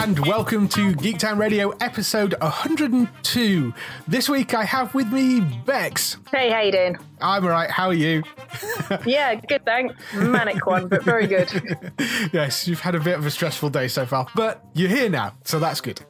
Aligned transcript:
and 0.00 0.18
welcome 0.26 0.66
to 0.66 0.94
Geektown 0.94 1.36
Radio 1.38 1.70
episode 1.78 2.34
102. 2.40 3.74
This 4.08 4.30
week 4.30 4.54
I 4.54 4.64
have 4.64 4.94
with 4.94 5.12
me 5.12 5.40
Bex. 5.66 6.16
Hey, 6.30 6.48
how 6.50 6.62
you 6.62 6.72
doing? 6.72 6.96
I'm 7.20 7.44
alright, 7.44 7.70
how 7.70 7.88
are 7.88 7.94
you? 7.94 8.22
Yeah, 9.06 9.34
good, 9.34 9.64
thanks. 9.66 9.94
Manic 10.14 10.66
one, 10.66 10.88
but 10.88 11.04
very 11.04 11.26
good. 11.26 11.50
yes, 12.32 12.66
you've 12.66 12.80
had 12.80 12.94
a 12.94 13.00
bit 13.00 13.18
of 13.18 13.26
a 13.26 13.30
stressful 13.30 13.68
day 13.68 13.88
so 13.88 14.06
far, 14.06 14.26
but 14.34 14.64
you're 14.72 14.88
here 14.88 15.10
now, 15.10 15.34
so 15.44 15.58
that's 15.58 15.82
good. 15.82 16.00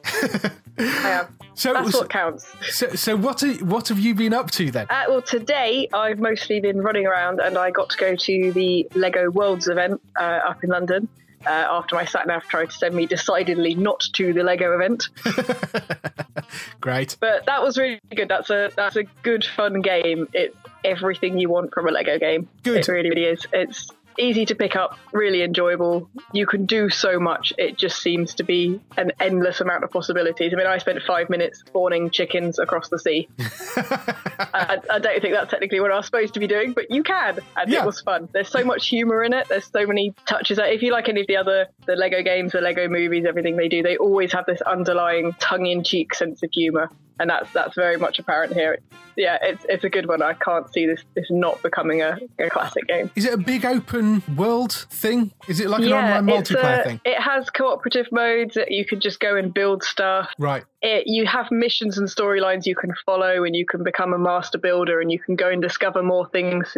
I 0.79 1.09
am. 1.09 1.37
So, 1.53 1.73
That's 1.73 1.93
what 1.93 2.09
counts. 2.09 2.47
so, 2.71 2.87
so 2.95 3.15
what, 3.17 3.43
are, 3.43 3.53
what 3.65 3.89
have 3.89 3.99
you 3.99 4.15
been 4.15 4.33
up 4.33 4.49
to 4.51 4.71
then? 4.71 4.87
Uh, 4.89 5.03
well, 5.09 5.21
today 5.21 5.87
I've 5.93 6.17
mostly 6.17 6.59
been 6.61 6.81
running 6.81 7.05
around 7.05 7.39
and 7.41 7.57
I 7.57 7.69
got 7.71 7.89
to 7.91 7.97
go 7.97 8.15
to 8.15 8.51
the 8.53 8.87
Lego 8.95 9.29
Worlds 9.29 9.67
event 9.67 10.01
uh, 10.17 10.39
up 10.47 10.63
in 10.63 10.69
London. 10.71 11.09
Uh, 11.45 11.49
after 11.69 11.95
my 11.95 12.05
sat 12.05 12.27
nav 12.27 12.43
tried 12.43 12.69
to 12.69 12.75
send 12.77 12.95
me 12.95 13.05
decidedly 13.05 13.73
not 13.75 13.99
to 14.13 14.33
the 14.33 14.43
Lego 14.43 14.73
event, 14.75 15.09
Great. 16.81 17.17
but 17.19 17.45
that 17.45 17.61
was 17.63 17.77
really 17.77 17.99
good. 18.15 18.27
That's 18.29 18.49
a 18.49 18.71
that's 18.75 18.95
a 18.95 19.03
good 19.23 19.45
fun 19.45 19.81
game. 19.81 20.27
It's 20.33 20.55
everything 20.83 21.37
you 21.37 21.49
want 21.49 21.73
from 21.73 21.87
a 21.87 21.91
Lego 21.91 22.17
game. 22.17 22.47
Good. 22.63 22.77
It 22.77 22.87
really, 22.87 23.09
really 23.09 23.25
is. 23.25 23.45
It's 23.53 23.89
easy 24.21 24.45
to 24.45 24.55
pick 24.55 24.75
up, 24.75 24.97
really 25.11 25.41
enjoyable. 25.43 26.09
You 26.33 26.45
can 26.45 26.65
do 26.65 26.89
so 26.89 27.19
much. 27.19 27.51
It 27.57 27.77
just 27.77 28.01
seems 28.01 28.35
to 28.35 28.43
be 28.43 28.79
an 28.97 29.11
endless 29.19 29.59
amount 29.61 29.83
of 29.83 29.91
possibilities. 29.91 30.53
I 30.53 30.57
mean, 30.57 30.67
I 30.67 30.77
spent 30.77 31.01
five 31.05 31.29
minutes 31.29 31.59
spawning 31.59 32.09
chickens 32.11 32.59
across 32.59 32.89
the 32.89 32.99
sea. 32.99 33.27
I, 33.37 34.77
I 34.89 34.99
don't 34.99 35.21
think 35.21 35.33
that's 35.33 35.51
technically 35.51 35.79
what 35.79 35.91
I 35.91 35.97
was 35.97 36.05
supposed 36.05 36.33
to 36.35 36.39
be 36.39 36.47
doing, 36.47 36.73
but 36.73 36.91
you 36.91 37.03
can, 37.03 37.39
and 37.55 37.69
Yeah. 37.71 37.83
it 37.83 37.85
was 37.85 38.01
fun. 38.01 38.29
There's 38.31 38.49
so 38.49 38.63
much 38.63 38.87
humor 38.87 39.23
in 39.23 39.33
it. 39.33 39.47
There's 39.49 39.65
so 39.71 39.85
many 39.85 40.13
touches. 40.25 40.59
If 40.61 40.81
you 40.81 40.91
like 40.91 41.09
any 41.09 41.21
of 41.21 41.27
the 41.27 41.37
other 41.37 41.67
the 41.85 41.95
Lego 41.95 42.21
games, 42.23 42.51
the 42.51 42.61
Lego 42.61 42.87
movies, 42.87 43.25
everything 43.27 43.55
they 43.57 43.67
do, 43.67 43.81
they 43.83 43.97
always 43.97 44.31
have 44.33 44.45
this 44.45 44.61
underlying 44.61 45.33
tongue-in-cheek 45.39 46.13
sense 46.13 46.43
of 46.43 46.49
humor, 46.53 46.89
and 47.21 47.29
that's 47.29 47.51
that's 47.53 47.75
very 47.75 47.97
much 47.97 48.17
apparent 48.17 48.53
here. 48.53 48.79
Yeah, 49.15 49.37
it's 49.41 49.63
it's 49.69 49.83
a 49.83 49.89
good 49.89 50.07
one. 50.07 50.21
I 50.23 50.33
can't 50.33 50.71
see 50.73 50.87
this 50.87 51.03
this 51.15 51.27
not 51.29 51.61
becoming 51.61 52.01
a, 52.01 52.17
a 52.39 52.49
classic 52.49 52.87
game. 52.87 53.11
Is 53.15 53.25
it 53.25 53.33
a 53.33 53.37
big 53.37 53.63
open 53.63 54.23
world 54.35 54.73
thing? 54.89 55.31
Is 55.47 55.59
it 55.59 55.69
like 55.69 55.83
an 55.83 55.89
yeah, 55.89 56.17
online 56.17 56.39
it's 56.39 56.49
multiplayer 56.49 56.79
a- 56.79 56.83
thing? 56.83 57.01
It 57.05 57.21
has 57.21 57.49
cooperative 57.51 58.07
modes 58.11 58.57
you 58.67 58.85
can 58.85 58.99
just 58.99 59.19
go 59.19 59.35
and 59.35 59.53
build 59.53 59.83
stuff. 59.83 60.29
Right. 60.39 60.63
It, 60.81 61.03
you 61.05 61.27
have 61.27 61.51
missions 61.51 61.99
and 61.99 62.07
storylines 62.07 62.65
you 62.65 62.75
can 62.75 62.91
follow, 63.05 63.43
and 63.43 63.55
you 63.55 63.65
can 63.65 63.83
become 63.83 64.13
a 64.13 64.17
master 64.17 64.57
builder, 64.57 64.99
and 64.99 65.11
you 65.11 65.19
can 65.19 65.35
go 65.35 65.49
and 65.49 65.61
discover 65.61 66.01
more 66.01 66.27
things. 66.29 66.75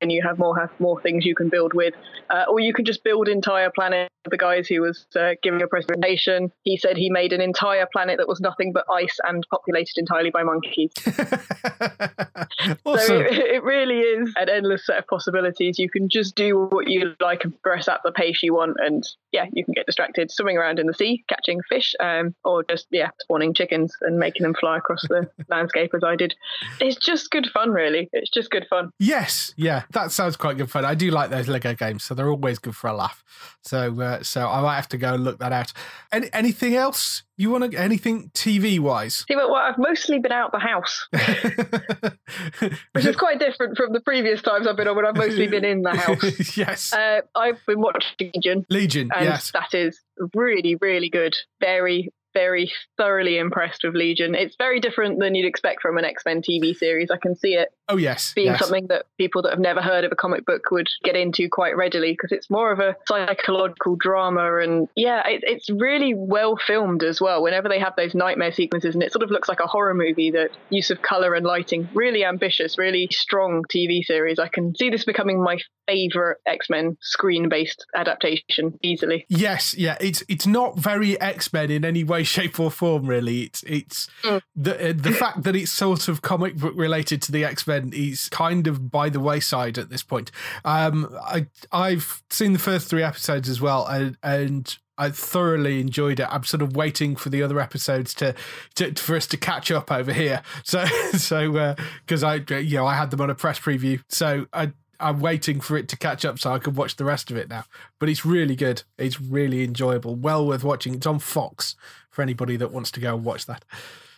And 0.00 0.12
you 0.12 0.22
have 0.22 0.38
more 0.38 0.58
have 0.58 0.70
more 0.78 1.00
things 1.00 1.24
you 1.24 1.34
can 1.34 1.48
build 1.48 1.74
with, 1.74 1.94
uh, 2.30 2.44
or 2.48 2.60
you 2.60 2.72
can 2.72 2.84
just 2.84 3.04
build 3.04 3.28
entire 3.28 3.70
planet. 3.70 4.08
The 4.28 4.36
guys 4.36 4.68
who 4.68 4.82
was 4.82 5.06
uh, 5.18 5.34
giving 5.42 5.62
a 5.62 5.66
presentation, 5.66 6.52
he 6.62 6.76
said 6.76 6.96
he 6.96 7.10
made 7.10 7.32
an 7.32 7.40
entire 7.40 7.86
planet 7.92 8.18
that 8.18 8.28
was 8.28 8.40
nothing 8.40 8.72
but 8.72 8.84
ice 8.92 9.16
and 9.26 9.46
populated 9.50 9.94
entirely 9.96 10.30
by 10.30 10.42
monkeys. 10.42 10.92
So 12.58 12.74
awesome. 12.84 13.22
it, 13.22 13.32
it 13.56 13.62
really 13.62 14.00
is 14.00 14.32
an 14.36 14.48
endless 14.48 14.86
set 14.86 14.98
of 14.98 15.06
possibilities. 15.06 15.78
You 15.78 15.88
can 15.88 16.08
just 16.08 16.34
do 16.34 16.66
what 16.70 16.88
you 16.88 17.14
like 17.20 17.44
and 17.44 17.52
progress 17.62 17.88
at 17.88 18.00
the 18.04 18.12
pace 18.12 18.42
you 18.42 18.54
want, 18.54 18.76
and 18.78 19.04
yeah, 19.32 19.46
you 19.52 19.64
can 19.64 19.74
get 19.74 19.86
distracted 19.86 20.30
swimming 20.30 20.56
around 20.56 20.78
in 20.78 20.86
the 20.86 20.94
sea, 20.94 21.24
catching 21.28 21.60
fish, 21.68 21.94
um, 22.00 22.34
or 22.44 22.64
just 22.64 22.86
yeah, 22.90 23.10
spawning 23.20 23.54
chickens 23.54 23.94
and 24.00 24.18
making 24.18 24.42
them 24.42 24.54
fly 24.54 24.78
across 24.78 25.02
the 25.08 25.28
landscape 25.48 25.90
as 25.94 26.02
I 26.04 26.16
did. 26.16 26.34
It's 26.80 26.96
just 26.96 27.30
good 27.30 27.48
fun, 27.52 27.70
really. 27.70 28.08
It's 28.12 28.30
just 28.30 28.50
good 28.50 28.66
fun. 28.68 28.90
Yes, 28.98 29.52
yeah, 29.56 29.82
that 29.90 30.12
sounds 30.12 30.36
quite 30.36 30.56
good 30.56 30.70
fun. 30.70 30.84
I 30.84 30.94
do 30.94 31.10
like 31.10 31.30
those 31.30 31.48
Lego 31.48 31.74
games, 31.74 32.04
so 32.04 32.14
they're 32.14 32.30
always 32.30 32.58
good 32.58 32.76
for 32.76 32.88
a 32.88 32.94
laugh. 32.94 33.22
So, 33.62 34.00
uh, 34.00 34.22
so 34.22 34.48
I 34.48 34.60
might 34.60 34.76
have 34.76 34.88
to 34.88 34.98
go 34.98 35.14
and 35.14 35.24
look 35.24 35.38
that 35.38 35.52
out. 35.52 35.72
Any, 36.12 36.28
anything 36.32 36.74
else 36.74 37.22
you 37.38 37.50
want 37.50 37.70
to? 37.72 37.78
Anything 37.78 38.30
TV 38.34 38.78
wise? 38.78 39.24
See, 39.28 39.36
well, 39.36 39.54
I've 39.54 39.78
mostly 39.78 40.18
been 40.18 40.32
out 40.32 40.52
the 40.52 40.58
house, 40.58 41.06
which 42.92 43.04
is 43.06 43.16
quite 43.16 43.38
different 43.38 43.76
from 43.76 43.92
the 43.92 44.00
previous 44.00 44.42
times 44.42 44.66
I've 44.66 44.76
been 44.76 44.88
on 44.88 44.96
when 44.96 45.06
I've 45.06 45.16
mostly 45.16 45.46
been 45.46 45.64
in 45.64 45.82
the 45.82 45.96
house. 45.96 46.56
yes, 46.56 46.92
Uh, 46.92 47.20
I've 47.34 47.64
been 47.66 47.80
watching 47.80 48.30
Legion. 48.34 48.66
Legion. 48.68 49.10
and 49.14 49.24
yes, 49.24 49.50
that 49.52 49.72
is 49.74 50.00
really 50.34 50.76
really 50.80 51.08
good 51.08 51.34
very 51.60 52.12
very 52.34 52.70
thoroughly 52.96 53.38
impressed 53.38 53.82
with 53.84 53.94
legion. 53.94 54.34
It's 54.34 54.56
very 54.56 54.80
different 54.80 55.18
than 55.18 55.34
you'd 55.34 55.46
expect 55.46 55.82
from 55.82 55.98
an 55.98 56.04
x-men 56.04 56.42
tv 56.42 56.74
series. 56.74 57.10
I 57.10 57.16
can 57.16 57.34
see 57.34 57.54
it 57.54 57.68
oh 57.88 57.96
yes, 57.96 58.32
being 58.34 58.48
yes. 58.48 58.60
something 58.60 58.86
that 58.88 59.06
people 59.18 59.42
that 59.42 59.50
have 59.50 59.58
never 59.58 59.80
heard 59.80 60.04
of 60.04 60.12
a 60.12 60.16
comic 60.16 60.44
book 60.46 60.70
would 60.70 60.88
get 61.04 61.16
into 61.16 61.48
quite 61.48 61.76
readily 61.76 62.12
because 62.12 62.32
it's 62.32 62.50
more 62.50 62.72
of 62.72 62.80
a 62.80 62.96
psychological 63.06 63.96
drama 63.96 64.58
and 64.58 64.88
yeah 64.96 65.26
it, 65.26 65.42
it's 65.44 65.70
really 65.70 66.14
well 66.14 66.56
filmed 66.56 67.02
as 67.02 67.20
well. 67.20 67.42
Whenever 67.42 67.68
they 67.68 67.78
have 67.78 67.94
those 67.96 68.14
nightmare 68.14 68.52
sequences 68.52 68.94
and 68.94 69.02
it 69.02 69.12
sort 69.12 69.22
of 69.22 69.30
looks 69.30 69.48
like 69.48 69.60
a 69.60 69.66
horror 69.66 69.94
movie 69.94 70.30
the 70.30 70.48
use 70.70 70.90
of 70.90 71.02
color 71.02 71.34
and 71.34 71.46
lighting 71.46 71.88
really 71.94 72.24
ambitious 72.24 72.78
really 72.78 73.08
strong 73.10 73.64
tv 73.72 74.02
series. 74.02 74.38
I 74.38 74.48
can 74.48 74.74
see 74.74 74.90
this 74.90 75.04
becoming 75.04 75.42
my 75.42 75.58
favorite 75.86 76.38
x-men 76.46 76.96
screen-based 77.00 77.86
adaptation 77.96 78.78
easily. 78.82 79.24
Yes, 79.28 79.76
yeah, 79.76 79.96
it's 80.00 80.22
it's 80.28 80.46
not 80.46 80.78
very 80.78 81.20
X 81.20 81.52
Men 81.52 81.70
in 81.70 81.84
any 81.84 82.04
way, 82.04 82.17
shape, 82.22 82.58
or 82.60 82.70
form. 82.70 83.06
Really, 83.06 83.42
it's 83.42 83.62
it's 83.64 84.08
Mm. 84.24 84.42
the 84.56 84.90
uh, 84.90 84.92
the 84.96 85.12
fact 85.22 85.42
that 85.44 85.54
it's 85.56 85.72
sort 85.72 86.08
of 86.08 86.22
comic 86.22 86.56
book 86.56 86.74
related 86.76 87.22
to 87.22 87.32
the 87.32 87.44
X 87.44 87.66
Men 87.66 87.92
is 87.94 88.28
kind 88.28 88.66
of 88.66 88.90
by 88.90 89.08
the 89.08 89.20
wayside 89.20 89.78
at 89.78 89.90
this 89.90 90.02
point. 90.02 90.30
Um, 90.64 91.14
I 91.22 91.46
I've 91.72 92.22
seen 92.30 92.52
the 92.52 92.58
first 92.58 92.88
three 92.88 93.02
episodes 93.02 93.48
as 93.48 93.60
well, 93.60 93.86
and 93.86 94.16
and. 94.22 94.76
I 95.00 95.10
thoroughly 95.10 95.80
enjoyed 95.80 96.18
it. 96.18 96.26
I'm 96.28 96.42
sort 96.42 96.60
of 96.60 96.74
waiting 96.74 97.14
for 97.14 97.28
the 97.28 97.40
other 97.40 97.60
episodes 97.60 98.12
to, 98.14 98.34
to 98.74 98.92
for 98.96 99.14
us 99.14 99.28
to 99.28 99.36
catch 99.36 99.70
up 99.70 99.92
over 99.92 100.12
here. 100.12 100.42
So 100.64 100.84
so 101.12 101.76
because 102.04 102.24
I 102.24 102.40
you 102.58 102.78
know 102.78 102.86
I 102.88 102.96
had 102.96 103.12
them 103.12 103.20
on 103.20 103.30
a 103.30 103.34
press 103.36 103.60
preview, 103.60 104.02
so 104.08 104.46
I 104.52 104.72
I'm 104.98 105.20
waiting 105.20 105.60
for 105.60 105.76
it 105.76 105.86
to 105.90 105.96
catch 105.96 106.24
up 106.24 106.40
so 106.40 106.50
I 106.52 106.58
can 106.58 106.74
watch 106.74 106.96
the 106.96 107.04
rest 107.04 107.30
of 107.30 107.36
it 107.36 107.48
now. 107.48 107.62
But 108.00 108.08
it's 108.08 108.24
really 108.26 108.56
good. 108.56 108.82
It's 108.98 109.20
really 109.20 109.62
enjoyable. 109.62 110.16
Well 110.16 110.44
worth 110.44 110.64
watching. 110.64 110.94
It's 110.94 111.06
on 111.06 111.20
Fox 111.20 111.76
for 112.10 112.22
anybody 112.22 112.56
that 112.56 112.72
wants 112.72 112.90
to 112.92 113.00
go 113.00 113.14
and 113.14 113.24
watch 113.24 113.46
that. 113.46 113.64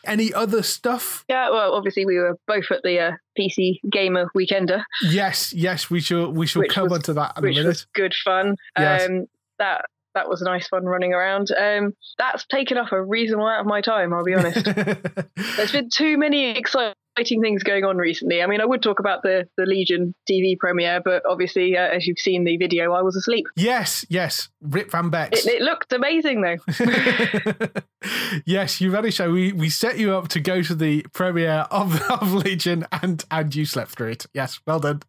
Any 0.06 0.32
other 0.32 0.62
stuff? 0.62 1.24
Yeah, 1.28 1.50
well, 1.50 1.74
obviously 1.74 2.06
we 2.06 2.16
were 2.16 2.38
both 2.46 2.70
at 2.70 2.82
the 2.82 2.98
uh, 2.98 3.12
PC 3.38 3.80
Gamer 3.90 4.30
Weekender, 4.36 4.82
Yes, 5.02 5.52
yes, 5.52 5.90
we 5.90 6.00
shall 6.00 6.32
we 6.32 6.46
shall 6.46 6.62
Which 6.62 6.70
come 6.70 6.84
was- 6.84 6.92
on 6.98 7.02
to 7.02 7.12
that 7.14 7.32
in 7.36 7.44
a 7.44 7.46
minute. 7.48 7.66
was 7.66 7.86
good 7.94 8.14
fun. 8.14 8.56
Yes. 8.78 9.08
Um, 9.08 9.26
that 9.58 9.84
that 10.14 10.28
was 10.28 10.40
nice 10.42 10.66
fun 10.68 10.84
running 10.86 11.12
around. 11.12 11.50
Um, 11.56 11.94
that's 12.18 12.44
taken 12.46 12.76
up 12.78 12.90
a 12.92 13.00
reasonable 13.02 13.46
amount 13.46 13.60
of 13.60 13.66
my 13.66 13.80
time. 13.82 14.12
I'll 14.14 14.24
be 14.24 14.34
honest. 14.34 14.64
There's 15.56 15.72
been 15.72 15.88
too 15.90 16.16
many 16.18 16.46
exciting 16.56 16.94
exciting 17.20 17.42
things 17.42 17.62
going 17.62 17.84
on 17.84 17.98
recently. 17.98 18.42
I 18.42 18.46
mean, 18.46 18.60
I 18.60 18.64
would 18.64 18.82
talk 18.82 18.98
about 18.98 19.22
the 19.22 19.46
the 19.56 19.64
Legion 19.66 20.14
TV 20.28 20.58
premiere, 20.58 21.00
but 21.04 21.22
obviously, 21.28 21.76
uh, 21.76 21.88
as 21.88 22.06
you've 22.06 22.18
seen 22.18 22.44
the 22.44 22.56
video, 22.56 22.92
I 22.92 23.02
was 23.02 23.16
asleep. 23.16 23.46
Yes, 23.56 24.04
yes. 24.08 24.48
Rip 24.62 24.90
Van 24.90 25.10
Bex. 25.10 25.46
It, 25.46 25.54
it 25.54 25.62
looked 25.62 25.92
amazing, 25.92 26.42
though. 26.42 26.56
yes, 28.46 28.80
you 28.80 28.90
very 28.90 29.10
show. 29.10 29.30
We 29.30 29.52
we 29.52 29.68
set 29.68 29.98
you 29.98 30.14
up 30.14 30.28
to 30.28 30.40
go 30.40 30.62
to 30.62 30.74
the 30.74 31.04
premiere 31.12 31.66
of, 31.70 32.00
of 32.10 32.32
Legion, 32.32 32.86
and 33.02 33.24
and 33.30 33.54
you 33.54 33.64
slept 33.66 33.92
through 33.92 34.08
it. 34.12 34.26
Yes, 34.34 34.60
well 34.66 34.80
done. 34.80 35.02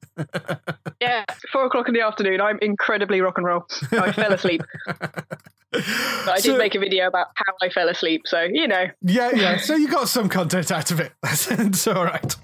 yeah, 1.02 1.24
four 1.52 1.66
o'clock 1.66 1.88
in 1.88 1.94
the 1.94 2.02
afternoon. 2.02 2.42
I'm 2.42 2.60
incredibly 2.62 3.22
rock 3.22 3.38
and 3.38 3.46
roll. 3.48 3.66
I 3.92 4.12
fell 4.12 4.34
asleep. 4.34 4.62
But 5.72 6.28
I 6.28 6.36
did 6.36 6.44
So- 6.44 6.58
make 6.58 6.76
a 6.76 6.80
video 6.80 7.08
about 7.08 7.28
how 7.36 7.54
I 7.62 7.70
fell 7.70 7.88
asleep, 7.88 8.24
so 8.26 8.42
you 8.42 8.68
know. 8.68 8.88
Yeah, 9.02 9.32
yeah. 9.34 9.58
So 9.58 9.76
you 9.76 9.88
got 9.88 10.10
some 10.10 10.28
content 10.28 10.70
out 10.72 10.92
of 10.92 11.00
it. 11.00 11.14
All 12.02 12.08
right. 12.08 12.36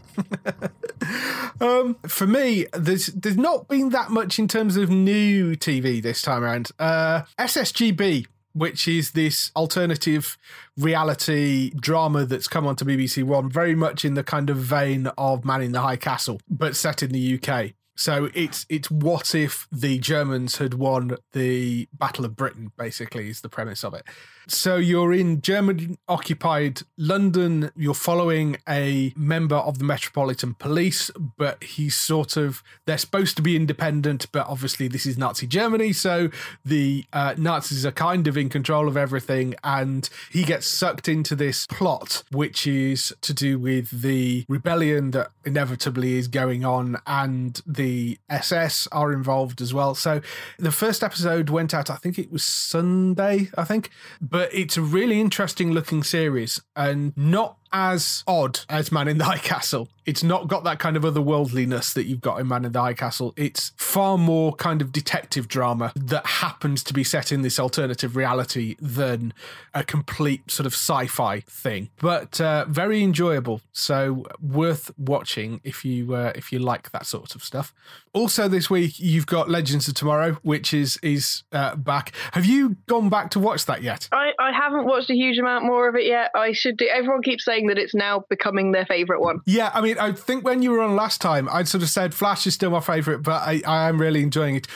um, 1.61 1.95
for 2.07 2.27
me, 2.27 2.67
there's 2.73 3.07
there's 3.07 3.37
not 3.37 3.67
been 3.67 3.89
that 3.89 4.11
much 4.11 4.37
in 4.37 4.47
terms 4.47 4.77
of 4.77 4.89
new 4.89 5.55
TV 5.55 6.01
this 6.01 6.21
time 6.21 6.43
around. 6.43 6.69
Uh, 6.77 7.23
SSGB, 7.39 8.27
which 8.53 8.87
is 8.87 9.11
this 9.11 9.51
alternative 9.55 10.37
reality 10.77 11.71
drama 11.71 12.25
that's 12.25 12.47
come 12.47 12.67
onto 12.67 12.85
BBC 12.85 13.23
One, 13.23 13.49
very 13.49 13.75
much 13.75 14.05
in 14.05 14.13
the 14.13 14.23
kind 14.23 14.49
of 14.49 14.57
vein 14.57 15.07
of 15.17 15.43
Man 15.43 15.61
in 15.61 15.71
the 15.71 15.81
High 15.81 15.97
Castle, 15.97 16.39
but 16.47 16.75
set 16.75 17.01
in 17.01 17.11
the 17.11 17.39
UK. 17.39 17.73
So 17.95 18.29
it's 18.35 18.67
it's 18.69 18.91
what 18.91 19.33
if 19.33 19.67
the 19.71 19.97
Germans 19.97 20.57
had 20.57 20.75
won 20.75 21.17
the 21.33 21.87
Battle 21.93 22.25
of 22.25 22.35
Britain, 22.35 22.71
basically, 22.77 23.29
is 23.29 23.41
the 23.41 23.49
premise 23.49 23.83
of 23.83 23.95
it. 23.95 24.03
So 24.49 24.77
you're 24.77 25.11
in 25.11 25.41
German 25.41 25.97
occupied 26.07 26.81
London, 26.97 27.69
you're 27.75 27.93
following 27.93 28.57
a 28.67 29.13
member 29.17 29.57
of 29.57 29.77
the 29.77 29.83
Metropolitan 29.83 30.53
Police, 30.53 31.11
but 31.37 31.61
he's 31.63 31.95
sort 31.95 32.37
of 32.37 32.63
they're 32.85 32.97
supposed 32.97 33.35
to 33.37 33.41
be 33.41 33.57
independent, 33.57 34.31
but 34.31 34.47
obviously 34.47 34.87
this 34.87 35.05
is 35.05 35.17
Nazi 35.17 35.47
Germany, 35.47 35.91
so 35.91 36.29
the 36.63 37.05
uh, 37.11 37.35
Nazis 37.37 37.85
are 37.85 37.91
kind 37.91 38.25
of 38.25 38.37
in 38.37 38.47
control 38.47 38.87
of 38.87 38.95
everything, 38.95 39.55
and 39.65 40.09
he 40.31 40.43
gets 40.43 40.65
sucked 40.65 41.09
into 41.09 41.35
this 41.35 41.67
plot, 41.67 42.23
which 42.31 42.65
is 42.65 43.13
to 43.21 43.33
do 43.33 43.59
with 43.59 44.01
the 44.01 44.45
rebellion 44.47 45.11
that 45.11 45.31
inevitably 45.45 46.17
is 46.17 46.29
going 46.29 46.63
on, 46.63 46.97
and 47.05 47.61
the 47.67 48.17
SS 48.29 48.87
are 48.93 49.11
involved 49.11 49.61
as 49.61 49.73
well. 49.73 49.93
So 49.93 50.21
the 50.57 50.71
first 50.71 51.03
episode 51.03 51.49
went 51.49 51.73
out, 51.73 51.89
I 51.89 51.95
think 51.95 52.17
it 52.17 52.31
was 52.31 52.45
Sunday, 52.45 53.49
I 53.57 53.65
think, 53.65 53.89
but 54.21 54.36
it's 54.39 54.77
a 54.77 54.81
really 54.81 55.19
interesting 55.19 55.71
looking 55.71 56.03
series 56.03 56.61
and 56.75 57.13
not 57.15 57.56
as 57.71 58.23
odd 58.27 58.59
as 58.69 58.91
Man 58.91 59.07
in 59.07 59.17
the 59.17 59.25
High 59.25 59.37
Castle. 59.37 59.89
It's 60.05 60.23
not 60.23 60.47
got 60.47 60.63
that 60.63 60.79
kind 60.79 60.95
of 60.95 61.03
otherworldliness 61.03 61.93
that 61.93 62.05
you've 62.05 62.21
got 62.21 62.39
in 62.39 62.47
Man 62.47 62.63
in 62.63 62.71
the 62.71 62.79
High 62.79 62.93
Castle. 62.93 63.33
It's 63.35 63.73
far 63.75 64.17
more 64.17 64.53
kind 64.53 64.81
of 64.81 64.91
detective 64.93 65.47
drama 65.49 65.91
that 65.95 66.25
happens 66.25 66.81
to 66.83 66.93
be 66.93 67.03
set 67.03 67.31
in 67.31 67.41
this 67.41 67.59
alternative 67.59 68.15
reality 68.15 68.75
than 68.79 69.33
a 69.73 69.83
complete 69.83 70.49
sort 70.49 70.65
of 70.65 70.73
sci-fi 70.73 71.41
thing. 71.41 71.89
But 71.99 72.39
uh, 72.39 72.65
very 72.69 73.03
enjoyable, 73.03 73.61
so 73.73 74.25
worth 74.41 74.91
watching 74.97 75.59
if 75.63 75.83
you 75.83 76.15
uh, 76.15 76.31
if 76.35 76.51
you 76.51 76.59
like 76.59 76.91
that 76.91 77.05
sort 77.05 77.35
of 77.35 77.43
stuff. 77.43 77.73
Also, 78.13 78.47
this 78.47 78.69
week 78.69 78.99
you've 78.99 79.27
got 79.27 79.49
Legends 79.49 79.87
of 79.87 79.93
Tomorrow, 79.93 80.37
which 80.41 80.73
is 80.73 80.97
is 81.03 81.43
uh, 81.51 81.75
back. 81.75 82.13
Have 82.31 82.45
you 82.45 82.77
gone 82.87 83.09
back 83.09 83.29
to 83.31 83.39
watch 83.39 83.65
that 83.65 83.83
yet? 83.83 84.07
I, 84.11 84.31
I 84.39 84.51
haven't 84.51 84.85
watched 84.85 85.09
a 85.09 85.15
huge 85.15 85.37
amount 85.37 85.65
more 85.65 85.89
of 85.89 85.95
it 85.95 86.05
yet. 86.05 86.31
I 86.33 86.53
should 86.53 86.77
do. 86.77 86.87
Everyone 86.87 87.21
keeps 87.21 87.43
saying 87.45 87.56
that 87.65 87.79
it's 87.79 87.95
now 87.95 88.23
becoming 88.29 88.71
their 88.71 88.85
favourite 88.85 89.21
one. 89.21 89.41
Yeah, 89.47 89.71
I 89.73 89.81
mean, 89.81 89.97
I 89.97 90.11
think 90.11 90.45
when 90.45 90.61
you 90.61 90.69
were 90.69 90.81
on 90.81 90.95
last 90.95 91.19
time, 91.19 91.49
I'd 91.51 91.67
sort 91.67 91.81
of 91.81 91.89
said 91.89 92.13
Flash 92.13 92.45
is 92.45 92.53
still 92.53 92.69
my 92.69 92.79
favorite, 92.79 93.23
but 93.23 93.41
I, 93.41 93.61
I 93.65 93.89
am 93.89 93.99
really 93.99 94.21
enjoying 94.21 94.55
it. 94.57 94.67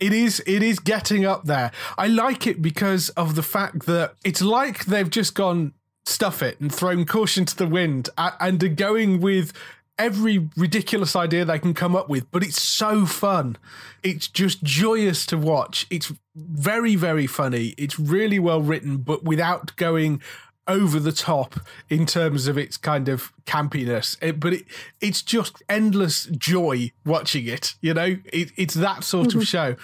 It 0.00 0.14
is 0.14 0.42
it 0.46 0.62
is 0.62 0.78
getting 0.78 1.26
up 1.26 1.44
there. 1.44 1.70
I 1.98 2.06
like 2.06 2.46
it 2.46 2.62
because 2.62 3.10
of 3.10 3.34
the 3.34 3.42
fact 3.42 3.84
that 3.84 4.14
it's 4.24 4.40
like 4.40 4.86
they've 4.86 5.10
just 5.10 5.34
gone 5.34 5.74
stuff 6.06 6.42
it 6.42 6.58
and 6.58 6.74
thrown 6.74 7.04
caution 7.04 7.44
to 7.44 7.56
the 7.56 7.66
wind 7.66 8.08
and 8.16 8.64
are 8.64 8.68
going 8.68 9.20
with 9.20 9.52
every 10.00 10.48
ridiculous 10.56 11.14
idea 11.14 11.44
they 11.44 11.58
can 11.58 11.74
come 11.74 11.94
up 11.94 12.08
with, 12.08 12.30
but 12.30 12.42
it's 12.42 12.60
so 12.60 13.04
fun. 13.04 13.56
It's 14.02 14.26
just 14.26 14.62
joyous 14.62 15.26
to 15.26 15.36
watch. 15.36 15.86
It's 15.90 16.10
very, 16.34 16.96
very 16.96 17.26
funny. 17.26 17.74
It's 17.76 17.98
really 17.98 18.38
well 18.38 18.62
written, 18.62 18.96
but 18.96 19.24
without 19.24 19.76
going 19.76 20.22
over 20.70 21.00
the 21.00 21.12
top 21.12 21.60
in 21.88 22.06
terms 22.06 22.46
of 22.46 22.56
its 22.56 22.76
kind 22.76 23.08
of 23.08 23.32
campiness. 23.44 24.16
It, 24.22 24.38
but 24.38 24.54
it, 24.54 24.64
it's 25.00 25.20
just 25.22 25.62
endless 25.68 26.26
joy 26.26 26.92
watching 27.04 27.46
it. 27.46 27.74
You 27.80 27.94
know, 27.94 28.16
it, 28.24 28.52
it's 28.56 28.74
that 28.74 29.04
sort 29.04 29.28
of 29.28 29.32
mm-hmm. 29.32 29.40
show. 29.42 29.76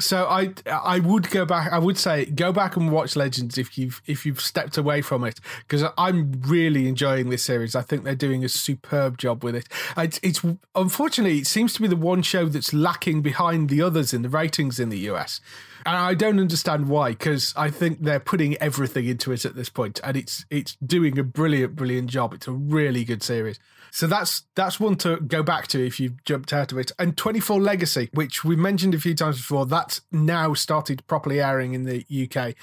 So 0.00 0.26
I 0.26 0.54
I 0.66 1.00
would 1.00 1.30
go 1.30 1.44
back. 1.44 1.72
I 1.72 1.78
would 1.78 1.98
say 1.98 2.26
go 2.26 2.52
back 2.52 2.76
and 2.76 2.92
watch 2.92 3.16
Legends 3.16 3.58
if 3.58 3.76
you've 3.76 4.00
if 4.06 4.24
you've 4.24 4.40
stepped 4.40 4.76
away 4.76 5.02
from 5.02 5.24
it 5.24 5.40
because 5.60 5.84
I'm 5.98 6.40
really 6.46 6.86
enjoying 6.88 7.30
this 7.30 7.42
series. 7.42 7.74
I 7.74 7.82
think 7.82 8.04
they're 8.04 8.14
doing 8.14 8.44
a 8.44 8.48
superb 8.48 9.18
job 9.18 9.42
with 9.42 9.56
it. 9.56 9.68
It's, 9.96 10.20
it's 10.22 10.44
unfortunately 10.74 11.38
it 11.38 11.46
seems 11.46 11.72
to 11.74 11.82
be 11.82 11.88
the 11.88 11.96
one 11.96 12.22
show 12.22 12.46
that's 12.46 12.72
lacking 12.72 13.22
behind 13.22 13.68
the 13.68 13.82
others 13.82 14.14
in 14.14 14.22
the 14.22 14.28
ratings 14.28 14.78
in 14.78 14.88
the 14.88 14.98
US, 15.10 15.40
and 15.84 15.96
I 15.96 16.14
don't 16.14 16.38
understand 16.38 16.88
why. 16.88 17.10
Because 17.10 17.52
I 17.56 17.70
think 17.70 18.02
they're 18.02 18.20
putting 18.20 18.56
everything 18.58 19.06
into 19.06 19.32
it 19.32 19.44
at 19.44 19.56
this 19.56 19.68
point, 19.68 20.00
and 20.04 20.16
it's 20.16 20.44
it's 20.50 20.76
doing 20.76 21.18
a 21.18 21.24
brilliant 21.24 21.74
brilliant 21.74 22.08
job. 22.08 22.34
It's 22.34 22.46
a 22.46 22.52
really 22.52 23.04
good 23.04 23.22
series. 23.22 23.58
So 23.90 24.06
that's 24.06 24.44
that's 24.54 24.78
one 24.80 24.96
to 24.96 25.18
go 25.18 25.42
back 25.42 25.66
to 25.68 25.84
if 25.84 25.98
you've 26.00 26.22
jumped 26.24 26.52
out 26.52 26.72
of 26.72 26.78
it. 26.78 26.92
And 26.98 27.16
24 27.16 27.60
Legacy, 27.60 28.10
which 28.12 28.44
we 28.44 28.56
mentioned 28.56 28.94
a 28.94 29.00
few 29.00 29.14
times 29.14 29.36
before, 29.36 29.66
that's 29.66 30.00
now 30.12 30.54
started 30.54 31.06
properly 31.06 31.40
airing 31.40 31.74
in 31.74 31.84
the 31.84 32.04
UK. 32.10 32.54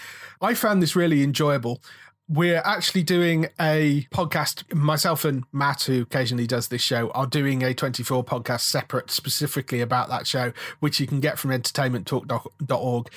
I 0.42 0.54
found 0.54 0.82
this 0.82 0.96
really 0.96 1.24
enjoyable. 1.24 1.82
We're 2.28 2.64
actually 2.66 3.04
doing 3.04 3.50
a 3.60 4.08
podcast. 4.12 4.74
Myself 4.74 5.26
and 5.26 5.44
Matt, 5.52 5.84
who 5.84 6.02
occasionally 6.02 6.48
does 6.48 6.70
this 6.70 6.82
show, 6.82 7.12
are 7.12 7.28
doing 7.28 7.62
a 7.64 7.76
24 7.76 8.26
podcast 8.26 8.62
separate 8.62 9.12
specifically 9.12 9.80
about 9.80 10.10
that 10.10 10.26
show, 10.26 10.52
which 10.80 11.00
you 11.00 11.06
can 11.06 11.20
get 11.20 11.38
from 11.38 11.52
entertainmenttalk.org. 11.52 13.10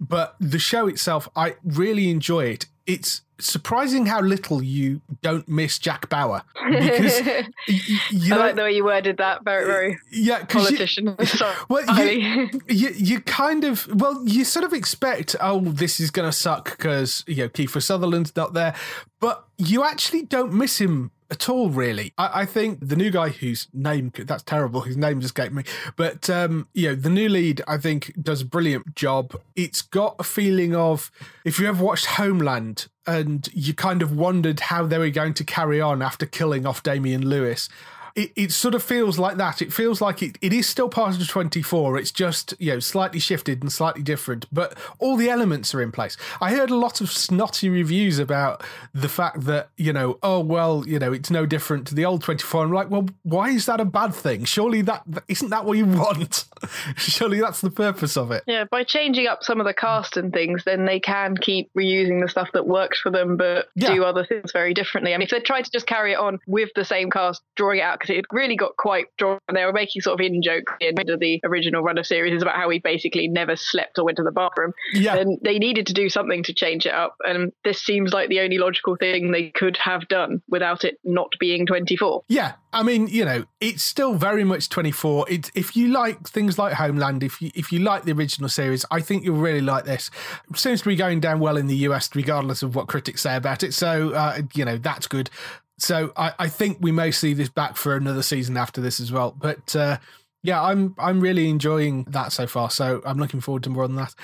But 0.00 0.36
the 0.40 0.58
show 0.58 0.86
itself, 0.86 1.28
I 1.36 1.56
really 1.62 2.08
enjoy 2.08 2.44
it. 2.46 2.66
It's 2.86 3.22
surprising 3.40 4.06
how 4.06 4.20
little 4.20 4.62
you 4.62 5.00
don't 5.22 5.48
miss 5.48 5.78
Jack 5.78 6.08
Bauer 6.08 6.42
because 6.70 7.20
y- 7.22 7.44
y- 7.68 7.98
you 8.10 8.32
I 8.34 8.36
know, 8.36 8.42
like 8.42 8.54
the 8.56 8.62
way 8.62 8.72
you 8.72 8.84
worded 8.84 9.16
that. 9.16 9.42
Very, 9.44 9.64
very 9.64 9.98
yeah, 10.12 10.44
'cause 10.44 10.70
you- 10.70 10.86
Sorry. 11.26 11.54
well, 11.68 11.98
you, 11.98 12.50
you, 12.68 12.90
you 12.94 13.20
kind 13.20 13.64
of, 13.64 13.88
well, 14.00 14.22
you 14.26 14.44
sort 14.44 14.64
of 14.64 14.72
expect, 14.72 15.34
oh, 15.40 15.60
this 15.60 15.98
is 15.98 16.10
going 16.10 16.28
to 16.28 16.32
suck 16.36 16.76
because, 16.76 17.24
you 17.26 17.36
know, 17.36 17.48
Kiefer 17.48 17.82
Sutherland's 17.82 18.36
not 18.36 18.52
there. 18.54 18.74
But 19.20 19.44
you 19.56 19.82
actually 19.84 20.22
don't 20.22 20.52
miss 20.52 20.78
him 20.80 21.10
at 21.30 21.48
all, 21.48 21.70
really. 21.70 22.12
I, 22.18 22.42
I 22.42 22.44
think 22.46 22.78
the 22.80 22.96
new 22.96 23.10
guy 23.10 23.30
whose 23.30 23.68
name, 23.72 24.12
that's 24.16 24.42
terrible, 24.42 24.82
his 24.82 24.96
name 24.96 25.20
just 25.20 25.36
escaped 25.36 25.54
me. 25.54 25.64
But, 25.96 26.28
um, 26.30 26.68
you 26.74 26.88
know, 26.88 26.94
the 26.94 27.10
new 27.10 27.28
lead, 27.28 27.62
I 27.66 27.78
think, 27.78 28.12
does 28.20 28.42
a 28.42 28.46
brilliant 28.46 28.94
job. 28.94 29.40
It's 29.56 29.82
got 29.82 30.16
a 30.18 30.24
feeling 30.24 30.74
of, 30.74 31.10
if 31.44 31.58
you 31.58 31.66
ever 31.68 31.82
watched 31.82 32.06
Homeland, 32.06 32.88
and 33.06 33.48
you 33.52 33.74
kind 33.74 34.00
of 34.00 34.16
wondered 34.16 34.60
how 34.60 34.86
they 34.86 34.96
were 34.96 35.10
going 35.10 35.34
to 35.34 35.44
carry 35.44 35.80
on 35.80 36.00
after 36.00 36.24
killing 36.24 36.66
off 36.66 36.82
Damian 36.82 37.28
Lewis 37.28 37.68
it, 38.14 38.32
it 38.36 38.52
sort 38.52 38.74
of 38.74 38.82
feels 38.82 39.18
like 39.18 39.36
that. 39.38 39.60
It 39.60 39.72
feels 39.72 40.00
like 40.00 40.22
it, 40.22 40.38
it 40.40 40.52
is 40.52 40.68
still 40.68 40.88
part 40.88 41.14
of 41.14 41.18
the 41.18 41.24
24. 41.26 41.98
It's 41.98 42.12
just, 42.12 42.54
you 42.58 42.72
know, 42.72 42.78
slightly 42.78 43.18
shifted 43.18 43.62
and 43.62 43.72
slightly 43.72 44.02
different, 44.02 44.46
but 44.52 44.78
all 45.00 45.16
the 45.16 45.28
elements 45.28 45.74
are 45.74 45.82
in 45.82 45.90
place. 45.90 46.16
I 46.40 46.52
heard 46.52 46.70
a 46.70 46.76
lot 46.76 47.00
of 47.00 47.10
snotty 47.10 47.68
reviews 47.68 48.18
about 48.20 48.62
the 48.92 49.08
fact 49.08 49.42
that, 49.46 49.70
you 49.76 49.92
know, 49.92 50.18
oh, 50.22 50.40
well, 50.40 50.84
you 50.86 50.98
know, 50.98 51.12
it's 51.12 51.30
no 51.30 51.44
different 51.44 51.86
to 51.88 51.94
the 51.94 52.04
old 52.04 52.22
24. 52.22 52.64
I'm 52.64 52.72
like, 52.72 52.90
well, 52.90 53.06
why 53.24 53.50
is 53.50 53.66
that 53.66 53.80
a 53.80 53.84
bad 53.84 54.14
thing? 54.14 54.44
Surely 54.44 54.82
that 54.82 55.02
isn't 55.28 55.50
that 55.50 55.64
what 55.64 55.76
you 55.78 55.86
want? 55.86 56.44
Surely 56.96 57.40
that's 57.40 57.60
the 57.60 57.70
purpose 57.70 58.16
of 58.16 58.30
it. 58.30 58.44
Yeah, 58.46 58.64
by 58.70 58.84
changing 58.84 59.26
up 59.26 59.42
some 59.42 59.60
of 59.60 59.66
the 59.66 59.74
cast 59.74 60.16
and 60.16 60.32
things, 60.32 60.62
then 60.64 60.84
they 60.84 61.00
can 61.00 61.36
keep 61.36 61.70
reusing 61.76 62.22
the 62.22 62.28
stuff 62.28 62.50
that 62.52 62.66
works 62.66 63.00
for 63.00 63.10
them, 63.10 63.36
but 63.36 63.68
Yeah. 63.74 63.92
do 63.94 64.04
other 64.04 64.24
things 64.24 64.52
very 64.52 64.72
differently. 64.72 65.14
I 65.14 65.16
mean, 65.18 65.24
if 65.24 65.30
they 65.30 65.40
tried 65.40 65.64
to 65.64 65.70
just 65.72 65.86
carry 65.86 66.12
it 66.12 66.18
on 66.18 66.38
with 66.46 66.70
the 66.76 66.84
same 66.84 67.10
cast, 67.10 67.42
drawing 67.56 67.80
it 67.80 67.82
out, 67.82 68.00
it 68.10 68.24
really 68.32 68.56
got 68.56 68.76
quite 68.76 69.06
drawn, 69.18 69.38
they 69.52 69.64
were 69.64 69.72
making 69.72 70.02
sort 70.02 70.20
of 70.20 70.24
in 70.24 70.42
jokes 70.42 70.72
of 70.80 71.20
the 71.20 71.40
original 71.44 71.82
run 71.82 71.98
of 71.98 72.06
series 72.06 72.40
about 72.42 72.56
how 72.56 72.68
he 72.70 72.78
basically 72.78 73.28
never 73.28 73.56
slept 73.56 73.98
or 73.98 74.04
went 74.04 74.16
to 74.16 74.22
the 74.22 74.32
bathroom. 74.32 74.72
Yeah. 74.92 75.16
And 75.16 75.38
they 75.42 75.58
needed 75.58 75.86
to 75.88 75.92
do 75.92 76.08
something 76.08 76.42
to 76.44 76.54
change 76.54 76.86
it 76.86 76.92
up, 76.92 77.16
and 77.26 77.52
this 77.64 77.80
seems 77.80 78.12
like 78.12 78.28
the 78.28 78.40
only 78.40 78.58
logical 78.58 78.96
thing 78.96 79.30
they 79.30 79.50
could 79.50 79.76
have 79.76 80.06
done 80.08 80.42
without 80.48 80.84
it 80.84 80.98
not 81.04 81.32
being 81.38 81.66
24. 81.66 82.24
Yeah, 82.28 82.52
I 82.72 82.82
mean, 82.82 83.06
you 83.06 83.24
know, 83.24 83.44
it's 83.60 83.82
still 83.82 84.14
very 84.14 84.44
much 84.44 84.68
24. 84.68 85.30
It, 85.30 85.50
if 85.54 85.76
you 85.76 85.88
like 85.88 86.28
things 86.28 86.58
like 86.58 86.74
Homeland, 86.74 87.22
if 87.22 87.40
you 87.40 87.50
if 87.54 87.72
you 87.72 87.78
like 87.78 88.04
the 88.04 88.12
original 88.12 88.48
series, 88.48 88.84
I 88.90 89.00
think 89.00 89.24
you'll 89.24 89.36
really 89.36 89.60
like 89.60 89.84
this. 89.84 90.10
It 90.50 90.58
seems 90.58 90.82
to 90.82 90.88
be 90.88 90.96
going 90.96 91.20
down 91.20 91.40
well 91.40 91.56
in 91.56 91.66
the 91.66 91.76
US, 91.88 92.10
regardless 92.14 92.62
of 92.62 92.74
what 92.74 92.88
critics 92.88 93.22
say 93.22 93.36
about 93.36 93.62
it. 93.62 93.74
So, 93.74 94.12
uh, 94.12 94.42
you 94.54 94.64
know, 94.64 94.76
that's 94.76 95.06
good. 95.06 95.30
So 95.78 96.12
I, 96.16 96.32
I 96.38 96.48
think 96.48 96.78
we 96.80 96.92
may 96.92 97.10
see 97.10 97.34
this 97.34 97.48
back 97.48 97.76
for 97.76 97.96
another 97.96 98.22
season 98.22 98.56
after 98.56 98.80
this 98.80 99.00
as 99.00 99.10
well. 99.10 99.34
But 99.36 99.74
uh, 99.74 99.98
yeah, 100.42 100.62
I'm 100.62 100.94
I'm 100.98 101.20
really 101.20 101.48
enjoying 101.48 102.04
that 102.10 102.32
so 102.32 102.46
far. 102.46 102.70
So 102.70 103.02
I'm 103.04 103.18
looking 103.18 103.40
forward 103.40 103.62
to 103.64 103.70
more 103.70 103.86
than 103.86 103.96
that. 103.96 104.14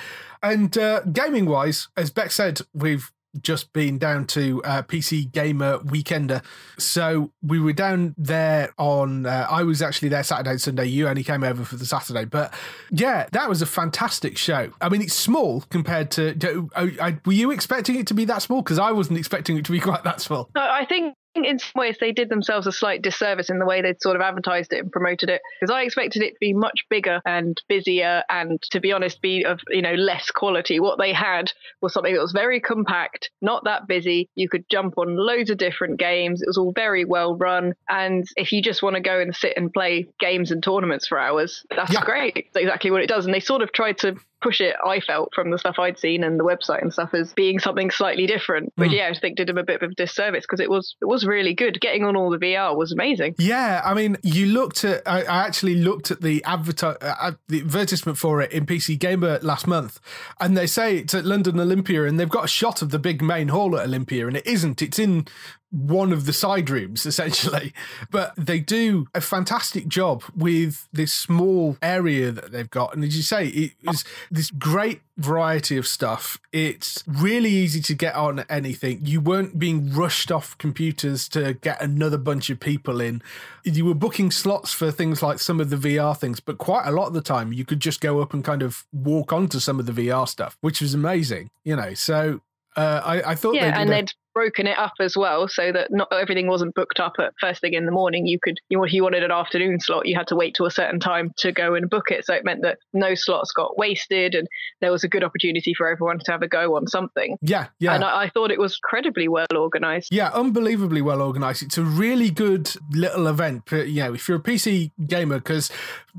And 0.41 0.77
uh, 0.77 1.01
gaming 1.01 1.45
wise, 1.45 1.87
as 1.97 2.11
Beck 2.11 2.31
said, 2.31 2.61
we've 2.73 3.11
just 3.41 3.71
been 3.73 3.97
down 3.97 4.25
to 4.27 4.61
uh, 4.63 4.81
PC 4.83 5.31
Gamer 5.31 5.79
Weekender. 5.79 6.43
So 6.77 7.31
we 7.41 7.59
were 7.59 7.73
down 7.73 8.13
there 8.17 8.73
on, 8.77 9.25
uh, 9.25 9.47
I 9.49 9.63
was 9.63 9.81
actually 9.81 10.09
there 10.09 10.23
Saturday 10.23 10.51
and 10.51 10.61
Sunday. 10.61 10.85
You 10.85 11.07
only 11.07 11.23
came 11.23 11.43
over 11.43 11.63
for 11.63 11.77
the 11.77 11.85
Saturday. 11.85 12.25
But 12.25 12.53
yeah, 12.89 13.27
that 13.31 13.47
was 13.47 13.61
a 13.61 13.65
fantastic 13.65 14.37
show. 14.37 14.71
I 14.81 14.89
mean, 14.89 15.01
it's 15.01 15.13
small 15.13 15.61
compared 15.69 16.11
to, 16.11 16.35
to 16.35 16.69
I, 16.75 17.17
were 17.25 17.33
you 17.33 17.51
expecting 17.51 17.95
it 17.95 18.07
to 18.07 18.13
be 18.13 18.25
that 18.25 18.41
small? 18.41 18.61
Because 18.61 18.79
I 18.79 18.91
wasn't 18.91 19.17
expecting 19.19 19.57
it 19.57 19.65
to 19.65 19.71
be 19.71 19.79
quite 19.91 20.03
that 20.03 20.21
small. 20.21 20.49
I 20.55 20.85
think 20.85 21.15
in 21.35 21.59
some 21.59 21.79
ways 21.79 21.97
they 21.99 22.11
did 22.11 22.29
themselves 22.29 22.67
a 22.67 22.71
slight 22.71 23.01
disservice 23.01 23.49
in 23.49 23.59
the 23.59 23.65
way 23.65 23.81
they'd 23.81 24.01
sort 24.01 24.15
of 24.15 24.21
advertised 24.21 24.73
it 24.73 24.79
and 24.79 24.91
promoted 24.91 25.29
it 25.29 25.41
because 25.59 25.73
I 25.73 25.83
expected 25.83 26.21
it 26.21 26.33
to 26.33 26.39
be 26.39 26.53
much 26.53 26.85
bigger 26.89 27.21
and 27.25 27.61
busier 27.67 28.23
and 28.29 28.61
to 28.63 28.79
be 28.79 28.91
honest 28.91 29.21
be 29.21 29.45
of 29.45 29.59
you 29.69 29.81
know 29.81 29.93
less 29.93 30.29
quality. 30.31 30.79
What 30.79 30.97
they 30.97 31.13
had 31.13 31.51
was 31.81 31.93
something 31.93 32.13
that 32.13 32.21
was 32.21 32.31
very 32.31 32.59
compact 32.59 33.29
not 33.41 33.63
that 33.65 33.87
busy. 33.87 34.29
You 34.35 34.49
could 34.49 34.65
jump 34.69 34.97
on 34.97 35.15
loads 35.15 35.49
of 35.49 35.57
different 35.57 35.99
games. 35.99 36.41
It 36.41 36.47
was 36.47 36.57
all 36.57 36.73
very 36.73 37.05
well 37.05 37.35
run. 37.35 37.73
And 37.89 38.25
if 38.35 38.51
you 38.51 38.61
just 38.61 38.83
want 38.83 38.95
to 38.95 39.01
go 39.01 39.19
and 39.19 39.35
sit 39.35 39.53
and 39.57 39.71
play 39.71 40.07
games 40.19 40.51
and 40.51 40.61
tournaments 40.61 41.07
for 41.07 41.19
hours 41.19 41.65
that's 41.75 41.93
yeah. 41.93 42.03
great. 42.03 42.47
That's 42.53 42.63
exactly 42.63 42.91
what 42.91 43.01
it 43.01 43.07
does. 43.07 43.25
And 43.25 43.33
they 43.33 43.39
sort 43.39 43.61
of 43.61 43.71
tried 43.71 43.97
to 43.99 44.15
push 44.41 44.61
it, 44.61 44.75
I 44.85 44.99
felt, 44.99 45.33
from 45.33 45.51
the 45.51 45.57
stuff 45.57 45.79
I'd 45.79 45.99
seen 45.99 46.23
and 46.23 46.39
the 46.39 46.43
website 46.43 46.81
and 46.81 46.91
stuff 46.91 47.13
as 47.13 47.33
being 47.33 47.59
something 47.59 47.91
slightly 47.91 48.27
different. 48.27 48.73
But 48.75 48.89
mm. 48.89 48.97
yeah, 48.97 49.11
I 49.13 49.17
think 49.17 49.37
did 49.37 49.49
him 49.49 49.57
a 49.57 49.63
bit 49.63 49.81
of 49.81 49.91
a 49.91 49.93
disservice 49.93 50.43
because 50.43 50.59
it 50.59 50.69
was 50.69 50.95
it 51.01 51.05
was 51.05 51.25
really 51.25 51.53
good. 51.53 51.79
Getting 51.79 52.03
on 52.03 52.15
all 52.15 52.29
the 52.29 52.37
VR 52.37 52.75
was 52.75 52.91
amazing. 52.91 53.35
Yeah, 53.37 53.81
I 53.83 53.93
mean, 53.93 54.17
you 54.23 54.47
looked 54.47 54.83
at, 54.83 55.01
I, 55.07 55.21
I 55.23 55.45
actually 55.45 55.75
looked 55.75 56.11
at 56.11 56.21
the, 56.21 56.41
adverti- 56.41 56.97
uh, 57.01 57.31
the 57.47 57.61
advertisement 57.61 58.17
for 58.17 58.41
it 58.41 58.51
in 58.51 58.65
PC 58.65 58.99
Gamer 58.99 59.39
last 59.41 59.67
month, 59.67 59.99
and 60.39 60.57
they 60.57 60.67
say 60.67 60.97
it's 60.97 61.13
at 61.13 61.25
London 61.25 61.59
Olympia, 61.59 62.03
and 62.03 62.19
they've 62.19 62.29
got 62.29 62.45
a 62.45 62.49
shot 62.49 62.81
of 62.81 62.89
the 62.89 62.99
big 62.99 63.21
main 63.21 63.49
hall 63.49 63.77
at 63.77 63.85
Olympia, 63.85 64.27
and 64.27 64.37
it 64.37 64.45
isn't. 64.45 64.81
It's 64.81 64.99
in 64.99 65.27
one 65.71 66.11
of 66.11 66.25
the 66.25 66.33
side 66.33 66.69
rooms 66.69 67.05
essentially. 67.11 67.73
But 68.09 68.33
they 68.37 68.59
do 68.59 69.07
a 69.13 69.21
fantastic 69.21 69.87
job 69.87 70.23
with 70.35 70.87
this 70.91 71.13
small 71.13 71.77
area 71.81 72.31
that 72.31 72.51
they've 72.51 72.69
got. 72.69 72.93
And 72.93 73.03
as 73.03 73.15
you 73.15 73.23
say 73.23 73.47
it 73.47 73.71
is 73.83 74.03
this 74.29 74.51
great 74.51 75.01
variety 75.17 75.77
of 75.77 75.87
stuff. 75.87 76.39
It's 76.51 77.03
really 77.05 77.51
easy 77.51 77.79
to 77.81 77.93
get 77.93 78.15
on 78.15 78.39
anything. 78.49 79.01
You 79.03 79.21
weren't 79.21 79.59
being 79.59 79.93
rushed 79.93 80.31
off 80.31 80.57
computers 80.57 81.29
to 81.29 81.53
get 81.53 81.81
another 81.81 82.17
bunch 82.17 82.49
of 82.49 82.59
people 82.59 82.99
in. 82.99 83.21
You 83.63 83.85
were 83.85 83.93
booking 83.93 84.31
slots 84.31 84.73
for 84.73 84.89
things 84.91 85.21
like 85.21 85.39
some 85.39 85.59
of 85.59 85.69
the 85.69 85.75
VR 85.75 86.17
things 86.17 86.39
but 86.39 86.57
quite 86.57 86.85
a 86.87 86.91
lot 86.91 87.07
of 87.07 87.13
the 87.13 87.21
time 87.21 87.53
you 87.53 87.65
could 87.65 87.79
just 87.79 88.01
go 88.01 88.21
up 88.21 88.33
and 88.33 88.43
kind 88.43 88.61
of 88.61 88.85
walk 88.91 89.31
onto 89.31 89.59
some 89.59 89.79
of 89.79 89.85
the 89.85 89.91
VR 89.91 90.27
stuff 90.27 90.57
which 90.61 90.81
was 90.81 90.93
amazing 90.93 91.49
you 91.63 91.75
know? 91.75 91.93
So 91.93 92.41
uh, 92.75 93.01
I, 93.03 93.31
I, 93.31 93.35
thought 93.35 93.55
yeah, 93.55 93.71
they 93.71 93.81
and 93.81 93.89
they'd 93.89 94.13
broken 94.33 94.67
it 94.67 94.77
up 94.77 94.93
as 94.99 95.15
well 95.15 95.47
so 95.47 95.71
that 95.71 95.91
not 95.91 96.07
everything 96.11 96.47
wasn't 96.47 96.75
booked 96.75 96.99
up 96.99 97.13
at 97.19 97.33
first 97.39 97.61
thing 97.61 97.73
in 97.73 97.85
the 97.85 97.91
morning. 97.91 98.25
You 98.25 98.39
could 98.39 98.59
you 98.69 98.83
if 98.83 98.93
you 98.93 99.03
wanted 99.03 99.23
an 99.23 99.31
afternoon 99.31 99.79
slot. 99.79 100.07
You 100.07 100.15
had 100.15 100.27
to 100.27 100.35
wait 100.35 100.55
till 100.55 100.65
a 100.65 100.71
certain 100.71 100.99
time 100.99 101.33
to 101.37 101.51
go 101.51 101.75
and 101.75 101.89
book 101.89 102.11
it. 102.11 102.25
So 102.25 102.33
it 102.33 102.45
meant 102.45 102.61
that 102.63 102.79
no 102.93 103.15
slots 103.15 103.51
got 103.51 103.77
wasted 103.77 104.35
and 104.35 104.47
there 104.79 104.91
was 104.91 105.03
a 105.03 105.07
good 105.07 105.23
opportunity 105.23 105.73
for 105.73 105.87
everyone 105.87 106.19
to 106.19 106.31
have 106.31 106.41
a 106.41 106.47
go 106.47 106.75
on 106.75 106.87
something. 106.87 107.37
Yeah 107.41 107.67
yeah. 107.79 107.95
And 107.95 108.03
i, 108.03 108.23
I 108.23 108.29
thought 108.29 108.51
it 108.51 108.59
was 108.59 108.79
incredibly 108.83 109.27
well 109.27 109.47
organized. 109.55 110.09
Yeah 110.11 110.29
unbelievably 110.33 111.01
well 111.01 111.21
organized. 111.21 111.63
It's 111.63 111.77
a 111.77 111.83
really 111.83 112.29
good 112.29 112.71
little 112.91 113.27
event 113.27 113.63
you 113.71 114.03
know 114.03 114.13
if 114.13 114.27
you're 114.27 114.37
a 114.37 114.41
pc 114.41 114.91
gamer 115.07 115.37
because 115.37 115.71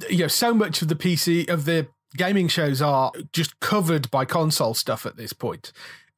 you 0.09 0.19
know 0.19 0.29
so 0.29 0.55
much 0.55 0.83
of 0.83 0.89
the 0.89 0.95
pc 0.95 1.49
of 1.49 1.65
the 1.65 1.87
gaming 2.17 2.49
shows 2.49 2.83
are 2.83 3.13
just 3.33 3.59
covered 3.61 4.11
by 4.11 4.25
console 4.25 4.75
stuff 4.75 5.07
at 5.07 5.17
this 5.17 5.33
point 5.33 5.73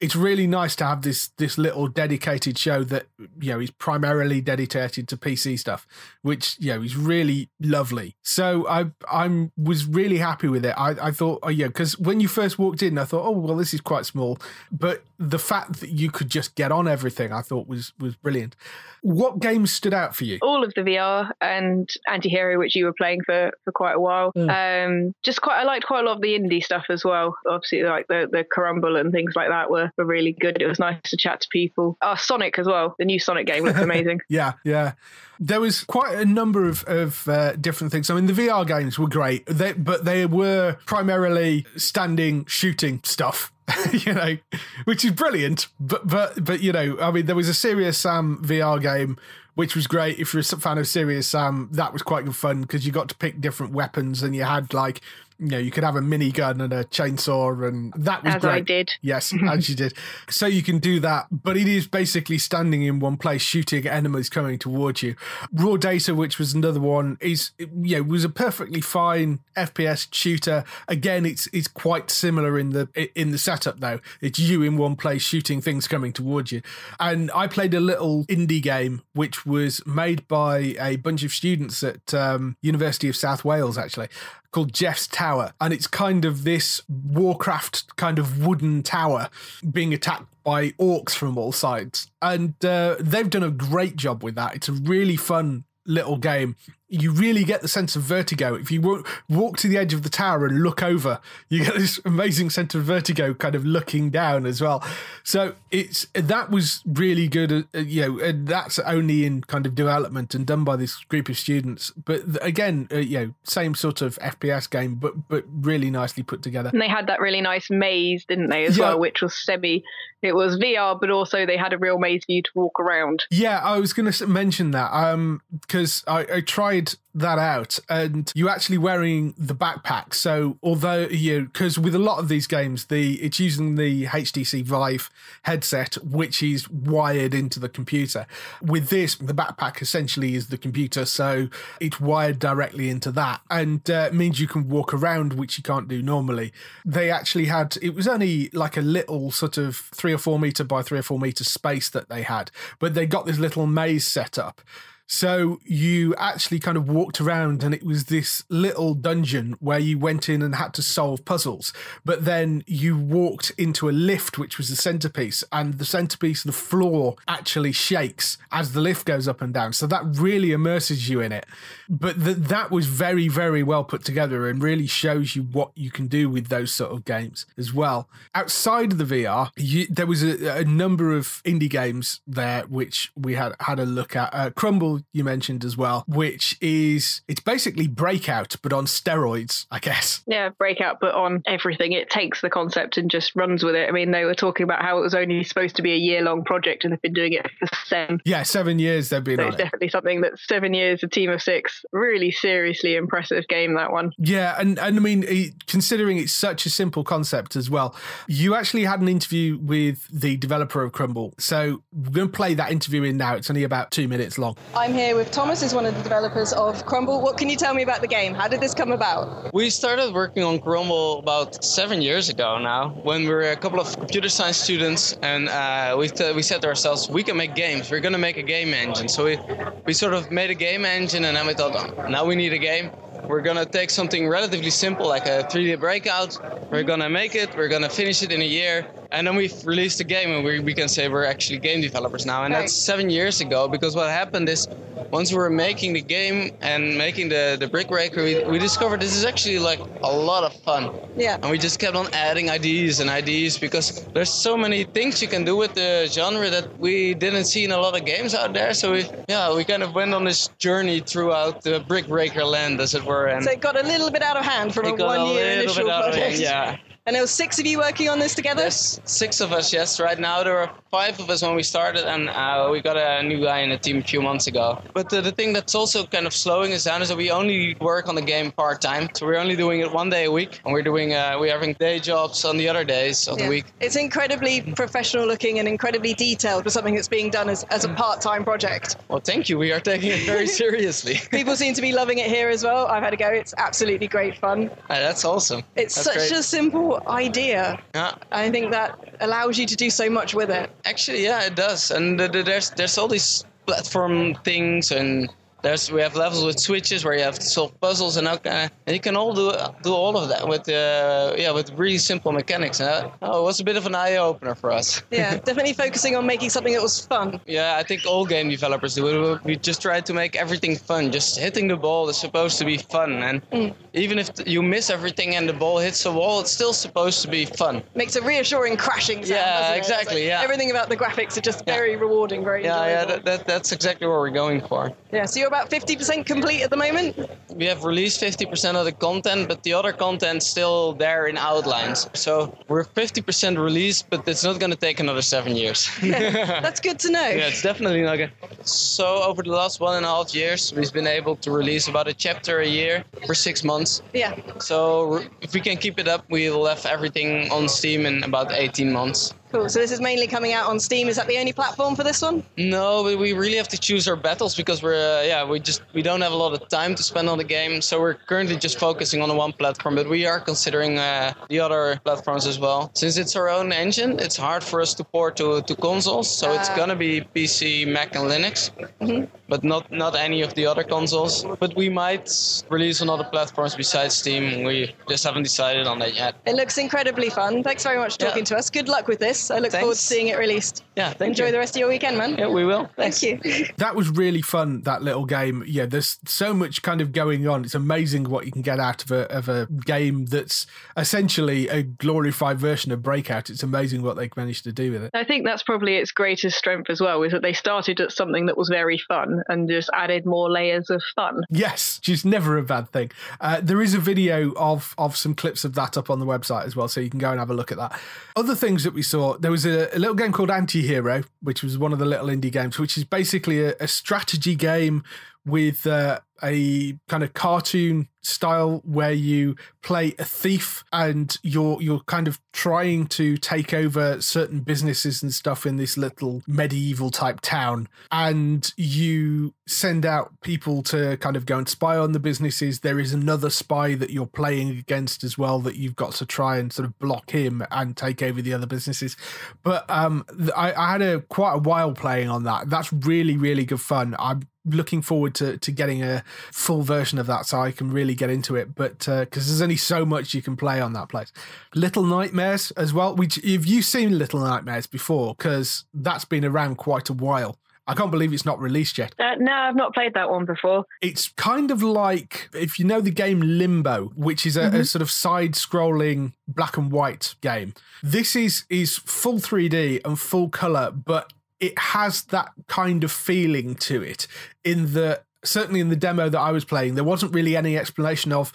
it's 0.05 0.15
really 0.15 0.47
nice 0.47 0.77
to 0.77 0.85
have 0.85 1.01
this 1.01 1.29
this 1.39 1.57
little 1.57 1.89
dedicated 1.89 2.59
show 2.59 2.85
that 2.85 3.07
you 3.41 3.51
know 3.51 3.59
is 3.59 3.71
primarily 3.71 4.43
dedicated 4.43 5.09
to 5.09 5.17
PC 5.17 5.59
stuff, 5.59 5.87
which 6.21 6.59
you 6.61 6.75
know 6.75 6.83
is 6.83 6.95
really 6.95 7.49
lovely. 7.59 8.15
So 8.21 8.69
I 8.69 8.91
I'm 9.11 9.51
was 9.57 9.87
really 9.87 10.19
happy 10.19 10.47
with 10.47 10.63
it. 10.67 10.75
I, 10.77 10.91
I 11.09 11.11
thought 11.11 11.39
oh 11.43 11.49
yeah 11.49 11.69
because 11.69 11.99
when 11.99 12.21
you 12.21 12.29
first 12.29 12.59
walked 12.59 12.83
in 12.83 12.99
I 12.99 13.05
thought 13.05 13.25
oh 13.25 13.31
well 13.31 13.57
this 13.57 13.73
is 13.73 13.81
quite 13.81 14.05
small, 14.05 14.39
but 14.71 15.03
the 15.31 15.39
fact 15.39 15.81
that 15.81 15.91
you 15.91 16.11
could 16.11 16.29
just 16.29 16.55
get 16.55 16.73
on 16.73 16.89
everything 16.89 17.33
I 17.33 17.43
thought 17.43 17.67
was 17.67 17.93
was 17.99 18.17
brilliant. 18.17 18.57
What 19.03 19.41
games 19.41 19.73
stood 19.73 19.93
out 19.93 20.15
for 20.15 20.25
you? 20.25 20.39
All 20.41 20.65
of 20.65 20.73
the 20.75 20.81
VR 20.81 21.31
and 21.41 21.89
Anti-Hero, 22.09 22.59
which 22.59 22.75
you 22.75 22.87
were 22.87 22.95
playing 22.95 23.21
for 23.25 23.51
for 23.65 23.73
quite 23.73 23.95
a 23.95 24.01
while. 24.01 24.33
Mm. 24.33 24.87
Um, 25.09 25.15
just 25.23 25.43
quite 25.43 25.59
I 25.59 25.65
liked 25.65 25.87
quite 25.87 26.01
a 26.01 26.07
lot 26.07 26.17
of 26.17 26.23
the 26.23 26.39
indie 26.39 26.63
stuff 26.63 26.87
as 26.89 27.05
well. 27.05 27.37
Obviously 27.49 27.83
like 27.83 28.07
the 28.09 28.29
the 28.31 28.45
Crumble 28.45 28.97
and 28.97 29.13
things 29.13 29.35
like 29.37 29.49
that 29.49 29.71
were 29.71 29.91
were 29.97 30.05
really 30.05 30.33
good. 30.33 30.61
It 30.61 30.67
was 30.67 30.79
nice 30.79 31.01
to 31.05 31.17
chat 31.17 31.41
to 31.43 31.49
people. 31.51 31.97
Oh, 32.03 32.15
Sonic 32.17 32.59
as 32.59 32.67
well. 32.67 32.95
The 32.99 33.05
new 33.05 33.19
Sonic 33.19 33.47
game 33.47 33.65
looks 33.65 33.81
amazing. 33.81 34.21
yeah, 34.29 34.55
yeah. 34.65 34.93
There 35.41 35.61
was 35.61 35.83
quite 35.83 36.17
a 36.17 36.25
number 36.25 36.69
of, 36.69 36.85
of 36.85 37.29
uh, 37.29 37.57
different 37.57 37.93
things. 37.93 38.09
I 38.09 38.15
mean, 38.15 38.27
the 38.27 38.33
VR 38.33 38.67
games 38.67 38.99
were 38.99 39.09
great, 39.09 39.45
they, 39.47 39.73
but 39.73 40.05
they 40.05 40.27
were 40.27 40.77
primarily 40.87 41.67
standing 41.77 42.45
shooting 42.47 43.01
stuff. 43.03 43.53
you 43.93 44.13
know, 44.13 44.37
which 44.85 45.05
is 45.05 45.13
brilliant. 45.13 45.69
But 45.81 46.07
but 46.07 46.45
but 46.45 46.63
you 46.63 46.73
know, 46.73 46.99
I 47.01 47.11
mean, 47.11 47.27
there 47.27 47.37
was 47.37 47.49
a 47.49 47.55
Serious 47.55 47.99
Sam 47.99 48.41
VR 48.43 48.81
game 48.81 49.19
which 49.55 49.77
was 49.77 49.87
great. 49.87 50.19
If 50.19 50.35
you're 50.35 50.41
a 50.41 50.45
fan 50.45 50.79
of 50.79 50.87
Serious 50.87 51.29
Sam, 51.29 51.69
that 51.73 51.93
was 51.93 52.03
quite 52.03 52.25
good 52.25 52.37
fun 52.37 52.63
because 52.63 52.85
you 52.85 52.93
got 52.93 53.09
to 53.09 53.15
pick 53.15 53.41
different 53.41 53.73
weapons 53.73 54.23
and 54.23 54.35
you 54.35 54.43
had 54.43 54.75
like 54.75 55.01
you 55.39 55.49
know, 55.49 55.59
you 55.59 55.71
could 55.71 55.85
have 55.85 55.97
a 55.97 56.01
minigun 56.01 56.63
and 56.63 56.73
a 56.73 56.85
chainsaw, 56.85 57.67
and 57.67 57.93
that 57.97 58.23
was 58.25 58.37
as 58.37 58.41
great. 58.43 58.53
I 58.53 58.61
did. 58.61 58.93
Yes, 59.03 59.33
as 59.49 59.69
you 59.69 59.75
did. 59.75 59.95
So 60.29 60.47
you 60.47 60.63
can 60.63 60.79
do 60.79 61.01
that, 61.01 61.27
but 61.31 61.57
it 61.57 61.69
is 61.69 61.87
basically 61.87 62.39
standing 62.39 62.83
in 62.83 63.01
one 63.01 63.17
place, 63.17 63.43
shooting 63.43 63.87
enemies 63.87 64.29
coming 64.29 64.59
towards 64.59 65.03
you. 65.03 65.17
Raw 65.53 65.77
Data, 65.77 66.15
which 66.15 66.39
was 66.39 66.55
another 66.55 66.81
one, 66.81 67.19
is 67.21 67.53
yeah, 67.59 68.01
was 68.01 68.25
a 68.25 68.29
perfectly 68.29 68.81
fine 68.81 69.41
FPS 69.57 70.09
shooter. 70.13 70.65
Again, 70.89 71.27
it's 71.27 71.49
it's 71.53 71.69
quite 71.69 72.11
similar 72.11 72.59
in 72.59 72.71
the 72.71 72.89
in 73.15 73.31
the 73.31 73.39
setup 73.39 73.81
though. 73.81 74.01
It's 74.21 74.39
you 74.39 74.63
in 74.63 74.77
one 74.77 74.97
place 74.97 75.23
shooting 75.23 75.61
things 75.61 75.89
coming 75.89 76.13
towards 76.13 76.53
you. 76.53 76.63
And 77.01 77.31
I 77.35 77.47
played 77.47 77.75
a 77.75 77.81
little 77.81 78.25
indie 78.27 78.63
game 78.63 79.03
which 79.13 79.47
was 79.47 79.85
made 79.87 80.27
by 80.29 80.77
a 80.81 80.97
bunch 80.97 81.23
of 81.23 81.33
students 81.33 81.83
at 81.83 82.13
um, 82.15 82.57
University 82.63 83.09
of 83.09 83.17
South 83.17 83.45
Wales, 83.45 83.79
actually, 83.79 84.09
called 84.55 84.73
Jeff's 84.73 85.09
Tower. 85.09 85.53
And 85.61 85.75
it's 85.75 85.87
kind 85.89 86.25
of 86.25 86.45
this 86.45 86.81
Warcraft 86.89 87.97
kind 87.97 88.19
of 88.19 88.47
wooden 88.47 88.83
tower 88.83 89.29
being 89.71 89.93
attacked 89.93 90.33
by 90.45 90.71
orcs 90.73 91.11
from 91.11 91.37
all 91.37 91.53
sides. 91.53 92.11
And 92.23 92.55
uh, 92.65 92.97
they've 93.01 93.29
done 93.29 93.43
a 93.43 93.51
great 93.51 93.97
job 93.97 94.23
with 94.23 94.37
that. 94.37 94.55
It's 94.55 94.69
a 94.69 94.73
really 94.73 95.17
fun 95.17 95.65
little 95.87 96.17
game 96.17 96.57
you 96.95 97.11
really 97.11 97.45
get 97.45 97.63
the 97.63 97.69
sense 97.69 97.97
of 97.97 98.03
vertigo. 98.03 98.55
If 98.55 98.71
you 98.71 99.05
walk 99.29 99.57
to 99.59 99.69
the 99.69 99.77
edge 99.77 99.93
of 99.93 100.03
the 100.03 100.09
tower 100.09 100.47
and 100.47 100.63
look 100.63 100.83
over, 100.83 101.21
you 101.49 101.65
get 101.65 101.75
this 101.75 102.01
amazing 102.05 102.51
sense 102.51 102.75
of 102.75 102.85
vertigo 102.85 103.35
kind 103.35 103.55
of 103.55 103.65
looking 103.65 104.11
down 104.11 104.47
as 104.47 104.61
well. 104.61 104.85
So 105.23 105.55
it's 105.71 106.07
that 106.15 106.51
was 106.51 106.83
really 106.87 107.29
good. 107.29 107.67
Uh, 107.75 107.79
you 107.79 108.03
know, 108.03 108.19
and 108.21 108.47
that's 108.47 108.79
only 108.81 109.25
in 109.25 109.43
kind 109.43 109.67
of 109.67 109.75
development 109.75 110.35
and 110.35 110.47
done 110.47 110.65
by 110.65 110.77
this 110.77 110.97
group 111.05 111.29
of 111.29 111.37
students. 111.37 111.91
But 111.91 112.23
again, 112.45 112.89
uh, 112.93 112.99
you 112.99 113.19
know, 113.19 113.35
same 113.45 113.75
sort 113.75 114.03
of 114.03 114.19
FPS 114.21 114.71
game, 114.71 114.95
but 114.95 115.29
but 115.29 115.45
really 115.49 115.91
nicely 115.91 116.23
put 116.23 116.43
together. 116.43 116.71
And 116.73 116.81
they 116.81 116.89
had 116.89 117.09
that 117.09 117.21
really 117.21 117.41
nice 117.41 117.71
maze, 117.71 118.25
didn't 118.25 118.51
they, 118.51 118.65
as 118.65 118.79
yeah. 118.79 118.91
well, 118.91 119.01
which 119.01 119.21
was 119.21 119.35
semi. 119.35 119.83
It 120.23 120.35
was 120.35 120.57
VR, 120.57 120.99
but 120.99 121.11
also 121.11 121.45
they 121.45 121.59
had 121.59 121.75
a 121.75 121.79
real 121.79 121.99
maze 121.99 122.25
for 122.25 122.33
you 122.33 122.43
to 122.43 122.51
walk 122.55 122.81
around. 122.81 123.25
Yeah, 123.31 123.61
I 123.63 123.79
was 123.79 123.93
going 123.93 124.11
to 124.11 124.27
mention 124.27 124.71
that 124.71 124.91
um 124.93 125.43
because 125.61 126.03
I, 126.07 126.27
I 126.35 126.41
tried 126.41 126.84
that 127.15 127.39
out 127.39 127.79
and 127.89 128.33
you're 128.35 128.49
actually 128.49 128.79
wearing 128.79 129.35
the 129.39 129.55
backpack. 129.55 130.15
So 130.15 130.59
although 130.63 131.07
you 131.07 131.45
because 131.45 131.79
with 131.79 131.95
a 131.95 131.99
lot 131.99 132.19
of 132.19 132.29
these 132.29 132.47
games 132.47 132.87
the 132.87 133.15
it's 133.23 133.39
using 133.39 133.77
the 133.77 134.07
htc 134.07 134.65
vive 134.65 135.11
headset 135.43 135.95
which 136.03 136.43
is 136.43 136.69
wired 136.69 137.33
into 137.33 137.61
the 137.61 137.69
computer. 137.69 138.27
With 138.61 138.89
this 138.89 139.15
the 139.15 139.33
backpack 139.33 139.81
essentially 139.81 140.35
is 140.35 140.49
the 140.49 140.59
computer 140.59 141.05
so 141.05 141.49
it's 141.81 142.01
wired 142.01 142.39
directly 142.41 142.91
into 142.91 143.13
that 143.13 143.43
and 143.49 143.89
uh, 143.89 144.11
means 144.13 144.41
you 144.41 144.49
can 144.49 144.69
walk 144.69 144.93
around 144.93 145.35
which 145.35 145.57
you 145.57 145.63
can't 145.63 145.87
do 145.87 146.03
normally. 146.03 146.53
They 146.85 147.11
actually 147.11 147.47
had 147.47 147.79
it 147.81 147.95
was 147.95 148.09
only 148.09 148.51
like 148.53 148.77
a 148.77 148.83
little 148.83 149.31
sort 149.31 149.57
of 149.57 149.77
three 149.77 150.13
or 150.13 150.19
four 150.19 150.41
meter 150.41 150.65
by 150.65 150.83
three 150.83 150.99
or 150.99 151.03
four 151.03 151.21
meter 151.21 151.45
space 151.45 151.89
that 151.91 152.09
they 152.09 152.23
had 152.23 152.51
but 152.81 152.95
they 152.95 153.07
got 153.07 153.25
this 153.25 153.39
little 153.39 153.67
maze 153.67 154.07
set 154.07 154.37
up 154.37 154.61
So 155.07 155.61
you 155.65 156.15
actually 156.17 156.59
kind 156.59 156.77
of 156.77 156.89
walked 156.89 157.21
around 157.21 157.63
and 157.63 157.75
it 157.75 157.85
was 157.85 158.07
this 158.07 158.43
little 158.49 158.95
dungeon 158.95 159.57
where 159.61 159.79
you 159.79 159.99
went 159.99 160.29
in 160.29 160.41
and 160.43 160.55
had 160.55 160.73
to 160.75 160.83
solve 160.83 161.25
puzzles. 161.25 161.73
But 162.05 162.25
then 162.25 162.65
you 162.67 162.97
walked 162.97 163.53
into 163.59 163.89
a 163.89 163.93
lift, 163.93 164.39
which 164.39 164.57
was 164.57 164.71
the 164.71 164.77
centerpiece, 164.77 165.45
and 165.53 165.75
the 165.75 165.85
centerpiece, 165.85 166.43
the 166.43 166.53
floor 166.53 167.17
actually 167.29 167.73
shakes 167.73 168.39
as 168.51 168.73
the 168.73 168.81
lift 168.81 169.07
goes 169.07 169.29
up 169.29 169.43
and 169.43 169.53
down. 169.53 169.73
So 169.73 169.87
that 169.87 170.05
really 170.05 170.53
immerses 170.53 171.09
you 171.09 171.21
in 171.21 171.33
it. 171.33 171.47
But 171.89 172.23
th- 172.23 172.37
that 172.37 172.71
was 172.71 172.87
very, 172.87 173.29
very 173.29 173.63
well 173.63 173.85
put 173.85 174.05
together 174.05 174.49
and 174.49 174.63
really 174.63 174.87
shows 174.87 175.37
you 175.37 175.43
what 175.43 175.71
you 175.75 175.91
can 175.91 176.07
do 176.07 176.31
with 176.31 176.49
those 176.49 176.73
sort 176.73 176.93
of 176.93 177.05
games 177.05 177.47
as 177.59 177.73
well. 177.75 178.09
Outside 178.35 178.93
of 178.93 178.99
the 178.99 179.05
VR, 179.05 179.51
you, 179.57 179.87
there 179.89 180.07
was 180.07 180.23
a, 180.23 180.61
a, 180.61 180.65
number 180.65 181.13
of 181.13 181.43
indie 181.45 181.71
games 181.71 182.21
there 182.27 182.63
which 182.63 183.13
we 183.15 183.35
had 183.35 183.53
had 183.61 183.79
a 183.79 183.85
look 183.85 184.17
at. 184.17 184.33
Uh, 184.33 184.51
Crumble 184.51 184.94
you 185.13 185.25
mentioned 185.25 185.65
as 185.65 185.77
well, 185.77 186.05
which 186.07 186.57
is 186.61 187.23
it's 187.29 187.41
basically 187.41 187.87
Breakout 187.87 188.57
but 188.63 188.73
on 188.73 188.87
steroids, 188.87 189.67
I 189.71 189.79
guess. 189.79 190.23
Yeah, 190.27 190.51
Breakout 190.51 190.99
but 191.01 191.15
on 191.15 191.43
everything. 191.47 191.93
It 191.93 192.11
takes 192.11 192.41
the 192.41 192.51
concept 192.51 192.97
and 192.97 193.11
just 193.11 193.35
runs 193.37 193.63
with 193.63 193.75
it. 193.75 193.89
I 193.89 193.93
mean, 193.93 194.11
they 194.11 194.25
were 194.25 194.35
talking 194.35 194.65
about 194.65 194.83
how 194.83 194.99
it 194.99 195.03
was 195.03 195.15
only 195.15 195.45
supposed 195.45 195.77
to 195.77 195.83
be 195.83 195.93
a 195.93 195.97
year 195.97 196.23
long 196.23 196.45
project 196.45 196.85
and 196.85 196.93
they've 196.93 197.03
been 197.03 197.13
doing 197.13 197.33
it 197.33 197.47
for 197.59 197.69
seven. 197.85 198.21
Yeah, 198.25 198.43
seven 198.43 198.79
years 198.79 199.09
they've 199.09 199.23
been 199.23 199.37
so 199.37 199.43
on 199.43 199.49
it's 199.49 199.57
it. 199.57 199.65
definitely 199.65 199.89
something 199.89 200.21
that 200.23 200.39
seven 200.39 200.75
years, 200.75 201.03
a 201.03 201.09
team 201.09 201.31
of 201.31 201.43
six, 201.43 201.85
really 201.93 202.31
seriously 202.31 202.97
impressive 202.97 203.47
game 203.49 203.75
that 203.75 203.93
one. 203.93 204.13
Yeah, 204.19 204.55
and 204.59 204.79
and 204.79 204.97
I 204.97 205.01
mean, 205.01 205.55
considering 205.67 206.19
it's 206.19 206.33
such 206.33 206.67
a 206.67 206.71
simple 206.71 207.05
concept 207.05 207.57
as 207.57 207.71
well, 207.71 207.95
you 208.27 208.55
actually 208.55 208.85
had 208.85 209.01
an 209.01 209.09
interview 209.09 209.59
with 209.61 210.09
the 210.09 210.37
developer 210.37 210.83
of 210.83 210.93
Crumble. 210.93 211.35
So 211.39 211.83
we're 211.93 212.11
going 212.11 212.29
to 212.29 212.33
play 212.33 212.55
that 212.55 212.71
interview 212.71 213.03
in 213.03 213.17
now. 213.17 213.35
It's 213.35 213.51
only 213.51 213.65
about 213.65 213.91
two 213.91 214.09
minutes 214.09 214.39
long. 214.39 214.57
I'm 214.85 214.93
here 214.93 215.17
with 215.17 215.31
Thomas, 215.31 215.63
who's 215.63 215.73
one 215.73 215.87
of 215.87 215.97
the 215.97 216.03
developers 216.03 216.53
of 216.53 216.85
Crumble. 216.85 217.23
What 217.23 217.39
can 217.39 217.49
you 217.49 217.57
tell 217.57 217.73
me 217.73 217.83
about 217.83 218.03
the 218.03 218.07
game? 218.07 218.35
How 218.35 218.49
did 218.49 218.61
this 218.61 218.75
come 218.75 218.93
about? 218.93 219.51
We 219.55 219.71
started 219.71 220.13
working 220.13 220.43
on 220.43 220.59
Crumble 220.59 221.21
about 221.21 221.65
seven 221.65 222.03
years 222.03 222.29
ago 222.29 222.59
now, 222.59 222.91
when 223.03 223.23
we 223.23 223.31
were 223.31 223.51
a 223.51 223.57
couple 223.57 223.81
of 223.81 223.97
computer 223.97 224.29
science 224.29 224.59
students, 224.59 225.17
and 225.23 225.49
uh, 225.49 225.97
we 225.99 226.11
we 226.35 226.43
said 226.43 226.61
to 226.61 226.69
ourselves, 226.69 227.09
we 227.09 227.23
can 227.23 227.35
make 227.35 227.55
games. 227.55 227.91
We're 227.91 228.01
going 228.01 228.13
to 228.13 228.19
make 228.19 228.37
a 228.37 228.43
game 228.43 228.75
engine. 228.75 229.09
So 229.09 229.25
we 229.25 229.39
we 229.87 229.95
sort 229.95 230.13
of 230.13 230.31
made 230.31 230.51
a 230.51 230.55
game 230.55 230.85
engine, 230.85 231.25
and 231.25 231.35
then 231.35 231.47
we 231.47 231.55
thought, 231.55 231.75
oh, 231.75 232.07
now 232.09 232.27
we 232.27 232.37
need 232.37 232.53
a 232.53 232.59
game 232.59 232.91
we're 233.29 233.41
gonna 233.41 233.65
take 233.65 233.91
something 233.91 234.29
relatively 234.29 234.71
simple 234.71 235.07
like 235.09 235.27
a 235.27 235.45
3D 235.51 235.81
breakout. 235.81 236.39
We're 236.71 236.83
gonna 236.83 237.09
make 237.09 237.35
it. 237.35 237.57
We're 237.57 237.69
gonna 237.69 237.89
finish 237.89 238.23
it 238.23 238.33
in 238.33 238.41
a 238.43 238.51
year, 238.61 238.87
and 239.13 239.27
then 239.27 239.37
we've 239.37 239.65
released 239.65 239.99
the 239.99 240.05
game, 240.05 240.31
and 240.31 240.45
we, 240.45 240.61
we 240.61 240.75
can 240.75 240.89
say 240.89 241.09
we're 241.09 241.25
actually 241.25 241.59
game 241.59 241.81
developers 241.81 242.27
now. 242.27 242.45
And 242.45 242.53
right. 242.53 242.61
that's 242.61 242.73
seven 242.73 243.11
years 243.11 243.41
ago. 243.41 243.69
Because 243.69 243.95
what 243.95 244.11
happened 244.11 244.49
is, 244.49 244.69
once 245.11 245.31
we 245.31 245.39
were 245.39 245.51
making 245.51 245.93
the 245.93 246.01
game 246.01 246.51
and 246.61 246.99
making 246.99 247.29
the 247.29 247.57
the 247.59 247.69
brick 247.69 247.89
breaker, 247.89 248.25
we, 248.25 248.43
we 248.45 248.59
discovered 248.59 249.01
this 249.01 249.17
is 249.17 249.25
actually 249.25 249.59
like 249.59 249.81
a 250.03 250.13
lot 250.31 250.43
of 250.43 250.53
fun. 250.63 250.91
Yeah. 251.17 251.37
And 251.41 251.51
we 251.51 251.59
just 251.59 251.79
kept 251.79 251.97
on 251.97 252.13
adding 252.13 252.51
ideas 252.51 253.01
and 253.01 253.09
ideas 253.09 253.57
because 253.57 254.05
there's 254.15 254.33
so 254.33 254.57
many 254.57 254.83
things 254.83 255.23
you 255.23 255.29
can 255.29 255.45
do 255.45 255.55
with 255.57 255.75
the 255.75 256.09
genre 256.11 256.51
that 256.51 256.77
we 256.79 257.15
didn't 257.15 257.45
see 257.45 257.65
in 257.65 257.71
a 257.71 257.79
lot 257.79 257.99
of 257.99 258.05
games 258.05 258.35
out 258.35 258.53
there. 258.53 258.75
So 258.75 258.93
we 258.93 259.05
yeah 259.29 259.55
we 259.55 259.65
kind 259.65 259.83
of 259.83 259.95
went 259.95 260.13
on 260.13 260.25
this 260.25 260.49
journey 260.59 260.99
throughout 261.01 261.63
the 261.63 261.81
brick 261.87 262.09
breaker 262.09 262.45
land, 262.45 262.81
as 262.81 262.95
it 262.95 263.05
were 263.05 263.14
and 263.23 263.45
so 263.45 263.51
it 263.51 263.61
got 263.61 263.77
a 263.77 263.83
little 263.87 264.11
bit 264.11 264.23
out 264.23 264.37
of 264.37 264.45
hand 264.45 264.75
from 264.75 264.87
a 264.87 264.95
one-year 264.95 265.61
initial 265.61 265.85
project. 265.87 266.39
yeah. 266.39 266.77
And 267.07 267.15
there 267.15 267.23
was 267.23 267.33
six 267.33 267.59
of 267.59 267.67
you 267.67 267.81
working 267.81 268.09
on 268.09 268.19
this 268.19 268.35
together? 268.35 268.63
Yes, 268.63 268.99
six 269.05 269.43
of 269.43 269.53
us, 269.53 269.75
yes. 269.75 270.01
Right 270.01 270.19
now 270.19 270.43
there 270.43 270.57
are 270.57 270.71
five 270.91 271.21
of 271.21 271.29
us 271.29 271.43
when 271.43 271.55
we 271.55 271.63
started, 271.63 272.11
and 272.11 272.31
uh, 272.31 272.71
we 272.73 272.81
got 272.81 272.97
a 272.97 273.23
new 273.23 273.43
guy 273.45 273.59
in 273.59 273.69
the 273.69 273.77
team 273.77 273.99
a 273.99 274.03
few 274.03 274.23
months 274.23 274.47
ago. 274.47 274.81
But 274.95 275.13
uh, 275.13 275.21
the 275.21 275.31
thing 275.31 275.53
that's 275.53 275.75
also 275.75 276.07
kind 276.07 276.27
of 276.27 276.33
slowing 276.33 276.73
us 276.73 276.85
down 276.85 277.03
is 277.03 277.11
that 277.11 277.19
we 277.19 277.31
only 277.31 277.77
work 277.79 278.09
on 278.09 278.15
the 278.15 278.23
game 278.23 278.53
part 278.53 278.81
time. 278.81 279.11
So 279.15 279.27
we're 279.27 279.37
only 279.37 279.55
doing 279.55 279.81
it 279.81 279.93
one 279.93 280.09
day 280.09 280.25
a 280.25 280.33
week, 280.33 280.63
and 280.65 280.73
we're 280.73 280.81
doing 280.83 281.13
uh, 281.13 281.37
we're 281.39 281.53
having 281.53 281.75
day 281.75 282.01
jobs 282.01 282.43
on 282.47 282.57
the 282.57 282.71
other 282.71 282.85
days 282.85 283.29
of 283.29 283.39
yeah. 283.39 283.45
the 283.45 283.51
week. 283.51 283.67
It's 283.81 283.97
incredibly 283.97 284.63
professional 284.63 285.27
looking 285.27 285.59
and 285.59 285.69
incredibly 285.69 286.15
detailed 286.15 286.65
for 286.65 286.71
something 286.71 286.95
that's 286.95 287.09
being 287.09 287.29
done 287.29 287.51
as, 287.51 287.65
as 287.65 287.85
a 287.85 287.91
part 287.91 288.23
time 288.23 288.45
project. 288.45 288.97
Well, 289.09 289.21
thank 289.21 289.51
you. 289.51 289.59
We 289.59 289.75
are 289.75 289.81
taking 289.81 290.11
it 290.11 290.21
very 290.21 290.47
seriously. 290.63 291.21
People 291.31 291.55
seem 291.55 291.75
to 291.75 291.83
be 291.83 291.93
loving 291.93 292.17
it 292.17 292.29
here 292.29 292.49
as 292.49 292.65
well. 292.65 292.87
I've 292.87 293.03
had 293.03 293.13
a 293.13 293.19
go. 293.19 293.29
It's 293.29 293.53
absolutely 293.59 294.09
great 294.09 294.39
fun. 294.39 294.71
that's 294.89 295.27
awesome. 295.27 295.65
It's 295.77 295.95
that's 295.97 296.07
such 296.07 296.31
great. 296.31 296.41
a 296.41 296.43
simple 296.43 296.94
idea. 297.07 297.83
Yeah. 297.95 298.15
I 298.33 298.51
think 298.51 298.71
that 298.71 299.17
allows 299.21 299.59
you 299.59 299.67
to 299.67 299.77
do 299.77 299.91
so 299.91 300.09
much 300.11 300.35
with 300.35 300.51
it. 300.51 300.71
Actually, 300.85 301.25
yeah, 301.25 301.45
it 301.47 301.55
does. 301.55 301.91
And 301.91 302.21
uh, 302.21 302.29
there's 302.29 302.71
there's 302.71 302.99
all 302.99 303.09
these 303.09 303.45
platform 303.67 304.35
things 304.45 304.91
and 304.91 305.31
there's 305.65 305.91
we 305.91 306.03
have 306.03 306.15
levels 306.15 306.45
with 306.45 306.61
switches 306.61 307.05
where 307.05 307.15
you 307.15 307.23
have 307.23 307.39
to 307.39 307.47
solve 307.47 307.73
puzzles 307.81 308.19
and, 308.19 308.29
and 308.29 308.71
you 308.87 309.01
can 309.01 309.17
all 309.17 309.33
do 309.33 309.51
do 309.83 309.93
all 309.95 310.17
of 310.17 310.29
that 310.29 310.47
with 310.47 310.69
uh, 310.69 311.35
yeah 311.39 311.51
with 311.51 311.71
really 311.73 311.99
simple 311.99 312.33
mechanics. 312.33 312.81
And 312.81 312.89
that, 312.89 313.13
oh, 313.23 313.41
it 313.41 313.45
was 313.45 313.61
a 313.61 313.65
bit 313.65 313.77
of 313.77 313.87
an 313.87 313.95
eye 313.95 314.17
opener 314.17 314.55
for 314.55 314.71
us. 314.71 315.03
Yeah, 315.11 315.37
definitely 315.49 315.73
focusing 315.73 316.17
on 316.17 316.27
making 316.27 316.51
something 316.51 316.75
that 316.75 316.83
was 316.83 317.07
fun. 317.07 317.41
Yeah, 317.47 317.77
I 317.79 317.83
think 317.83 318.03
all 318.07 318.27
game 318.27 318.51
developers 318.51 318.95
do 318.95 319.33
it. 319.33 319.45
We 319.45 319.57
just 319.57 319.81
try 319.81 320.01
to 320.03 320.13
make 320.13 320.37
everything 320.37 320.77
fun. 320.77 321.11
Just 321.11 321.39
hitting 321.39 321.67
the 321.69 321.77
ball 321.77 322.09
is 322.11 322.19
supposed 322.19 322.59
to 322.59 322.67
be 322.67 322.77
fun, 322.77 323.23
and 323.23 323.51
mm. 323.51 323.75
even 323.95 324.19
if 324.19 324.29
you 324.47 324.63
miss 324.63 324.91
everything 324.91 325.35
and 325.35 325.49
the 325.49 325.55
ball 325.55 325.79
hits 325.79 326.05
a 326.05 326.13
wall, 326.13 326.41
it's 326.41 326.53
still 326.53 326.75
supposed 326.75 327.23
to 327.23 327.29
be 327.29 327.47
fun. 327.47 327.83
Makes 327.95 328.17
a 328.17 328.23
reassuring 328.23 328.77
crashing 328.77 329.25
sound. 329.25 329.31
Yeah, 329.31 329.75
exactly. 329.75 330.23
Like 330.23 330.29
yeah, 330.29 330.43
everything 330.43 330.71
about 330.71 330.91
the 330.91 330.97
graphics 330.97 331.39
are 331.39 331.47
just 331.51 331.65
very 331.65 331.97
rewarding, 331.97 332.45
very 332.45 332.65
yeah, 332.65 332.85
enjoyable. 332.85 333.11
yeah. 333.11 333.17
That, 333.17 333.25
that, 333.25 333.47
that's 333.47 333.73
exactly 333.73 334.07
what 334.07 334.19
we're 334.19 334.31
going 334.31 334.61
for. 334.61 334.93
Yeah, 335.13 335.25
so 335.27 335.41
you're 335.41 335.54
about 335.55 335.71
50% 335.71 336.27
complete 336.27 336.63
at 336.63 336.71
the 336.71 336.77
moment? 336.77 337.17
We 337.55 337.67
have 337.67 337.85
released 337.85 338.21
50% 338.21 338.75
of 338.75 338.85
the 338.85 338.93
content, 338.93 339.49
but 339.49 339.63
the 339.63 339.73
other 339.73 339.93
content's 339.93 340.47
still 340.47 340.95
there 340.95 341.27
in 341.27 341.37
outlines. 341.39 342.09
So 342.15 342.57
we're 342.69 342.85
50% 342.85 343.63
released, 343.63 344.11
but 344.11 344.27
it's 344.27 344.43
not 344.43 344.59
going 344.59 344.73
to 344.73 344.77
take 344.89 344.99
another 344.99 345.23
seven 345.23 345.55
years. 345.55 345.89
yeah, 346.03 346.61
that's 346.67 346.81
good 346.81 346.99
to 347.01 347.11
know. 347.11 347.29
Yeah, 347.29 347.53
it's 347.53 347.63
definitely 347.63 348.03
not 348.03 348.17
good. 348.17 348.33
So 348.65 349.23
over 349.23 349.43
the 349.45 349.53
last 349.53 349.79
one 349.79 349.97
and 349.97 350.05
a 350.05 350.09
half 350.09 350.35
years, 350.35 350.73
we've 350.75 350.93
been 350.93 351.07
able 351.07 351.37
to 351.37 351.51
release 351.53 351.87
about 351.87 352.09
a 352.09 352.15
chapter 352.15 352.59
a 352.59 352.67
year 352.67 353.05
for 353.27 353.35
six 353.35 353.63
months. 353.63 354.03
Yeah. 354.13 354.35
So 354.59 355.23
if 355.41 355.55
we 355.55 355.61
can 355.61 355.77
keep 355.77 356.01
it 356.01 356.09
up, 356.09 356.25
we'll 356.31 356.67
have 356.67 356.85
everything 356.85 357.51
on 357.53 357.69
Steam 357.69 358.07
in 358.07 358.25
about 358.25 358.51
18 358.53 358.91
months. 358.93 359.35
Cool. 359.55 359.69
So 359.69 359.79
this 359.79 359.93
is 359.93 360.01
mainly 360.01 360.27
coming 360.27 360.53
out 360.53 360.69
on 360.69 360.81
Steam. 360.81 361.07
Is 361.07 361.15
that 361.15 361.29
the 361.29 361.39
only 361.39 361.53
platform 361.53 361.95
for 361.95 362.03
this 362.03 362.21
one? 362.23 362.43
No, 362.59 363.05
we 363.05 363.33
really 363.33 363.55
have 363.55 363.69
to 363.69 363.79
choose 363.79 364.09
our 364.09 364.17
battles 364.17 364.57
because 364.57 364.83
we're 364.83 364.97
uh, 364.97 365.23
yeah 365.23 365.49
we 365.49 365.61
just 365.61 365.83
we 365.93 366.03
don't 366.03 366.23
have 366.23 366.33
a 366.33 366.41
lot 366.45 366.53
of 366.55 366.69
time 366.69 366.97
to 366.97 367.05
spend 367.05 367.29
on 367.29 367.39
the 367.39 367.45
game. 367.45 367.81
So 367.81 368.01
we're 368.01 368.15
currently 368.15 368.57
just 368.57 368.81
focusing 368.81 369.23
on 369.23 369.29
the 369.29 369.35
one 369.37 369.53
platform, 369.53 369.95
but 369.95 370.09
we 370.09 370.27
are 370.27 370.41
considering 370.41 370.99
uh, 370.99 371.35
the 371.49 371.61
other 371.61 372.01
platforms 372.05 372.49
as 372.49 372.59
well. 372.59 372.91
Since 372.95 373.17
it's 373.17 373.37
our 373.37 373.49
own 373.49 373.71
engine, 373.71 374.19
it's 374.19 374.37
hard 374.37 374.65
for 374.65 374.81
us 374.81 374.93
to 374.95 375.05
port 375.05 375.37
to, 375.37 375.63
to 375.63 375.77
consoles. 375.77 376.29
So 376.29 376.51
uh, 376.51 376.55
it's 376.55 376.71
ah. 376.71 376.77
gonna 376.77 376.97
be 376.97 377.21
PC, 377.21 377.87
Mac, 377.87 378.17
and 378.17 378.25
Linux, 378.25 378.73
mm-hmm. 379.01 379.44
But 379.49 379.65
not 379.65 379.91
not 379.93 380.15
any 380.15 380.43
of 380.43 380.55
the 380.55 380.67
other 380.67 380.83
consoles. 380.83 381.45
But 381.61 381.77
we 381.77 381.89
might 381.89 382.31
release 382.71 383.03
on 383.03 383.11
other 383.11 383.25
platforms 383.25 383.75
besides 383.75 384.15
Steam. 384.15 384.65
We 384.65 384.95
just 385.09 385.25
haven't 385.25 385.43
decided 385.43 385.87
on 385.87 385.99
that 385.99 386.15
yet. 386.15 386.37
It 386.47 386.55
looks 386.55 386.79
incredibly 386.79 387.31
fun. 387.31 387.63
Thanks 387.63 387.83
very 387.83 387.99
much 387.99 388.15
for 388.15 388.21
talking 388.21 388.39
yeah. 388.39 388.45
to 388.45 388.57
us. 388.59 388.71
Good 388.71 388.89
luck 388.89 389.09
with 389.09 389.19
this. 389.19 389.51
I 389.51 389.59
look 389.59 389.73
Thanks. 389.73 389.83
forward 389.83 389.97
to 389.97 390.01
seeing 390.01 390.29
it 390.29 390.39
released. 390.39 390.85
Yeah, 390.97 391.13
Enjoy 391.21 391.47
you. 391.47 391.53
the 391.53 391.59
rest 391.59 391.75
of 391.75 391.81
your 391.81 391.89
weekend, 391.89 392.17
man. 392.17 392.37
Yeah, 392.37 392.49
we 392.49 392.65
will. 392.65 392.89
Thank 392.97 393.23
you. 393.23 393.39
that 393.77 393.95
was 393.95 394.09
really 394.11 394.43
fun, 394.43 394.83
that 394.83 395.03
little 395.03 395.25
game. 395.25 395.65
Yeah, 395.67 395.87
there's 395.87 396.19
so 396.27 396.55
much 396.55 396.83
kind 396.83 397.01
of 397.01 397.13
going 397.13 397.47
on. 397.49 397.65
It's 397.65 397.75
amazing 397.75 398.25
what 398.25 398.47
you 398.47 398.53
can 398.53 398.63
get 398.63 398.81
out 398.81 399.03
of 399.03 399.11
a, 399.11 399.31
of 399.31 399.49
a 399.49 399.67
game 399.85 400.27
that's 400.27 400.67
essentially 400.97 401.69
a 401.69 401.83
glorified 401.83 402.59
version 402.59 402.93
of 402.93 403.03
Breakout. 403.03 403.51
It's 403.51 403.63
amazing 403.63 404.03
what 404.03 404.17
they 404.17 404.31
managed 404.37 404.65
to 404.65 404.73
do 404.73 404.93
with 404.93 405.05
it. 405.05 405.11
I 405.15 405.25
think 405.25 405.45
that's 405.45 405.63
probably 405.63 405.97
its 405.97 406.13
greatest 406.13 406.57
strength 406.57 406.91
as 406.91 407.01
well, 407.01 407.23
is 407.23 407.33
that 407.33 407.43
they 407.43 407.53
started 407.53 408.01
at 408.01 408.13
something 408.13 408.47
that 408.47 408.57
was 408.57 408.69
very 408.69 408.99
fun 408.99 409.34
and 409.49 409.69
just 409.69 409.91
added 409.95 410.27
more 410.27 410.51
layers 410.51 410.91
of 410.91 411.03
fun. 411.15 411.43
Yes, 411.51 411.99
which 411.99 412.09
is 412.09 412.25
never 412.25 412.59
a 412.59 412.63
bad 412.63 412.91
thing. 412.91 413.11
Uh, 413.41 413.61
there 413.63 413.83
is 413.83 413.95
a 413.95 413.99
video 413.99 414.53
of, 414.55 414.95
of 414.99 415.17
some 415.17 415.35
clips 415.35 415.65
of 415.65 415.75
that 415.75 415.97
up 415.97 416.11
on 416.11 416.21
the 416.21 416.27
website 416.27 416.67
as 416.67 416.77
well, 416.77 416.89
so 416.89 417.01
you 417.01 417.11
can 417.11 417.19
go 417.19 417.31
and 417.31 417.39
have 417.39 417.51
a 417.51 417.55
look 417.55 417.73
at 417.73 417.79
that. 417.79 417.99
Other 418.37 418.55
things 418.55 418.85
that 418.85 418.95
we 418.95 419.03
saw, 419.03 419.37
there 419.39 419.51
was 419.51 419.65
a, 419.65 419.95
a 419.95 419.99
little 419.99 420.15
game 420.15 420.33
called 420.33 420.51
Anti-Hero, 420.51 421.25
which 421.43 421.63
was 421.63 421.79
one 421.79 421.93
of 421.93 421.99
the 421.99 422.05
little 422.05 422.27
indie 422.27 422.53
games, 422.53 422.79
which 422.79 422.97
is 422.97 423.05
basically 423.05 423.63
a, 423.63 423.75
a 423.81 423.89
strategy 423.89 424.55
game 424.55 425.05
with 425.47 425.87
uh, 425.87 426.21
a 426.45 426.99
kind 427.09 427.23
of 427.23 427.33
cartoon 427.35 428.09
style 428.27 428.81
where 428.85 429.13
you 429.13 429.55
play 429.83 430.15
a 430.19 430.25
thief 430.25 430.83
and 430.93 431.37
you're 431.43 431.81
you're 431.83 432.01
kind 432.01 432.27
of 432.27 432.41
trying 432.53 433.07
to 433.07 433.37
take 433.37 433.75
over 433.75 434.21
certain 434.21 434.61
businesses 434.61 435.23
and 435.23 435.33
stuff 435.33 435.67
in 435.67 435.77
this 435.77 435.97
little 435.97 436.43
medieval 436.47 437.11
type 437.11 437.41
town. 437.41 437.89
And 438.11 438.71
you 438.77 439.55
send 439.67 440.07
out 440.07 440.33
people 440.43 440.83
to 440.85 441.17
kind 441.19 441.37
of 441.37 441.47
go 441.47 441.59
and 441.59 441.69
spy 441.69 441.97
on 441.97 442.13
the 442.13 442.21
businesses. 442.21 442.81
There 442.81 442.99
is 442.99 443.13
another 443.13 443.51
spy 443.51 443.95
that 443.95 444.11
you're 444.11 444.27
playing 444.27 444.71
against 444.71 445.25
as 445.25 445.37
well 445.37 445.59
that 445.61 445.77
you've 445.77 445.97
got 445.97 446.13
to 446.13 446.27
try 446.27 446.59
and 446.59 446.73
sort 446.73 446.87
of 446.87 446.99
block 446.99 447.31
him 447.31 447.65
and 447.71 447.97
take 447.97 448.23
over 448.23 448.41
the 448.41 448.55
other 448.55 448.67
businesses. 448.67 449.17
But 449.63 449.89
um 449.89 450.25
I, 450.57 450.73
I 450.73 450.93
had 450.93 451.03
a 451.03 451.21
quite 451.21 451.55
a 451.55 451.59
while 451.59 451.93
playing 451.93 452.29
on 452.29 452.45
that. 452.45 452.71
That's 452.71 452.93
really 452.93 453.37
really 453.37 453.65
good 453.65 453.81
fun. 453.81 454.17
I'm 454.19 454.49
looking 454.65 455.03
forward 455.03 455.35
to 455.37 455.59
to 455.59 455.73
getting 455.73 456.03
a 456.03 456.25
full 456.51 456.83
version 456.83 457.19
of 457.19 457.27
that 457.27 457.47
so 457.47 457.61
I 457.61 457.73
can 457.73 457.91
really 457.91 458.15
get 458.15 458.31
into 458.31 458.57
it. 458.57 458.75
But 458.75 459.01
because 459.01 459.09
uh, 459.09 459.27
there's 459.31 459.63
only 459.63 459.77
so 459.77 460.05
much 460.05 460.35
you 460.35 460.43
can 460.43 460.57
play 460.57 460.81
on 460.81 460.93
that 460.95 461.09
place. 461.09 461.33
Little 461.75 462.05
Nightmares 462.05 462.71
as 462.73 462.93
well. 462.93 463.15
Which 463.15 463.37
have 463.37 463.67
you've 463.67 463.85
seen 463.85 464.19
Little 464.19 464.41
Nightmares 464.41 464.87
before? 464.87 465.35
Because 465.35 465.85
that's 465.93 466.25
been 466.25 466.45
around 466.45 466.77
quite 466.77 467.09
a 467.09 467.15
while. 467.15 467.59
I 467.87 467.95
can't 467.95 468.11
believe 468.11 468.33
it's 468.33 468.47
not 468.47 468.59
released 468.61 468.97
yet. 468.97 469.15
Uh, 469.19 469.35
no, 469.39 469.53
I've 469.53 469.77
not 469.77 469.93
played 469.93 470.15
that 470.15 470.31
one 470.31 470.47
before. 470.47 470.87
It's 471.03 471.29
kind 471.29 471.71
of 471.71 471.83
like 471.83 472.49
if 472.55 472.79
you 472.79 472.87
know 472.87 473.01
the 473.01 473.11
game 473.11 473.41
Limbo, 473.41 474.13
which 474.17 474.47
is 474.47 474.57
a, 474.57 474.63
mm-hmm. 474.63 474.77
a 474.77 474.85
sort 474.87 475.03
of 475.03 475.11
side-scrolling 475.11 476.33
black 476.49 476.79
and 476.79 476.91
white 476.91 477.35
game. 477.41 477.75
This 478.03 478.35
is 478.35 478.65
is 478.71 478.97
full 478.97 479.39
3D 479.39 480.01
and 480.05 480.19
full 480.19 480.49
color, 480.49 480.91
but 480.91 481.33
it 481.65 481.79
has 481.79 482.25
that 482.25 482.51
kind 482.69 483.03
of 483.05 483.11
feeling 483.11 483.75
to 483.75 484.03
it 484.03 484.27
in 484.65 484.93
the 484.93 485.23
certainly 485.43 485.81
in 485.81 485.91
the 485.91 485.97
demo 485.97 486.29
that 486.29 486.41
I 486.41 486.53
was 486.53 486.65
playing, 486.65 486.95
there 486.95 487.05
wasn't 487.05 487.35
really 487.35 487.57
any 487.57 487.77
explanation 487.77 488.33
of 488.33 488.53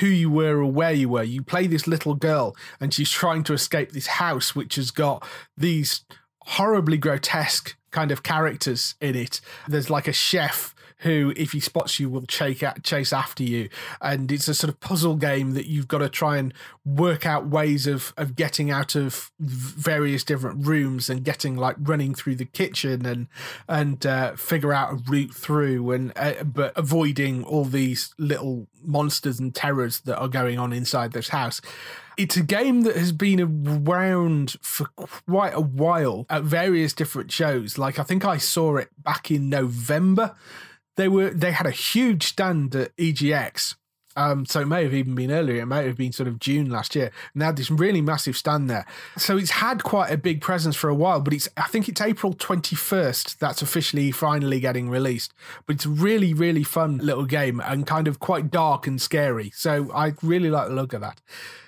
who 0.00 0.08
you 0.08 0.28
were 0.28 0.58
or 0.58 0.70
where 0.70 0.92
you 0.92 1.08
were. 1.08 1.22
You 1.22 1.42
play 1.42 1.68
this 1.68 1.86
little 1.86 2.14
girl 2.14 2.56
and 2.80 2.92
she's 2.92 3.10
trying 3.10 3.44
to 3.44 3.52
escape 3.52 3.92
this 3.92 4.08
house, 4.08 4.54
which 4.54 4.74
has 4.74 4.90
got 4.90 5.24
these 5.56 6.04
horribly 6.40 6.98
grotesque 6.98 7.76
kind 7.92 8.10
of 8.10 8.24
characters 8.24 8.96
in 9.00 9.14
it. 9.14 9.40
There's 9.68 9.88
like 9.88 10.08
a 10.08 10.12
chef 10.12 10.74
who, 11.02 11.32
if 11.36 11.52
he 11.52 11.60
spots 11.60 11.98
you, 11.98 12.08
will 12.08 12.22
chase 12.22 12.62
chase 12.82 13.12
after 13.12 13.42
you, 13.42 13.68
and 14.00 14.30
it's 14.30 14.48
a 14.48 14.54
sort 14.54 14.72
of 14.72 14.80
puzzle 14.80 15.16
game 15.16 15.54
that 15.54 15.66
you've 15.66 15.88
got 15.88 15.98
to 15.98 16.08
try 16.08 16.36
and 16.36 16.54
work 16.84 17.26
out 17.26 17.46
ways 17.46 17.86
of 17.86 18.12
of 18.16 18.36
getting 18.36 18.70
out 18.70 18.94
of 18.94 19.30
various 19.38 20.24
different 20.24 20.66
rooms 20.66 21.10
and 21.10 21.24
getting 21.24 21.56
like 21.56 21.76
running 21.78 22.14
through 22.14 22.36
the 22.36 22.44
kitchen 22.44 23.04
and 23.04 23.26
and 23.68 24.06
uh, 24.06 24.34
figure 24.36 24.72
out 24.72 24.92
a 24.92 25.10
route 25.10 25.34
through, 25.34 25.90
and 25.90 26.12
uh, 26.16 26.44
but 26.44 26.72
avoiding 26.76 27.42
all 27.44 27.64
these 27.64 28.14
little 28.18 28.68
monsters 28.84 29.40
and 29.40 29.54
terrors 29.54 30.00
that 30.00 30.18
are 30.18 30.28
going 30.28 30.58
on 30.58 30.72
inside 30.72 31.12
this 31.12 31.28
house. 31.28 31.60
It's 32.18 32.36
a 32.36 32.42
game 32.42 32.82
that 32.82 32.96
has 32.96 33.10
been 33.10 33.40
around 33.40 34.56
for 34.60 34.86
quite 34.96 35.54
a 35.54 35.60
while 35.60 36.26
at 36.28 36.42
various 36.42 36.92
different 36.92 37.32
shows. 37.32 37.78
Like 37.78 37.98
I 37.98 38.02
think 38.02 38.24
I 38.24 38.36
saw 38.36 38.76
it 38.76 38.90
back 39.02 39.30
in 39.30 39.48
November 39.48 40.34
they 40.96 41.08
were 41.08 41.30
they 41.30 41.52
had 41.52 41.66
a 41.66 41.70
huge 41.70 42.24
stand 42.24 42.74
at 42.74 42.96
EGX. 42.96 43.76
Um, 44.16 44.44
so 44.44 44.60
it 44.60 44.66
may 44.66 44.82
have 44.82 44.94
even 44.94 45.14
been 45.14 45.30
earlier. 45.30 45.62
It 45.62 45.66
may 45.66 45.86
have 45.86 45.96
been 45.96 46.12
sort 46.12 46.28
of 46.28 46.38
June 46.38 46.70
last 46.70 46.94
year. 46.94 47.10
And 47.32 47.40
they 47.40 47.46
had 47.46 47.56
this 47.56 47.70
really 47.70 48.00
massive 48.00 48.36
stand 48.36 48.68
there. 48.68 48.84
So 49.16 49.36
it's 49.38 49.52
had 49.52 49.82
quite 49.82 50.10
a 50.10 50.18
big 50.18 50.40
presence 50.40 50.76
for 50.76 50.90
a 50.90 50.94
while, 50.94 51.20
but 51.20 51.32
it's 51.32 51.48
I 51.56 51.64
think 51.64 51.88
it's 51.88 52.00
April 52.00 52.34
21st 52.34 53.38
that's 53.38 53.62
officially 53.62 54.10
finally 54.10 54.60
getting 54.60 54.90
released. 54.90 55.32
But 55.66 55.76
it's 55.76 55.86
a 55.86 55.90
really, 55.90 56.34
really 56.34 56.64
fun 56.64 56.98
little 56.98 57.24
game 57.24 57.60
and 57.60 57.86
kind 57.86 58.06
of 58.06 58.20
quite 58.20 58.50
dark 58.50 58.86
and 58.86 59.00
scary. 59.00 59.50
So 59.54 59.90
I 59.94 60.12
really 60.22 60.50
like 60.50 60.68
the 60.68 60.74
look 60.74 60.92
of 60.92 61.00
that. 61.00 61.20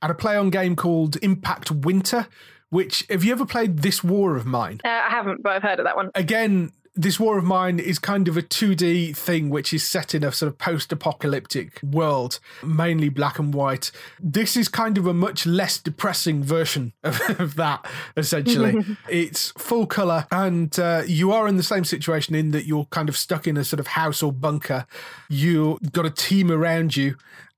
I 0.03 0.07
had 0.07 0.11
a 0.11 0.15
play 0.15 0.37
on 0.37 0.51
game 0.51 0.77
called 0.77 1.17
Impact 1.23 1.71
Winter, 1.71 2.27
which 2.69 3.07
have 3.09 3.25
you 3.25 3.33
ever 3.33 3.47
played 3.47 3.79
This 3.79 4.05
War 4.05 4.37
of 4.37 4.45
Mine? 4.45 4.81
Uh, 4.85 4.89
I 4.89 5.09
haven't, 5.09 5.43
but 5.43 5.53
I've 5.53 5.63
heard 5.63 5.79
of 5.79 5.87
that 5.87 5.97
one. 5.97 6.11
Again, 6.15 6.73
this 6.97 7.19
war 7.19 7.37
of 7.37 7.45
mine 7.45 7.81
is 7.81 7.99
kind 7.99 8.29
of 8.29 8.37
a 8.37 8.43
2D 8.43 9.17
thing, 9.17 9.51
which 9.51 9.75
is 9.75 9.85
set 9.85 10.15
in 10.15 10.23
a 10.23 10.31
sort 10.31 10.53
of 10.53 10.59
post 10.59 10.93
apocalyptic 10.93 11.81
world, 11.83 12.39
mainly 12.63 13.09
black 13.09 13.39
and 13.39 13.53
white. 13.53 13.91
This 14.21 14.57
is 14.57 14.69
kind 14.69 14.97
of 14.97 15.07
a 15.07 15.15
much 15.15 15.45
less 15.45 15.79
depressing 15.79 16.45
version 16.45 16.93
of, 17.03 17.21
of 17.41 17.57
that, 17.57 17.85
essentially. 18.17 18.85
it's 19.09 19.51
full 19.53 19.87
color, 19.87 20.27
and 20.31 20.79
uh, 20.79 21.03
you 21.07 21.33
are 21.33 21.49
in 21.49 21.57
the 21.57 21.63
same 21.63 21.85
situation 21.85 22.35
in 22.35 22.53
that 22.53 22.67
you're 22.67 22.87
kind 22.87 23.09
of 23.09 23.17
stuck 23.17 23.47
in 23.47 23.57
a 23.57 23.65
sort 23.65 23.81
of 23.81 23.89
house 23.89 24.23
or 24.23 24.33
bunker. 24.33 24.87
You've 25.29 25.93
got 25.93 26.07
a 26.07 26.11
team 26.11 26.51
around 26.51 26.97
you. 26.97 27.17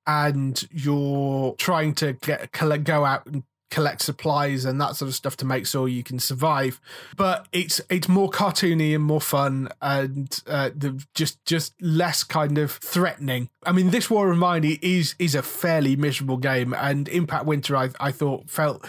And 0.09 0.63
you're 0.71 1.57
trying 1.57 1.93
to 1.97 2.13
get 2.13 2.53
go 2.53 3.05
out 3.05 3.27
and 3.27 3.43
collect 3.71 4.03
supplies 4.03 4.65
and 4.65 4.81
that 4.81 4.97
sort 4.97 5.09
of 5.09 5.15
stuff 5.15 5.37
to 5.39 5.45
make 5.45 5.67
sure 5.67 5.89
you 5.89 6.03
can 6.03 6.19
survive. 6.19 6.81
But 7.17 7.47
it's 7.53 7.81
it's 7.91 8.09
more 8.09 8.31
cartoony 8.31 8.95
and 8.95 9.05
more 9.05 9.21
fun 9.21 9.69
and 9.83 10.39
uh, 10.47 10.71
the, 10.75 11.05
just 11.15 11.45
just 11.45 11.75
less 11.81 12.25
kind 12.25 12.59
of 12.59 12.73
threatening. 12.73 13.51
I 13.65 13.73
mean, 13.73 13.91
this 13.91 14.09
War 14.09 14.31
of 14.31 14.39
Mine 14.39 14.79
is 14.83 15.15
is 15.19 15.35
a 15.35 15.43
fairly 15.43 15.97
miserable 15.97 16.37
game, 16.37 16.75
and 16.75 17.09
Impact 17.09 17.47
Winter 17.47 17.77
I 17.77 17.91
I 18.01 18.13
thought 18.13 18.49
felt 18.49 18.87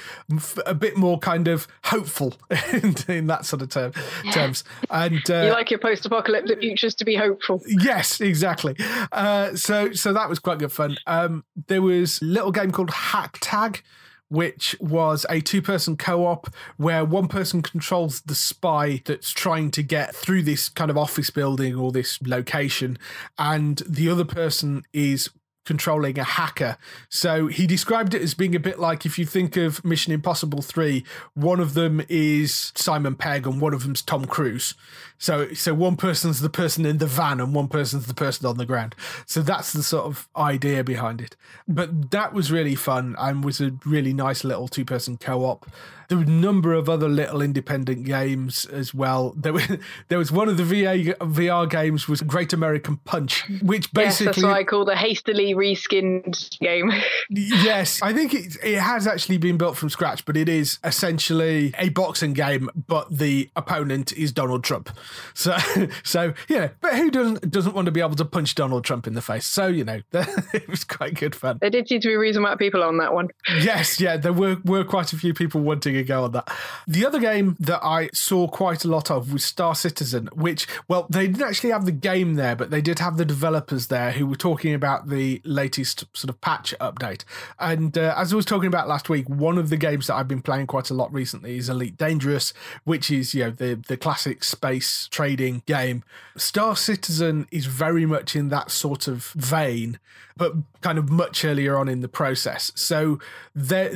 a 0.65 0.75
bit 0.75 0.97
more 0.97 1.17
kind 1.19 1.47
of 1.47 1.67
hopeful 1.85 2.35
in, 2.73 2.95
in 3.07 3.27
that 3.27 3.45
sort 3.45 3.61
of 3.61 3.69
term, 3.69 3.93
terms. 4.31 4.63
And 4.89 5.27
uh, 5.29 5.43
you 5.45 5.51
like 5.51 5.71
your 5.71 5.79
post-apocalyptic 5.79 6.59
futures 6.59 6.95
to 6.95 7.05
be 7.05 7.15
hopeful. 7.15 7.61
Yes, 7.67 8.21
exactly. 8.21 8.75
Uh, 9.11 9.55
so 9.55 9.91
so 9.93 10.13
that 10.13 10.29
was 10.29 10.39
quite 10.39 10.59
good 10.59 10.71
fun. 10.71 10.97
Um, 11.07 11.43
there 11.67 11.81
was 11.81 12.21
a 12.21 12.25
little 12.25 12.51
game 12.51 12.71
called 12.71 12.91
Hack 12.91 13.37
Tag 13.41 13.81
which 14.29 14.75
was 14.79 15.25
a 15.29 15.41
two 15.41 15.61
person 15.61 15.97
co 15.97 16.25
op 16.25 16.53
where 16.77 17.05
one 17.05 17.27
person 17.27 17.61
controls 17.61 18.21
the 18.21 18.35
spy 18.35 19.01
that's 19.05 19.31
trying 19.31 19.71
to 19.71 19.83
get 19.83 20.15
through 20.15 20.43
this 20.43 20.69
kind 20.69 20.91
of 20.91 20.97
office 20.97 21.29
building 21.29 21.75
or 21.75 21.91
this 21.91 22.21
location, 22.21 22.97
and 23.37 23.83
the 23.87 24.09
other 24.09 24.25
person 24.25 24.83
is 24.93 25.29
controlling 25.67 26.17
a 26.17 26.23
hacker. 26.23 26.77
So 27.09 27.47
he 27.47 27.67
described 27.67 28.13
it 28.13 28.21
as 28.21 28.33
being 28.33 28.55
a 28.55 28.59
bit 28.59 28.79
like 28.79 29.05
if 29.05 29.19
you 29.19 29.25
think 29.25 29.57
of 29.57 29.83
Mission 29.83 30.13
Impossible 30.13 30.61
3, 30.61 31.03
one 31.33 31.59
of 31.59 31.73
them 31.73 32.01
is 32.07 32.71
Simon 32.73 33.15
Pegg 33.15 33.45
and 33.45 33.59
one 33.59 33.73
of 33.73 33.83
them's 33.83 34.01
Tom 34.01 34.25
Cruise. 34.25 34.75
So 35.17 35.53
so 35.53 35.73
one 35.73 35.97
person's 35.97 36.41
the 36.41 36.49
person 36.49 36.85
in 36.85 36.99
the 36.99 37.07
van 37.07 37.39
and 37.39 37.53
one 37.53 37.67
person's 37.67 38.05
the 38.05 38.13
person 38.13 38.45
on 38.45 38.57
the 38.57 38.65
ground. 38.65 38.95
So 39.25 39.41
that's 39.41 39.73
the 39.73 39.83
sort 39.83 40.05
of 40.05 40.27
idea 40.35 40.83
behind 40.83 41.21
it. 41.21 41.35
But 41.67 42.11
that 42.11 42.33
was 42.33 42.51
really 42.51 42.75
fun 42.75 43.15
and 43.17 43.43
was 43.43 43.59
a 43.59 43.71
really 43.85 44.13
nice 44.13 44.43
little 44.43 44.67
two 44.67 44.85
person 44.85 45.17
co 45.17 45.45
op. 45.45 45.65
There 46.07 46.17
were 46.17 46.23
a 46.23 46.27
number 46.27 46.73
of 46.73 46.87
other 46.87 47.09
little 47.09 47.41
independent 47.41 48.05
games 48.05 48.65
as 48.65 48.93
well. 48.93 49.33
There 49.35 49.53
was 49.53 49.67
there 50.07 50.17
was 50.17 50.31
one 50.31 50.47
of 50.47 50.57
the 50.57 50.63
VA, 50.63 51.15
VR 51.25 51.69
games 51.69 52.07
was 52.07 52.21
Great 52.21 52.53
American 52.53 52.97
Punch, 52.97 53.43
which 53.61 53.91
basically 53.91 54.27
yes, 54.27 54.35
that's 54.35 54.43
what 54.43 54.53
I 54.53 54.63
call 54.63 54.85
the 54.85 54.95
hastily 54.95 55.53
reskinned 55.53 56.57
game. 56.59 56.91
yes, 57.29 58.01
I 58.01 58.13
think 58.13 58.33
it 58.33 58.55
it 58.63 58.79
has 58.79 59.07
actually 59.07 59.37
been 59.37 59.57
built 59.57 59.75
from 59.77 59.89
scratch, 59.89 60.25
but 60.25 60.37
it 60.37 60.47
is 60.47 60.79
essentially 60.83 61.73
a 61.77 61.89
boxing 61.89 62.33
game, 62.33 62.69
but 62.87 63.17
the 63.17 63.49
opponent 63.55 64.13
is 64.13 64.31
Donald 64.31 64.63
Trump. 64.63 64.89
So 65.33 65.57
so 66.03 66.33
yeah, 66.47 66.69
but 66.81 66.95
who 66.95 67.11
doesn't 67.11 67.49
doesn't 67.49 67.73
want 67.73 67.85
to 67.85 67.91
be 67.91 68.01
able 68.01 68.15
to 68.15 68.25
punch 68.25 68.55
Donald 68.55 68.83
Trump 68.83 69.07
in 69.07 69.13
the 69.13 69.21
face? 69.21 69.45
So 69.45 69.67
you 69.67 69.83
know, 69.83 70.01
it 70.13 70.67
was 70.67 70.83
quite 70.83 71.15
good 71.15 71.35
fun. 71.35 71.59
There 71.61 71.69
did 71.69 71.87
seem 71.87 72.01
to 72.01 72.07
be 72.07 72.13
a 72.13 72.19
reason 72.19 72.43
why 72.43 72.55
people 72.55 72.83
on 72.83 72.97
that 72.97 73.13
one. 73.13 73.29
Yes, 73.61 73.99
yeah, 73.99 74.17
there 74.17 74.33
were 74.33 74.57
were 74.63 74.83
quite 74.83 75.13
a 75.13 75.17
few 75.17 75.33
people 75.33 75.61
wanting 75.61 75.95
a 75.95 76.03
go 76.03 76.23
on 76.23 76.31
that. 76.31 76.51
The 76.87 77.05
other 77.05 77.19
game 77.19 77.55
that 77.59 77.83
I 77.83 78.09
saw 78.13 78.47
quite 78.47 78.83
a 78.83 78.87
lot 78.87 79.11
of 79.11 79.33
was 79.33 79.43
Star 79.43 79.75
Citizen, 79.75 80.29
which, 80.33 80.67
well, 80.87 81.07
they 81.09 81.27
didn't 81.27 81.47
actually 81.47 81.71
have 81.71 81.85
the 81.85 81.91
game 81.91 82.35
there, 82.35 82.55
but 82.55 82.69
they 82.71 82.81
did 82.81 82.99
have 82.99 83.17
the 83.17 83.25
developers 83.25 83.87
there 83.87 84.11
who 84.11 84.25
were 84.25 84.35
talking 84.35 84.73
about 84.73 85.09
the 85.09 85.41
latest 85.43 86.05
sort 86.15 86.29
of 86.29 86.41
patch 86.41 86.73
update. 86.79 87.23
And 87.59 87.97
uh, 87.97 88.13
as 88.17 88.33
I 88.33 88.35
was 88.35 88.45
talking 88.45 88.67
about 88.67 88.87
last 88.87 89.09
week, 89.09 89.29
one 89.29 89.57
of 89.57 89.69
the 89.69 89.77
games 89.77 90.07
that 90.07 90.15
I've 90.15 90.27
been 90.27 90.41
playing 90.41 90.67
quite 90.67 90.89
a 90.89 90.93
lot 90.93 91.13
recently 91.13 91.57
is 91.57 91.69
Elite 91.69 91.97
Dangerous, 91.97 92.53
which 92.83 93.11
is, 93.11 93.33
you 93.33 93.45
know, 93.45 93.51
the, 93.51 93.75
the 93.87 93.97
classic 93.97 94.43
space 94.43 94.96
trading 95.09 95.63
game. 95.65 96.03
Star 96.37 96.75
Citizen 96.75 97.47
is 97.51 97.65
very 97.65 98.05
much 98.05 98.35
in 98.35 98.49
that 98.49 98.71
sort 98.71 99.07
of 99.07 99.27
vein 99.35 99.99
but 100.37 100.53
kind 100.81 100.97
of 100.97 101.09
much 101.09 101.43
earlier 101.43 101.77
on 101.77 101.89
in 101.89 102.01
the 102.01 102.07
process. 102.07 102.71
So 102.75 103.19
their 103.55 103.91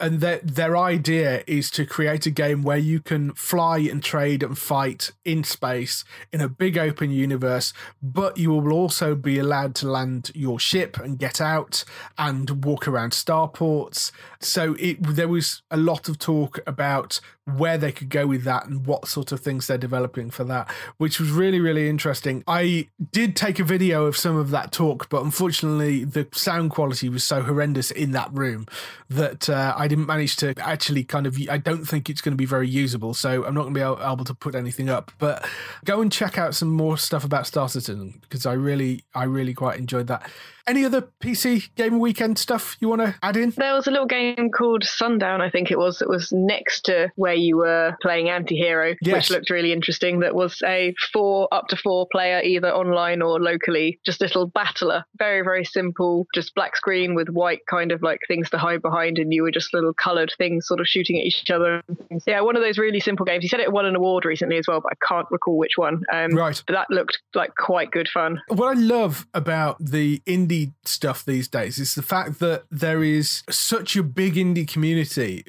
and 0.00 0.20
their 0.20 0.38
their 0.38 0.76
idea 0.76 1.44
is 1.46 1.70
to 1.72 1.86
create 1.86 2.26
a 2.26 2.30
game 2.30 2.62
where 2.62 2.78
you 2.78 3.00
can 3.00 3.32
fly 3.34 3.78
and 3.78 4.02
trade 4.02 4.42
and 4.42 4.58
fight 4.58 5.12
in 5.24 5.44
space 5.44 6.04
in 6.32 6.40
a 6.40 6.48
big 6.48 6.76
open 6.76 7.10
universe, 7.10 7.72
but 8.02 8.36
you 8.36 8.50
will 8.50 8.72
also 8.72 9.14
be 9.14 9.38
allowed 9.38 9.74
to 9.76 9.88
land 9.88 10.30
your 10.34 10.58
ship 10.58 10.98
and 10.98 11.18
get 11.18 11.40
out 11.40 11.84
and 12.18 12.64
walk 12.64 12.88
around 12.88 13.12
starports. 13.12 14.10
So 14.40 14.74
it 14.78 15.02
there 15.02 15.28
was 15.28 15.62
a 15.70 15.76
lot 15.76 16.08
of 16.08 16.18
talk 16.18 16.58
about 16.66 17.20
where 17.46 17.76
they 17.76 17.92
could 17.92 18.08
go 18.08 18.26
with 18.26 18.44
that 18.44 18.66
and 18.66 18.86
what 18.86 19.06
sort 19.06 19.30
of 19.30 19.40
things 19.40 19.66
they're 19.66 19.76
developing 19.76 20.30
for 20.30 20.44
that, 20.44 20.70
which 20.96 21.20
was 21.20 21.30
really, 21.30 21.60
really 21.60 21.88
interesting. 21.88 22.42
I 22.46 22.88
did 23.12 23.36
take 23.36 23.58
a 23.58 23.64
video 23.64 24.06
of 24.06 24.16
some 24.16 24.36
of 24.36 24.50
that 24.50 24.72
talk, 24.72 25.08
but 25.10 25.22
unfortunately, 25.22 25.83
the 26.04 26.26
sound 26.32 26.70
quality 26.70 27.08
was 27.08 27.24
so 27.24 27.42
horrendous 27.42 27.90
in 27.90 28.12
that 28.12 28.32
room 28.32 28.66
that 29.10 29.48
uh, 29.48 29.74
I 29.76 29.88
didn't 29.88 30.06
manage 30.06 30.36
to 30.36 30.54
actually 30.58 31.04
kind 31.04 31.26
of. 31.26 31.36
I 31.50 31.58
don't 31.58 31.84
think 31.84 32.08
it's 32.08 32.20
going 32.20 32.32
to 32.32 32.36
be 32.36 32.46
very 32.46 32.68
usable, 32.68 33.12
so 33.14 33.44
I'm 33.44 33.54
not 33.54 33.62
going 33.62 33.74
to 33.74 33.80
be 33.80 34.04
able 34.04 34.24
to 34.24 34.34
put 34.34 34.54
anything 34.54 34.88
up. 34.88 35.12
But 35.18 35.46
go 35.84 36.00
and 36.00 36.10
check 36.10 36.38
out 36.38 36.54
some 36.54 36.70
more 36.70 36.96
stuff 36.96 37.24
about 37.24 37.46
Star 37.46 37.68
Citizen 37.68 38.20
because 38.22 38.46
I 38.46 38.54
really, 38.54 39.04
I 39.14 39.24
really 39.24 39.54
quite 39.54 39.78
enjoyed 39.78 40.06
that. 40.08 40.30
Any 40.66 40.84
other 40.86 41.02
PC 41.20 41.74
game 41.74 41.98
Weekend 41.98 42.38
stuff 42.38 42.78
you 42.80 42.88
want 42.88 43.02
to 43.02 43.14
add 43.22 43.36
in? 43.36 43.50
There 43.50 43.74
was 43.74 43.86
a 43.86 43.90
little 43.90 44.06
game 44.06 44.48
called 44.50 44.82
Sundown, 44.82 45.42
I 45.42 45.50
think 45.50 45.70
it 45.70 45.78
was, 45.78 45.98
that 45.98 46.08
was 46.08 46.32
next 46.32 46.86
to 46.86 47.10
where 47.16 47.34
you 47.34 47.58
were 47.58 47.94
playing 48.00 48.30
Anti-Hero, 48.30 48.94
Yes. 49.02 49.14
which 49.14 49.30
looked 49.30 49.50
really 49.50 49.72
interesting. 49.72 50.20
That 50.20 50.34
was 50.34 50.62
a 50.64 50.94
four, 51.12 51.48
up 51.52 51.68
to 51.68 51.76
four 51.76 52.06
player, 52.10 52.40
either 52.42 52.70
online 52.72 53.20
or 53.20 53.38
locally, 53.38 54.00
just 54.06 54.22
little 54.22 54.46
battler. 54.46 55.04
Very, 55.18 55.42
very 55.42 55.66
simple, 55.66 56.26
just 56.34 56.54
black 56.54 56.76
screen 56.76 57.14
with 57.14 57.28
white 57.28 57.60
kind 57.68 57.92
of 57.92 58.02
like 58.02 58.20
things 58.26 58.48
to 58.50 58.56
hide 58.58 58.80
behind, 58.80 59.18
and 59.18 59.34
you 59.34 59.42
were 59.42 59.50
just 59.50 59.74
little 59.74 59.92
coloured 59.92 60.32
things 60.38 60.66
sort 60.66 60.80
of 60.80 60.88
shooting 60.88 61.18
at 61.18 61.24
each 61.26 61.50
other. 61.50 61.82
Yeah, 62.26 62.40
one 62.40 62.56
of 62.56 62.62
those 62.62 62.78
really 62.78 63.00
simple 63.00 63.26
games. 63.26 63.42
He 63.42 63.48
said 63.48 63.60
it 63.60 63.70
won 63.70 63.84
an 63.84 63.96
award 63.96 64.24
recently 64.24 64.56
as 64.56 64.66
well, 64.66 64.80
but 64.80 64.92
I 64.92 65.06
can't 65.06 65.26
recall 65.30 65.58
which 65.58 65.76
one. 65.76 66.02
Um, 66.10 66.30
Right. 66.30 66.62
But 66.66 66.72
that 66.72 66.90
looked 66.90 67.18
like 67.34 67.54
quite 67.58 67.90
good 67.90 68.08
fun. 68.08 68.40
What 68.48 68.74
I 68.76 68.80
love 68.80 69.26
about 69.34 69.76
the 69.78 70.20
indie 70.26 70.53
stuff 70.84 71.24
these 71.24 71.48
days 71.48 71.78
is 71.78 71.94
the 71.94 72.02
fact 72.02 72.38
that 72.40 72.64
there 72.70 73.02
is 73.02 73.42
such 73.50 73.96
a 73.96 74.02
big 74.02 74.34
indie 74.34 74.66
community. 74.66 75.44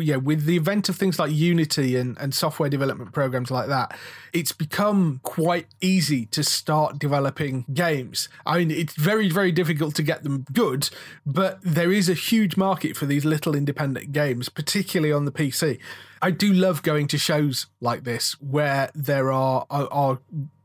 Yeah, 0.00 0.16
with 0.16 0.44
the 0.44 0.56
event 0.56 0.88
of 0.88 0.96
things 0.96 1.18
like 1.18 1.32
Unity 1.32 1.96
and, 1.96 2.16
and 2.18 2.34
software 2.34 2.68
development 2.68 3.12
programs 3.12 3.50
like 3.50 3.68
that, 3.68 3.96
it's 4.32 4.52
become 4.52 5.20
quite 5.22 5.66
easy 5.80 6.26
to 6.26 6.42
start 6.42 6.98
developing 6.98 7.64
games. 7.72 8.28
I 8.46 8.58
mean, 8.58 8.70
it's 8.70 8.94
very, 8.94 9.28
very 9.30 9.52
difficult 9.52 9.94
to 9.96 10.02
get 10.02 10.22
them 10.22 10.44
good, 10.52 10.90
but 11.26 11.58
there 11.62 11.92
is 11.92 12.08
a 12.08 12.14
huge 12.14 12.56
market 12.56 12.96
for 12.96 13.06
these 13.06 13.24
little 13.24 13.54
independent 13.54 14.12
games, 14.12 14.48
particularly 14.48 15.12
on 15.12 15.24
the 15.24 15.32
PC. 15.32 15.78
I 16.20 16.30
do 16.30 16.52
love 16.52 16.82
going 16.82 17.06
to 17.08 17.18
shows 17.18 17.66
like 17.80 18.04
this 18.04 18.32
where 18.40 18.90
there 18.94 19.30
are 19.30 19.66
are, 19.70 19.88
are 19.90 20.18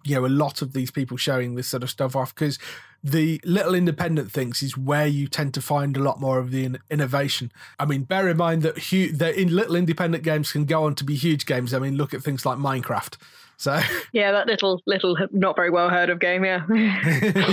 you 0.03 0.15
know 0.15 0.25
a 0.25 0.27
lot 0.27 0.61
of 0.61 0.73
these 0.73 0.91
people 0.91 1.17
showing 1.17 1.55
this 1.55 1.67
sort 1.67 1.83
of 1.83 1.89
stuff 1.89 2.15
off 2.15 2.33
because 2.33 2.59
the 3.03 3.41
little 3.43 3.75
independent 3.75 4.31
things 4.31 4.63
is 4.63 4.77
where 4.77 5.07
you 5.07 5.27
tend 5.27 5.53
to 5.53 5.61
find 5.61 5.97
a 5.97 5.99
lot 5.99 6.21
more 6.21 6.39
of 6.39 6.51
the 6.51 6.63
in- 6.63 6.79
innovation. 6.89 7.51
I 7.77 7.85
mean, 7.85 8.03
bear 8.03 8.29
in 8.29 8.37
mind 8.37 8.61
that 8.61 8.77
hu- 8.77 9.11
that 9.13 9.35
in 9.35 9.53
little 9.53 9.75
independent 9.75 10.23
games 10.23 10.51
can 10.53 10.65
go 10.65 10.85
on 10.85 10.95
to 10.95 11.03
be 11.03 11.15
huge 11.15 11.45
games. 11.45 11.73
I 11.73 11.79
mean, 11.79 11.97
look 11.97 12.13
at 12.13 12.21
things 12.21 12.45
like 12.45 12.57
Minecraft. 12.57 13.17
So, 13.57 13.79
Yeah, 14.13 14.31
that 14.31 14.47
little, 14.47 14.81
little, 14.85 15.17
not 15.31 15.55
very 15.55 15.69
well 15.69 15.89
heard 15.89 16.09
of 16.09 16.19
game. 16.19 16.43
Yeah. 16.45 16.65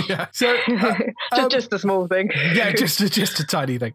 yeah. 0.07 0.27
So, 0.31 0.55
uh, 0.55 0.95
just, 1.31 1.33
um, 1.33 1.49
just 1.49 1.73
a 1.73 1.79
small 1.79 2.07
thing. 2.07 2.31
yeah, 2.53 2.71
just 2.71 3.01
a, 3.01 3.09
just 3.09 3.39
a 3.39 3.45
tiny 3.45 3.77
thing. 3.77 3.93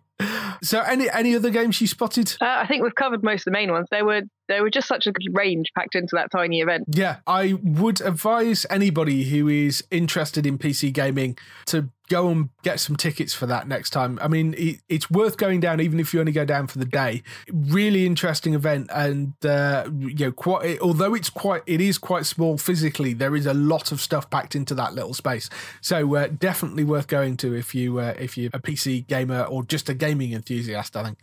So, 0.62 0.80
any 0.80 1.10
any 1.10 1.34
other 1.34 1.50
games 1.50 1.80
you 1.80 1.86
spotted? 1.86 2.36
Uh, 2.40 2.46
I 2.46 2.66
think 2.66 2.82
we've 2.82 2.94
covered 2.94 3.22
most 3.22 3.40
of 3.40 3.44
the 3.46 3.50
main 3.52 3.70
ones. 3.70 3.88
They 3.90 4.02
were 4.02 4.22
they 4.48 4.60
were 4.60 4.70
just 4.70 4.88
such 4.88 5.06
a 5.06 5.12
good 5.12 5.28
range 5.32 5.66
packed 5.76 5.94
into 5.94 6.14
that 6.14 6.30
tiny 6.30 6.60
event. 6.60 6.84
Yeah, 6.88 7.16
I 7.26 7.54
would 7.62 8.00
advise 8.00 8.66
anybody 8.70 9.24
who 9.24 9.48
is 9.48 9.82
interested 9.90 10.46
in 10.46 10.58
PC 10.58 10.92
gaming 10.92 11.36
to 11.66 11.88
go 12.08 12.28
and 12.28 12.50
get 12.62 12.80
some 12.80 12.96
tickets 12.96 13.34
for 13.34 13.46
that 13.46 13.68
next 13.68 13.90
time. 13.90 14.18
I 14.22 14.28
mean, 14.28 14.54
it, 14.56 14.80
it's 14.88 15.10
worth 15.10 15.36
going 15.36 15.60
down, 15.60 15.80
even 15.80 16.00
if 16.00 16.12
you 16.12 16.20
only 16.20 16.32
go 16.32 16.44
down 16.44 16.66
for 16.66 16.78
the 16.78 16.84
day. 16.84 17.22
Really 17.52 18.06
interesting 18.06 18.54
event, 18.54 18.90
and 18.94 19.34
uh, 19.44 19.88
you 19.98 20.26
know, 20.26 20.32
quite 20.32 20.80
although 20.80 21.14
it's 21.14 21.30
quite 21.30 21.62
it 21.66 21.80
is 21.80 21.98
quite 21.98 22.26
small 22.26 22.58
physically, 22.58 23.12
there 23.12 23.36
is 23.36 23.46
a 23.46 23.54
lot 23.54 23.92
of 23.92 24.00
stuff 24.00 24.28
packed 24.30 24.54
into 24.54 24.74
that 24.74 24.94
little 24.94 25.14
space. 25.14 25.48
So 25.80 26.14
uh, 26.16 26.28
definitely 26.28 26.84
worth 26.84 27.06
going 27.08 27.36
to 27.38 27.54
if 27.54 27.74
you 27.74 27.98
uh, 27.98 28.14
if 28.18 28.36
you're 28.36 28.50
a 28.52 28.60
PC 28.60 29.06
gamer 29.06 29.42
or 29.42 29.64
just 29.64 29.88
a 29.88 29.94
gaming 29.94 30.32
enthusiast. 30.32 30.96
I 30.96 31.04
think. 31.04 31.18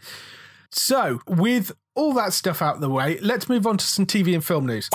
So, 0.76 1.22
with 1.28 1.72
all 1.94 2.14
that 2.14 2.34
stuff 2.34 2.60
out 2.62 2.76
of 2.76 2.82
the 2.82 2.90
way, 2.90 3.20
let's 3.20 3.48
move 3.48 3.68
on 3.68 3.78
to 3.78 3.86
some 3.86 4.08
TV 4.08 4.34
and 4.34 4.44
film 4.44 4.66
news. 4.66 4.90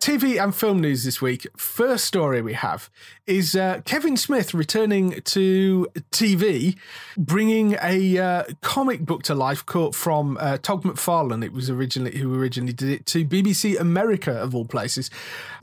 TV 0.00 0.42
and 0.42 0.54
film 0.54 0.80
news 0.80 1.04
this 1.04 1.20
week. 1.20 1.46
First 1.58 2.06
story 2.06 2.40
we 2.40 2.54
have 2.54 2.88
is 3.26 3.54
uh, 3.54 3.82
Kevin 3.84 4.16
Smith 4.16 4.54
returning 4.54 5.20
to 5.24 5.86
TV, 6.10 6.76
bringing 7.18 7.76
a 7.82 8.16
uh, 8.16 8.44
comic 8.62 9.02
book 9.02 9.22
to 9.24 9.34
life 9.34 9.64
caught 9.66 9.94
from 9.94 10.38
uh, 10.40 10.56
Todd 10.56 10.84
McFarlane. 10.84 11.44
It 11.44 11.52
was 11.52 11.68
originally 11.68 12.16
who 12.16 12.34
originally 12.34 12.72
did 12.72 12.88
it 12.88 13.06
to 13.06 13.26
BBC 13.26 13.78
America 13.78 14.32
of 14.32 14.54
all 14.54 14.64
places. 14.64 15.10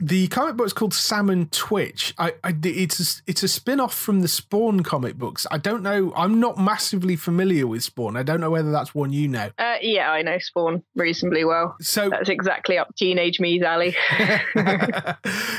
The 0.00 0.28
comic 0.28 0.56
book 0.56 0.66
is 0.68 0.72
called 0.72 0.94
Sam 0.94 1.28
and 1.30 1.50
Twitch. 1.50 2.14
I, 2.16 2.34
I, 2.44 2.54
it's 2.62 3.18
a, 3.18 3.22
it's 3.26 3.42
a 3.42 3.48
spin 3.48 3.80
off 3.80 3.92
from 3.92 4.20
the 4.20 4.28
Spawn 4.28 4.84
comic 4.84 5.16
books. 5.16 5.48
I 5.50 5.58
don't 5.58 5.82
know. 5.82 6.12
I'm 6.14 6.38
not 6.38 6.58
massively 6.58 7.16
familiar 7.16 7.66
with 7.66 7.82
Spawn. 7.82 8.16
I 8.16 8.22
don't 8.22 8.40
know 8.40 8.50
whether 8.50 8.70
that's 8.70 8.94
one 8.94 9.12
you 9.12 9.26
know. 9.26 9.50
Uh, 9.58 9.78
yeah, 9.82 10.12
I 10.12 10.22
know 10.22 10.38
Spawn 10.38 10.84
reasonably 10.94 11.44
well. 11.44 11.74
So 11.80 12.08
That's 12.08 12.28
exactly 12.28 12.78
up 12.78 12.94
teenage 12.94 13.40
me's 13.40 13.62
alley. 13.62 13.96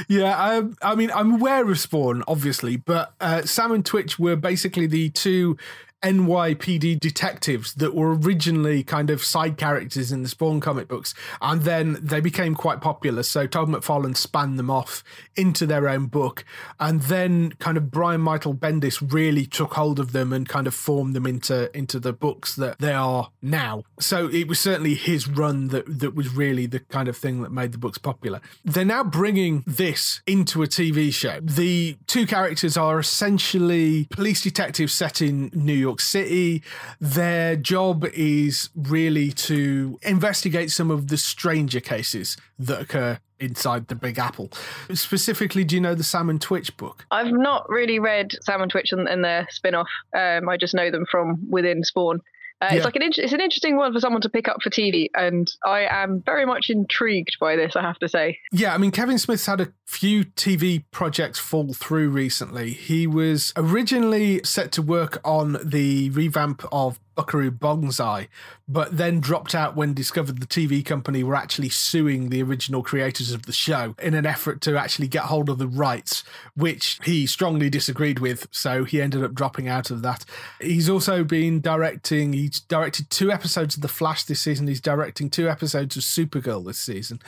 yeah, 0.08 0.36
I, 0.36 0.64
I 0.82 0.96
mean, 0.96 1.12
I'm 1.12 1.36
aware 1.36 1.70
of 1.70 1.80
Spawn, 1.80 2.24
obviously, 2.28 2.78
but 2.78 3.14
uh, 3.20 3.42
Sam 3.44 3.72
and 3.72 3.86
Twitch 3.86 4.20
were 4.20 4.36
basically 4.36 4.88
the 4.88 5.10
two 5.10 5.58
NYPD 6.04 7.00
detectives 7.00 7.74
that 7.76 7.94
were 7.94 8.16
originally 8.16 8.84
kind 8.84 9.10
of 9.10 9.24
side 9.24 9.58
characters 9.58 10.12
in 10.12 10.24
the 10.24 10.30
Spawn 10.30 10.60
comic 10.60 10.88
books, 10.88 11.14
and 11.42 11.62
then 11.62 11.98
they 12.02 12.22
became 12.22 12.56
quite 12.56 12.82
popular. 12.82 13.24
So 13.24 13.48
Todd 13.48 13.68
McFarlane 13.68 14.16
spanned 14.16 14.58
them 14.58 14.70
off 14.70 15.04
into 15.36 15.66
their 15.66 15.90
own 15.90 16.08
book, 16.08 16.46
and 16.80 17.02
then 17.04 17.52
kind 17.60 17.78
of 17.78 17.92
Brian 17.92 18.22
Michael 18.22 18.54
Bendis 18.54 19.12
really 19.12 19.46
took 19.46 19.74
hold 19.74 20.00
of 20.00 20.12
them 20.12 20.32
and 20.32 20.48
kind 20.48 20.68
of 20.68 20.74
formed 20.74 21.16
them 21.16 21.26
into 21.26 21.76
into 21.78 22.00
the 22.00 22.14
books 22.14 22.56
that 22.56 22.80
they 22.80 22.94
are 22.94 23.32
now. 23.42 23.84
So 24.00 24.28
it 24.30 24.48
was 24.48 24.60
certainly 24.60 24.96
his 24.96 25.28
run 25.28 25.68
that 25.70 26.00
that 26.00 26.16
was 26.16 26.30
really 26.30 26.66
the 26.66 26.80
kind 26.80 27.08
of 27.08 27.18
thing 27.18 27.42
that 27.42 27.52
made 27.52 27.72
the 27.72 27.78
books 27.78 27.98
popular. 27.98 28.42
They're 28.64 28.86
now 28.86 29.04
bringing 29.04 29.64
this 29.68 30.22
into 30.26 30.64
a 30.64 30.68
TV 30.68 31.14
show. 31.14 31.40
The 31.42 31.98
two 32.08 32.26
characters 32.26 32.78
are 32.78 33.00
essentially 33.00 34.08
police 34.12 34.42
detectives 34.42 34.94
set 34.94 35.22
in 35.22 35.52
New 35.54 35.74
York 35.74 35.89
City. 35.98 36.62
Their 37.00 37.56
job 37.56 38.06
is 38.14 38.70
really 38.76 39.32
to 39.32 40.00
investigate 40.04 40.72
some 40.72 40.92
of 40.92 41.08
the 41.08 41.18
stranger 41.18 41.80
cases 41.80 42.38
that 42.58 42.82
occur 42.82 43.20
inside 43.40 43.88
the 43.88 43.96
Big 43.96 44.20
Apple. 44.20 44.50
Specifically, 44.94 45.64
do 45.64 45.76
you 45.76 45.82
know 45.82 45.96
the 45.96 46.04
Sam 46.04 46.30
and 46.30 46.42
Twitch 46.42 46.76
book? 46.78 47.06
I've 47.12 47.32
not 47.32 47.70
really 47.70 48.00
read 48.00 48.32
Sam 48.42 48.62
and 48.62 48.70
Twitch 48.72 48.92
and, 48.92 49.08
and 49.08 49.24
their 49.24 49.48
spin 49.50 49.76
off. 49.76 49.90
Um, 50.16 50.50
I 50.50 50.58
just 50.58 50.74
know 50.74 50.92
them 50.92 51.06
from 51.10 51.48
within 51.50 51.84
Spawn. 51.84 52.22
Uh, 52.62 52.68
Yeah. 52.72 52.76
It's 52.78 52.86
like 52.86 52.96
an 52.98 53.04
int- 53.04 53.18
it's 53.18 53.34
an 53.34 53.40
interesting 53.42 53.78
one 53.78 53.94
for 53.94 54.00
someone 54.00 54.22
to 54.22 54.30
pick 54.30 54.48
up 54.48 54.62
for 54.62 54.70
TV, 54.70 55.10
and 55.16 55.50
I 55.66 55.88
am 55.90 56.22
very 56.26 56.46
much 56.46 56.70
intrigued 56.70 57.38
by 57.40 57.56
this. 57.56 57.76
I 57.76 57.82
have 57.82 57.98
to 58.00 58.10
say. 58.10 58.38
Yeah, 58.52 58.74
I 58.74 58.78
mean, 58.78 58.92
Kevin 58.92 59.18
Smith's 59.18 59.46
had 59.46 59.62
a 59.62 59.72
few 59.86 60.26
TV 60.26 60.84
projects 60.92 61.40
fall 61.40 61.74
through 61.74 62.10
recently. 62.10 62.72
He 62.72 63.08
was 63.08 63.54
originally 63.56 64.42
set 64.44 64.72
to 64.74 64.82
work 64.82 65.20
on 65.24 65.58
the 65.64 66.10
revamp 66.10 66.64
of 66.72 67.00
Buckaroo 67.20 67.52
Banzai, 67.52 68.30
but 68.66 68.96
then 68.96 69.20
dropped 69.20 69.54
out 69.54 69.76
when 69.76 69.94
discovered 69.94 70.40
the 70.40 70.48
TV 70.48 70.86
company 70.86 71.22
were 71.22 71.36
actually 71.36 71.68
suing 71.68 72.30
the 72.30 72.42
original 72.42 72.82
creators 72.82 73.34
of 73.34 73.46
the 73.46 73.52
show 73.52 73.94
in 74.02 74.14
an 74.14 74.26
effort 74.26 74.62
to 74.62 74.78
actually 74.78 75.10
get 75.10 75.24
hold 75.24 75.50
of 75.50 75.58
the 75.58 75.68
rights, 75.68 76.24
which 76.56 76.98
he 77.04 77.28
strongly 77.28 77.70
disagreed 77.70 78.20
with. 78.20 78.48
So 78.52 78.86
he 78.86 79.02
ended 79.02 79.22
up 79.22 79.34
dropping 79.34 79.68
out 79.68 79.92
of 79.92 80.02
that. 80.04 80.24
He's 80.62 80.88
also 80.90 81.26
been 81.26 81.60
directing, 81.60 82.32
he's 82.32 82.62
directed 82.62 83.10
two 83.10 83.34
episodes 83.34 83.76
of 83.76 83.82
The 83.82 83.90
Flash 83.90 84.24
this 84.24 84.40
season. 84.40 84.70
He's 84.70 84.80
directing 84.80 85.30
two 85.30 85.50
episodes 85.50 85.98
of 85.98 86.04
Supergirl 86.04 86.66
this 86.66 86.80
season. 86.80 87.20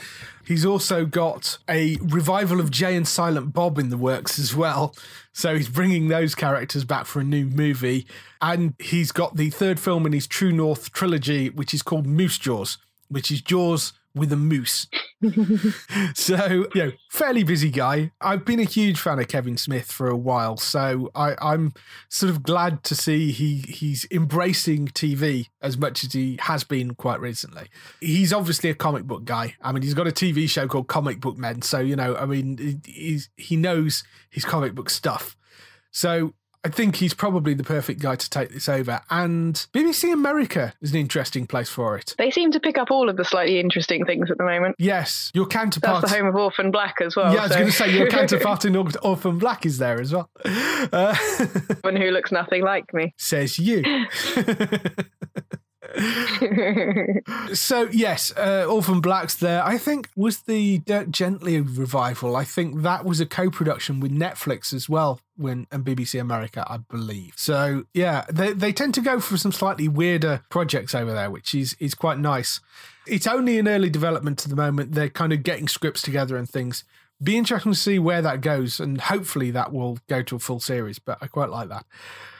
He's 0.42 0.64
also 0.64 1.04
got 1.04 1.58
a 1.68 1.98
revival 2.00 2.60
of 2.60 2.70
Jay 2.70 2.96
and 2.96 3.06
Silent 3.06 3.52
Bob 3.52 3.78
in 3.78 3.90
the 3.90 3.98
works 3.98 4.38
as 4.38 4.56
well. 4.56 4.94
So 5.32 5.56
he's 5.56 5.68
bringing 5.68 6.08
those 6.08 6.34
characters 6.34 6.84
back 6.84 7.06
for 7.06 7.20
a 7.20 7.24
new 7.24 7.46
movie. 7.46 8.06
And 8.40 8.74
he's 8.78 9.12
got 9.12 9.36
the 9.36 9.50
third 9.50 9.80
film 9.80 10.06
in 10.06 10.12
his 10.12 10.26
True 10.26 10.52
North 10.52 10.92
trilogy, 10.92 11.48
which 11.48 11.72
is 11.72 11.82
called 11.82 12.06
Moose 12.06 12.38
Jaws, 12.38 12.78
which 13.08 13.30
is 13.30 13.40
Jaws 13.40 13.94
with 14.14 14.32
a 14.32 14.36
moose. 14.36 14.88
so, 16.14 16.66
you 16.74 16.82
know, 16.82 16.92
fairly 17.10 17.42
busy 17.44 17.70
guy. 17.70 18.10
I've 18.20 18.44
been 18.44 18.60
a 18.60 18.64
huge 18.64 18.98
fan 18.98 19.18
of 19.18 19.28
Kevin 19.28 19.56
Smith 19.56 19.90
for 19.90 20.08
a 20.08 20.16
while, 20.16 20.56
so 20.56 21.10
I, 21.14 21.34
I'm 21.40 21.72
sort 22.08 22.30
of 22.30 22.42
glad 22.42 22.82
to 22.84 22.94
see 22.94 23.32
he 23.32 23.58
he's 23.58 24.06
embracing 24.10 24.88
TV 24.88 25.48
as 25.60 25.78
much 25.78 26.04
as 26.04 26.12
he 26.12 26.38
has 26.42 26.64
been 26.64 26.94
quite 26.94 27.20
recently. 27.20 27.68
He's 28.00 28.32
obviously 28.32 28.70
a 28.70 28.74
comic 28.74 29.04
book 29.04 29.24
guy. 29.24 29.54
I 29.62 29.72
mean, 29.72 29.82
he's 29.82 29.94
got 29.94 30.08
a 30.08 30.12
TV 30.12 30.48
show 30.48 30.66
called 30.66 30.88
Comic 30.88 31.20
Book 31.20 31.38
Men, 31.38 31.62
so 31.62 31.78
you 31.78 31.96
know, 31.96 32.16
I 32.16 32.26
mean, 32.26 32.82
he's 32.84 33.30
he 33.36 33.56
knows 33.56 34.04
his 34.30 34.44
comic 34.44 34.74
book 34.74 34.90
stuff. 34.90 35.36
So 35.90 36.34
I 36.64 36.68
think 36.68 36.96
he's 36.96 37.12
probably 37.12 37.54
the 37.54 37.64
perfect 37.64 38.00
guy 38.00 38.14
to 38.14 38.30
take 38.30 38.50
this 38.50 38.68
over. 38.68 39.00
And 39.10 39.54
BBC 39.72 40.12
America 40.12 40.74
is 40.80 40.92
an 40.92 40.96
interesting 41.00 41.46
place 41.46 41.68
for 41.68 41.96
it. 41.96 42.14
They 42.18 42.30
seem 42.30 42.52
to 42.52 42.60
pick 42.60 42.78
up 42.78 42.90
all 42.92 43.08
of 43.08 43.16
the 43.16 43.24
slightly 43.24 43.58
interesting 43.58 44.04
things 44.04 44.30
at 44.30 44.38
the 44.38 44.44
moment. 44.44 44.76
Yes, 44.78 45.32
your 45.34 45.46
counterpart. 45.46 46.02
That's 46.02 46.12
the 46.12 46.18
home 46.18 46.28
of 46.28 46.36
Orphan 46.36 46.70
Black 46.70 47.00
as 47.00 47.16
well. 47.16 47.32
yeah, 47.34 47.40
I 47.40 47.42
was 47.42 47.50
so- 47.52 47.58
going 47.58 47.66
to 47.70 47.72
say 47.76 47.98
your 47.98 48.06
counterpart 48.10 48.64
in 48.64 48.76
Orphan 48.76 49.38
Black 49.38 49.66
is 49.66 49.78
there 49.78 50.00
as 50.00 50.12
well. 50.12 50.30
Uh, 50.44 51.16
One 51.80 51.96
who 51.96 52.10
looks 52.12 52.30
nothing 52.30 52.62
like 52.62 52.94
me. 52.94 53.12
says 53.18 53.58
you. 53.58 53.82
so 57.54 57.88
yes, 57.92 58.32
uh, 58.36 58.66
Orphan 58.68 59.00
Black's 59.00 59.36
there. 59.36 59.64
I 59.64 59.78
think 59.78 60.08
was 60.16 60.42
the 60.42 60.78
Dirk 60.78 61.10
Gently 61.10 61.60
revival. 61.60 62.36
I 62.36 62.44
think 62.44 62.82
that 62.82 63.04
was 63.04 63.20
a 63.20 63.26
co-production 63.26 64.00
with 64.00 64.10
Netflix 64.12 64.72
as 64.72 64.88
well, 64.88 65.20
when 65.36 65.66
and 65.70 65.84
BBC 65.84 66.20
America, 66.20 66.64
I 66.66 66.78
believe. 66.78 67.34
So 67.36 67.84
yeah, 67.92 68.24
they 68.30 68.52
they 68.52 68.72
tend 68.72 68.94
to 68.94 69.00
go 69.00 69.20
for 69.20 69.36
some 69.36 69.52
slightly 69.52 69.88
weirder 69.88 70.44
projects 70.48 70.94
over 70.94 71.12
there, 71.12 71.30
which 71.30 71.54
is 71.54 71.76
is 71.78 71.94
quite 71.94 72.18
nice. 72.18 72.60
It's 73.06 73.26
only 73.26 73.58
in 73.58 73.68
early 73.68 73.90
development 73.90 74.44
at 74.44 74.50
the 74.50 74.56
moment. 74.56 74.92
They're 74.92 75.10
kind 75.10 75.32
of 75.32 75.42
getting 75.42 75.68
scripts 75.68 76.02
together 76.02 76.36
and 76.36 76.48
things. 76.48 76.84
Be 77.22 77.36
interesting 77.36 77.72
to 77.72 77.78
see 77.78 77.98
where 77.98 78.22
that 78.22 78.40
goes, 78.40 78.80
and 78.80 79.00
hopefully 79.00 79.50
that 79.50 79.72
will 79.72 79.98
go 80.08 80.22
to 80.22 80.36
a 80.36 80.38
full 80.38 80.60
series. 80.60 80.98
But 80.98 81.18
I 81.20 81.26
quite 81.26 81.50
like 81.50 81.68
that. 81.68 81.84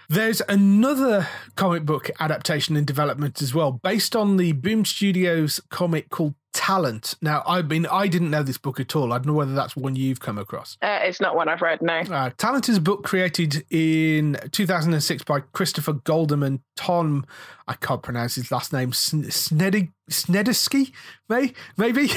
There's 0.09 0.43
another 0.49 1.29
comic 1.57 1.87
book 1.87 2.11
adaptation 2.21 2.77
in 2.77 2.85
development 2.85 3.41
as 3.41 3.55
well, 3.55 3.73
based 3.73 4.15
on 4.15 4.37
the 4.37 4.53
Boom 4.53 4.85
Studios 4.85 5.61
comic 5.71 6.11
called 6.11 6.35
Talent. 6.53 7.15
Now, 7.21 7.43
I 7.47 7.63
mean, 7.63 7.87
I 7.87 8.07
didn't 8.07 8.31
know 8.31 8.43
this 8.43 8.59
book 8.59 8.79
at 8.79 8.95
all. 8.95 9.13
I 9.13 9.19
don't 9.19 9.27
know 9.27 9.33
whether 9.33 9.55
that's 9.55 9.75
one 9.75 9.97
you've 9.97 10.21
come 10.21 10.39
across. 10.39 10.77
Uh, 10.83 11.01
it's 11.03 11.21
not 11.21 11.35
one 11.35 11.49
I've 11.49 11.63
read, 11.63 11.83
no. 11.83 12.01
Uh, 12.01 12.31
Talent 12.37 12.69
is 12.69 12.77
a 12.77 12.81
book 12.81 13.03
created 13.05 13.65
in 13.71 14.39
2006 14.53 15.25
by 15.25 15.41
Christopher 15.41 15.95
Goldman 15.95 16.53
and 16.53 16.61
Tom, 16.77 17.25
I 17.67 17.75
can't 17.75 18.03
pronounce 18.03 18.35
his 18.35 18.51
last 18.51 18.73
name, 18.73 18.93
Snedig, 18.93 19.93
Snedesky, 20.11 20.93
may, 21.29 21.53
maybe? 21.77 22.11